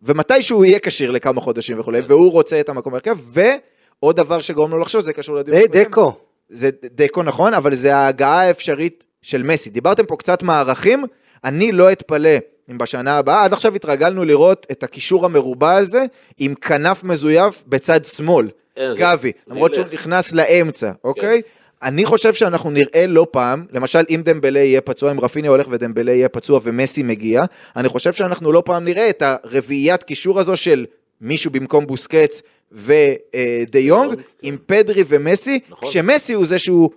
ומתי 0.03 0.43
שהוא 0.43 0.65
יהיה 0.65 0.79
כשיר 0.79 1.11
לכמה 1.11 1.41
חודשים 1.41 1.81
וכולי, 1.81 2.01
והוא 2.07 2.33
רוצה 2.33 2.61
את 2.61 2.69
המקום 2.69 2.93
בהרכב, 2.93 3.19
ועוד 3.27 4.17
דבר 4.17 4.41
שגורם 4.41 4.71
לו 4.71 4.79
לחשוש, 4.79 5.05
זה 5.05 5.13
קשור 5.13 5.37
לדיון 5.37 5.59
די. 5.59 5.85
דקו. 5.85 6.17
זה 6.53 6.71
דקו 6.95 7.23
נכון, 7.23 7.55
אבל 7.55 7.75
זה 7.75 7.97
ההגעה 7.97 8.41
האפשרית 8.41 9.07
של 9.23 9.43
מסי. 9.43 9.71
דיברתם 9.71 10.07
פה 10.07 10.17
קצת 10.17 10.43
מערכים, 10.43 11.05
אני 11.45 11.73
לא 11.73 11.93
אתפלא 11.93 12.31
אם 12.71 12.79
בשנה 12.79 13.19
הבאה, 13.19 13.45
עד 13.45 13.53
עכשיו 13.53 13.75
התרגלנו 13.75 14.25
לראות 14.25 14.67
את 14.71 14.83
הקישור 14.83 15.25
המרובע 15.25 15.75
הזה 15.75 16.05
עם 16.39 16.55
כנף 16.55 17.05
מזויף 17.05 17.63
בצד 17.67 18.05
שמאל, 18.05 18.49
גבי, 18.79 19.33
למרות 19.47 19.75
שהוא. 19.75 19.87
כן. 19.87 19.95
נכנס 19.95 20.33
לאמצע, 20.33 20.93
אוקיי? 21.05 21.43
אני 21.83 22.05
חושב 22.05 22.35
שאנחנו 22.35 22.71
נראה 22.71 23.07
לא 23.07 23.27
פעם, 23.31 23.67
למשל 23.73 24.05
אם 24.11 24.21
דמבלה 24.25 24.59
יהיה 24.59 24.81
פצוע, 24.81 25.11
אם 25.13 25.21
רפיניה 25.21 25.51
הולך 25.51 25.67
ודמבלה 25.71 26.13
יהיה 26.13 26.29
פצוע 26.29 26.61
ומסי 26.63 27.03
מגיע, 27.03 27.45
אני 27.77 27.89
חושב 27.89 28.13
שאנחנו 28.13 28.53
לא 28.53 28.63
פעם 28.65 28.85
נראה 28.85 29.11
את 29.11 29.23
הרביעיית 29.23 30.03
קישור 30.03 30.41
הזו 30.41 30.57
של 30.57 30.87
מישהו 31.21 31.51
במקום 31.51 31.87
בוסקץ 31.87 32.43
ודי 32.73 33.79
יונג, 33.79 34.21
עם 34.43 34.57
פדרי 34.67 35.05
ומסי, 35.09 35.61
נכון. 35.69 35.89
כשמסי 35.89 36.33
הוא 36.33 36.47
זה 36.47 36.59
שהוא 36.59 36.91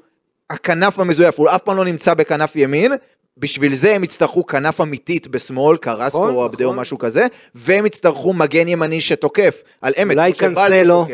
הכנף 0.49 0.99
המזויף, 0.99 1.39
הוא 1.39 1.49
אף 1.49 1.61
פעם 1.61 1.77
לא 1.77 1.85
נמצא 1.85 2.13
בכנף 2.13 2.55
ימין, 2.55 2.91
בשביל 3.37 3.75
זה 3.75 3.95
הם 3.95 4.03
יצטרכו 4.03 4.45
כנף 4.45 4.81
אמיתית 4.81 5.27
בשמאל, 5.27 5.77
קרסקו 5.77 6.17
נכון, 6.17 6.33
או 6.33 6.43
עבדה 6.43 6.65
או 6.65 6.69
נכון. 6.69 6.81
משהו 6.81 6.97
כזה, 6.97 7.25
והם 7.55 7.85
יצטרכו 7.85 8.33
מגן 8.33 8.67
ימני 8.67 9.01
שתוקף, 9.01 9.61
על 9.81 9.93
אמת, 10.01 10.17
אולי 10.17 10.33
קנסלו. 10.33 11.05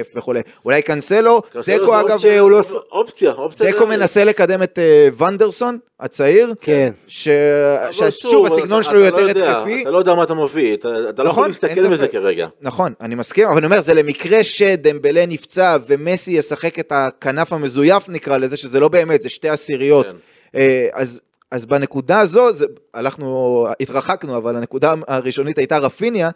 אולי 0.65 0.82
קנסלו, 0.82 1.41
קנסלו 1.41 1.76
דקו 1.78 1.91
זה 1.91 2.01
אגב, 2.01 2.11
אופציה, 2.11 2.39
הוא 2.39 2.51
לא- 2.51 2.61
אופציה, 2.91 3.32
אופציה. 3.32 3.72
דקו 3.72 3.88
מנסה 3.88 4.24
לקדם 4.24 4.63
את 4.63 4.80
אה, 4.80 5.26
ונדרסון, 5.28 5.78
הצעיר, 5.99 6.53
כן. 6.61 6.91
ששוב, 7.07 8.45
הסגנון 8.45 8.84
שלו 8.84 8.99
לא 8.99 9.05
יותר 9.05 9.28
יודע, 9.30 9.57
התקפי. 9.59 9.82
אתה 9.82 9.91
לא 9.91 9.97
יודע 9.97 10.15
מה 10.15 10.24
אתה 10.24 10.34
מביא, 10.34 10.74
אתה 10.74 10.88
אתה 11.09 11.24
לא 11.24 11.30
נכון, 11.30 11.49
יכול 11.51 11.69
אין 11.69 11.78
להסתכל 11.78 11.88
בזה. 11.95 12.07
כרגע. 12.07 12.47
נכון, 12.61 12.93
אני 13.01 13.15
מסכים, 13.15 13.47
אבל 13.47 13.57
אני 13.57 13.65
אומר, 13.65 13.82
זה 13.82 13.93
למקרה 13.93 14.43
שדמבלה 14.43 15.26
נפצע 15.26 15.78
ומסי 15.88 16.32
ישחק 16.32 16.80
את 16.80 16.91
הכנף 16.95 17.53
המזויף 17.53 18.09
נקרא 18.09 18.38
לזה, 18.38 18.57
שזה 18.57 18.80
לא 18.80 18.88
באמת, 18.88 19.22
זה 19.22 19.30
שתי 19.30 19.49
עשיריות. 19.49 20.05
כן. 20.05 20.15
אה, 20.55 20.88
אז, 20.93 21.22
אז 21.52 21.66
בנקודה 21.66 22.20
הזו, 22.20 22.54
זה, 22.54 22.66
הלכנו, 22.93 23.68
התרחקנו, 23.80 24.38
אבל 24.38 24.56
הנקודה 24.56 24.93
הראשונית 25.08 25.58
הייתה 25.58 25.78
רפיניה. 25.78 26.30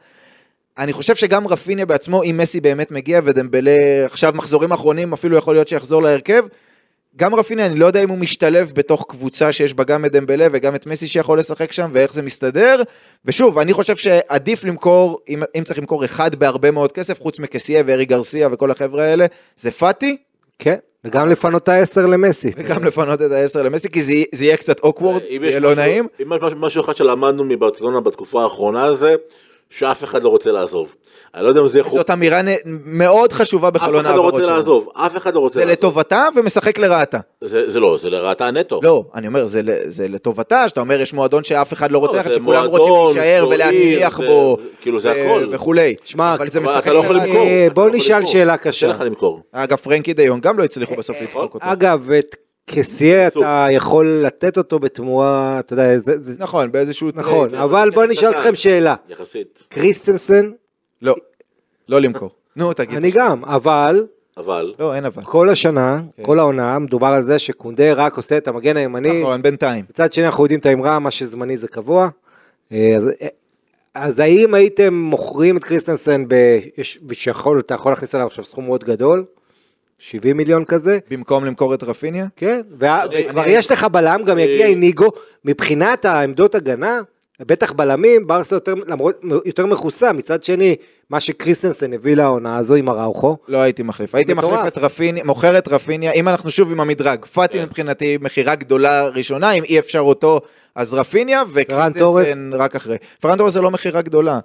אני 0.78 0.93
חושב 0.93 1.16
שגם 1.16 1.47
רפיניה 1.47 1.86
בעצמו, 1.86 2.24
אם 2.24 2.38
מסי 2.41 2.61
באמת 2.61 2.91
מגיע 2.91 3.22
ודמבלה 3.24 4.05
עכשיו 4.05 4.34
מחזורים 4.36 4.72
אחרונים, 4.72 5.13
אפילו 5.13 5.38
יכול 5.38 5.55
להיות 5.55 5.68
שיחזור 5.68 6.03
להרכב, 6.03 6.45
גם 7.18 7.36
רפיניה, 7.36 7.66
אני 7.66 7.80
לא 7.80 7.86
יודע 7.86 8.03
אם 8.03 8.09
הוא 8.09 8.18
משתלב 8.18 8.72
בתוך 8.76 9.05
קבוצה 9.09 9.51
שיש 9.51 9.74
בה 9.74 9.84
גם 9.84 10.05
את 10.05 10.11
דמבלה 10.11 10.47
וגם 10.51 10.76
את 10.76 10.86
מסי 10.86 11.07
שיכול 11.07 11.39
לשחק 11.39 11.72
שם, 11.72 11.91
ואיך 11.93 12.13
זה 12.13 12.22
מסתדר. 12.22 12.82
ושוב, 13.26 13.59
אני 13.59 13.74
חושב 13.74 13.95
שעדיף 13.95 14.63
למכור, 14.63 15.20
אם, 15.30 15.43
אם 15.57 15.63
צריך 15.63 15.80
למכור 15.80 16.05
אחד 16.05 16.36
בהרבה 16.36 16.72
מאוד 16.72 16.91
כסף, 16.91 17.22
חוץ 17.22 17.39
מקסיה 17.39 17.84
וארי 17.86 18.05
גרסיה 18.05 18.49
וכל 18.51 18.72
החבר'ה 18.72 19.03
האלה, 19.03 19.26
זה 19.55 19.72
פאטי, 19.72 20.18
כן, 20.59 20.78
וגם 21.05 21.29
לפנות 21.29 21.63
את 21.63 21.69
העשר 21.69 22.05
למסי. 22.05 22.51
וגם 22.57 22.83
לפנות 22.83 23.21
את 23.21 23.31
העשר 23.31 23.61
למסי, 23.61 23.89
כי 23.89 24.01
זה, 24.01 24.13
זה 24.31 24.45
יהיה 24.45 24.57
קצת 24.57 24.79
אוקוורד, 24.79 25.21
זה 25.39 25.45
יהיה 25.47 25.59
לא 25.59 25.71
משהו- 25.71 25.83
נעים. 25.83 26.07
אם 26.21 26.33
יש 26.33 26.39
משהו- 26.41 26.59
משהו 26.59 26.81
אחד 26.81 26.95
שלמדנו 26.95 27.43
מברצלונה 27.43 28.01
בתקופה 28.01 28.43
האחרונה 28.43 28.93
זה 28.93 29.15
שאף 29.70 30.03
אחד 30.03 30.24
לא 30.24 30.30
רוצה 30.30 30.51
לעזוב. 30.51 30.95
אני 31.36 31.43
לא 31.43 31.47
יודע 31.49 31.61
אם 31.61 31.68
זה 31.68 31.84
חוק, 31.84 31.93
זאת 31.93 32.09
אמירה 32.09 32.41
נ- 32.41 32.55
מאוד 32.86 33.34
חשובה 33.34 33.68
אף 33.68 33.74
בחלון 33.74 33.95
אחד 33.95 34.03
לא 34.05 34.09
העברות 34.09 34.34
רוצה 34.34 34.45
שלנו. 34.45 34.55
לעזוב, 34.57 34.89
אף 34.93 35.18
אחד 35.18 35.34
לא 35.36 35.39
רוצה 35.39 35.53
זה 35.53 35.66
לעזוב. 35.66 35.78
לטובתה 35.80 36.28
ומשחק 36.36 36.78
לרעתה. 36.78 37.18
זה 37.41 37.70
זה 37.70 37.80
לא, 37.80 37.97
זה 38.01 38.09
לרעתה 38.09 38.51
נטו. 38.51 38.80
לא, 38.84 39.03
אני 39.16 39.28
אומר, 39.28 39.45
זה, 39.45 39.61
זה 39.88 40.07
לטובתה, 40.07 40.70
שאתה 40.70 40.80
אומר, 40.80 41.01
יש 41.01 41.13
מועדון 41.13 41.43
שאף 41.43 41.74
אחד 41.74 41.91
לא 41.91 41.97
רוצה 41.97 42.13
לא, 42.13 42.18
ללכת, 42.20 42.30
זה 42.34 42.39
שכולם 42.39 42.66
מועדון, 42.68 42.89
רוצים 42.89 43.22
להישאר 43.22 43.47
ולהצליח 43.51 44.18
זה- 44.18 44.28
בו, 44.28 44.57
זה- 44.61 44.68
כאילו, 44.82 44.99
זה 44.99 45.11
הכל. 45.11 45.47
וכולי. 45.51 45.95
שמע, 46.03 46.34
אבל 46.36 46.47
זה 46.49 46.59
משחק 46.59 46.84
אתה 46.84 46.93
לא 46.93 46.99
יכול 46.99 47.16
לרעתה. 47.16 47.28
למכור. 47.30 47.47
אה, 47.47 47.68
בוא 47.74 47.84
לא 47.84 47.88
יכול 47.88 47.97
נשאל. 47.97 48.26
שאלה 48.26 48.57
קשה 48.57 48.70
קשה. 48.70 48.88
לך 48.88 49.01
למכור. 49.01 49.41
אגב, 49.51 49.78
פרנקי 49.78 50.13
דה 50.13 50.22
יונג 50.22 50.39
גם 50.39 50.57
לא 50.57 50.63
הצליחו 50.63 50.95
בסוף 50.95 51.18
לדחוק 51.22 51.53
אותו. 51.53 51.66
אגב, 51.72 52.11
את 52.11 52.36
קסיה 52.66 53.28
אתה 53.28 53.68
יכול 53.72 54.22
לתת 54.26 54.57
אותו 54.57 54.80
בתמורה, 54.80 55.59
אתה 55.59 55.74
יודע, 55.74 55.97
זה, 55.97 56.20
זה 56.20 56.34
נכון, 56.39 56.72
באיזשהו... 56.72 57.09
נכון, 57.13 57.49
trade. 57.49 57.63
אבל 57.63 57.89
בוא 57.89 58.05
נשאל 58.05 58.32
אתכם 58.32 58.55
שאלה. 58.55 58.95
יחסית. 59.09 59.63
קריסטנסן, 59.70 60.51
לא, 61.01 61.16
לא 61.89 62.01
למכור. 62.01 62.30
נו, 62.55 62.74
תגיד. 62.74 62.97
אני 62.97 63.11
גם, 63.11 63.45
אבל 63.45 64.05
אבל, 64.38 64.74
לא, 64.80 64.95
אין 64.95 65.05
אבל. 65.05 65.24
כל 65.24 65.49
השנה, 65.49 66.01
כן. 66.18 66.24
כל 66.24 66.39
העונה, 66.39 66.80
מדובר 66.80 67.07
על 67.07 67.24
זה 67.24 67.39
שקונדה 67.39 67.93
רק 67.93 68.18
עושה 68.18 68.38
את 68.38 68.47
המגן 68.47 68.78
הימני. 68.78 69.22
נכון, 69.22 69.41
בינתיים. 69.41 69.86
מצד 69.89 70.13
שני 70.13 70.26
אנחנו 70.26 70.43
יודעים 70.43 70.59
את 70.59 70.66
האמרה, 70.66 70.99
מה 70.99 71.11
שזמני 71.11 71.57
זה 71.57 71.68
קבוע. 71.68 72.09
אה, 72.72 72.93
אז, 72.97 73.07
אה, 73.22 73.28
אז 73.93 74.20
האם 74.20 74.53
הייתם 74.53 74.93
מוכרים 74.93 75.57
את 75.57 75.63
קריסטנסן, 75.63 76.26
ב- 76.28 76.59
שיכול, 77.13 77.59
אתה 77.59 77.74
יכול 77.74 77.91
להכניס 77.91 78.16
עליו 78.16 78.28
עכשיו 78.28 78.43
סכום 78.43 78.66
מאוד 78.66 78.84
גדול? 78.84 79.26
70 79.99 80.37
מיליון 80.37 80.65
כזה? 80.65 80.99
במקום 81.11 81.45
למכור 81.45 81.73
את 81.73 81.83
רפיניה? 81.83 82.25
כן, 82.35 82.61
וכבר 82.79 83.43
יש 83.47 83.71
לך 83.71 83.83
בלם, 83.83 84.21
גם 84.25 84.39
יגיע 84.39 84.65
איניגו, 84.65 85.07
מבחינת 85.45 86.05
העמדות 86.05 86.55
הגנה, 86.55 86.99
בטח 87.41 87.71
בלמים, 87.71 88.27
ברסה 88.27 88.55
יותר, 88.55 88.73
למרות, 88.87 89.21
יותר 89.45 89.65
מכוסה, 89.65 90.13
מצד 90.13 90.43
שני, 90.43 90.75
מה 91.09 91.19
שקריסטנסן 91.19 91.93
הביא 91.93 92.15
לעונה 92.15 92.57
הזו 92.57 92.75
עם 92.75 92.89
אראוכו, 92.89 93.37
לא 93.47 93.57
הייתי 93.57 93.83
מחליף. 93.83 94.15
הייתי 94.15 94.33
מחליף. 94.33 94.59
את 94.67 94.77
רפיניה, 94.77 95.23
מוכר 95.23 95.57
את 95.57 95.67
רפיניה, 95.67 96.11
אם 96.11 96.27
אנחנו 96.27 96.51
שוב 96.51 96.71
עם 96.71 96.79
המדרג. 96.79 97.25
פאטי 97.25 97.57
כן. 97.57 97.63
מבחינתי 97.65 98.17
מכירה 98.21 98.55
גדולה 98.55 99.07
ראשונה, 99.07 99.51
אם 99.51 99.63
אי 99.63 99.79
אפשר 99.79 99.99
אותו, 99.99 100.39
אז 100.75 100.93
רפיניה? 100.93 101.43
וקריסטנסן 101.53 102.51
רק 102.53 102.75
אחרי. 102.75 102.97
פרן 103.19 103.37
תורס 103.37 103.53
זה 103.53 103.61
לא 103.61 103.71
מכירה 103.71 104.01
גדולה. 104.01 104.39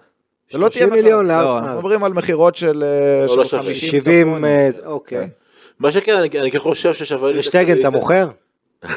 זה 0.53 0.59
לא 0.59 0.67
30 0.71 0.89
תהיה 0.89 1.03
מיליון 1.03 1.25
מכירה- 1.27 1.43
לא, 1.43 1.45
לארסנל. 1.51 1.67
אנחנו 1.67 1.79
מדברים 1.81 2.05
על 2.05 2.13
מכירות 2.13 2.57
של 2.57 2.85
אה, 2.87 3.23
לא, 3.23 3.29
של 3.29 3.37
לא 3.39 3.45
שווה. 3.45 3.63
50 3.63 3.91
70, 4.03 4.27
צפון. 4.29 4.45
אה, 4.45 4.69
אוקיי. 4.85 5.29
מה 5.81 5.91
שכן, 5.93 6.17
אני 6.17 6.41
אני 6.41 6.51
כן 6.51 6.59
חושב 6.59 6.95
ששווה 6.95 7.33
לי... 7.33 7.43
שטגן 7.43 7.81
אתה 7.81 7.91
מוכר? 7.91 8.29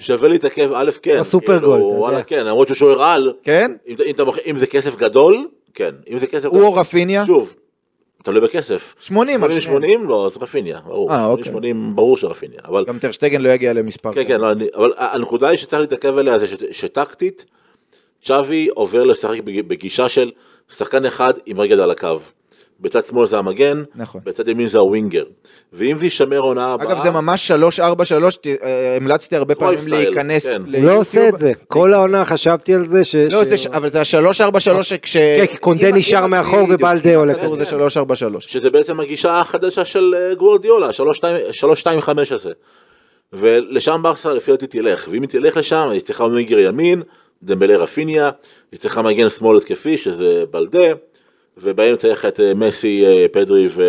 שווה 0.00 0.28
להתעכב, 0.28 0.70
א', 0.74 0.90
כן. 1.02 1.14
כמו 1.14 1.24
סופרגול, 1.24 1.78
כאילו. 1.78 1.94
וואלה, 1.98 2.22
כן, 2.22 2.46
למרות 2.46 2.68
שהוא 2.68 2.76
שוער 2.76 3.02
על, 3.02 3.32
כן? 3.42 3.72
אם 3.86 3.94
אם 4.06 4.14
אם 4.46 4.58
זה 4.58 4.66
כסף 4.66 4.96
גדול, 4.96 5.48
כן. 5.74 5.90
אם 6.10 6.18
זה 6.18 6.26
כסף... 6.26 6.48
הוא 6.48 6.62
או 6.62 6.74
רפיניה? 6.74 7.26
שוב, 7.26 7.54
תלוי 8.22 8.40
בכסף. 8.40 8.94
80 9.00 9.44
על 9.44 9.50
80 9.50 9.60
שניהם. 9.62 9.82
80 9.82 10.08
לא, 10.08 10.26
אז 10.26 10.36
רפיניה, 10.36 10.80
ברור. 10.86 11.10
אה, 11.12 11.16
80 11.18 11.30
אוקיי. 11.30 11.52
80 11.52 11.92
ברור 11.96 12.16
שרפיניה, 12.16 12.58
אבל 12.64 12.84
גם 12.84 12.98
טרשטגן 12.98 13.40
לא 13.40 13.48
יגיע 13.48 13.72
למספר. 13.72 14.12
כן. 14.12 14.24
כן, 14.28 14.40
לא, 14.40 14.52
אני, 14.52 14.66
אבל 14.74 14.92
הנקודה 14.96 15.48
היא 15.48 15.58
שצריך 15.58 15.80
להתעכב 15.80 16.18
עליה 16.18 16.38
זה 16.38 16.46
שטקטית, 16.70 17.44
צ'אבי 18.22 18.68
עובר 18.74 19.04
לשחק 19.04 19.40
בג- 19.40 19.68
בגישה 19.68 20.08
של 20.08 20.30
שחקן 20.76 21.04
אחד 21.06 21.32
עם 21.46 21.60
רגל 21.60 21.80
על 21.80 21.90
הקו. 21.90 22.18
בצד 22.80 23.04
שמאל 23.04 23.26
זה 23.26 23.38
המגן, 23.38 23.82
נכון. 23.94 24.20
בצד 24.24 24.48
ימין 24.48 24.66
זה 24.66 24.78
הווינגר. 24.78 25.24
ואם 25.72 25.98
זה 25.98 26.04
יישמר 26.04 26.38
עונה 26.38 26.72
הבאה... 26.72 26.86
אגב, 26.88 26.98
זה 27.02 27.10
ממש 27.10 27.50
3-4-3, 27.50 27.54
ת- 28.40 28.46
אה, 28.46 28.96
המלצתי 29.00 29.36
הרבה 29.36 29.54
פעמים 29.54 29.74
קרויף 29.78 29.88
סטייל, 29.94 30.08
להיכנס 30.08 30.46
כן. 30.46 30.62
הוא 30.74 30.84
לא 30.86 30.96
עושה 30.96 31.28
את 31.28 31.38
זה, 31.38 31.52
כל 31.68 31.92
העונה 31.94 32.24
חשבתי 32.24 32.74
על 32.74 32.86
זה, 32.86 33.04
ש... 33.04 33.14
לא, 33.16 33.44
ש- 33.44 33.48
ש- 33.48 33.66
אבל 33.66 33.88
זה 33.88 34.00
ה-3-4-3 34.00 34.82
שכש... 34.82 35.16
כן, 35.16 35.46
כי 35.50 35.56
קונטה 35.56 35.88
אם- 35.90 35.94
נשאר 35.96 36.26
מאחור 36.26 36.66
ובלדה 36.70 37.34
קדימה. 37.34 37.56
זה 37.56 37.64
3-4-3. 38.36 38.40
שזה 38.40 38.70
בעצם 38.70 39.00
הגישה 39.00 39.40
החדשה 39.40 39.84
של 39.84 40.14
אה, 40.18 40.34
גוורדיולה, 40.34 40.88
3-2-5 40.90 42.08
הזה. 42.30 42.52
ולשם 43.32 44.00
ברסה 44.02 44.34
לפי 44.34 44.50
דעתי 44.50 44.66
תלך, 44.66 45.08
ואם 45.10 45.22
היא 45.22 45.28
תלך 45.28 45.56
לשם, 45.56 45.88
היא 45.92 46.00
צריכה 46.00 46.24
ווינגר 46.24 46.58
ימין, 46.58 47.02
דמבלה 47.42 47.76
רפיניה, 47.76 48.30
היא 48.72 48.80
צריכה 48.80 49.02
מגן 49.02 49.28
שמאל 49.28 49.56
התקפי, 49.56 49.96
שזה 49.96 50.44
בלדה, 50.50 50.86
ובאמצע 51.62 52.08
לך 52.08 52.24
את 52.24 52.40
אה, 52.40 52.54
מסי, 52.54 53.04
אה, 53.06 53.26
פדרי 53.32 53.68
ו... 53.74 53.82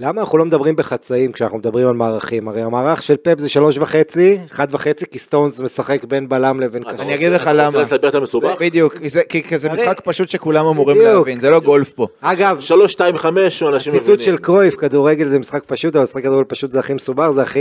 למה 0.00 0.20
אנחנו 0.20 0.38
לא 0.38 0.44
מדברים 0.44 0.76
בחצאים 0.76 1.32
כשאנחנו 1.32 1.58
מדברים 1.58 1.86
על 1.88 1.94
מערכים? 1.94 2.48
הרי 2.48 2.62
המערך 2.62 3.02
של 3.02 3.16
פפ 3.22 3.38
זה 3.38 3.48
שלוש 3.48 3.78
וחצי, 3.78 4.38
אחד 4.52 4.66
וחצי, 4.70 5.04
כי 5.10 5.18
סטונס 5.18 5.60
משחק 5.60 6.04
בין 6.04 6.28
בלם 6.28 6.60
לבין 6.60 6.82
אתה 6.82 6.92
קשר. 6.92 7.02
אני 7.02 7.14
אגיד 7.14 7.32
לך 7.32 7.40
רוצה 7.40 7.52
למה. 7.52 7.80
לספר 7.80 8.08
את 8.08 8.14
המסובך? 8.14 8.54
בדיוק, 8.60 8.94
כי 9.28 9.58
זה- 9.58 9.70
משחק 9.72 10.00
פשוט 10.04 10.28
שכולם 10.28 10.66
אמורים. 10.66 11.00
להבין, 11.00 11.40
זה 11.40 11.50
לא 11.50 11.60
גולף 11.60 11.92
פה. 11.92 12.06
אגב, 12.20 12.60
שלוש, 12.60 12.92
שתיים, 12.92 13.18
חמש, 13.18 13.62
אנשים 13.62 13.92
מבינים. 13.92 14.10
הציטוט 14.12 14.22
של 14.22 14.36
קרויף, 14.36 14.74
כדורגל 14.74 15.28
זה 15.28 15.38
משחק 15.38 15.62
פשוט, 15.66 15.96
אבל 15.96 16.02
משחק 16.04 16.22
כדורגל 16.22 16.44
פשוט 16.44 16.72
זה 16.72 16.78
הכי 16.78 16.94
מסובך, 16.94 17.30
זה 17.30 17.42
הכי... 17.42 17.60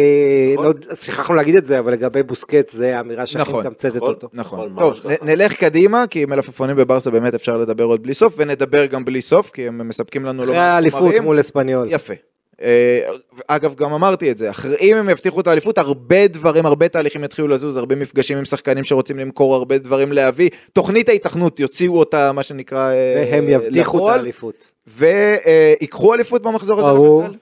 נכון. 0.54 0.66
לא- 0.66 0.96
שכחנו 0.96 1.36
להגיד 1.36 1.56
את 1.56 1.66
זה, 1.66 1.80
אבל 1.80 1.92
לגבי 1.92 2.24
בוסקט 2.24 2.70
זה 2.70 2.98
האמירה 2.98 3.26
שהכי 3.26 3.42
נכון, 3.50 3.60
מתמצתת 3.66 3.96
נכון. 3.96 4.10
אותו. 4.10 4.28
נכון. 4.34 4.70
נכון, 4.76 4.94
טוב. 4.94 5.12
נלך 5.22 5.54
קדימה, 5.54 6.04
כי 6.10 6.26
מלפפונים 6.26 6.76
בברסה 6.76 7.12
באמת 7.12 7.34
אפשר 7.34 7.58
לדבר 7.58 7.84
עוד 7.84 8.04
בלי 8.04 8.14
סוף, 8.14 8.34
ונדבר 8.38 8.86
גם 8.86 9.05
בלי 9.06 9.22
סוף, 9.22 9.52
כי 9.52 9.68
הם 9.68 9.88
מספקים 9.88 10.26
לנו 10.26 10.44
לא 10.44 10.44
אחרי 10.44 10.56
מעט 10.56 10.74
האליפות 10.74 11.00
חומרים. 11.00 11.24
מול 11.24 11.40
אספניול. 11.40 11.88
יפה. 11.92 12.14
אה, 12.62 13.08
אגב, 13.48 13.76
גם 13.76 13.94
אמרתי 13.94 14.32
את 14.32 14.38
זה, 14.38 14.50
אחרי, 14.50 14.76
אם 14.82 14.96
הם 14.96 15.10
יבטיחו 15.10 15.42
את 15.42 15.48
האליפות, 15.48 15.78
הרבה 15.78 16.28
דברים, 16.28 16.66
הרבה 16.66 16.88
תהליכים 16.88 17.24
יתחילו 17.24 17.48
לזוז, 17.48 17.78
הרבה 17.78 17.96
מפגשים 17.96 18.38
עם 18.38 18.46
שחקנים 18.46 18.84
שרוצים 18.84 19.20
למכור, 19.20 19.56
הרבה 19.56 19.78
דברים 19.78 20.12
להביא. 20.12 20.50
תוכנית 20.74 21.10
ההיתכנות, 21.10 21.60
יוציאו 21.60 22.00
אותה, 22.00 22.32
מה 22.32 22.44
שנקרא, 22.44 22.92
אה, 22.92 23.26
והם 23.32 23.50
יבטיחו 23.50 24.10
את 24.10 24.16
האליפות. 24.16 24.72
ויקחו 24.88 26.14
אליפות 26.14 26.42
במחזור 26.42 26.80
הזה 26.80 26.90
ברור. 26.90 27.24
למנכ"ל? 27.24 27.38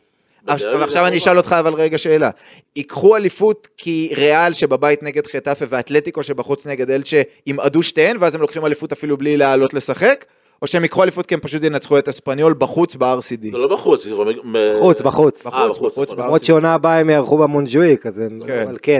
עכשיו 0.47 0.83
עכשיו 0.83 1.07
אני 1.07 1.17
אשאל 1.17 1.37
אותך 1.37 1.55
אבל 1.59 1.73
רגע 1.73 1.97
שאלה, 1.97 2.29
ייקחו 2.75 3.15
אליפות 3.15 3.67
כי 3.77 4.13
ריאל 4.17 4.53
שבבית 4.53 5.03
נגד 5.03 5.27
חטאפה 5.27 5.65
ואתלטיקו 5.69 6.23
שבחוץ 6.23 6.67
נגד 6.67 6.91
אלצ'ה 6.91 7.21
ימעדו 7.47 7.83
שתיהן 7.83 8.17
ואז 8.19 8.35
הם 8.35 8.41
לוקחים 8.41 8.65
אליפות 8.65 8.91
אפילו 8.91 9.17
בלי 9.17 9.37
לעלות 9.37 9.73
לשחק? 9.73 10.25
או 10.63 10.67
שהם 10.67 10.83
ייקחו 10.83 11.03
אליפות 11.03 11.25
כי 11.25 11.33
הם 11.33 11.39
פשוט 11.39 11.63
ינצחו 11.63 11.97
את 11.97 12.07
אספניול 12.07 12.53
בחוץ 12.57 12.95
ב-RCD? 12.95 13.51
זה 13.51 13.57
לא 13.57 13.67
בחוץ. 13.67 14.03
זה 14.03 14.11
מ- 14.43 14.53
בחוץ, 14.77 15.01
בחוץ. 15.01 15.45
אה, 15.45 15.51
בחוץ, 15.51 15.77
בחוץ, 15.77 15.91
בחוץ, 15.93 16.11
נכון. 16.11 16.23
למרות 16.23 16.45
שעונה 16.45 16.73
הבאה 16.73 16.99
הם 16.99 17.09
יערכו 17.09 17.37
במונג'וויק, 17.37 18.05
אז 18.05 18.19
הם... 18.19 18.41
כן. 18.47 18.63
אבל 18.67 18.77
כן, 18.81 18.99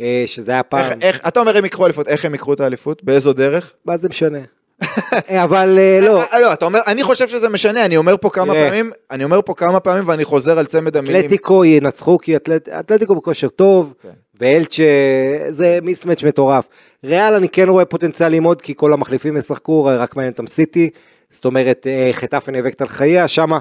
אה, 0.00 0.22
שזה 0.26 0.52
היה 0.52 0.62
פעם... 0.62 0.98
איך, 1.02 1.20
אתה 1.28 1.40
אומר 1.40 1.56
הם 1.56 1.64
ייקחו 1.64 1.84
אליפות, 1.86 2.08
איך 2.08 2.24
הם 2.24 2.32
ייקחו 2.32 2.52
את 2.52 2.60
האליפות? 2.60 3.04
באיזו 3.04 3.32
דרך? 3.32 3.72
מה 3.84 3.96
זה 3.96 4.08
משנה? 4.08 4.38
אה, 5.30 5.44
אבל 5.44 5.78
לא, 6.02 6.20
לא, 6.42 6.52
אתה 6.52 6.64
אומר, 6.64 6.80
אני 6.86 7.02
חושב 7.02 7.28
שזה 7.28 7.48
משנה, 7.48 7.84
אני 7.84 7.96
אומר 7.96 8.14
פה 8.20 8.30
כמה. 8.30 8.54
פעמים, 8.54 8.90
אני 9.10 9.24
אומר 9.24 9.40
פה 9.44 9.54
כמה 9.54 9.80
פעמים 9.80 10.08
ואני 10.08 10.24
חוזר 10.24 10.58
על 10.58 10.66
צמד 10.66 10.96
המילים. 10.96 11.20
אתלטיקו 11.20 11.64
ינצחו 11.64 12.18
כי 12.18 12.36
אתלט- 12.36 12.68
אתלטיקו 12.80 13.14
בכושר 13.14 13.48
טוב, 13.48 13.94
כן. 14.02 14.08
ואלצ'ה 14.42 14.82
זה 15.50 15.78
מיסמץ' 15.82 16.22
מטורף. 16.22 16.68
ריאל 17.04 17.34
אני 17.34 17.48
כן 17.48 17.68
רואה 17.68 17.84
פוטנציאל 17.84 18.28
ללמוד 18.32 18.62
כי 18.62 18.74
כל 18.76 18.92
המחליפים 18.92 19.36
ישחקו, 19.36 19.84
רק 19.84 20.16
מעניין 20.16 20.32
אותם 20.32 20.46
סיטי, 20.46 20.90
זאת 21.30 21.44
אומרת 21.44 21.86
אה, 21.86 22.10
חטאפה 22.12 22.52
נאבקת 22.52 22.80
על 22.82 22.88
חייה, 22.88 23.28
שמה 23.28 23.58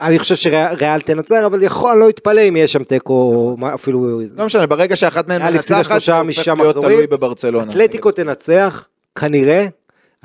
אני 0.00 0.18
חושב 0.18 0.34
שריאל 0.34 1.00
תנצח, 1.00 1.40
אבל 1.46 1.62
יכול, 1.62 1.90
אני 1.90 2.00
לא 2.00 2.08
אתפלא 2.08 2.40
אם 2.40 2.56
יהיה 2.56 2.66
שם 2.68 2.84
תיקו, 2.84 3.56
מה- 3.58 3.74
אפילו... 3.74 4.20
לא 4.36 4.46
משנה, 4.46 4.66
ברגע 4.66 4.96
שאחת 4.96 5.28
מהן 5.28 5.42
מנצחת, 5.42 6.00
זה 6.00 6.16
הופך 6.16 6.48
להיות. 6.60 6.76
תלוי 6.76 7.06
בברצלונה. 7.06 7.70
אתלטיקו 7.72 8.10
תנצח, 8.12 8.88
כנראה, 9.18 9.66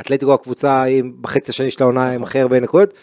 אתלטיקו 0.02 0.34
הקבוצה 0.34 0.84
בחצי 1.22 1.52
השני 1.52 1.72
של 1.72 1.84
העונה 1.84 2.12
עם 2.12 2.24
הכי 2.24 2.40
הרבה 2.40 2.60
נקודות, 2.60 2.94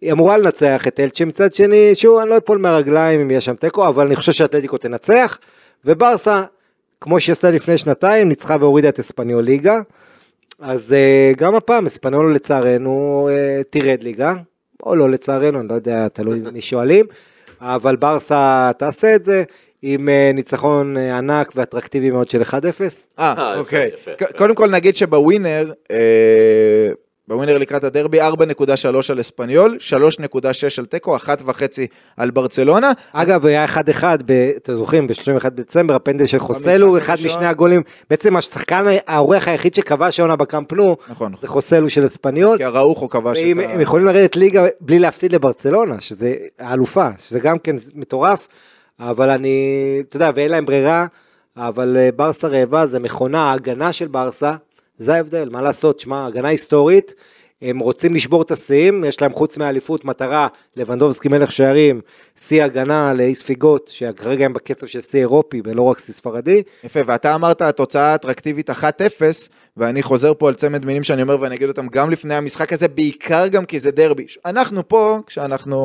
היא 0.00 0.12
אמורה 0.12 0.36
לנצח 0.36 0.86
את 0.88 1.00
אלצ'ה 1.00 1.24
מצד 1.24 1.54
שני, 1.54 1.94
שוב, 1.94 2.18
אני 2.18 2.30
לא 2.30 2.36
אפול 2.36 2.58
מהרגליים 2.58 3.20
אם 3.20 3.30
יהיה 3.30 3.40
שם 3.40 3.54
תיקו, 3.54 3.88
אבל 3.88 4.06
אני 4.06 4.16
חושב 4.16 4.32
שאתלטיקו 4.32 4.78
תנצח, 4.78 5.38
וברסה, 5.84 6.44
כמו 7.00 7.20
שהיא 7.20 7.32
עשתה 7.32 7.50
לפני 7.50 7.78
שנתיים, 7.78 8.28
ניצחה 8.28 8.56
והורידה 8.60 8.88
את 8.88 8.98
אספניול 8.98 9.44
ליגה, 9.44 9.80
אז 10.60 10.92
אה, 10.92 11.32
גם 11.36 11.54
הפעם 11.54 11.86
אספניול 11.86 12.34
לצערנו 12.34 13.28
אה, 13.32 13.62
תרד 13.70 14.02
ליגה, 14.02 14.34
או 14.82 14.96
לא 14.96 15.10
לצערנו, 15.10 15.60
אני 15.60 15.68
לא 15.68 15.74
יודע, 15.74 16.08
תלוי 16.08 16.40
מי 16.52 16.60
שואלים, 16.60 17.06
אבל 17.60 17.96
ברסה 17.96 18.70
תעשה 18.78 19.14
את 19.14 19.24
זה. 19.24 19.44
עם 19.82 20.08
אה, 20.08 20.30
ניצחון 20.34 20.96
ענק 20.96 21.52
ואטרקטיבי 21.56 22.10
מאוד 22.10 22.28
של 22.28 22.42
1-0. 22.42 22.54
אה, 23.18 23.58
אוקיי. 23.58 23.90
קודם 24.36 24.54
כל 24.54 24.70
נגיד 24.70 24.96
שבווינר, 24.96 25.72
בווינר 27.28 27.58
לקראת 27.58 27.84
הדרבי 27.84 28.22
4.3 28.22 28.28
על 29.10 29.20
אספניול, 29.20 29.78
3.6 30.30 30.38
על 30.78 30.84
תיקו, 30.84 31.16
1.5 31.16 31.22
על 32.16 32.30
ברצלונה. 32.30 32.92
אגב, 33.12 33.46
היה 33.46 33.64
1-1, 33.64 34.04
ב- 34.26 34.50
אתם 34.56 34.74
זוכרים, 34.74 35.06
ב-31 35.06 35.50
בדצמבר, 35.50 35.94
הפנדל 35.94 36.26
של 36.26 36.38
חוסלו, 36.38 36.98
אחד. 36.98 37.16
משני 37.24 37.46
הגולים, 37.46 37.82
בעצם 38.10 38.36
השחקן 38.36 38.84
האורח 39.06 39.48
היחיד 39.48 39.74
שכבש 39.74 40.20
העונה 40.20 40.36
בקאמפ 40.36 40.72
נו, 40.72 40.96
נכון. 41.10 41.32
זה 41.40 41.48
חוסלו 41.48 41.90
של 41.90 42.06
אספניול, 42.06 42.58
כי 42.58 42.64
הראוכו 42.64 43.08
כבש 43.08 43.38
את 43.38 43.44
ה... 43.58 43.72
הם 43.72 43.80
יכולים 43.80 44.06
לרדת 44.06 44.36
ליגה 44.36 44.66
בלי 44.80 44.98
להפסיד 44.98 45.32
לברצלונה, 45.32 46.00
שזה 46.00 46.34
האלופה, 46.58 47.08
שזה 47.18 47.40
גם 47.40 47.58
כן 47.58 47.76
מטורף, 47.94 48.48
אבל 49.00 49.30
אני, 49.30 49.58
אתה 50.08 50.16
יודע, 50.16 50.30
ואין 50.34 50.50
להם 50.50 50.66
ברירה, 50.66 51.06
אבל 51.56 51.96
אה, 51.96 52.08
ברסה 52.16 52.48
רעבה 52.48 52.86
זה 52.86 52.98
מכונה, 52.98 53.42
ההגנה 53.50 53.92
של 53.92 54.08
ברסה, 54.08 54.54
זה 54.98 55.14
ההבדל, 55.14 55.48
מה 55.48 55.62
לעשות, 55.62 56.00
שמע, 56.00 56.26
הגנה 56.26 56.48
היסטורית, 56.48 57.14
הם 57.62 57.78
רוצים 57.78 58.14
לשבור 58.14 58.42
את 58.42 58.50
השיאים, 58.50 59.04
יש 59.04 59.22
להם 59.22 59.32
חוץ 59.32 59.56
מהאליפות 59.56 60.04
מטרה, 60.04 60.48
לבנדובסקי 60.76 61.28
מלך 61.28 61.52
שערים, 61.52 62.00
שיא 62.36 62.64
הגנה 62.64 63.12
לאי 63.14 63.34
ספיגות, 63.34 63.88
שכרגע 63.88 64.44
הם 64.44 64.52
בקצב 64.52 64.86
של 64.86 65.00
שיא 65.00 65.20
אירופי 65.20 65.62
ולא 65.64 65.82
רק 65.82 65.98
שיא 65.98 66.14
ספרדי, 66.14 66.62
יפה, 66.84 67.00
ואתה 67.06 67.34
אמרת 67.34 67.62
התוצאה 67.62 68.12
האטרקטיבית 68.12 68.70
1-0, 68.70 68.74
ואני 69.76 70.02
חוזר 70.02 70.32
פה 70.38 70.48
על 70.48 70.54
צמד 70.54 70.84
מילים 70.84 71.02
שאני 71.02 71.22
אומר 71.22 71.36
ואני 71.40 71.54
אגיד 71.54 71.68
אותם 71.68 71.88
גם 71.88 72.10
לפני 72.10 72.34
המשחק 72.34 72.72
הזה, 72.72 72.88
בעיקר 72.88 73.46
גם 73.46 73.64
כי 73.64 73.78
זה 73.78 73.90
דרבי. 73.90 74.26
אנחנו 74.46 74.88
פה, 74.88 75.18
כשאנחנו 75.26 75.76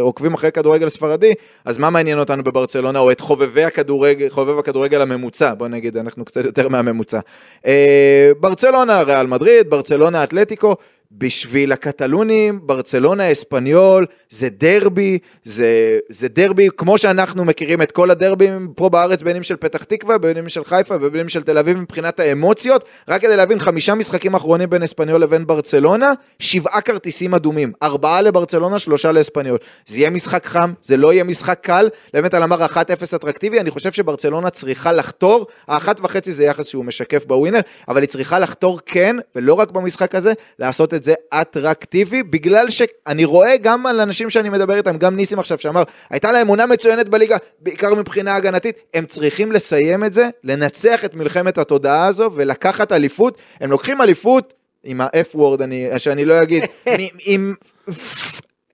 עוקבים 0.00 0.34
אחרי 0.34 0.52
כדורגל 0.52 0.88
ספרדי, 0.88 1.32
אז 1.64 1.78
מה 1.78 1.90
מעניין 1.90 2.18
אותנו 2.18 2.44
בברצלונה, 2.44 2.98
או 2.98 3.10
את 3.10 3.20
חובבי 3.20 3.64
הכדורגל, 3.64 4.28
חובב 4.28 4.58
הכדורגל 4.58 5.00
הממוצע, 5.00 5.54
בוא 5.54 5.68
נגיד, 5.68 5.96
אנחנו 5.96 6.24
קצת 6.24 6.44
יותר 6.44 6.68
מהממוצע. 6.68 7.20
אה, 7.66 8.30
ברצלונה, 8.40 9.02
ריאל 9.02 9.26
מדריד, 9.26 9.70
ברצלונה, 9.70 10.24
אתלטיקו, 10.24 10.76
בשביל 11.18 11.72
הקטלונים, 11.72 12.60
ברצלונה, 12.62 13.32
אספניול, 13.32 14.06
זה 14.30 14.48
דרבי, 14.48 15.18
זה, 15.44 15.98
זה 16.08 16.28
דרבי 16.28 16.68
כמו 16.76 16.98
שאנחנו 16.98 17.44
מכירים 17.44 17.82
את 17.82 17.92
כל 17.92 18.10
הדרבים 18.10 18.72
פה 18.76 18.88
בארץ, 18.88 19.22
בין 19.22 19.36
אם 19.36 19.42
של 19.42 19.56
פתח 19.56 19.82
תקווה, 19.82 20.18
בין 20.18 20.36
אם 20.36 20.48
של 20.48 20.64
חיפה 20.64 20.94
ובין 21.00 21.20
אם 21.20 21.28
של 21.28 21.42
תל 21.42 21.58
אביב 21.58 21.78
מבחינת 21.78 22.20
האמוציות. 22.20 22.88
רק 23.08 23.22
כדי 23.22 23.36
להבין, 23.36 23.58
חמישה 23.58 23.94
משחקים 23.94 24.34
אחרונים 24.34 24.70
בין 24.70 24.82
אספניול 24.82 25.22
לבין 25.22 25.46
ברצלונה, 25.46 26.10
שבעה 26.38 26.80
כרטיסים 26.80 27.34
אדומים, 27.34 27.72
ארבעה 27.82 28.22
לברצלונה, 28.22 28.78
שלושה 28.78 29.12
לאספניול. 29.12 29.58
זה 29.86 29.98
יהיה 29.98 30.10
משחק 30.10 30.46
חם, 30.46 30.72
זה 30.82 30.96
לא 30.96 31.12
יהיה 31.12 31.24
משחק 31.24 31.58
קל, 31.62 31.88
על 32.32 32.42
אמר 32.42 32.66
1-0 32.66 33.16
אטרקטיבי, 33.16 33.60
אני 33.60 33.70
חושב 33.70 33.92
שברצלונה 33.92 34.50
צריכה 34.50 34.92
לחתור, 34.92 35.46
האחת 35.68 36.00
וחצי 36.02 36.32
זה 36.32 36.44
יחס 36.44 36.66
שהוא 36.66 36.84
משקף 36.84 37.24
בווינר, 37.26 37.60
אבל 37.88 38.00
היא 38.00 38.08
צריכה 38.08 38.38
לחתור 38.38 38.80
כן, 38.86 39.16
ולא 39.36 39.54
רק 39.54 39.70
במשחק 39.70 40.14
הזה, 40.14 40.32
לעשות 40.58 40.94
את 40.94 41.03
זה 41.04 41.14
אטרקטיבי, 41.34 42.22
בגלל 42.22 42.70
שאני 42.70 43.24
רואה 43.24 43.56
גם 43.56 43.86
על 43.86 44.00
אנשים 44.00 44.30
שאני 44.30 44.48
מדבר 44.48 44.76
איתם, 44.76 44.98
גם 44.98 45.16
ניסים 45.16 45.38
עכשיו 45.38 45.58
שאמר, 45.58 45.82
הייתה 46.10 46.32
להם 46.32 46.48
עונה 46.48 46.66
מצוינת 46.66 47.08
בליגה, 47.08 47.36
בעיקר 47.60 47.94
מבחינה 47.94 48.34
הגנתית, 48.34 48.76
הם 48.94 49.06
צריכים 49.06 49.52
לסיים 49.52 50.04
את 50.04 50.12
זה, 50.12 50.28
לנצח 50.44 51.04
את 51.04 51.14
מלחמת 51.14 51.58
התודעה 51.58 52.06
הזו 52.06 52.30
ולקחת 52.34 52.92
אליפות, 52.92 53.38
הם 53.60 53.70
לוקחים 53.70 54.00
אליפות 54.00 54.54
עם 54.84 55.00
ה-F 55.00 55.36
word, 55.36 55.62
אני, 55.62 55.88
שאני 55.98 56.24
לא 56.24 56.42
אגיד, 56.42 56.64
עם 57.26 57.54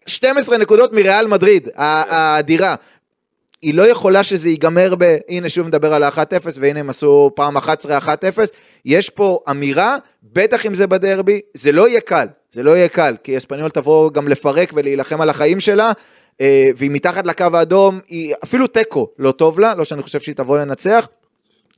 12 0.07 0.59
נקודות 0.59 0.93
מריאל 0.93 1.27
מדריד, 1.27 1.69
האדירה. 1.77 2.75
היא 3.63 3.75
לא 3.75 3.89
יכולה 3.89 4.23
שזה 4.23 4.49
ייגמר 4.49 4.95
ב... 4.99 5.17
הנה 5.29 5.49
שוב 5.49 5.67
נדבר 5.67 5.95
על 5.95 6.03
ה-1-0 6.03 6.47
והנה 6.61 6.81
הם 6.81 6.91
עשו 6.91 7.31
פעם 7.35 7.57
11 7.57 7.99
1-0. 7.99 8.03
יש 8.85 9.11
פה 9.11 9.41
אמירה, 9.51 9.97
בטח 10.23 10.67
אם 10.67 10.75
זה 10.75 10.87
בדרבי, 10.87 11.41
זה 11.55 11.73
לא 11.73 11.89
יהיה 11.89 12.01
קל, 12.01 12.27
זה 12.53 12.63
לא 12.63 12.77
יהיה 12.77 12.89
קל, 12.89 13.17
כי 13.25 13.37
אספניול 13.37 13.71
תבוא 13.71 14.11
גם 14.11 14.29
לפרק 14.29 14.73
ולהילחם 14.75 15.21
על 15.21 15.31
החיים 15.31 15.61
שלה, 15.61 15.93
אה, 16.41 16.71
והיא 16.77 16.91
מתחת 16.91 17.27
לקו 17.27 17.47
האדום, 17.55 18.01
היא 18.09 18.35
אפילו 18.45 18.67
תיקו 18.67 19.09
לא 19.19 19.33
טוב 19.33 19.61
לה, 19.61 19.75
לא 19.75 19.85
שאני 19.85 20.03
חושב 20.03 20.21
שהיא 20.21 20.35
תבוא 20.35 20.59
לנצח, 20.59 21.09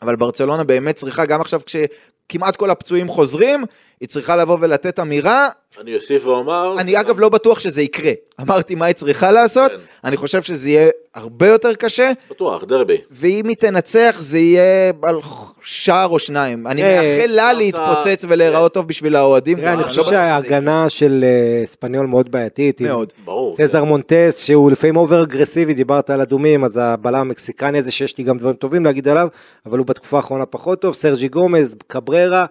אבל 0.02 0.16
ברצלונה 0.16 0.64
באמת 0.64 0.96
צריכה, 0.96 1.26
גם 1.26 1.40
עכשיו 1.40 1.60
כשכמעט 1.66 2.56
כל 2.56 2.70
הפצועים 2.70 3.08
חוזרים, 3.08 3.64
היא 4.02 4.08
צריכה 4.08 4.36
לבוא 4.36 4.58
ולתת 4.60 5.00
אמירה, 5.00 5.48
אני 5.80 5.96
אוסיף 5.96 6.26
ואומר... 6.26 6.74
אני 6.78 7.00
אגב 7.00 7.20
לא 7.20 7.28
בטוח 7.28 7.60
שזה 7.60 7.82
יקרה. 7.82 8.10
אמרתי 8.40 8.74
מה 8.74 8.86
היא 8.86 8.94
צריכה 8.94 9.32
לעשות, 9.32 9.70
כן. 9.70 9.76
אני 10.04 10.16
חושב 10.16 10.42
שזה 10.42 10.68
יהיה 10.70 10.88
הרבה 11.14 11.46
יותר 11.48 11.74
קשה, 11.74 12.12
בטוח, 12.30 12.64
דרבי. 12.64 12.96
ואם 13.10 13.48
היא 13.48 13.56
תנצח 13.56 14.16
זה 14.18 14.38
יהיה 14.38 14.92
על 15.02 15.16
שער 15.62 16.08
או 16.08 16.18
שניים. 16.18 16.66
אני 16.66 16.82
אה, 16.82 16.88
מאחל 16.88 17.30
לה 17.30 17.42
ברסה- 17.52 17.58
להתפוצץ 17.58 18.24
ולהיראות 18.28 18.74
טוב 18.74 18.88
בשביל 18.88 19.16
האוהדים. 19.16 19.58
תראה, 19.58 19.72
אני 19.72 19.80
לא 19.82 19.86
חושב. 19.86 20.02
שההגנה 20.04 20.88
של 20.88 21.24
אה, 21.24 21.64
אספניול 21.64 22.06
מאוד 22.06 22.30
בעייתית. 22.32 22.80
מאוד. 22.80 23.12
ברור. 23.24 23.56
סזר 23.56 23.84
מונטס, 23.84 24.44
שהוא 24.44 24.70
לפעמים 24.70 24.96
over 24.96 25.22
אגרסיבי, 25.22 25.74
דיברת 25.74 26.10
על 26.10 26.20
אדומים, 26.20 26.64
אז 26.64 26.80
הבלם 26.82 27.14
המקסיקני 27.20 27.78
הזה, 27.78 27.90
שיש 27.90 28.18
לי 28.18 28.24
גם 28.24 28.38
דברים 28.38 28.54
טובים 28.54 28.84
להגיד 28.84 29.08
עליו, 29.08 29.28
אבל 29.66 29.78
הוא 29.78 29.86
בתקופה 29.86 30.16
האחרונה 30.16 30.46
פחות 30.46 30.80
טוב, 30.80 30.94
סרג'י 30.94 31.28
גומז, 31.28 31.76
קבררה, 31.86 32.44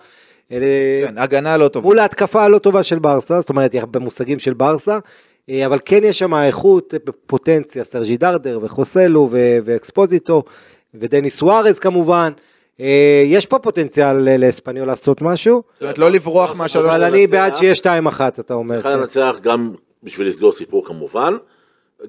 כן, 0.59 1.17
הגנה 1.17 1.57
לא 1.57 1.67
טובה. 1.67 1.85
מול 1.85 1.99
ההתקפה 1.99 2.43
הלא 2.43 2.57
טובה 2.57 2.83
של 2.83 2.99
ברסה, 2.99 3.39
זאת 3.41 3.49
אומרת, 3.49 3.75
במושגים 3.91 4.39
של 4.39 4.53
ברסה, 4.53 4.99
אה, 5.49 5.65
אבל 5.65 5.79
כן 5.85 5.99
יש 6.03 6.19
שם 6.19 6.33
איכות, 6.33 6.93
פוטנציה, 7.27 7.83
סרג'י 7.83 8.17
דרדר 8.17 8.59
וחוסלו 8.61 9.29
ו- 9.31 9.57
ואקספוזיטו 9.65 10.43
ודניס 10.93 11.37
סוארז 11.37 11.79
כמובן. 11.79 12.31
אה, 12.79 13.23
יש 13.25 13.45
פה 13.45 13.59
פוטנציאל 13.59 14.37
לאספניול 14.37 14.87
לעשות 14.87 15.21
משהו, 15.21 15.63
זאת 15.73 15.81
אומרת, 15.81 15.97
לא 15.97 16.11
לברוח 16.11 16.55
מהשלוש... 16.57 16.85
אבל. 16.85 17.03
אני 17.03 17.27
בעד 17.27 17.55
שיהיה 17.55 17.73
2-1, 17.73 18.21
אתה 18.39 18.53
אומר. 18.53 18.75
צריכה 18.75 18.93
כן. 18.93 18.99
לנצח 18.99 19.39
גם 19.41 19.71
בשביל 20.03 20.27
לסגור 20.27 20.51
סיפור 20.51 20.85
כמובן, 20.85 21.33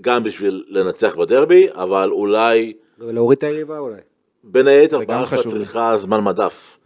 גם 0.01 0.25
בשביל 0.25 0.65
לנצח 0.69 1.15
בדרבי, 1.16 1.66
אבל 1.75 2.11
אולי 2.11 2.73
ולהוריד 2.99 3.37
את 3.37 3.43
היריבה 3.45 3.79
אולי. 3.79 4.01
בין 4.45 4.66
היתר 4.66 5.01
ברסה. 5.01 5.43
צריכה 5.43 5.97
זמן 5.97 6.25
מדף. 6.25 6.79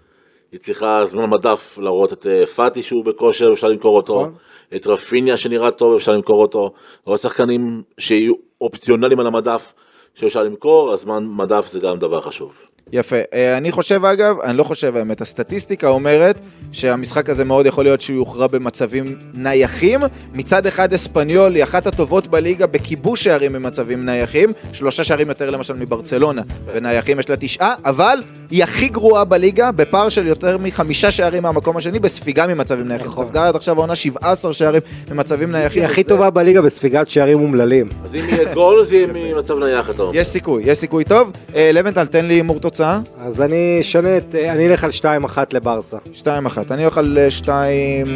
היא 0.57 0.63
צריכה 0.63 1.07
זמן 1.07 1.31
מדף 1.31 1.79
להראות 1.83 2.13
את 2.13 2.27
אה, 2.27 2.47
פאטי 2.47 2.83
שהוא 2.83 3.05
בכושר, 3.05 3.53
אפשר 3.53 3.69
למכור 3.69 3.97
אותו, 3.97 4.21
נכון. 4.21 4.35
את 4.77 4.87
רפיניה 4.87 5.37
שנראה 5.37 5.71
טוב, 5.71 5.95
אפשר 5.95 6.13
למכור 6.13 6.43
אותו, 6.43 6.73
עוד 7.05 7.19
שחקנים 7.19 7.83
שיהיו 7.99 8.35
אופציונליים 8.61 9.21
על 9.21 9.27
המדף, 9.27 9.73
שאפשר 10.15 10.43
למכור, 10.43 10.93
אז 10.93 11.01
זמן 11.01 11.27
מדף 11.27 11.69
זה 11.69 11.81
גם 11.81 11.99
דבר 11.99 12.21
חשוב. 12.21 12.53
יפה. 12.93 13.17
אה, 13.35 13.57
אני 13.57 13.73
חושב 13.73 14.05
אגב, 14.05 14.41
אני 14.41 14.57
לא 14.57 14.65
חושב 14.65 14.97
האמת, 14.97 15.21
הסטטיסטיקה 15.21 15.89
אומרת 15.89 16.41
שהמשחק 16.73 17.31
הזה 17.31 17.45
מאוד 17.45 17.67
יכול 17.67 17.85
להיות 17.85 18.01
שהוא 18.01 18.17
יוכרע 18.17 18.47
במצבים 18.47 19.17
נייחים. 19.35 20.01
מצד 20.33 20.67
אחד 20.67 20.95
אספניול 20.95 21.55
היא 21.55 21.65
אחת 21.65 21.87
הטובות 21.87 22.27
בליגה 22.27 22.67
בכיבוש 22.67 23.25
שערים 23.25 23.53
ממצבים 23.53 24.05
נייחים, 24.05 24.53
שלושה 24.73 25.05
שערים 25.05 25.29
יותר 25.29 25.51
למשל 25.51 25.75
מברצלונה, 25.75 26.43
ונייחים 26.75 27.21
יש 27.21 27.31
לה 27.31 27.37
תשעה, 27.37 27.75
אבל 27.85 28.23
היא 28.51 28.65
הכי 28.65 28.89
גרועה 28.89 29.25
בליגה 29.25 29.73
בפער 29.73 30.09
של 30.09 30.27
יותר 30.27 30.59
מחמישה 30.59 31.11
שערים 31.11 31.43
מהמקום 31.43 31.77
השני 31.77 31.99
בספיגה 31.99 32.47
ממצבים 32.47 32.89
נייחים. 32.89 33.07
נכון. 33.07 33.27
ספגה 33.27 33.49
עד 33.49 33.57
עכשיו 33.57 33.79
העונה 33.79 33.97
17 33.97 34.55
שערים 34.55 34.83
ממצבים 35.11 35.53
נייחים. 35.53 35.83
היא 35.83 35.91
הכי 35.91 36.05
טובה 36.05 36.31
בליגה 36.31 36.63
בספיגת 36.63 37.09
שערים 37.09 37.41
אומללים. 37.41 37.89
אז 38.05 38.15
אם 38.15 38.21
יהיה 38.29 38.55
גול, 38.55 38.85
זה 38.85 38.97
יהיה 38.97 39.07
ממצב 39.15 39.59
נייח, 39.59 39.91
אתה 39.91 40.03
אומר. 40.03 40.17
יש 40.17 40.29
סיכוי, 40.29 40.63
יש 40.67 40.79
סיכוי 40.79 41.05
טוב. 41.05 41.33
אה, 41.55 41.71
לבנטל, 41.73 42.07
תן 42.07 42.25
לי 42.25 42.35
הימור 42.35 42.59
תוצאה. 42.77 43.01
אז 43.21 43.41
אני 43.41 43.79
אשנה 43.81 44.17
את, 44.17 44.35
אני 44.35 44.69
אלך 44.69 44.85
על 44.85 44.91
2-1 45.01 45.39
לברסה. 45.53 45.97
2-1. 46.23 46.27
אני 46.71 46.83
הולך 46.83 46.99
על 46.99 47.19
2... 47.29 48.07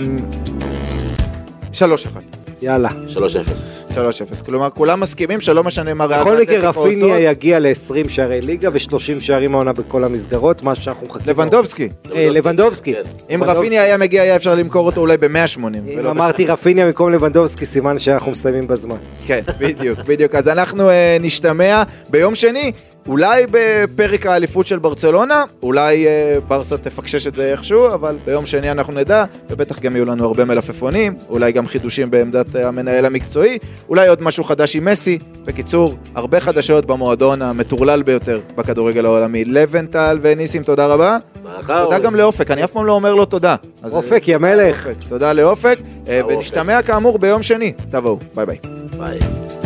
3-1. 1.73 1.77
יאללה. 2.62 2.89
3-0. 3.89 3.93
3-0. 3.95 4.45
כלומר, 4.45 4.70
כולם 4.70 5.01
מסכימים 5.01 5.41
שלא 5.41 5.65
משנה 5.65 5.95
מה 5.95 6.05
ריאל 6.05 6.20
בכל 6.20 6.41
מקרה 6.41 6.69
רפיניה. 6.69 7.19
יגיע 7.19 7.59
ל-20 7.59 8.09
שערי 8.09 8.41
ליגה 8.41 8.69
ו-30 8.73 9.20
שערים 9.20 9.55
העונה 9.55 9.73
בכל 9.73 10.05
המסגרות, 10.05 10.62
משהו 10.62 10.85
שאנחנו 10.85 11.07
מחכים. 11.07 11.27
לבנדובסקי. 11.27 11.89
אה, 12.15 12.28
לבנדובסקי. 12.31 12.93
כן. 12.95 13.01
אם 13.05 13.35
לבנדובסקי. 13.35 13.59
רפיניה 13.59 13.82
היה 13.82 13.97
מגיע, 13.97 14.23
היה 14.23 14.37
אפשר 14.37 14.55
למכור 14.55 14.87
אותו 14.87 15.01
אולי 15.01 15.16
ב-180. 15.16 15.59
אם 16.01 16.07
אמרתי 16.07 16.47
רפיניה 16.47 16.87
במקום 16.87 17.12
לבנדובסקי, 17.12 17.66
סימן 17.66 17.99
שאנחנו 17.99 18.31
מסיימים 18.31 18.66
בזמן. 18.66 18.97
כן, 19.27 19.41
בדיוק, 19.59 19.99
בדיוק. 19.99 20.35
אז 20.35 20.49
אנחנו 20.49 20.91
אה, 20.91 21.16
נשתמע 21.20 21.82
ביום 22.11 22.35
שני, 22.35 22.73
אולי 23.06 23.47
בפרק 23.51 24.27
האליפות 24.27 24.66
של 24.66 24.78
ברצלונה, 24.78 25.44
אולי 25.62 26.06
אה, 26.06 26.35
ברסה 26.48 26.78
תפקשש 26.78 27.27
את 27.27 27.35
זה 27.35 27.51
איכשהו, 27.51 27.94
אבל 27.94 28.16
ביום 28.24 28.47
שני 28.47 28.70
אנחנו 28.70 28.93
נדע, 28.93 29.24
ובטח 29.51 29.81
גם 29.81 29.97
יהיו 29.97 30.05
לנו 30.05 30.24
הרבה 30.24 30.44
מלפפונים, 30.44 31.14
אולי 31.28 31.52
גם 31.52 31.66
חידושים 31.66 32.10
בעמדת 32.10 32.56
אה, 32.56 32.68
המנהל 32.68 33.06
המקצועי, 33.06 33.59
אולי 33.89 34.09
עוד 34.09 34.22
משהו 34.22 34.44
חדש 34.44 34.77
עם 34.77 34.85
מסי. 34.85 35.18
בקיצור, 35.44 35.94
הרבה 36.14 36.40
חדשות 36.40 36.86
במועדון 36.86 37.43
המטורלל 37.43 38.02
ביותר 38.02 38.40
בכדורגל 38.56 39.05
העולמי. 39.05 39.44
לבנטל 39.44 40.18
וניסים, 40.22 40.62
תודה 40.62 40.86
רבה. 40.86 41.16
תודה 41.66 41.98
גם 41.98 42.14
לאופק, 42.14 42.51
אני 42.51 42.64
אף 42.64 42.70
פעם 42.70 42.86
לא 42.86 42.93
אומר 42.93 43.14
לו 43.14 43.24
תודה. 43.24 43.56
אז, 43.82 43.94
אופק, 43.94 44.22
אה, 44.28 44.32
יא 44.32 44.39
מלך. 44.39 44.86
אופק. 44.86 45.09
תודה 45.09 45.32
לאופק, 45.32 45.78
אה, 46.09 46.20
אופק. 46.20 46.36
ונשתמע 46.36 46.82
כאמור 46.82 47.18
ביום 47.18 47.43
שני. 47.43 47.72
תבואו, 47.90 48.18
ביי 48.35 48.47
ביי. 48.47 48.59
ביי. 48.98 49.60